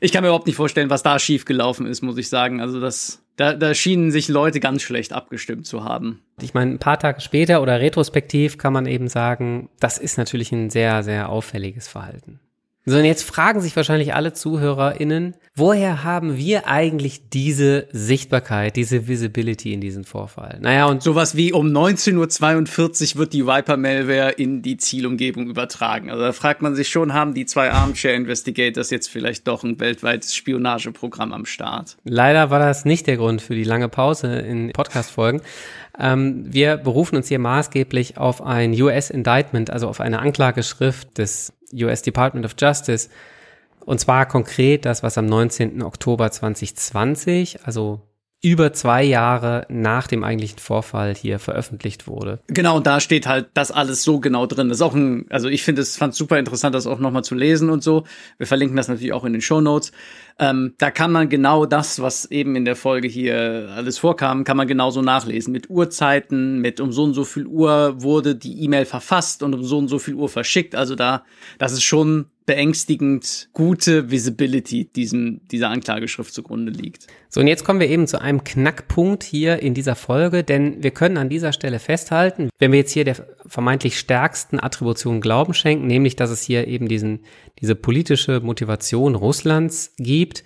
Ich 0.00 0.12
kann 0.12 0.22
mir 0.22 0.28
überhaupt 0.28 0.46
nicht 0.46 0.56
vorstellen, 0.56 0.90
was 0.90 1.02
da 1.02 1.18
schiefgelaufen 1.18 1.86
ist, 1.86 2.02
muss 2.02 2.18
ich 2.18 2.28
sagen. 2.28 2.60
Also 2.60 2.80
das, 2.80 3.24
da, 3.36 3.54
da 3.54 3.72
schienen 3.72 4.10
sich 4.10 4.28
Leute 4.28 4.60
ganz 4.60 4.82
schlecht 4.82 5.14
abgestimmt 5.14 5.66
zu 5.66 5.84
haben. 5.84 6.20
Ich 6.42 6.52
meine, 6.52 6.72
ein 6.72 6.78
paar 6.78 6.98
Tage 6.98 7.22
später 7.22 7.62
oder 7.62 7.80
retrospektiv 7.80 8.58
kann 8.58 8.74
man 8.74 8.84
eben 8.84 9.08
sagen, 9.08 9.70
das 9.80 9.96
ist 9.96 10.18
natürlich 10.18 10.52
ein 10.52 10.68
sehr, 10.68 11.02
sehr 11.02 11.30
auffälliges 11.30 11.88
Verhalten. 11.88 12.40
So, 12.84 12.96
und 12.96 13.04
jetzt 13.04 13.22
fragen 13.22 13.60
sich 13.60 13.76
wahrscheinlich 13.76 14.12
alle 14.12 14.32
ZuhörerInnen, 14.32 15.36
woher 15.54 16.02
haben 16.02 16.36
wir 16.36 16.66
eigentlich 16.66 17.28
diese 17.28 17.86
Sichtbarkeit, 17.92 18.74
diese 18.74 19.06
Visibility 19.06 19.72
in 19.72 19.80
diesem 19.80 20.02
Vorfall? 20.02 20.58
Naja, 20.60 20.86
und 20.86 21.00
sowas 21.00 21.36
wie 21.36 21.52
um 21.52 21.68
19.42 21.68 23.14
Uhr 23.14 23.20
wird 23.20 23.34
die 23.34 23.46
Viper-Malware 23.46 24.32
in 24.32 24.62
die 24.62 24.78
Zielumgebung 24.78 25.46
übertragen. 25.46 26.10
Also 26.10 26.24
da 26.24 26.32
fragt 26.32 26.60
man 26.60 26.74
sich 26.74 26.88
schon, 26.88 27.14
haben 27.14 27.34
die 27.34 27.46
zwei 27.46 27.70
Armchair 27.70 28.16
Investigators 28.16 28.90
jetzt 28.90 29.08
vielleicht 29.08 29.46
doch 29.46 29.62
ein 29.62 29.78
weltweites 29.78 30.34
Spionageprogramm 30.34 31.32
am 31.32 31.46
Start? 31.46 31.96
Leider 32.02 32.50
war 32.50 32.58
das 32.58 32.84
nicht 32.84 33.06
der 33.06 33.16
Grund 33.16 33.42
für 33.42 33.54
die 33.54 33.62
lange 33.62 33.88
Pause 33.88 34.40
in 34.40 34.72
Podcast-Folgen. 34.72 35.40
Ähm, 36.00 36.52
wir 36.52 36.78
berufen 36.78 37.14
uns 37.14 37.28
hier 37.28 37.38
maßgeblich 37.38 38.18
auf 38.18 38.42
ein 38.42 38.72
US-Indictment, 38.72 39.70
also 39.70 39.86
auf 39.86 40.00
eine 40.00 40.18
Anklageschrift 40.18 41.18
des 41.18 41.52
US 41.72 42.02
Department 42.02 42.46
of 42.46 42.54
Justice. 42.58 43.08
Und 43.84 43.98
zwar 43.98 44.26
konkret 44.26 44.84
das, 44.84 45.02
was 45.02 45.18
am 45.18 45.26
19. 45.26 45.82
Oktober 45.82 46.30
2020, 46.30 47.64
also 47.64 48.00
über 48.42 48.72
zwei 48.72 49.04
Jahre 49.04 49.66
nach 49.68 50.08
dem 50.08 50.24
eigentlichen 50.24 50.58
Vorfall 50.58 51.14
hier 51.14 51.38
veröffentlicht 51.38 52.08
wurde. 52.08 52.40
Genau, 52.48 52.80
da 52.80 52.98
steht 52.98 53.28
halt 53.28 53.50
das 53.54 53.70
alles 53.70 54.02
so 54.02 54.18
genau 54.18 54.46
drin. 54.46 54.68
Das 54.68 54.78
ist 54.78 54.82
auch 54.82 54.94
ein, 54.94 55.26
also 55.30 55.48
ich 55.48 55.62
finde 55.62 55.80
es 55.80 55.96
fand 55.96 56.12
super 56.16 56.40
interessant, 56.40 56.74
das 56.74 56.88
auch 56.88 56.98
nochmal 56.98 57.22
zu 57.22 57.36
lesen 57.36 57.70
und 57.70 57.84
so. 57.84 58.02
Wir 58.38 58.48
verlinken 58.48 58.76
das 58.76 58.88
natürlich 58.88 59.12
auch 59.12 59.24
in 59.24 59.32
den 59.32 59.42
Show 59.42 59.60
Notes. 59.60 59.92
Ähm, 60.40 60.74
da 60.78 60.90
kann 60.90 61.12
man 61.12 61.28
genau 61.28 61.66
das, 61.66 62.02
was 62.02 62.24
eben 62.32 62.56
in 62.56 62.64
der 62.64 62.74
Folge 62.74 63.06
hier 63.06 63.70
alles 63.76 63.98
vorkam, 63.98 64.42
kann 64.42 64.56
man 64.56 64.66
genauso 64.66 65.02
nachlesen. 65.02 65.52
Mit 65.52 65.70
Uhrzeiten, 65.70 66.60
mit 66.60 66.80
um 66.80 66.90
so 66.90 67.04
und 67.04 67.14
so 67.14 67.24
viel 67.24 67.46
Uhr 67.46 68.02
wurde 68.02 68.34
die 68.34 68.64
E-Mail 68.64 68.86
verfasst 68.86 69.44
und 69.44 69.54
um 69.54 69.62
so 69.62 69.78
und 69.78 69.86
so 69.86 70.00
viel 70.00 70.14
Uhr 70.14 70.28
verschickt. 70.28 70.74
Also 70.74 70.96
da, 70.96 71.22
das 71.58 71.72
ist 71.72 71.84
schon 71.84 72.26
beängstigend 72.46 73.48
gute 73.52 74.10
Visibility 74.10 74.84
diesem, 74.84 75.40
dieser 75.50 75.70
Anklageschrift 75.70 76.32
zugrunde 76.34 76.72
liegt. 76.72 77.06
So, 77.28 77.40
und 77.40 77.46
jetzt 77.46 77.64
kommen 77.64 77.80
wir 77.80 77.88
eben 77.88 78.06
zu 78.06 78.20
einem 78.20 78.44
Knackpunkt 78.44 79.22
hier 79.22 79.60
in 79.60 79.74
dieser 79.74 79.94
Folge, 79.94 80.42
denn 80.44 80.82
wir 80.82 80.90
können 80.90 81.16
an 81.16 81.28
dieser 81.28 81.52
Stelle 81.52 81.78
festhalten, 81.78 82.50
wenn 82.58 82.72
wir 82.72 82.80
jetzt 82.80 82.92
hier 82.92 83.04
der 83.04 83.26
vermeintlich 83.46 83.98
stärksten 83.98 84.60
Attribution 84.60 85.20
Glauben 85.20 85.54
schenken, 85.54 85.86
nämlich 85.86 86.16
dass 86.16 86.30
es 86.30 86.42
hier 86.42 86.66
eben 86.66 86.88
diesen, 86.88 87.20
diese 87.60 87.74
politische 87.74 88.40
Motivation 88.40 89.14
Russlands 89.14 89.94
gibt, 89.98 90.44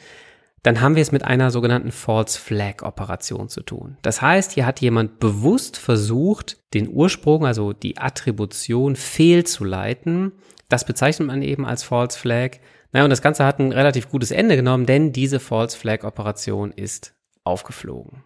dann 0.67 0.81
haben 0.81 0.97
wir 0.97 1.03
es 1.03 1.13
mit 1.13 1.23
einer 1.23 1.53
sogenannten 1.53 1.93
False 1.93 2.41
Flag 2.41 2.83
Operation 2.83 3.49
zu 3.49 3.63
tun. 3.63 3.99
Das 4.03 4.21
heißt, 4.21 4.51
hier 4.51 4.67
hat 4.67 4.81
jemand 4.81 5.21
bewusst 5.21 5.77
versucht, 5.77 6.57
den 6.75 6.89
Ursprung, 6.89 7.47
also 7.47 7.73
die 7.73 7.99
Attribution 7.99 8.97
fehlzuleiten. 8.97 10.33
Das 10.69 10.85
bezeichnet 10.85 11.29
man 11.29 11.43
eben 11.43 11.65
als 11.67 11.83
False 11.83 12.19
Flag. 12.19 12.59
Naja, 12.93 13.05
und 13.05 13.11
das 13.11 13.23
Ganze 13.23 13.45
hat 13.45 13.59
ein 13.59 13.73
relativ 13.73 14.09
gutes 14.09 14.31
Ende 14.31 14.57
genommen, 14.57 14.87
denn 14.87 15.13
diese 15.13 15.41
False 15.41 15.77
Flag 15.77 16.05
Operation 16.05 16.73
ist 16.73 17.15
aufgeflogen. 17.45 18.25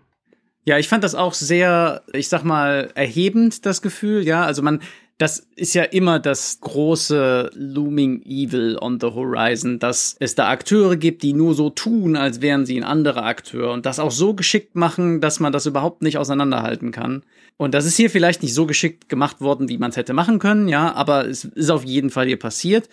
Ja, 0.64 0.78
ich 0.78 0.88
fand 0.88 1.04
das 1.04 1.14
auch 1.14 1.34
sehr, 1.34 2.02
ich 2.12 2.28
sag 2.28 2.44
mal, 2.44 2.90
erhebend, 2.94 3.66
das 3.66 3.82
Gefühl, 3.82 4.26
ja. 4.26 4.44
Also 4.44 4.62
man, 4.62 4.80
das 5.20 5.46
ist 5.54 5.74
ja 5.74 5.82
immer 5.82 6.18
das 6.18 6.60
große 6.62 7.50
Looming 7.52 8.22
Evil 8.22 8.78
on 8.80 8.98
the 9.00 9.08
Horizon, 9.08 9.78
dass 9.78 10.16
es 10.18 10.34
da 10.34 10.48
Akteure 10.48 10.96
gibt, 10.96 11.22
die 11.22 11.34
nur 11.34 11.54
so 11.54 11.68
tun, 11.68 12.16
als 12.16 12.40
wären 12.40 12.64
sie 12.64 12.80
ein 12.80 12.84
anderer 12.84 13.24
Akteur 13.24 13.70
und 13.72 13.84
das 13.84 13.98
auch 13.98 14.12
so 14.12 14.32
geschickt 14.32 14.76
machen, 14.76 15.20
dass 15.20 15.38
man 15.38 15.52
das 15.52 15.66
überhaupt 15.66 16.00
nicht 16.00 16.16
auseinanderhalten 16.16 16.90
kann. 16.90 17.22
Und 17.58 17.74
das 17.74 17.84
ist 17.84 17.98
hier 17.98 18.08
vielleicht 18.08 18.42
nicht 18.42 18.54
so 18.54 18.64
geschickt 18.64 19.10
gemacht 19.10 19.42
worden, 19.42 19.68
wie 19.68 19.76
man 19.76 19.90
es 19.90 19.98
hätte 19.98 20.14
machen 20.14 20.38
können, 20.38 20.68
ja, 20.68 20.94
aber 20.94 21.28
es 21.28 21.44
ist 21.44 21.68
auf 21.68 21.84
jeden 21.84 22.08
Fall 22.08 22.26
hier 22.26 22.38
passiert. 22.38 22.88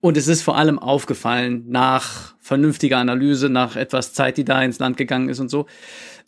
Und 0.00 0.16
es 0.16 0.28
ist 0.28 0.42
vor 0.42 0.56
allem 0.56 0.78
aufgefallen 0.78 1.64
nach 1.66 2.36
vernünftiger 2.38 2.98
Analyse, 2.98 3.48
nach 3.48 3.74
etwas 3.74 4.12
Zeit, 4.12 4.36
die 4.36 4.44
da 4.44 4.62
ins 4.62 4.78
Land 4.78 4.96
gegangen 4.98 5.28
ist 5.28 5.40
und 5.40 5.48
so, 5.48 5.66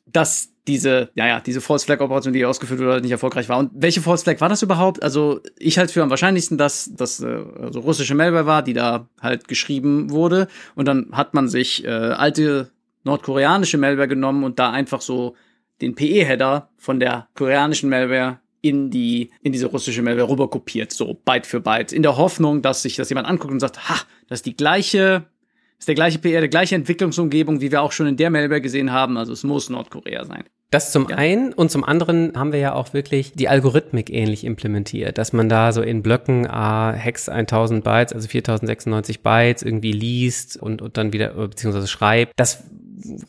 dass 0.07 0.54
diese, 0.67 1.11
ja, 1.15 1.27
ja, 1.27 1.41
diese 1.41 1.61
False 1.61 1.85
Flag 1.85 2.01
Operation, 2.01 2.33
die 2.33 2.45
ausgeführt 2.45 2.81
wurde, 2.81 3.01
nicht 3.01 3.11
erfolgreich 3.11 3.49
war. 3.49 3.59
Und 3.59 3.71
welche 3.75 4.01
False 4.01 4.25
Flag 4.25 4.41
war 4.41 4.49
das 4.49 4.63
überhaupt? 4.63 5.03
Also, 5.03 5.41
ich 5.59 5.79
halte 5.79 5.93
für 5.93 6.03
am 6.03 6.11
wahrscheinlichsten, 6.11 6.57
dass 6.57 6.91
das 6.95 7.21
äh, 7.21 7.43
also 7.61 7.81
russische 7.81 8.15
Malware 8.15 8.47
war, 8.47 8.63
die 8.63 8.73
da 8.73 9.09
halt 9.21 9.49
geschrieben 9.49 10.11
wurde. 10.11 10.49
Und 10.75 10.87
dann 10.87 11.09
hat 11.13 11.35
man 11.35 11.49
sich 11.49 11.85
äh, 11.85 11.89
alte 11.89 12.71
nordkoreanische 13.05 13.79
Malware 13.79 14.09
genommen 14.09 14.45
und 14.45 14.59
da 14.59 14.71
einfach 14.71 15.03
so 15.03 15.35
den 15.83 15.95
PE-Header 15.95 16.71
von 16.79 16.99
der 16.99 17.29
koreanischen 17.35 17.91
Malware 17.91 18.39
in 18.63 18.91
die, 18.91 19.31
in 19.43 19.53
diese 19.53 19.67
russische 19.67 20.01
Malware 20.01 20.31
rüberkopiert, 20.31 20.91
so 20.91 21.13
Byte 21.13 21.47
für 21.47 21.61
Byte, 21.61 21.93
in 21.93 22.03
der 22.03 22.17
Hoffnung, 22.17 22.63
dass 22.63 22.81
sich 22.81 22.97
das 22.97 23.11
jemand 23.11 23.29
anguckt 23.29 23.53
und 23.53 23.61
sagt, 23.61 23.91
ha, 23.91 23.97
das 24.29 24.39
ist 24.39 24.47
die 24.47 24.57
gleiche 24.57 25.27
ist 25.85 25.89
der 25.89 25.95
gleiche 25.95 26.19
PR, 26.19 26.41
der 26.41 26.49
gleiche 26.49 26.75
Entwicklungsumgebung, 26.75 27.61
wie 27.61 27.71
wir 27.71 27.83
auch 27.83 27.93
schon 27.93 28.07
in 28.07 28.17
der 28.17 28.31
Malware 28.31 28.63
gesehen 28.63 28.91
haben. 28.91 29.19
Also 29.19 29.35
es 29.35 29.45
muss 29.45 29.69
Nordkorea 29.69 30.25
sein. 30.25 30.45
Das 30.71 30.93
zum 30.93 31.11
ja. 31.11 31.17
einen 31.17 31.53
und 31.53 31.71
zum 31.71 31.85
anderen 31.85 32.33
haben 32.39 32.53
wir 32.53 32.59
ja 32.59 32.73
auch 32.73 32.95
wirklich 32.95 33.35
die 33.35 33.49
Algorithmik 33.49 34.09
ähnlich 34.09 34.45
implementiert, 34.45 35.19
dass 35.19 35.35
man 35.35 35.51
da 35.51 35.73
so 35.73 35.83
in 35.83 36.03
Blöcken 36.03 36.47
ah, 36.49 36.93
Hex 36.93 37.29
1000 37.29 37.85
Bytes, 37.85 38.15
also 38.15 38.27
4096 38.29 39.23
Bytes 39.23 39.63
irgendwie 39.63 39.93
liest 39.93 40.57
und, 40.57 40.81
und 40.81 40.97
dann 40.97 41.13
wieder 41.13 41.35
beziehungsweise 41.35 41.87
schreibt. 41.87 42.33
Das 42.37 42.65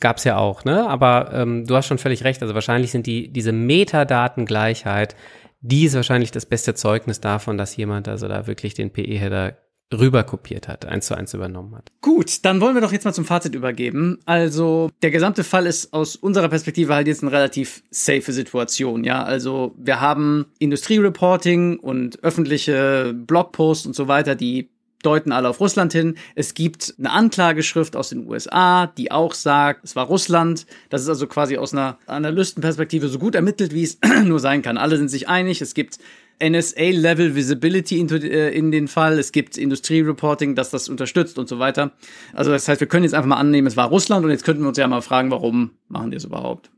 gab's 0.00 0.24
ja 0.24 0.38
auch, 0.38 0.64
ne? 0.64 0.88
Aber 0.88 1.30
ähm, 1.34 1.66
du 1.66 1.76
hast 1.76 1.86
schon 1.86 1.98
völlig 1.98 2.24
recht. 2.24 2.40
Also 2.40 2.54
wahrscheinlich 2.54 2.90
sind 2.90 3.06
die 3.06 3.28
diese 3.28 3.52
Metadatengleichheit, 3.52 5.14
die 5.60 5.84
ist 5.84 5.94
wahrscheinlich 5.94 6.30
das 6.30 6.46
beste 6.46 6.72
Zeugnis 6.72 7.20
davon, 7.20 7.58
dass 7.58 7.76
jemand 7.76 8.08
also 8.08 8.28
da 8.28 8.46
wirklich 8.46 8.72
den 8.72 8.90
PE-Header 8.90 9.58
rüber 9.92 10.24
kopiert 10.24 10.68
hat, 10.68 10.84
eins 10.84 11.06
zu 11.06 11.16
eins 11.16 11.32
übernommen 11.34 11.76
hat. 11.76 11.92
Gut, 12.00 12.44
dann 12.44 12.60
wollen 12.60 12.74
wir 12.74 12.80
doch 12.80 12.92
jetzt 12.92 13.04
mal 13.04 13.12
zum 13.12 13.24
Fazit 13.24 13.54
übergeben. 13.54 14.18
Also, 14.24 14.90
der 15.02 15.10
gesamte 15.10 15.44
Fall 15.44 15.66
ist 15.66 15.92
aus 15.92 16.16
unserer 16.16 16.48
Perspektive 16.48 16.94
halt 16.94 17.06
jetzt 17.06 17.22
eine 17.22 17.32
relativ 17.32 17.82
safe 17.90 18.32
Situation, 18.32 19.04
ja. 19.04 19.22
Also, 19.22 19.74
wir 19.78 20.00
haben 20.00 20.46
Industriereporting 20.58 21.78
und 21.78 22.22
öffentliche 22.24 23.14
Blogposts 23.14 23.86
und 23.86 23.94
so 23.94 24.08
weiter, 24.08 24.34
die 24.34 24.70
deuten 25.02 25.30
alle 25.30 25.48
auf 25.48 25.60
Russland 25.60 25.92
hin. 25.92 26.16
Es 26.34 26.54
gibt 26.54 26.94
eine 26.98 27.12
Anklageschrift 27.12 27.94
aus 27.94 28.08
den 28.08 28.26
USA, 28.26 28.88
die 28.88 29.12
auch 29.12 29.34
sagt, 29.34 29.84
es 29.84 29.94
war 29.94 30.06
Russland. 30.06 30.66
Das 30.88 31.02
ist 31.02 31.08
also 31.08 31.28
quasi 31.28 31.58
aus 31.58 31.72
einer 31.72 31.98
Analystenperspektive 32.06 33.08
so 33.08 33.20
gut 33.20 33.36
ermittelt, 33.36 33.72
wie 33.72 33.84
es 33.84 33.98
nur 34.24 34.40
sein 34.40 34.62
kann. 34.62 34.78
Alle 34.78 34.96
sind 34.96 35.08
sich 35.08 35.28
einig. 35.28 35.60
Es 35.60 35.74
gibt 35.74 35.98
NSA-Level 36.40 37.34
Visibility 37.34 37.98
in, 37.98 38.08
äh, 38.10 38.50
in 38.50 38.70
den 38.70 38.88
Fall. 38.88 39.18
Es 39.18 39.32
gibt 39.32 39.56
Industriereporting, 39.56 40.54
das 40.54 40.70
das 40.70 40.88
unterstützt 40.88 41.38
und 41.38 41.48
so 41.48 41.58
weiter. 41.58 41.92
Also 42.32 42.50
das 42.50 42.68
heißt, 42.68 42.80
wir 42.80 42.88
können 42.88 43.04
jetzt 43.04 43.14
einfach 43.14 43.28
mal 43.28 43.36
annehmen, 43.36 43.66
es 43.66 43.76
war 43.76 43.88
Russland 43.88 44.24
und 44.24 44.30
jetzt 44.30 44.44
könnten 44.44 44.62
wir 44.62 44.68
uns 44.68 44.78
ja 44.78 44.86
mal 44.86 45.02
fragen, 45.02 45.30
warum 45.30 45.72
machen 45.88 46.10
die 46.10 46.16
es 46.16 46.24
überhaupt? 46.24 46.70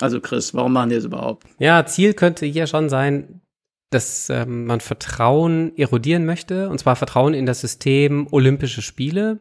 Also 0.00 0.20
Chris, 0.20 0.54
warum 0.54 0.72
machen 0.72 0.90
die 0.90 0.96
es 0.96 1.04
überhaupt? 1.04 1.46
Ja, 1.58 1.86
Ziel 1.86 2.14
könnte 2.14 2.46
hier 2.46 2.66
schon 2.66 2.88
sein, 2.88 3.40
dass 3.90 4.28
ähm, 4.28 4.66
man 4.66 4.80
Vertrauen 4.80 5.76
erodieren 5.76 6.26
möchte, 6.26 6.68
und 6.68 6.78
zwar 6.78 6.96
Vertrauen 6.96 7.32
in 7.32 7.46
das 7.46 7.60
System 7.60 8.26
Olympische 8.30 8.82
Spiele. 8.82 9.40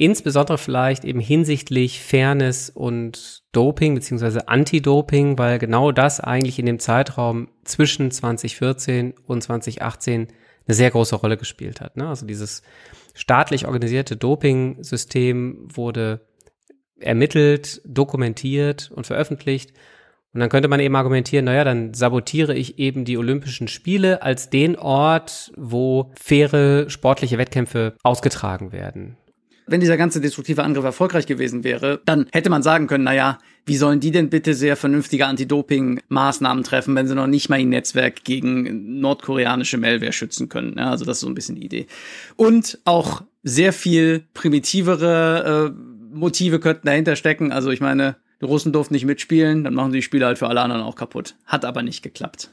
Insbesondere 0.00 0.56
vielleicht 0.56 1.04
eben 1.04 1.20
hinsichtlich 1.20 2.00
Fairness 2.00 2.70
und 2.70 3.42
Doping 3.52 3.94
beziehungsweise 3.94 4.48
Anti-Doping, 4.48 5.36
weil 5.36 5.58
genau 5.58 5.92
das 5.92 6.20
eigentlich 6.20 6.58
in 6.58 6.64
dem 6.64 6.78
Zeitraum 6.78 7.48
zwischen 7.64 8.10
2014 8.10 9.12
und 9.26 9.42
2018 9.42 10.28
eine 10.66 10.74
sehr 10.74 10.90
große 10.90 11.16
Rolle 11.16 11.36
gespielt 11.36 11.82
hat. 11.82 11.98
Ne? 11.98 12.08
Also 12.08 12.24
dieses 12.24 12.62
staatlich 13.12 13.66
organisierte 13.66 14.16
Doping-System 14.16 15.68
wurde 15.70 16.22
ermittelt, 16.98 17.82
dokumentiert 17.84 18.90
und 18.90 19.06
veröffentlicht. 19.06 19.74
Und 20.32 20.40
dann 20.40 20.48
könnte 20.48 20.68
man 20.68 20.80
eben 20.80 20.96
argumentieren, 20.96 21.44
naja, 21.44 21.64
dann 21.64 21.92
sabotiere 21.92 22.54
ich 22.54 22.78
eben 22.78 23.04
die 23.04 23.18
Olympischen 23.18 23.68
Spiele 23.68 24.22
als 24.22 24.48
den 24.48 24.76
Ort, 24.76 25.52
wo 25.58 26.10
faire 26.18 26.88
sportliche 26.88 27.36
Wettkämpfe 27.36 27.96
ausgetragen 28.02 28.72
werden 28.72 29.18
wenn 29.70 29.80
dieser 29.80 29.96
ganze 29.96 30.20
destruktive 30.20 30.64
Angriff 30.64 30.84
erfolgreich 30.84 31.26
gewesen 31.26 31.62
wäre, 31.64 32.00
dann 32.04 32.26
hätte 32.32 32.50
man 32.50 32.62
sagen 32.62 32.86
können, 32.86 33.04
naja, 33.04 33.38
wie 33.66 33.76
sollen 33.76 34.00
die 34.00 34.10
denn 34.10 34.30
bitte 34.30 34.54
sehr 34.54 34.76
vernünftige 34.76 35.26
Anti-Doping-Maßnahmen 35.26 36.64
treffen, 36.64 36.96
wenn 36.96 37.06
sie 37.06 37.14
noch 37.14 37.28
nicht 37.28 37.48
mal 37.48 37.60
ihr 37.60 37.66
Netzwerk 37.66 38.24
gegen 38.24 39.00
nordkoreanische 39.00 39.78
Malware 39.78 40.12
schützen 40.12 40.48
können? 40.48 40.74
Ja, 40.76 40.90
also 40.90 41.04
das 41.04 41.18
ist 41.18 41.20
so 41.20 41.28
ein 41.28 41.34
bisschen 41.34 41.54
die 41.54 41.64
Idee. 41.64 41.86
Und 42.36 42.78
auch 42.84 43.22
sehr 43.42 43.72
viel 43.72 44.24
primitivere 44.34 45.72
äh, 45.72 46.16
Motive 46.16 46.58
könnten 46.58 46.86
dahinter 46.86 47.14
stecken. 47.14 47.52
Also 47.52 47.70
ich 47.70 47.80
meine, 47.80 48.16
die 48.40 48.46
Russen 48.46 48.72
durften 48.72 48.94
nicht 48.94 49.06
mitspielen, 49.06 49.62
dann 49.62 49.74
machen 49.74 49.92
sie 49.92 49.98
die 49.98 50.02
Spiele 50.02 50.26
halt 50.26 50.38
für 50.38 50.48
alle 50.48 50.62
anderen 50.62 50.82
auch 50.82 50.96
kaputt. 50.96 51.36
Hat 51.46 51.64
aber 51.64 51.82
nicht 51.82 52.02
geklappt. 52.02 52.50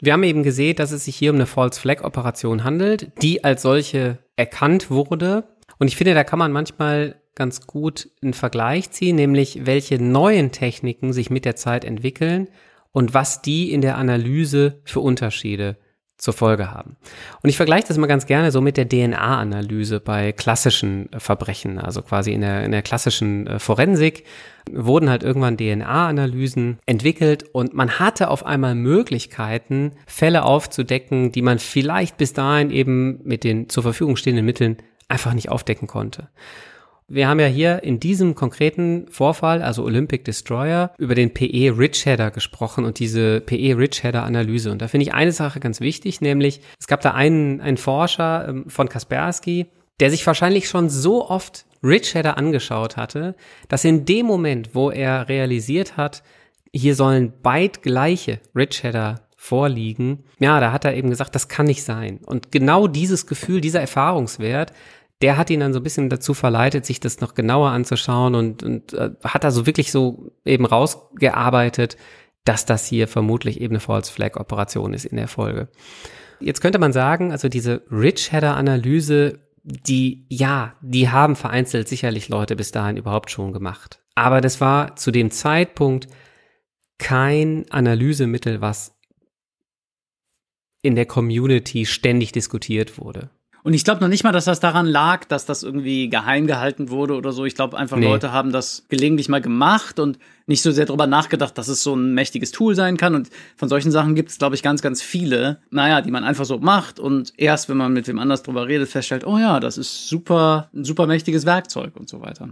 Wir 0.00 0.14
haben 0.14 0.22
eben 0.22 0.42
gesehen, 0.42 0.76
dass 0.76 0.92
es 0.92 1.04
sich 1.04 1.16
hier 1.16 1.30
um 1.30 1.36
eine 1.36 1.44
False 1.44 1.78
Flag 1.78 2.02
Operation 2.02 2.64
handelt, 2.64 3.12
die 3.20 3.44
als 3.44 3.60
solche 3.60 4.18
erkannt 4.36 4.90
wurde 4.90 5.44
und 5.80 5.88
ich 5.88 5.96
finde, 5.96 6.14
da 6.14 6.22
kann 6.22 6.38
man 6.38 6.52
manchmal 6.52 7.16
ganz 7.34 7.66
gut 7.66 8.10
einen 8.22 8.34
Vergleich 8.34 8.90
ziehen, 8.90 9.16
nämlich 9.16 9.64
welche 9.64 10.00
neuen 10.00 10.52
Techniken 10.52 11.12
sich 11.12 11.30
mit 11.30 11.44
der 11.44 11.56
Zeit 11.56 11.84
entwickeln 11.84 12.48
und 12.92 13.14
was 13.14 13.40
die 13.40 13.72
in 13.72 13.80
der 13.80 13.96
Analyse 13.96 14.82
für 14.84 15.00
Unterschiede 15.00 15.78
zur 16.18 16.34
Folge 16.34 16.70
haben. 16.70 16.98
Und 17.42 17.48
ich 17.48 17.56
vergleiche 17.56 17.88
das 17.88 17.96
mal 17.96 18.08
ganz 18.08 18.26
gerne 18.26 18.50
so 18.50 18.60
mit 18.60 18.76
der 18.76 18.86
DNA-Analyse 18.86 20.00
bei 20.00 20.32
klassischen 20.32 21.08
Verbrechen, 21.16 21.78
also 21.78 22.02
quasi 22.02 22.32
in 22.32 22.42
der, 22.42 22.62
in 22.62 22.72
der 22.72 22.82
klassischen 22.82 23.46
äh, 23.46 23.58
Forensik 23.58 24.24
wurden 24.70 25.08
halt 25.08 25.22
irgendwann 25.22 25.56
DNA-Analysen 25.56 26.78
entwickelt 26.84 27.44
und 27.54 27.72
man 27.72 27.98
hatte 27.98 28.28
auf 28.28 28.44
einmal 28.44 28.74
Möglichkeiten, 28.74 29.92
Fälle 30.06 30.44
aufzudecken, 30.44 31.32
die 31.32 31.42
man 31.42 31.58
vielleicht 31.58 32.18
bis 32.18 32.34
dahin 32.34 32.70
eben 32.70 33.20
mit 33.24 33.42
den 33.42 33.70
zur 33.70 33.82
Verfügung 33.82 34.16
stehenden 34.16 34.44
Mitteln 34.44 34.76
einfach 35.10 35.34
nicht 35.34 35.50
aufdecken 35.50 35.88
konnte. 35.88 36.28
Wir 37.12 37.26
haben 37.26 37.40
ja 37.40 37.46
hier 37.46 37.82
in 37.82 37.98
diesem 37.98 38.36
konkreten 38.36 39.08
Vorfall, 39.10 39.62
also 39.62 39.82
Olympic 39.82 40.22
Destroyer, 40.22 40.92
über 40.96 41.16
den 41.16 41.34
PE 41.34 41.76
Rich 41.76 42.06
Header 42.06 42.30
gesprochen 42.30 42.84
und 42.84 43.00
diese 43.00 43.40
PE 43.40 43.76
Rich 43.76 44.04
Header 44.04 44.22
Analyse. 44.22 44.70
Und 44.70 44.80
da 44.80 44.86
finde 44.86 45.06
ich 45.06 45.12
eine 45.12 45.32
Sache 45.32 45.58
ganz 45.58 45.80
wichtig, 45.80 46.20
nämlich 46.20 46.60
es 46.78 46.86
gab 46.86 47.00
da 47.00 47.10
einen, 47.10 47.60
einen 47.60 47.78
Forscher 47.78 48.48
ähm, 48.48 48.70
von 48.70 48.88
Kaspersky, 48.88 49.66
der 49.98 50.10
sich 50.10 50.24
wahrscheinlich 50.24 50.68
schon 50.68 50.88
so 50.88 51.28
oft 51.28 51.66
Rich 51.82 52.14
Header 52.14 52.38
angeschaut 52.38 52.96
hatte, 52.96 53.34
dass 53.68 53.84
in 53.84 54.04
dem 54.04 54.26
Moment, 54.26 54.74
wo 54.74 54.90
er 54.90 55.28
realisiert 55.28 55.96
hat, 55.96 56.22
hier 56.72 56.94
sollen 56.94 57.32
beid 57.42 57.82
gleiche 57.82 58.38
Rich 58.54 58.84
Header 58.84 59.22
vorliegen, 59.36 60.24
ja, 60.38 60.60
da 60.60 60.70
hat 60.70 60.84
er 60.84 60.94
eben 60.94 61.10
gesagt, 61.10 61.34
das 61.34 61.48
kann 61.48 61.66
nicht 61.66 61.82
sein. 61.82 62.20
Und 62.24 62.52
genau 62.52 62.86
dieses 62.86 63.26
Gefühl, 63.26 63.60
dieser 63.60 63.80
Erfahrungswert, 63.80 64.72
der 65.22 65.36
hat 65.36 65.50
ihn 65.50 65.60
dann 65.60 65.72
so 65.72 65.80
ein 65.80 65.82
bisschen 65.82 66.08
dazu 66.08 66.34
verleitet, 66.34 66.86
sich 66.86 67.00
das 67.00 67.20
noch 67.20 67.34
genauer 67.34 67.70
anzuschauen 67.70 68.34
und, 68.34 68.62
und 68.62 68.92
äh, 68.94 69.10
hat 69.22 69.44
also 69.44 69.66
wirklich 69.66 69.92
so 69.92 70.32
eben 70.44 70.64
rausgearbeitet, 70.64 71.96
dass 72.44 72.64
das 72.64 72.86
hier 72.86 73.06
vermutlich 73.06 73.60
eben 73.60 73.74
eine 73.74 73.80
False 73.80 74.10
Flag 74.10 74.36
Operation 74.36 74.94
ist 74.94 75.04
in 75.04 75.16
der 75.16 75.28
Folge. 75.28 75.68
Jetzt 76.40 76.62
könnte 76.62 76.78
man 76.78 76.92
sagen, 76.92 77.32
also 77.32 77.48
diese 77.48 77.82
Rich-Header-Analyse, 77.90 79.40
die, 79.62 80.26
ja, 80.30 80.74
die 80.80 81.10
haben 81.10 81.36
vereinzelt 81.36 81.86
sicherlich 81.86 82.30
Leute 82.30 82.56
bis 82.56 82.72
dahin 82.72 82.96
überhaupt 82.96 83.30
schon 83.30 83.52
gemacht. 83.52 84.00
Aber 84.14 84.40
das 84.40 84.60
war 84.60 84.96
zu 84.96 85.10
dem 85.10 85.30
Zeitpunkt 85.30 86.08
kein 86.98 87.66
Analysemittel, 87.70 88.62
was 88.62 88.96
in 90.82 90.94
der 90.94 91.06
Community 91.06 91.84
ständig 91.84 92.32
diskutiert 92.32 92.98
wurde. 92.98 93.30
Und 93.62 93.74
ich 93.74 93.84
glaube 93.84 94.00
noch 94.00 94.08
nicht 94.08 94.24
mal, 94.24 94.32
dass 94.32 94.46
das 94.46 94.60
daran 94.60 94.86
lag, 94.86 95.24
dass 95.26 95.44
das 95.44 95.62
irgendwie 95.62 96.08
geheim 96.08 96.46
gehalten 96.46 96.88
wurde 96.88 97.14
oder 97.14 97.32
so. 97.32 97.44
Ich 97.44 97.54
glaube 97.54 97.76
einfach, 97.76 97.98
nee. 97.98 98.06
Leute 98.06 98.32
haben 98.32 98.52
das 98.52 98.86
gelegentlich 98.88 99.28
mal 99.28 99.40
gemacht 99.40 99.98
und 99.98 100.18
nicht 100.46 100.62
so 100.62 100.70
sehr 100.70 100.86
darüber 100.86 101.06
nachgedacht, 101.06 101.56
dass 101.58 101.68
es 101.68 101.82
so 101.82 101.94
ein 101.94 102.14
mächtiges 102.14 102.50
Tool 102.52 102.74
sein 102.74 102.96
kann. 102.96 103.14
Und 103.14 103.28
von 103.56 103.68
solchen 103.68 103.90
Sachen 103.90 104.14
gibt 104.14 104.30
es, 104.30 104.38
glaube 104.38 104.54
ich, 104.54 104.62
ganz, 104.62 104.80
ganz 104.82 105.02
viele, 105.02 105.60
naja, 105.70 106.00
die 106.00 106.10
man 106.10 106.24
einfach 106.24 106.44
so 106.44 106.58
macht 106.58 106.98
und 106.98 107.32
erst, 107.36 107.68
wenn 107.68 107.76
man 107.76 107.92
mit 107.92 108.08
wem 108.08 108.18
anders 108.18 108.42
drüber 108.42 108.66
redet, 108.66 108.88
feststellt, 108.88 109.26
oh 109.26 109.38
ja, 109.38 109.60
das 109.60 109.78
ist 109.78 110.08
super, 110.08 110.70
ein 110.74 110.84
super 110.84 111.06
mächtiges 111.06 111.44
Werkzeug 111.44 111.96
und 111.96 112.08
so 112.08 112.20
weiter. 112.20 112.50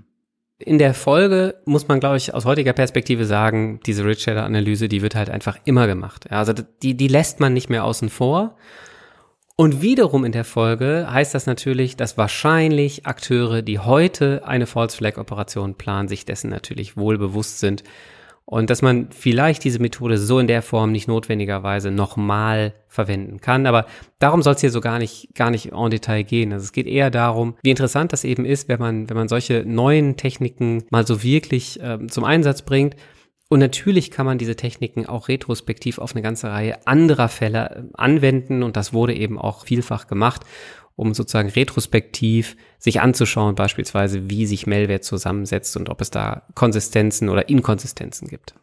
In 0.61 0.79
der 0.79 0.93
Folge 0.93 1.55
muss 1.67 1.87
man, 1.87 2.01
glaube 2.01 2.17
ich, 2.17 2.35
aus 2.35 2.45
heutiger 2.45 2.73
Perspektive 2.73 3.25
sagen, 3.25 3.79
diese 3.87 4.05
Rich 4.05 4.23
Shader 4.23 4.45
Analyse, 4.45 4.89
die 4.89 5.03
wird 5.03 5.15
halt 5.15 5.31
einfach 5.31 5.57
immer 5.65 5.87
gemacht. 5.87 6.31
Also 6.33 6.53
die, 6.53 6.97
die 6.97 7.09
lässt 7.09 7.39
man 7.39 7.53
nicht 7.53 7.71
mehr 7.71 7.85
außen 7.85 8.09
vor. 8.09 8.57
Und 9.61 9.83
wiederum 9.83 10.25
in 10.25 10.31
der 10.31 10.45
Folge 10.45 11.09
heißt 11.11 11.35
das 11.35 11.47
natürlich, 11.47 11.97
dass 11.97 12.17
wahrscheinlich 12.17 13.07
Akteure, 13.07 13.61
die 13.61 13.81
heute 13.81 14.47
eine 14.47 14.67
False 14.67 14.97
Flag 14.97 15.19
Operation 15.19 15.75
planen, 15.75 16.07
sich 16.07 16.25
dessen 16.25 16.49
natürlich 16.49 16.97
wohl 16.97 17.19
bewusst 17.19 17.59
sind 17.59 17.83
und 18.45 18.71
dass 18.71 18.83
man 18.83 19.11
vielleicht 19.11 19.65
diese 19.65 19.81
Methode 19.81 20.17
so 20.17 20.39
in 20.39 20.47
der 20.47 20.63
Form 20.63 20.93
nicht 20.93 21.09
notwendigerweise 21.09 21.91
nochmal 21.91 22.73
verwenden 22.87 23.41
kann. 23.41 23.67
Aber 23.67 23.87
darum 24.21 24.43
soll 24.43 24.55
es 24.55 24.61
hier 24.61 24.71
so 24.71 24.81
gar 24.81 25.01
nicht, 25.01 25.35
gar 25.35 25.51
nicht 25.51 25.73
en 25.73 25.91
Detail 25.91 26.23
gehen. 26.23 26.53
Also 26.53 26.63
es 26.63 26.73
geht 26.73 26.87
eher 26.87 27.11
darum, 27.11 27.57
wie 27.65 27.71
interessant 27.71 28.13
das 28.13 28.23
eben 28.23 28.45
ist, 28.45 28.69
wenn 28.69 28.79
man, 28.79 29.11
wenn 29.11 29.17
man 29.17 29.27
solche 29.27 29.65
neuen 29.67 30.17
Techniken 30.17 30.85
mal 30.91 31.05
so 31.05 31.25
wirklich 31.25 31.83
äh, 31.83 31.99
zum 32.07 32.23
Einsatz 32.23 32.63
bringt. 32.63 32.95
Und 33.49 33.61
natürlich 33.61 34.11
kann 34.11 34.27
man 34.27 34.37
diese 34.37 34.57
Techniken 34.57 35.07
auch 35.07 35.29
retrospektiv 35.29 35.99
auf 35.99 36.15
eine 36.15 36.23
ganze 36.23 36.51
Reihe 36.51 36.87
anderer 36.87 37.29
Fälle 37.29 37.71
äh, 37.71 37.97
anwenden 37.97 38.63
und 38.63 38.77
das 38.77 38.93
wurde 38.93 39.15
eben 39.15 39.39
auch 39.39 39.65
vielfach 39.65 40.07
gemacht 40.07 40.45
um 40.99 41.15
sozusagen 41.15 41.49
retrospektiv 41.49 42.57
sich 42.81 43.01
anzuschauen, 43.01 43.55
beispielsweise, 43.55 44.29
wie 44.31 44.47
sich 44.47 44.67
Malware 44.67 45.01
zusammensetzt 45.01 45.77
und 45.77 45.89
ob 45.91 46.01
es 46.01 46.11
da 46.11 46.43
Konsistenzen 46.57 47.29
oder 47.29 47.49
Inkonsistenzen 47.49 48.27
gibt. 48.27 48.55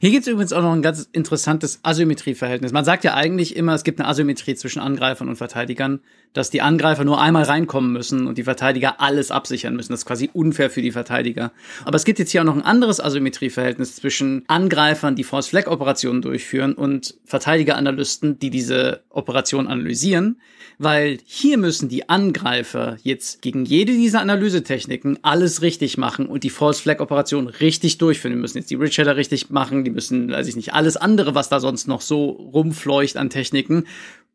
Hier 0.00 0.10
gibt 0.10 0.26
es 0.26 0.32
übrigens 0.32 0.52
auch 0.52 0.62
noch 0.62 0.72
ein 0.72 0.82
ganz 0.82 1.08
interessantes 1.12 1.80
Asymmetrieverhältnis. 1.82 2.72
Man 2.72 2.84
sagt 2.84 3.04
ja 3.04 3.14
eigentlich 3.14 3.56
immer, 3.56 3.74
es 3.74 3.84
gibt 3.84 4.00
eine 4.00 4.08
Asymmetrie 4.08 4.54
zwischen 4.54 4.80
Angreifern 4.80 5.28
und 5.28 5.36
Verteidigern, 5.36 6.00
dass 6.32 6.50
die 6.50 6.62
Angreifer 6.62 7.04
nur 7.04 7.20
einmal 7.20 7.44
reinkommen 7.44 7.92
müssen 7.92 8.26
und 8.26 8.38
die 8.38 8.42
Verteidiger 8.42 9.00
alles 9.00 9.30
absichern 9.30 9.76
müssen. 9.76 9.92
Das 9.92 10.00
ist 10.00 10.06
quasi 10.06 10.30
unfair 10.32 10.68
für 10.68 10.82
die 10.82 10.90
Verteidiger. 10.90 11.52
Aber 11.84 11.96
es 11.96 12.04
gibt 12.04 12.18
jetzt 12.18 12.32
hier 12.32 12.40
auch 12.40 12.46
noch 12.46 12.56
ein 12.56 12.62
anderes 12.62 13.00
Asymmetrieverhältnis 13.00 13.96
zwischen 13.96 14.44
Angreifern, 14.48 15.14
die 15.14 15.24
False 15.24 15.48
Flag 15.48 15.68
Operationen 15.68 16.22
durchführen 16.22 16.74
und 16.74 17.14
Verteidigeranalysten, 17.24 18.38
die 18.38 18.50
diese 18.50 19.02
Operation 19.10 19.68
analysieren 19.68 20.38
weil 20.78 21.18
hier 21.24 21.58
müssen 21.58 21.88
die 21.88 22.08
Angreifer 22.08 22.96
jetzt 23.02 23.42
gegen 23.42 23.64
jede 23.64 23.92
dieser 23.92 24.20
Analysetechniken 24.20 25.18
alles 25.22 25.62
richtig 25.62 25.98
machen 25.98 26.26
und 26.26 26.44
die 26.44 26.50
False 26.50 26.82
Flag 26.82 27.00
Operation 27.00 27.46
richtig 27.46 27.98
durchführen. 27.98 28.34
Die 28.34 28.40
müssen 28.40 28.58
jetzt 28.58 28.70
die 28.70 28.74
Rich 28.74 28.98
Header 28.98 29.16
richtig 29.16 29.50
machen, 29.50 29.83
die 29.84 29.90
müssen, 29.90 30.30
weiß 30.30 30.48
ich 30.48 30.56
nicht, 30.56 30.74
alles 30.74 30.96
andere, 30.96 31.34
was 31.34 31.48
da 31.48 31.60
sonst 31.60 31.86
noch 31.86 32.00
so 32.00 32.26
rumfleucht 32.30 33.16
an 33.16 33.30
Techniken, 33.30 33.86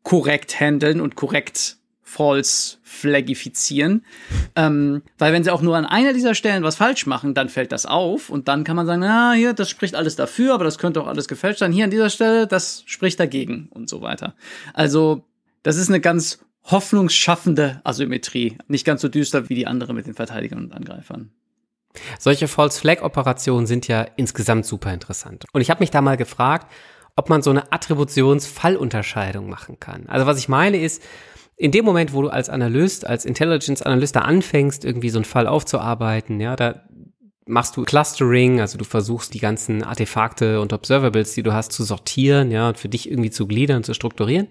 korrekt 0.02 0.58
handeln 0.58 1.00
und 1.00 1.14
korrekt 1.14 1.76
false 2.02 2.78
flagifizieren. 2.82 4.04
Ähm, 4.56 5.02
weil 5.18 5.32
wenn 5.32 5.44
sie 5.44 5.52
auch 5.52 5.62
nur 5.62 5.76
an 5.76 5.86
einer 5.86 6.12
dieser 6.12 6.34
Stellen 6.34 6.64
was 6.64 6.76
falsch 6.76 7.06
machen, 7.06 7.34
dann 7.34 7.48
fällt 7.48 7.70
das 7.70 7.86
auf 7.86 8.30
und 8.30 8.48
dann 8.48 8.64
kann 8.64 8.74
man 8.74 8.86
sagen, 8.86 9.00
na, 9.00 9.32
hier, 9.32 9.52
das 9.52 9.70
spricht 9.70 9.94
alles 9.94 10.16
dafür, 10.16 10.54
aber 10.54 10.64
das 10.64 10.78
könnte 10.78 11.00
auch 11.00 11.06
alles 11.06 11.28
gefälscht 11.28 11.60
sein. 11.60 11.72
Hier 11.72 11.84
an 11.84 11.90
dieser 11.90 12.10
Stelle, 12.10 12.46
das 12.48 12.82
spricht 12.86 13.20
dagegen 13.20 13.68
und 13.70 13.88
so 13.88 14.02
weiter. 14.02 14.34
Also 14.74 15.24
das 15.62 15.76
ist 15.76 15.88
eine 15.88 16.00
ganz 16.00 16.40
hoffnungsschaffende 16.64 17.80
Asymmetrie. 17.84 18.58
Nicht 18.66 18.84
ganz 18.84 19.02
so 19.02 19.08
düster 19.08 19.48
wie 19.48 19.54
die 19.54 19.66
andere 19.66 19.94
mit 19.94 20.06
den 20.06 20.14
Verteidigern 20.14 20.64
und 20.64 20.72
Angreifern. 20.72 21.30
Solche 22.18 22.48
False 22.48 22.78
Flag 22.78 23.02
Operationen 23.02 23.66
sind 23.66 23.88
ja 23.88 24.06
insgesamt 24.16 24.66
super 24.66 24.92
interessant. 24.92 25.44
Und 25.52 25.60
ich 25.60 25.70
habe 25.70 25.80
mich 25.80 25.90
da 25.90 26.00
mal 26.00 26.16
gefragt, 26.16 26.70
ob 27.16 27.28
man 27.28 27.42
so 27.42 27.50
eine 27.50 27.72
Attributionsfallunterscheidung 27.72 29.48
machen 29.48 29.80
kann. 29.80 30.06
Also 30.08 30.26
was 30.26 30.38
ich 30.38 30.48
meine 30.48 30.78
ist, 30.78 31.02
in 31.56 31.72
dem 31.72 31.84
Moment, 31.84 32.14
wo 32.14 32.22
du 32.22 32.28
als 32.28 32.48
Analyst, 32.48 33.06
als 33.06 33.24
Intelligence 33.24 33.82
Analyst 33.82 34.16
da 34.16 34.20
anfängst, 34.20 34.84
irgendwie 34.84 35.10
so 35.10 35.18
einen 35.18 35.26
Fall 35.26 35.46
aufzuarbeiten, 35.46 36.40
ja, 36.40 36.56
da 36.56 36.82
machst 37.44 37.76
du 37.76 37.82
Clustering, 37.82 38.60
also 38.60 38.78
du 38.78 38.84
versuchst 38.84 39.34
die 39.34 39.40
ganzen 39.40 39.82
Artefakte 39.82 40.60
und 40.60 40.72
Observables, 40.72 41.34
die 41.34 41.42
du 41.42 41.52
hast, 41.52 41.72
zu 41.72 41.84
sortieren, 41.84 42.50
ja, 42.50 42.68
und 42.68 42.78
für 42.78 42.88
dich 42.88 43.10
irgendwie 43.10 43.30
zu 43.30 43.46
gliedern, 43.46 43.84
zu 43.84 43.92
strukturieren. 43.92 44.48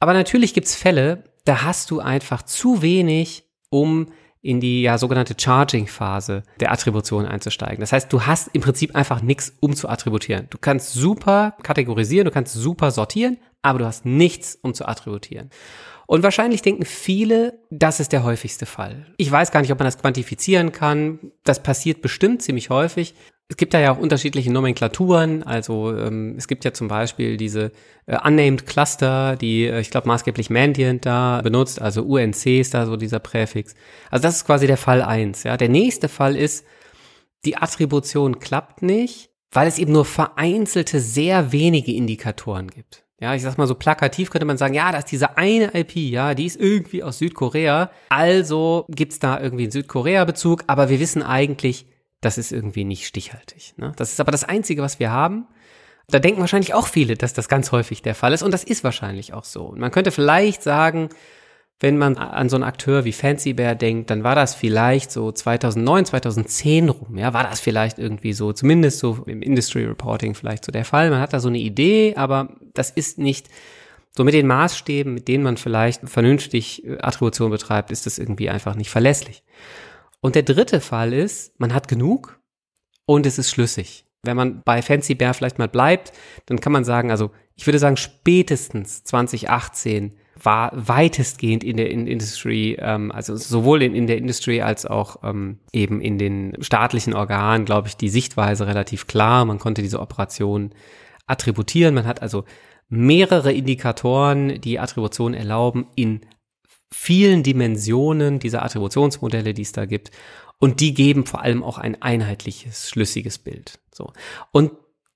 Aber 0.00 0.12
natürlich 0.12 0.52
gibt's 0.52 0.74
Fälle, 0.74 1.24
da 1.44 1.62
hast 1.62 1.90
du 1.90 2.00
einfach 2.00 2.42
zu 2.42 2.82
wenig, 2.82 3.44
um 3.70 4.08
in 4.46 4.60
die 4.60 4.82
ja 4.82 4.96
sogenannte 4.96 5.34
Charging-Phase 5.36 6.44
der 6.60 6.70
Attribution 6.70 7.26
einzusteigen. 7.26 7.80
Das 7.80 7.92
heißt, 7.92 8.12
du 8.12 8.22
hast 8.26 8.48
im 8.52 8.60
Prinzip 8.60 8.94
einfach 8.94 9.20
nichts, 9.20 9.52
um 9.60 9.74
zu 9.74 9.88
attributieren. 9.88 10.46
Du 10.50 10.58
kannst 10.58 10.92
super 10.92 11.56
kategorisieren, 11.62 12.26
du 12.26 12.30
kannst 12.30 12.54
super 12.54 12.92
sortieren, 12.92 13.38
aber 13.62 13.80
du 13.80 13.84
hast 13.84 14.06
nichts, 14.06 14.56
um 14.62 14.72
zu 14.72 14.86
attributieren. 14.86 15.50
Und 16.06 16.22
wahrscheinlich 16.22 16.62
denken 16.62 16.84
viele, 16.84 17.58
das 17.70 17.98
ist 17.98 18.12
der 18.12 18.22
häufigste 18.22 18.64
Fall. 18.64 19.06
Ich 19.16 19.30
weiß 19.30 19.50
gar 19.50 19.60
nicht, 19.60 19.72
ob 19.72 19.80
man 19.80 19.86
das 19.86 19.98
quantifizieren 19.98 20.70
kann. 20.70 21.32
Das 21.42 21.60
passiert 21.60 22.00
bestimmt 22.00 22.42
ziemlich 22.42 22.70
häufig. 22.70 23.16
Es 23.48 23.56
gibt 23.56 23.74
da 23.74 23.80
ja 23.80 23.92
auch 23.92 23.98
unterschiedliche 23.98 24.52
Nomenklaturen. 24.52 25.44
Also 25.44 25.96
ähm, 25.96 26.34
es 26.36 26.48
gibt 26.48 26.64
ja 26.64 26.72
zum 26.72 26.88
Beispiel 26.88 27.36
diese 27.36 27.70
äh, 28.06 28.18
Unnamed 28.24 28.66
Cluster, 28.66 29.36
die 29.36 29.66
äh, 29.66 29.80
ich 29.80 29.90
glaube 29.90 30.08
maßgeblich 30.08 30.50
Mandiant 30.50 31.06
da 31.06 31.40
benutzt. 31.42 31.80
Also 31.80 32.02
UNC 32.02 32.46
ist 32.46 32.74
da 32.74 32.86
so 32.86 32.96
dieser 32.96 33.20
Präfix. 33.20 33.74
Also 34.10 34.22
das 34.22 34.36
ist 34.36 34.46
quasi 34.46 34.66
der 34.66 34.76
Fall 34.76 35.00
eins. 35.00 35.44
Ja, 35.44 35.56
der 35.56 35.68
nächste 35.68 36.08
Fall 36.08 36.34
ist, 36.34 36.66
die 37.44 37.56
Attribution 37.56 38.40
klappt 38.40 38.82
nicht, 38.82 39.30
weil 39.52 39.68
es 39.68 39.78
eben 39.78 39.92
nur 39.92 40.04
vereinzelte, 40.04 40.98
sehr 40.98 41.52
wenige 41.52 41.92
Indikatoren 41.92 42.68
gibt. 42.68 43.04
Ja, 43.20 43.34
ich 43.34 43.42
sag 43.42 43.56
mal 43.56 43.66
so 43.66 43.74
plakativ 43.74 44.28
könnte 44.28 44.44
man 44.44 44.58
sagen, 44.58 44.74
ja, 44.74 44.92
da 44.92 44.98
ist 44.98 45.10
diese 45.10 45.38
eine 45.38 45.72
IP, 45.72 45.96
ja, 45.96 46.34
die 46.34 46.44
ist 46.44 46.60
irgendwie 46.60 47.02
aus 47.02 47.18
Südkorea. 47.18 47.90
Also 48.10 48.86
gibt's 48.90 49.20
da 49.20 49.40
irgendwie 49.40 49.64
einen 49.64 49.72
Südkorea-Bezug, 49.72 50.64
aber 50.66 50.90
wir 50.90 51.00
wissen 51.00 51.22
eigentlich, 51.22 51.86
das 52.26 52.38
ist 52.38 52.52
irgendwie 52.52 52.84
nicht 52.84 53.06
stichhaltig. 53.06 53.74
Ne? 53.76 53.92
Das 53.96 54.12
ist 54.12 54.20
aber 54.20 54.32
das 54.32 54.44
Einzige, 54.44 54.82
was 54.82 54.98
wir 54.98 55.10
haben. 55.10 55.46
Da 56.08 56.18
denken 56.18 56.40
wahrscheinlich 56.40 56.74
auch 56.74 56.86
viele, 56.86 57.16
dass 57.16 57.32
das 57.32 57.48
ganz 57.48 57.72
häufig 57.72 58.02
der 58.02 58.14
Fall 58.14 58.32
ist 58.32 58.42
und 58.42 58.52
das 58.52 58.64
ist 58.64 58.84
wahrscheinlich 58.84 59.32
auch 59.32 59.44
so. 59.44 59.64
Und 59.64 59.78
man 59.78 59.90
könnte 59.90 60.10
vielleicht 60.10 60.62
sagen, 60.62 61.08
wenn 61.78 61.98
man 61.98 62.16
an 62.16 62.48
so 62.48 62.56
einen 62.56 62.64
Akteur 62.64 63.04
wie 63.04 63.12
Fancy 63.12 63.52
Bear 63.52 63.74
denkt, 63.74 64.10
dann 64.10 64.24
war 64.24 64.34
das 64.34 64.54
vielleicht 64.54 65.12
so 65.12 65.30
2009, 65.30 66.06
2010 66.06 66.88
rum, 66.88 67.18
ja, 67.18 67.34
war 67.34 67.44
das 67.44 67.60
vielleicht 67.60 67.98
irgendwie 67.98 68.32
so, 68.32 68.52
zumindest 68.52 68.98
so 68.98 69.24
im 69.26 69.42
Industry 69.42 69.84
Reporting 69.84 70.34
vielleicht 70.34 70.64
so 70.64 70.72
der 70.72 70.84
Fall. 70.84 71.10
Man 71.10 71.20
hat 71.20 71.32
da 71.32 71.40
so 71.40 71.48
eine 71.48 71.58
Idee, 71.58 72.14
aber 72.16 72.56
das 72.72 72.90
ist 72.90 73.18
nicht 73.18 73.48
so 74.16 74.24
mit 74.24 74.34
den 74.34 74.46
Maßstäben, 74.46 75.12
mit 75.12 75.28
denen 75.28 75.44
man 75.44 75.58
vielleicht 75.58 76.08
vernünftig 76.08 76.84
äh, 76.86 76.98
Attribution 77.00 77.50
betreibt, 77.50 77.90
ist 77.90 78.06
das 78.06 78.18
irgendwie 78.18 78.48
einfach 78.48 78.74
nicht 78.74 78.90
verlässlich. 78.90 79.42
Und 80.26 80.34
der 80.34 80.42
dritte 80.42 80.80
Fall 80.80 81.12
ist, 81.12 81.52
man 81.60 81.72
hat 81.72 81.86
genug 81.86 82.40
und 83.04 83.26
es 83.26 83.38
ist 83.38 83.48
schlüssig. 83.48 84.06
Wenn 84.24 84.36
man 84.36 84.60
bei 84.64 84.82
Fancy 84.82 85.14
Bear 85.14 85.34
vielleicht 85.34 85.60
mal 85.60 85.68
bleibt, 85.68 86.12
dann 86.46 86.58
kann 86.58 86.72
man 86.72 86.82
sagen, 86.82 87.12
also 87.12 87.30
ich 87.54 87.64
würde 87.64 87.78
sagen, 87.78 87.96
spätestens 87.96 89.04
2018 89.04 90.16
war 90.42 90.72
weitestgehend 90.74 91.62
in 91.62 91.76
der 91.76 91.92
Industry, 91.92 92.76
ähm, 92.80 93.12
also 93.12 93.36
sowohl 93.36 93.84
in, 93.84 93.94
in 93.94 94.08
der 94.08 94.18
Industry 94.18 94.62
als 94.62 94.84
auch 94.84 95.22
ähm, 95.22 95.60
eben 95.72 96.00
in 96.00 96.18
den 96.18 96.60
staatlichen 96.60 97.14
Organen, 97.14 97.64
glaube 97.64 97.86
ich, 97.86 97.96
die 97.96 98.08
Sichtweise 98.08 98.66
relativ 98.66 99.06
klar. 99.06 99.44
Man 99.44 99.60
konnte 99.60 99.80
diese 99.80 100.00
Operation 100.00 100.74
attributieren. 101.28 101.94
Man 101.94 102.08
hat 102.08 102.20
also 102.20 102.42
mehrere 102.88 103.52
Indikatoren, 103.52 104.60
die 104.60 104.80
Attribution 104.80 105.34
erlauben, 105.34 105.86
in 105.94 106.22
vielen 106.92 107.42
Dimensionen 107.42 108.38
dieser 108.38 108.62
Attributionsmodelle, 108.64 109.54
die 109.54 109.62
es 109.62 109.72
da 109.72 109.86
gibt. 109.86 110.10
Und 110.58 110.80
die 110.80 110.94
geben 110.94 111.26
vor 111.26 111.42
allem 111.42 111.62
auch 111.62 111.78
ein 111.78 112.00
einheitliches, 112.00 112.88
schlüssiges 112.88 113.38
Bild. 113.38 113.78
So. 113.92 114.12
Und 114.52 114.72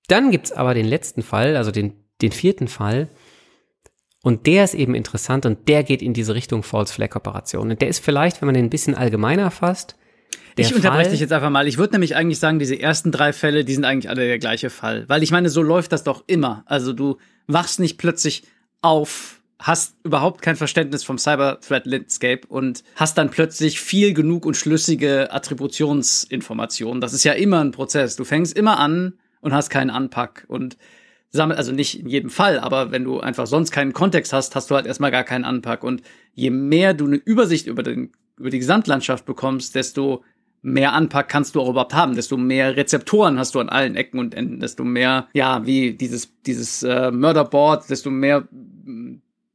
dann 0.09 0.31
gibt's 0.31 0.53
aber 0.53 0.74
den 0.74 0.86
letzten 0.86 1.23
Fall, 1.23 1.57
also 1.57 1.70
den, 1.70 1.95
den 2.20 2.32
vierten 2.32 2.69
Fall. 2.69 3.09
Und 4.23 4.47
der 4.47 4.65
ist 4.65 4.74
eben 4.74 4.95
interessant 4.95 5.47
und 5.47 5.69
der 5.69 5.82
geht 5.82 6.03
in 6.03 6.12
diese 6.12 6.35
Richtung 6.35 6.62
False 6.62 6.93
Flag 6.93 7.16
Operation. 7.16 7.70
Und 7.70 7.81
der 7.81 7.89
ist 7.89 8.05
vielleicht, 8.05 8.43
wenn 8.43 8.47
man 8.47 8.55
den 8.55 8.66
ein 8.66 8.70
bisschen 8.70 8.95
allgemeiner 8.95 9.51
fasst, 9.51 9.97
der 10.57 10.66
ich 10.66 10.74
unterbreche 10.74 11.11
dich 11.11 11.20
jetzt 11.20 11.32
einfach 11.32 11.49
mal. 11.49 11.66
Ich 11.66 11.78
würde 11.78 11.93
nämlich 11.95 12.16
eigentlich 12.16 12.39
sagen, 12.39 12.59
diese 12.59 12.78
ersten 12.78 13.12
drei 13.12 13.32
Fälle, 13.32 13.65
die 13.65 13.74
sind 13.74 13.85
eigentlich 13.85 14.11
alle 14.11 14.27
der 14.27 14.39
gleiche 14.39 14.69
Fall. 14.69 15.09
Weil 15.09 15.23
ich 15.23 15.31
meine, 15.31 15.49
so 15.49 15.62
läuft 15.62 15.93
das 15.93 16.05
doch 16.05 16.24
immer. 16.27 16.65
Also 16.66 16.93
du 16.93 17.16
wachst 17.47 17.81
nicht 17.81 17.97
plötzlich 17.97 18.45
auf 18.82 19.40
hast 19.61 19.97
überhaupt 20.05 20.43
kein 20.43 20.57
Verständnis 20.57 21.05
vom 21.05 21.19
Cyber 21.19 21.61
Threat 21.61 21.87
Landscape 21.87 22.47
und 22.49 22.82
hast 22.97 23.19
dann 23.19 23.31
plötzlich 23.31 23.81
viel 23.81 24.15
genug 24.15 24.47
und 24.47 24.57
schlüssige 24.57 25.32
Attributionsinformationen. 25.32 27.01
Das 27.01 27.12
ist 27.12 27.24
ja 27.24 27.32
immer 27.32 27.61
ein 27.61 27.70
Prozess. 27.70 28.16
Du 28.16 28.24
fängst 28.24 28.57
immer 28.57 28.78
an 28.78 29.15
und 29.41 29.53
hast 29.53 29.69
keinen 29.69 29.91
Anpack 29.91 30.45
und 30.49 30.77
sammel, 31.31 31.57
also 31.57 31.73
nicht 31.73 32.01
in 32.01 32.09
jedem 32.09 32.31
Fall, 32.31 32.59
aber 32.59 32.91
wenn 32.91 33.05
du 33.05 33.20
einfach 33.20 33.47
sonst 33.47 33.70
keinen 33.70 33.93
Kontext 33.93 34.32
hast, 34.32 34.57
hast 34.57 34.70
du 34.70 34.74
halt 34.74 34.87
erstmal 34.87 35.11
gar 35.11 35.24
keinen 35.24 35.45
Anpack. 35.45 35.85
Und 35.85 36.03
je 36.35 36.51
mehr 36.51 36.95
du 36.95 37.07
eine 37.07 37.16
Übersicht 37.16 37.66
über, 37.66 37.82
den, 37.82 38.12
über 38.39 38.51
die 38.51 38.59
Gesamtlandschaft 38.59 39.27
bekommst, 39.27 39.74
desto 39.74 40.24
mehr 40.62 40.93
Anpack 40.93 41.28
kannst 41.28 41.55
du 41.55 41.61
auch 41.61 41.69
überhaupt 41.69 41.95
haben, 41.95 42.15
desto 42.15 42.37
mehr 42.37 42.77
Rezeptoren 42.77 43.39
hast 43.39 43.55
du 43.55 43.61
an 43.61 43.69
allen 43.69 43.97
Ecken 43.97 44.19
und 44.19 44.35
Enden, 44.35 44.61
desto 44.61 44.85
mehr, 44.85 45.28
ja, 45.32 45.65
wie 45.66 45.95
dieses, 45.95 46.32
dieses 46.43 46.82
äh, 46.82 47.11
Murderboard, 47.11 47.89
desto 47.89 48.11
mehr 48.11 48.49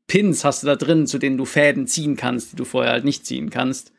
Pins 0.08 0.44
hast 0.44 0.64
du 0.64 0.68
da 0.68 0.76
drin, 0.76 1.08
zu 1.08 1.18
denen 1.18 1.38
du 1.38 1.46
Fäden 1.46 1.88
ziehen 1.88 2.16
kannst, 2.16 2.52
die 2.52 2.56
du 2.56 2.66
vorher 2.66 2.92
halt 2.92 3.06
nicht 3.06 3.26
ziehen 3.26 3.50
kannst. 3.50 3.92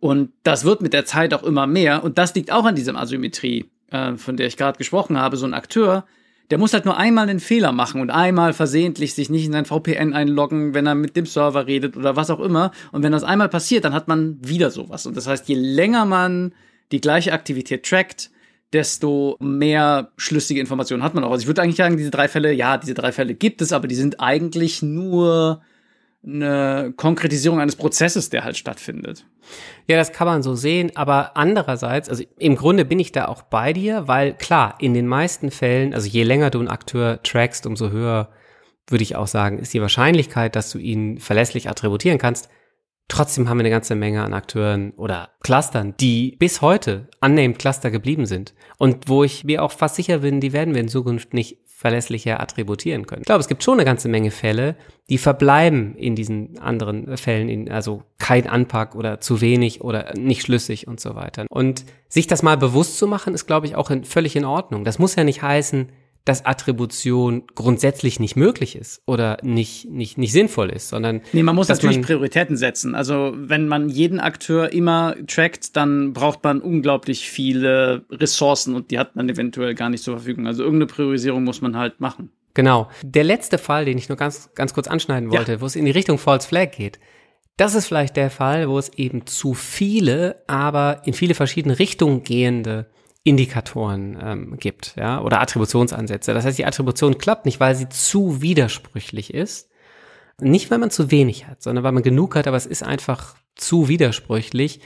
Und 0.00 0.32
das 0.42 0.64
wird 0.64 0.80
mit 0.80 0.92
der 0.92 1.04
Zeit 1.04 1.34
auch 1.34 1.42
immer 1.42 1.66
mehr. 1.66 2.02
Und 2.02 2.16
das 2.16 2.34
liegt 2.34 2.50
auch 2.50 2.64
an 2.64 2.74
diesem 2.74 2.96
Asymmetrie, 2.96 3.66
äh, 3.90 4.16
von 4.16 4.36
der 4.36 4.46
ich 4.46 4.56
gerade 4.56 4.78
gesprochen 4.78 5.18
habe. 5.18 5.36
So 5.36 5.44
ein 5.44 5.52
Akteur, 5.52 6.06
der 6.50 6.58
muss 6.58 6.72
halt 6.72 6.86
nur 6.86 6.96
einmal 6.96 7.28
einen 7.28 7.40
Fehler 7.40 7.72
machen 7.72 8.00
und 8.00 8.10
einmal 8.10 8.54
versehentlich 8.54 9.14
sich 9.14 9.28
nicht 9.28 9.44
in 9.44 9.52
sein 9.52 9.66
VPN 9.66 10.14
einloggen, 10.14 10.74
wenn 10.74 10.86
er 10.86 10.94
mit 10.94 11.16
dem 11.16 11.26
Server 11.26 11.66
redet 11.66 11.96
oder 11.96 12.16
was 12.16 12.30
auch 12.30 12.40
immer. 12.40 12.72
Und 12.92 13.02
wenn 13.02 13.12
das 13.12 13.22
einmal 13.22 13.50
passiert, 13.50 13.84
dann 13.84 13.92
hat 13.92 14.08
man 14.08 14.38
wieder 14.40 14.70
sowas. 14.70 15.06
Und 15.06 15.16
das 15.16 15.26
heißt, 15.26 15.48
je 15.48 15.54
länger 15.54 16.06
man 16.06 16.52
die 16.90 17.00
gleiche 17.00 17.32
Aktivität 17.32 17.84
trackt, 17.84 18.30
desto 18.72 19.36
mehr 19.40 20.12
schlüssige 20.16 20.60
Informationen 20.60 21.02
hat 21.02 21.14
man 21.14 21.24
auch. 21.24 21.32
Also 21.32 21.42
ich 21.42 21.46
würde 21.46 21.62
eigentlich 21.62 21.76
sagen, 21.76 21.96
diese 21.96 22.10
drei 22.10 22.28
Fälle, 22.28 22.52
ja, 22.52 22.78
diese 22.78 22.94
drei 22.94 23.12
Fälle 23.12 23.34
gibt 23.34 23.62
es, 23.62 23.72
aber 23.72 23.88
die 23.88 23.94
sind 23.94 24.20
eigentlich 24.20 24.82
nur 24.82 25.62
eine 26.24 26.92
Konkretisierung 26.96 27.60
eines 27.60 27.76
Prozesses, 27.76 28.28
der 28.28 28.44
halt 28.44 28.56
stattfindet. 28.56 29.24
Ja, 29.86 29.96
das 29.96 30.12
kann 30.12 30.26
man 30.26 30.42
so 30.42 30.54
sehen, 30.54 30.92
aber 30.94 31.36
andererseits, 31.36 32.08
also 32.10 32.24
im 32.38 32.56
Grunde 32.56 32.84
bin 32.84 32.98
ich 32.98 33.10
da 33.10 33.26
auch 33.26 33.42
bei 33.42 33.72
dir, 33.72 34.06
weil 34.06 34.34
klar, 34.34 34.74
in 34.80 34.92
den 34.92 35.06
meisten 35.06 35.50
Fällen, 35.50 35.94
also 35.94 36.06
je 36.08 36.22
länger 36.22 36.50
du 36.50 36.58
einen 36.58 36.68
Akteur 36.68 37.22
trackst, 37.22 37.66
umso 37.66 37.90
höher 37.90 38.28
würde 38.86 39.02
ich 39.02 39.16
auch 39.16 39.28
sagen, 39.28 39.58
ist 39.58 39.72
die 39.72 39.80
Wahrscheinlichkeit, 39.80 40.56
dass 40.56 40.70
du 40.70 40.78
ihn 40.78 41.18
verlässlich 41.18 41.68
attributieren 41.70 42.18
kannst. 42.18 42.50
Trotzdem 43.10 43.48
haben 43.48 43.58
wir 43.58 43.62
eine 43.62 43.70
ganze 43.70 43.96
Menge 43.96 44.22
an 44.22 44.32
Akteuren 44.32 44.92
oder 44.92 45.30
Clustern, 45.42 45.94
die 45.98 46.36
bis 46.38 46.62
heute 46.62 47.08
annehmend 47.20 47.58
Cluster 47.58 47.90
geblieben 47.90 48.24
sind 48.24 48.54
und 48.78 49.08
wo 49.08 49.24
ich 49.24 49.42
mir 49.42 49.64
auch 49.64 49.72
fast 49.72 49.96
sicher 49.96 50.18
bin, 50.18 50.40
die 50.40 50.52
werden 50.52 50.74
wir 50.74 50.80
in 50.80 50.88
Zukunft 50.88 51.34
nicht 51.34 51.58
verlässlicher 51.66 52.40
attributieren 52.40 53.06
können. 53.06 53.22
Ich 53.22 53.26
glaube, 53.26 53.40
es 53.40 53.48
gibt 53.48 53.64
schon 53.64 53.74
eine 53.74 53.84
ganze 53.84 54.08
Menge 54.08 54.30
Fälle, 54.30 54.76
die 55.08 55.18
verbleiben 55.18 55.96
in 55.96 56.14
diesen 56.14 56.58
anderen 56.60 57.16
Fällen, 57.16 57.48
in, 57.48 57.70
also 57.70 58.04
kein 58.18 58.46
Anpack 58.46 58.94
oder 58.94 59.20
zu 59.20 59.40
wenig 59.40 59.80
oder 59.80 60.12
nicht 60.16 60.42
schlüssig 60.42 60.86
und 60.86 61.00
so 61.00 61.16
weiter. 61.16 61.46
Und 61.48 61.84
sich 62.08 62.28
das 62.28 62.42
mal 62.42 62.58
bewusst 62.58 62.96
zu 62.96 63.08
machen, 63.08 63.34
ist, 63.34 63.46
glaube 63.46 63.66
ich, 63.66 63.74
auch 63.74 63.90
in, 63.90 64.04
völlig 64.04 64.36
in 64.36 64.44
Ordnung. 64.44 64.84
Das 64.84 64.98
muss 64.98 65.16
ja 65.16 65.24
nicht 65.24 65.42
heißen, 65.42 65.88
dass 66.24 66.44
Attribution 66.44 67.44
grundsätzlich 67.54 68.20
nicht 68.20 68.36
möglich 68.36 68.76
ist 68.76 69.02
oder 69.06 69.38
nicht, 69.42 69.88
nicht, 69.90 70.18
nicht 70.18 70.32
sinnvoll 70.32 70.70
ist, 70.70 70.88
sondern. 70.88 71.22
Nee, 71.32 71.42
man 71.42 71.54
muss 71.54 71.68
natürlich 71.68 71.96
man 71.96 72.04
Prioritäten 72.04 72.56
setzen. 72.56 72.94
Also, 72.94 73.32
wenn 73.34 73.68
man 73.68 73.88
jeden 73.88 74.20
Akteur 74.20 74.72
immer 74.72 75.14
trackt, 75.26 75.76
dann 75.76 76.12
braucht 76.12 76.44
man 76.44 76.60
unglaublich 76.60 77.28
viele 77.28 78.04
Ressourcen 78.10 78.74
und 78.74 78.90
die 78.90 78.98
hat 78.98 79.16
man 79.16 79.28
eventuell 79.28 79.74
gar 79.74 79.88
nicht 79.88 80.04
zur 80.04 80.16
Verfügung. 80.16 80.46
Also, 80.46 80.62
irgendeine 80.62 80.86
Priorisierung 80.86 81.44
muss 81.44 81.62
man 81.62 81.76
halt 81.76 82.00
machen. 82.00 82.30
Genau. 82.54 82.90
Der 83.02 83.24
letzte 83.24 83.58
Fall, 83.58 83.84
den 83.84 83.96
ich 83.96 84.08
nur 84.08 84.18
ganz, 84.18 84.50
ganz 84.54 84.74
kurz 84.74 84.88
anschneiden 84.88 85.30
wollte, 85.30 85.52
ja. 85.52 85.60
wo 85.60 85.66
es 85.66 85.76
in 85.76 85.84
die 85.84 85.90
Richtung 85.90 86.18
False 86.18 86.46
Flag 86.46 86.72
geht. 86.72 86.98
Das 87.56 87.74
ist 87.74 87.86
vielleicht 87.86 88.16
der 88.16 88.30
Fall, 88.30 88.68
wo 88.68 88.78
es 88.78 88.88
eben 88.94 89.26
zu 89.26 89.54
viele, 89.54 90.42
aber 90.46 91.02
in 91.04 91.12
viele 91.12 91.34
verschiedene 91.34 91.78
Richtungen 91.78 92.22
gehende 92.22 92.86
Indikatoren 93.22 94.18
ähm, 94.22 94.56
gibt, 94.58 94.94
ja, 94.96 95.20
oder 95.20 95.40
Attributionsansätze. 95.40 96.32
Das 96.32 96.44
heißt, 96.44 96.58
die 96.58 96.64
Attribution 96.64 97.18
klappt 97.18 97.44
nicht, 97.44 97.60
weil 97.60 97.74
sie 97.74 97.88
zu 97.88 98.40
widersprüchlich 98.40 99.34
ist. 99.34 99.70
Nicht, 100.40 100.70
weil 100.70 100.78
man 100.78 100.90
zu 100.90 101.10
wenig 101.10 101.46
hat, 101.46 101.62
sondern 101.62 101.84
weil 101.84 101.92
man 101.92 102.02
genug 102.02 102.34
hat, 102.34 102.46
aber 102.46 102.56
es 102.56 102.64
ist 102.64 102.82
einfach 102.82 103.34
zu 103.56 103.88
widersprüchlich. 103.88 104.80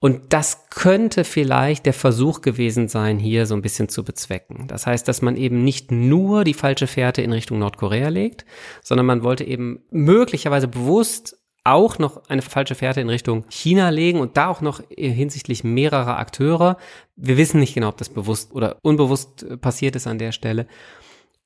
Und 0.00 0.32
das 0.32 0.70
könnte 0.70 1.24
vielleicht 1.24 1.84
der 1.84 1.92
Versuch 1.92 2.40
gewesen 2.40 2.88
sein, 2.88 3.18
hier 3.18 3.46
so 3.46 3.54
ein 3.54 3.62
bisschen 3.62 3.88
zu 3.88 4.04
bezwecken. 4.04 4.68
Das 4.68 4.86
heißt, 4.86 5.06
dass 5.08 5.22
man 5.22 5.36
eben 5.36 5.64
nicht 5.64 5.90
nur 5.90 6.44
die 6.44 6.54
falsche 6.54 6.86
Fährte 6.86 7.20
in 7.20 7.32
Richtung 7.32 7.58
Nordkorea 7.58 8.08
legt, 8.08 8.46
sondern 8.82 9.06
man 9.06 9.24
wollte 9.24 9.44
eben 9.44 9.82
möglicherweise 9.90 10.68
bewusst 10.68 11.37
auch 11.68 11.98
noch 11.98 12.28
eine 12.28 12.42
falsche 12.42 12.74
Fährte 12.74 13.00
in 13.00 13.08
Richtung 13.08 13.44
China 13.48 13.90
legen 13.90 14.20
und 14.20 14.36
da 14.36 14.48
auch 14.48 14.60
noch 14.60 14.80
hinsichtlich 14.96 15.64
mehrerer 15.64 16.18
Akteure. 16.18 16.76
Wir 17.16 17.36
wissen 17.36 17.60
nicht 17.60 17.74
genau, 17.74 17.88
ob 17.88 17.96
das 17.96 18.08
bewusst 18.08 18.52
oder 18.52 18.76
unbewusst 18.82 19.42
äh, 19.42 19.56
passiert 19.56 19.96
ist 19.96 20.06
an 20.06 20.18
der 20.18 20.32
Stelle. 20.32 20.66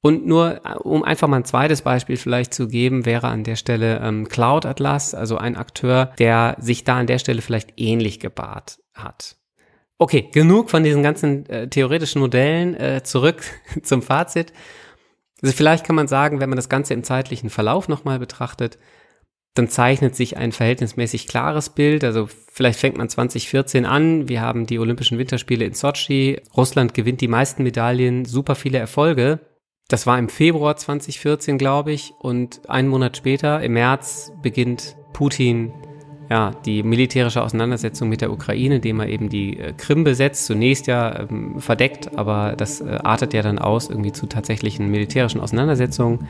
Und 0.00 0.26
nur, 0.26 0.60
äh, 0.64 0.74
um 0.74 1.04
einfach 1.04 1.28
mal 1.28 1.38
ein 1.38 1.44
zweites 1.44 1.82
Beispiel 1.82 2.16
vielleicht 2.16 2.52
zu 2.54 2.68
geben, 2.68 3.06
wäre 3.06 3.28
an 3.28 3.44
der 3.44 3.56
Stelle 3.56 4.00
ähm, 4.02 4.28
Cloud 4.28 4.66
Atlas, 4.66 5.14
also 5.14 5.38
ein 5.38 5.56
Akteur, 5.56 6.12
der 6.18 6.56
sich 6.58 6.84
da 6.84 6.98
an 6.98 7.06
der 7.06 7.18
Stelle 7.18 7.40
vielleicht 7.40 7.74
ähnlich 7.76 8.20
gebahrt 8.20 8.78
hat. 8.94 9.36
Okay, 9.98 10.28
genug 10.32 10.70
von 10.70 10.82
diesen 10.82 11.02
ganzen 11.02 11.46
äh, 11.46 11.68
theoretischen 11.68 12.20
Modellen, 12.20 12.74
äh, 12.74 13.02
zurück 13.04 13.42
zum 13.82 14.02
Fazit. 14.02 14.52
Also 15.42 15.54
vielleicht 15.54 15.84
kann 15.84 15.96
man 15.96 16.08
sagen, 16.08 16.40
wenn 16.40 16.50
man 16.50 16.56
das 16.56 16.68
Ganze 16.68 16.94
im 16.94 17.04
zeitlichen 17.04 17.50
Verlauf 17.50 17.88
nochmal 17.88 18.18
betrachtet, 18.18 18.78
dann 19.54 19.68
zeichnet 19.68 20.16
sich 20.16 20.36
ein 20.36 20.52
verhältnismäßig 20.52 21.28
klares 21.28 21.70
Bild. 21.70 22.04
Also 22.04 22.28
vielleicht 22.50 22.78
fängt 22.78 22.96
man 22.96 23.08
2014 23.08 23.84
an. 23.84 24.28
Wir 24.28 24.40
haben 24.40 24.66
die 24.66 24.78
Olympischen 24.78 25.18
Winterspiele 25.18 25.64
in 25.64 25.74
Sochi. 25.74 26.40
Russland 26.56 26.94
gewinnt 26.94 27.20
die 27.20 27.28
meisten 27.28 27.62
Medaillen, 27.62 28.24
super 28.24 28.54
viele 28.54 28.78
Erfolge. 28.78 29.40
Das 29.88 30.06
war 30.06 30.18
im 30.18 30.30
Februar 30.30 30.76
2014, 30.76 31.58
glaube 31.58 31.92
ich. 31.92 32.14
Und 32.18 32.68
einen 32.68 32.88
Monat 32.88 33.16
später, 33.16 33.62
im 33.62 33.74
März, 33.74 34.32
beginnt 34.42 34.96
Putin 35.12 35.72
ja, 36.30 36.52
die 36.64 36.82
militärische 36.82 37.42
Auseinandersetzung 37.42 38.08
mit 38.08 38.22
der 38.22 38.32
Ukraine, 38.32 38.76
indem 38.76 39.00
er 39.00 39.08
eben 39.08 39.28
die 39.28 39.58
äh, 39.58 39.74
Krim 39.74 40.02
besetzt. 40.02 40.46
Zunächst 40.46 40.86
ja 40.86 41.20
ähm, 41.20 41.60
verdeckt, 41.60 42.16
aber 42.16 42.54
das 42.56 42.80
äh, 42.80 42.98
artet 43.02 43.34
ja 43.34 43.42
dann 43.42 43.58
aus 43.58 43.90
irgendwie 43.90 44.12
zu 44.12 44.24
tatsächlichen 44.24 44.90
militärischen 44.90 45.42
Auseinandersetzungen. 45.42 46.26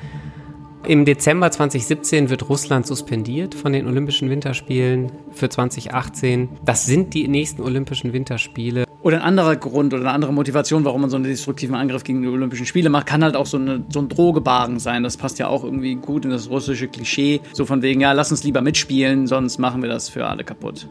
Im 0.89 1.05
Dezember 1.05 1.49
2017 1.49 2.29
wird 2.29 2.49
Russland 2.49 2.89
suspendiert 2.89 3.55
von 3.55 3.73
den 3.73 3.87
Olympischen 3.87 4.29
Winterspielen 4.31 5.13
für 5.31 5.49
2018. 5.49 6.49
Das 6.65 6.87
sind 6.87 7.15
die 7.15 7.29
nächsten 7.29 7.63
Olympischen 7.63 8.13
Winterspiele. 8.13 8.85
Oder 9.01 9.19
ein 9.19 9.23
anderer 9.23 9.55
Grund 9.55 9.95
oder 9.95 10.03
eine 10.03 10.11
andere 10.11 10.33
Motivation, 10.33 10.85
warum 10.85 11.03
man 11.03 11.11
so 11.11 11.15
einen 11.15 11.25
destruktiven 11.25 11.77
Angriff 11.77 12.03
gegen 12.03 12.23
die 12.23 12.29
Olympischen 12.29 12.67
Spiele 12.67 12.91
macht, 12.91 13.07
kann 13.07 13.23
halt 13.23 13.37
auch 13.37 13.47
so, 13.47 13.59
eine, 13.59 13.85
so 13.91 14.01
ein 14.01 14.09
Drohgebaren 14.09 14.81
sein. 14.81 15.05
Das 15.05 15.17
passt 15.17 15.39
ja 15.39 15.47
auch 15.47 15.63
irgendwie 15.63 15.95
gut 15.95 16.25
in 16.25 16.33
das 16.33 16.51
russische 16.51 16.89
Klischee. 16.89 17.41
So 17.53 17.65
von 17.65 17.81
wegen, 17.83 18.01
ja, 18.01 18.11
lass 18.11 18.33
uns 18.33 18.43
lieber 18.43 18.61
mitspielen, 18.61 19.29
sonst 19.29 19.59
machen 19.59 19.83
wir 19.83 19.89
das 19.89 20.09
für 20.09 20.27
alle 20.27 20.43
kaputt. 20.43 20.89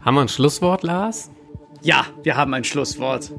Haben 0.00 0.16
wir 0.16 0.22
ein 0.22 0.28
Schlusswort, 0.28 0.82
Lars? 0.82 1.30
Ja, 1.82 2.06
wir 2.24 2.36
haben 2.36 2.52
ein 2.54 2.64
Schlusswort. 2.64 3.32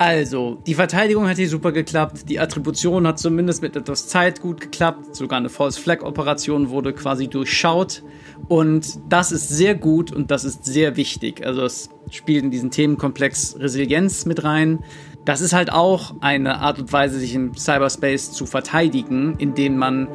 Also, 0.00 0.56
die 0.66 0.72
Verteidigung 0.72 1.28
hat 1.28 1.36
hier 1.36 1.50
super 1.50 1.72
geklappt. 1.72 2.30
Die 2.30 2.40
Attribution 2.40 3.06
hat 3.06 3.18
zumindest 3.18 3.60
mit 3.60 3.76
etwas 3.76 4.08
Zeit 4.08 4.40
gut 4.40 4.58
geklappt. 4.58 5.14
Sogar 5.14 5.38
eine 5.38 5.50
False 5.50 5.78
Flag 5.78 6.00
Operation 6.00 6.70
wurde 6.70 6.94
quasi 6.94 7.28
durchschaut. 7.28 8.02
Und 8.48 8.98
das 9.10 9.30
ist 9.30 9.50
sehr 9.50 9.74
gut 9.74 10.10
und 10.10 10.30
das 10.30 10.44
ist 10.44 10.64
sehr 10.64 10.96
wichtig. 10.96 11.44
Also, 11.44 11.64
es 11.64 11.90
spielt 12.10 12.44
in 12.44 12.50
diesen 12.50 12.70
Themenkomplex 12.70 13.56
Resilienz 13.58 14.24
mit 14.24 14.42
rein. 14.42 14.78
Das 15.26 15.42
ist 15.42 15.52
halt 15.52 15.70
auch 15.70 16.14
eine 16.22 16.60
Art 16.60 16.78
und 16.78 16.90
Weise, 16.94 17.18
sich 17.18 17.34
im 17.34 17.54
Cyberspace 17.54 18.32
zu 18.32 18.46
verteidigen, 18.46 19.34
indem 19.36 19.76
man 19.76 20.08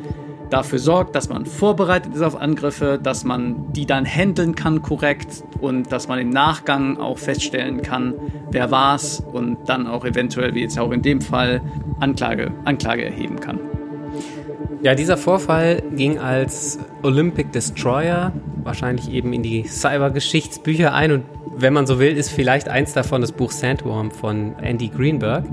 dafür 0.49 0.79
sorgt, 0.79 1.15
dass 1.15 1.29
man 1.29 1.45
vorbereitet 1.45 2.13
ist 2.15 2.21
auf 2.21 2.35
Angriffe, 2.39 2.99
dass 3.01 3.23
man 3.23 3.71
die 3.73 3.85
dann 3.85 4.05
handeln 4.05 4.55
kann 4.55 4.81
korrekt 4.81 5.43
und 5.59 5.91
dass 5.91 6.07
man 6.07 6.19
im 6.19 6.29
Nachgang 6.29 6.97
auch 6.97 7.17
feststellen 7.17 7.81
kann, 7.81 8.13
wer 8.51 8.71
war's 8.71 9.23
und 9.31 9.57
dann 9.67 9.87
auch 9.87 10.05
eventuell, 10.05 10.53
wie 10.53 10.61
jetzt 10.61 10.79
auch 10.79 10.91
in 10.91 11.01
dem 11.01 11.21
Fall, 11.21 11.61
Anklage, 11.99 12.51
Anklage 12.65 13.05
erheben 13.05 13.39
kann. 13.39 13.74
Ja, 14.81 14.93
dieser 14.93 15.17
Vorfall 15.17 15.81
ging 15.95 16.19
als 16.19 16.79
Olympic 17.01 17.51
Destroyer 17.51 18.31
wahrscheinlich 18.63 19.11
eben 19.11 19.33
in 19.33 19.43
die 19.43 19.63
Cybergeschichtsbücher 19.67 20.93
ein 20.93 21.11
und 21.11 21.23
wenn 21.57 21.73
man 21.73 21.87
so 21.87 21.99
will, 21.99 22.17
ist 22.17 22.31
vielleicht 22.31 22.67
eins 22.67 22.93
davon 22.93 23.21
das 23.21 23.31
Buch 23.31 23.51
Sandworm 23.51 24.11
von 24.11 24.55
Andy 24.59 24.89
Greenberg. 24.89 25.45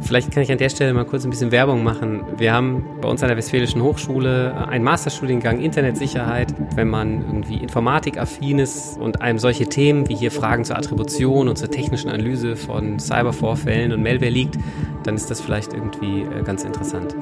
Vielleicht 0.00 0.32
kann 0.32 0.42
ich 0.42 0.52
an 0.52 0.58
der 0.58 0.68
Stelle 0.68 0.92
mal 0.92 1.06
kurz 1.06 1.24
ein 1.24 1.30
bisschen 1.30 1.50
Werbung 1.50 1.82
machen. 1.82 2.24
Wir 2.36 2.52
haben 2.52 2.84
bei 3.00 3.08
uns 3.08 3.22
an 3.22 3.28
der 3.28 3.38
Westfälischen 3.38 3.82
Hochschule 3.82 4.68
einen 4.68 4.84
Masterstudiengang 4.84 5.60
Internetsicherheit. 5.60 6.52
Wenn 6.74 6.88
man 6.88 7.22
irgendwie 7.22 7.56
informatikaffin 7.56 8.58
ist 8.58 8.98
und 8.98 9.22
einem 9.22 9.38
solche 9.38 9.66
Themen 9.66 10.08
wie 10.08 10.14
hier 10.14 10.30
Fragen 10.30 10.64
zur 10.64 10.76
Attribution 10.76 11.48
und 11.48 11.56
zur 11.56 11.70
technischen 11.70 12.10
Analyse 12.10 12.56
von 12.56 12.98
Cybervorfällen 12.98 13.92
und 13.92 14.02
Malware 14.02 14.30
liegt, 14.30 14.58
dann 15.04 15.14
ist 15.14 15.30
das 15.30 15.40
vielleicht 15.40 15.72
irgendwie 15.72 16.22
äh, 16.22 16.42
ganz 16.42 16.64
interessant. 16.64 17.14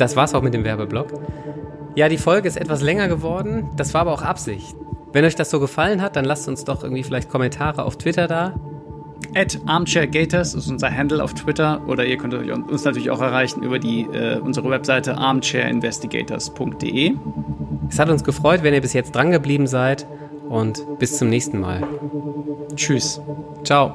Das 0.00 0.16
war's 0.16 0.34
auch 0.34 0.42
mit 0.42 0.54
dem 0.54 0.64
Werbeblock. 0.64 1.12
Ja, 1.94 2.08
die 2.08 2.18
Folge 2.18 2.48
ist 2.48 2.56
etwas 2.56 2.82
länger 2.82 3.08
geworden. 3.08 3.70
Das 3.76 3.94
war 3.94 4.02
aber 4.02 4.12
auch 4.12 4.22
Absicht. 4.22 4.76
Wenn 5.12 5.24
euch 5.24 5.34
das 5.34 5.50
so 5.50 5.58
gefallen 5.58 6.02
hat, 6.02 6.16
dann 6.16 6.24
lasst 6.24 6.48
uns 6.48 6.64
doch 6.64 6.82
irgendwie 6.82 7.02
vielleicht 7.02 7.30
Kommentare 7.30 7.84
auf 7.84 7.96
Twitter 7.96 8.26
da. 8.28 8.54
At 9.34 9.58
ArmchairGators 9.66 10.54
ist 10.54 10.70
unser 10.70 10.90
Handle 10.94 11.22
auf 11.22 11.34
Twitter 11.34 11.82
oder 11.86 12.06
ihr 12.06 12.16
könnt 12.16 12.34
uns 12.34 12.84
natürlich 12.84 13.10
auch 13.10 13.20
erreichen 13.20 13.62
über 13.62 13.78
die, 13.78 14.02
äh, 14.02 14.38
unsere 14.38 14.70
Webseite 14.70 15.18
armchairinvestigators.de. 15.18 17.14
Es 17.90 17.98
hat 17.98 18.10
uns 18.10 18.24
gefreut, 18.24 18.62
wenn 18.62 18.74
ihr 18.74 18.80
bis 18.80 18.92
jetzt 18.92 19.14
dran 19.14 19.30
geblieben 19.30 19.66
seid 19.66 20.06
und 20.48 20.98
bis 20.98 21.18
zum 21.18 21.28
nächsten 21.28 21.60
Mal. 21.60 21.82
Tschüss. 22.76 23.20
Ciao. 23.64 23.94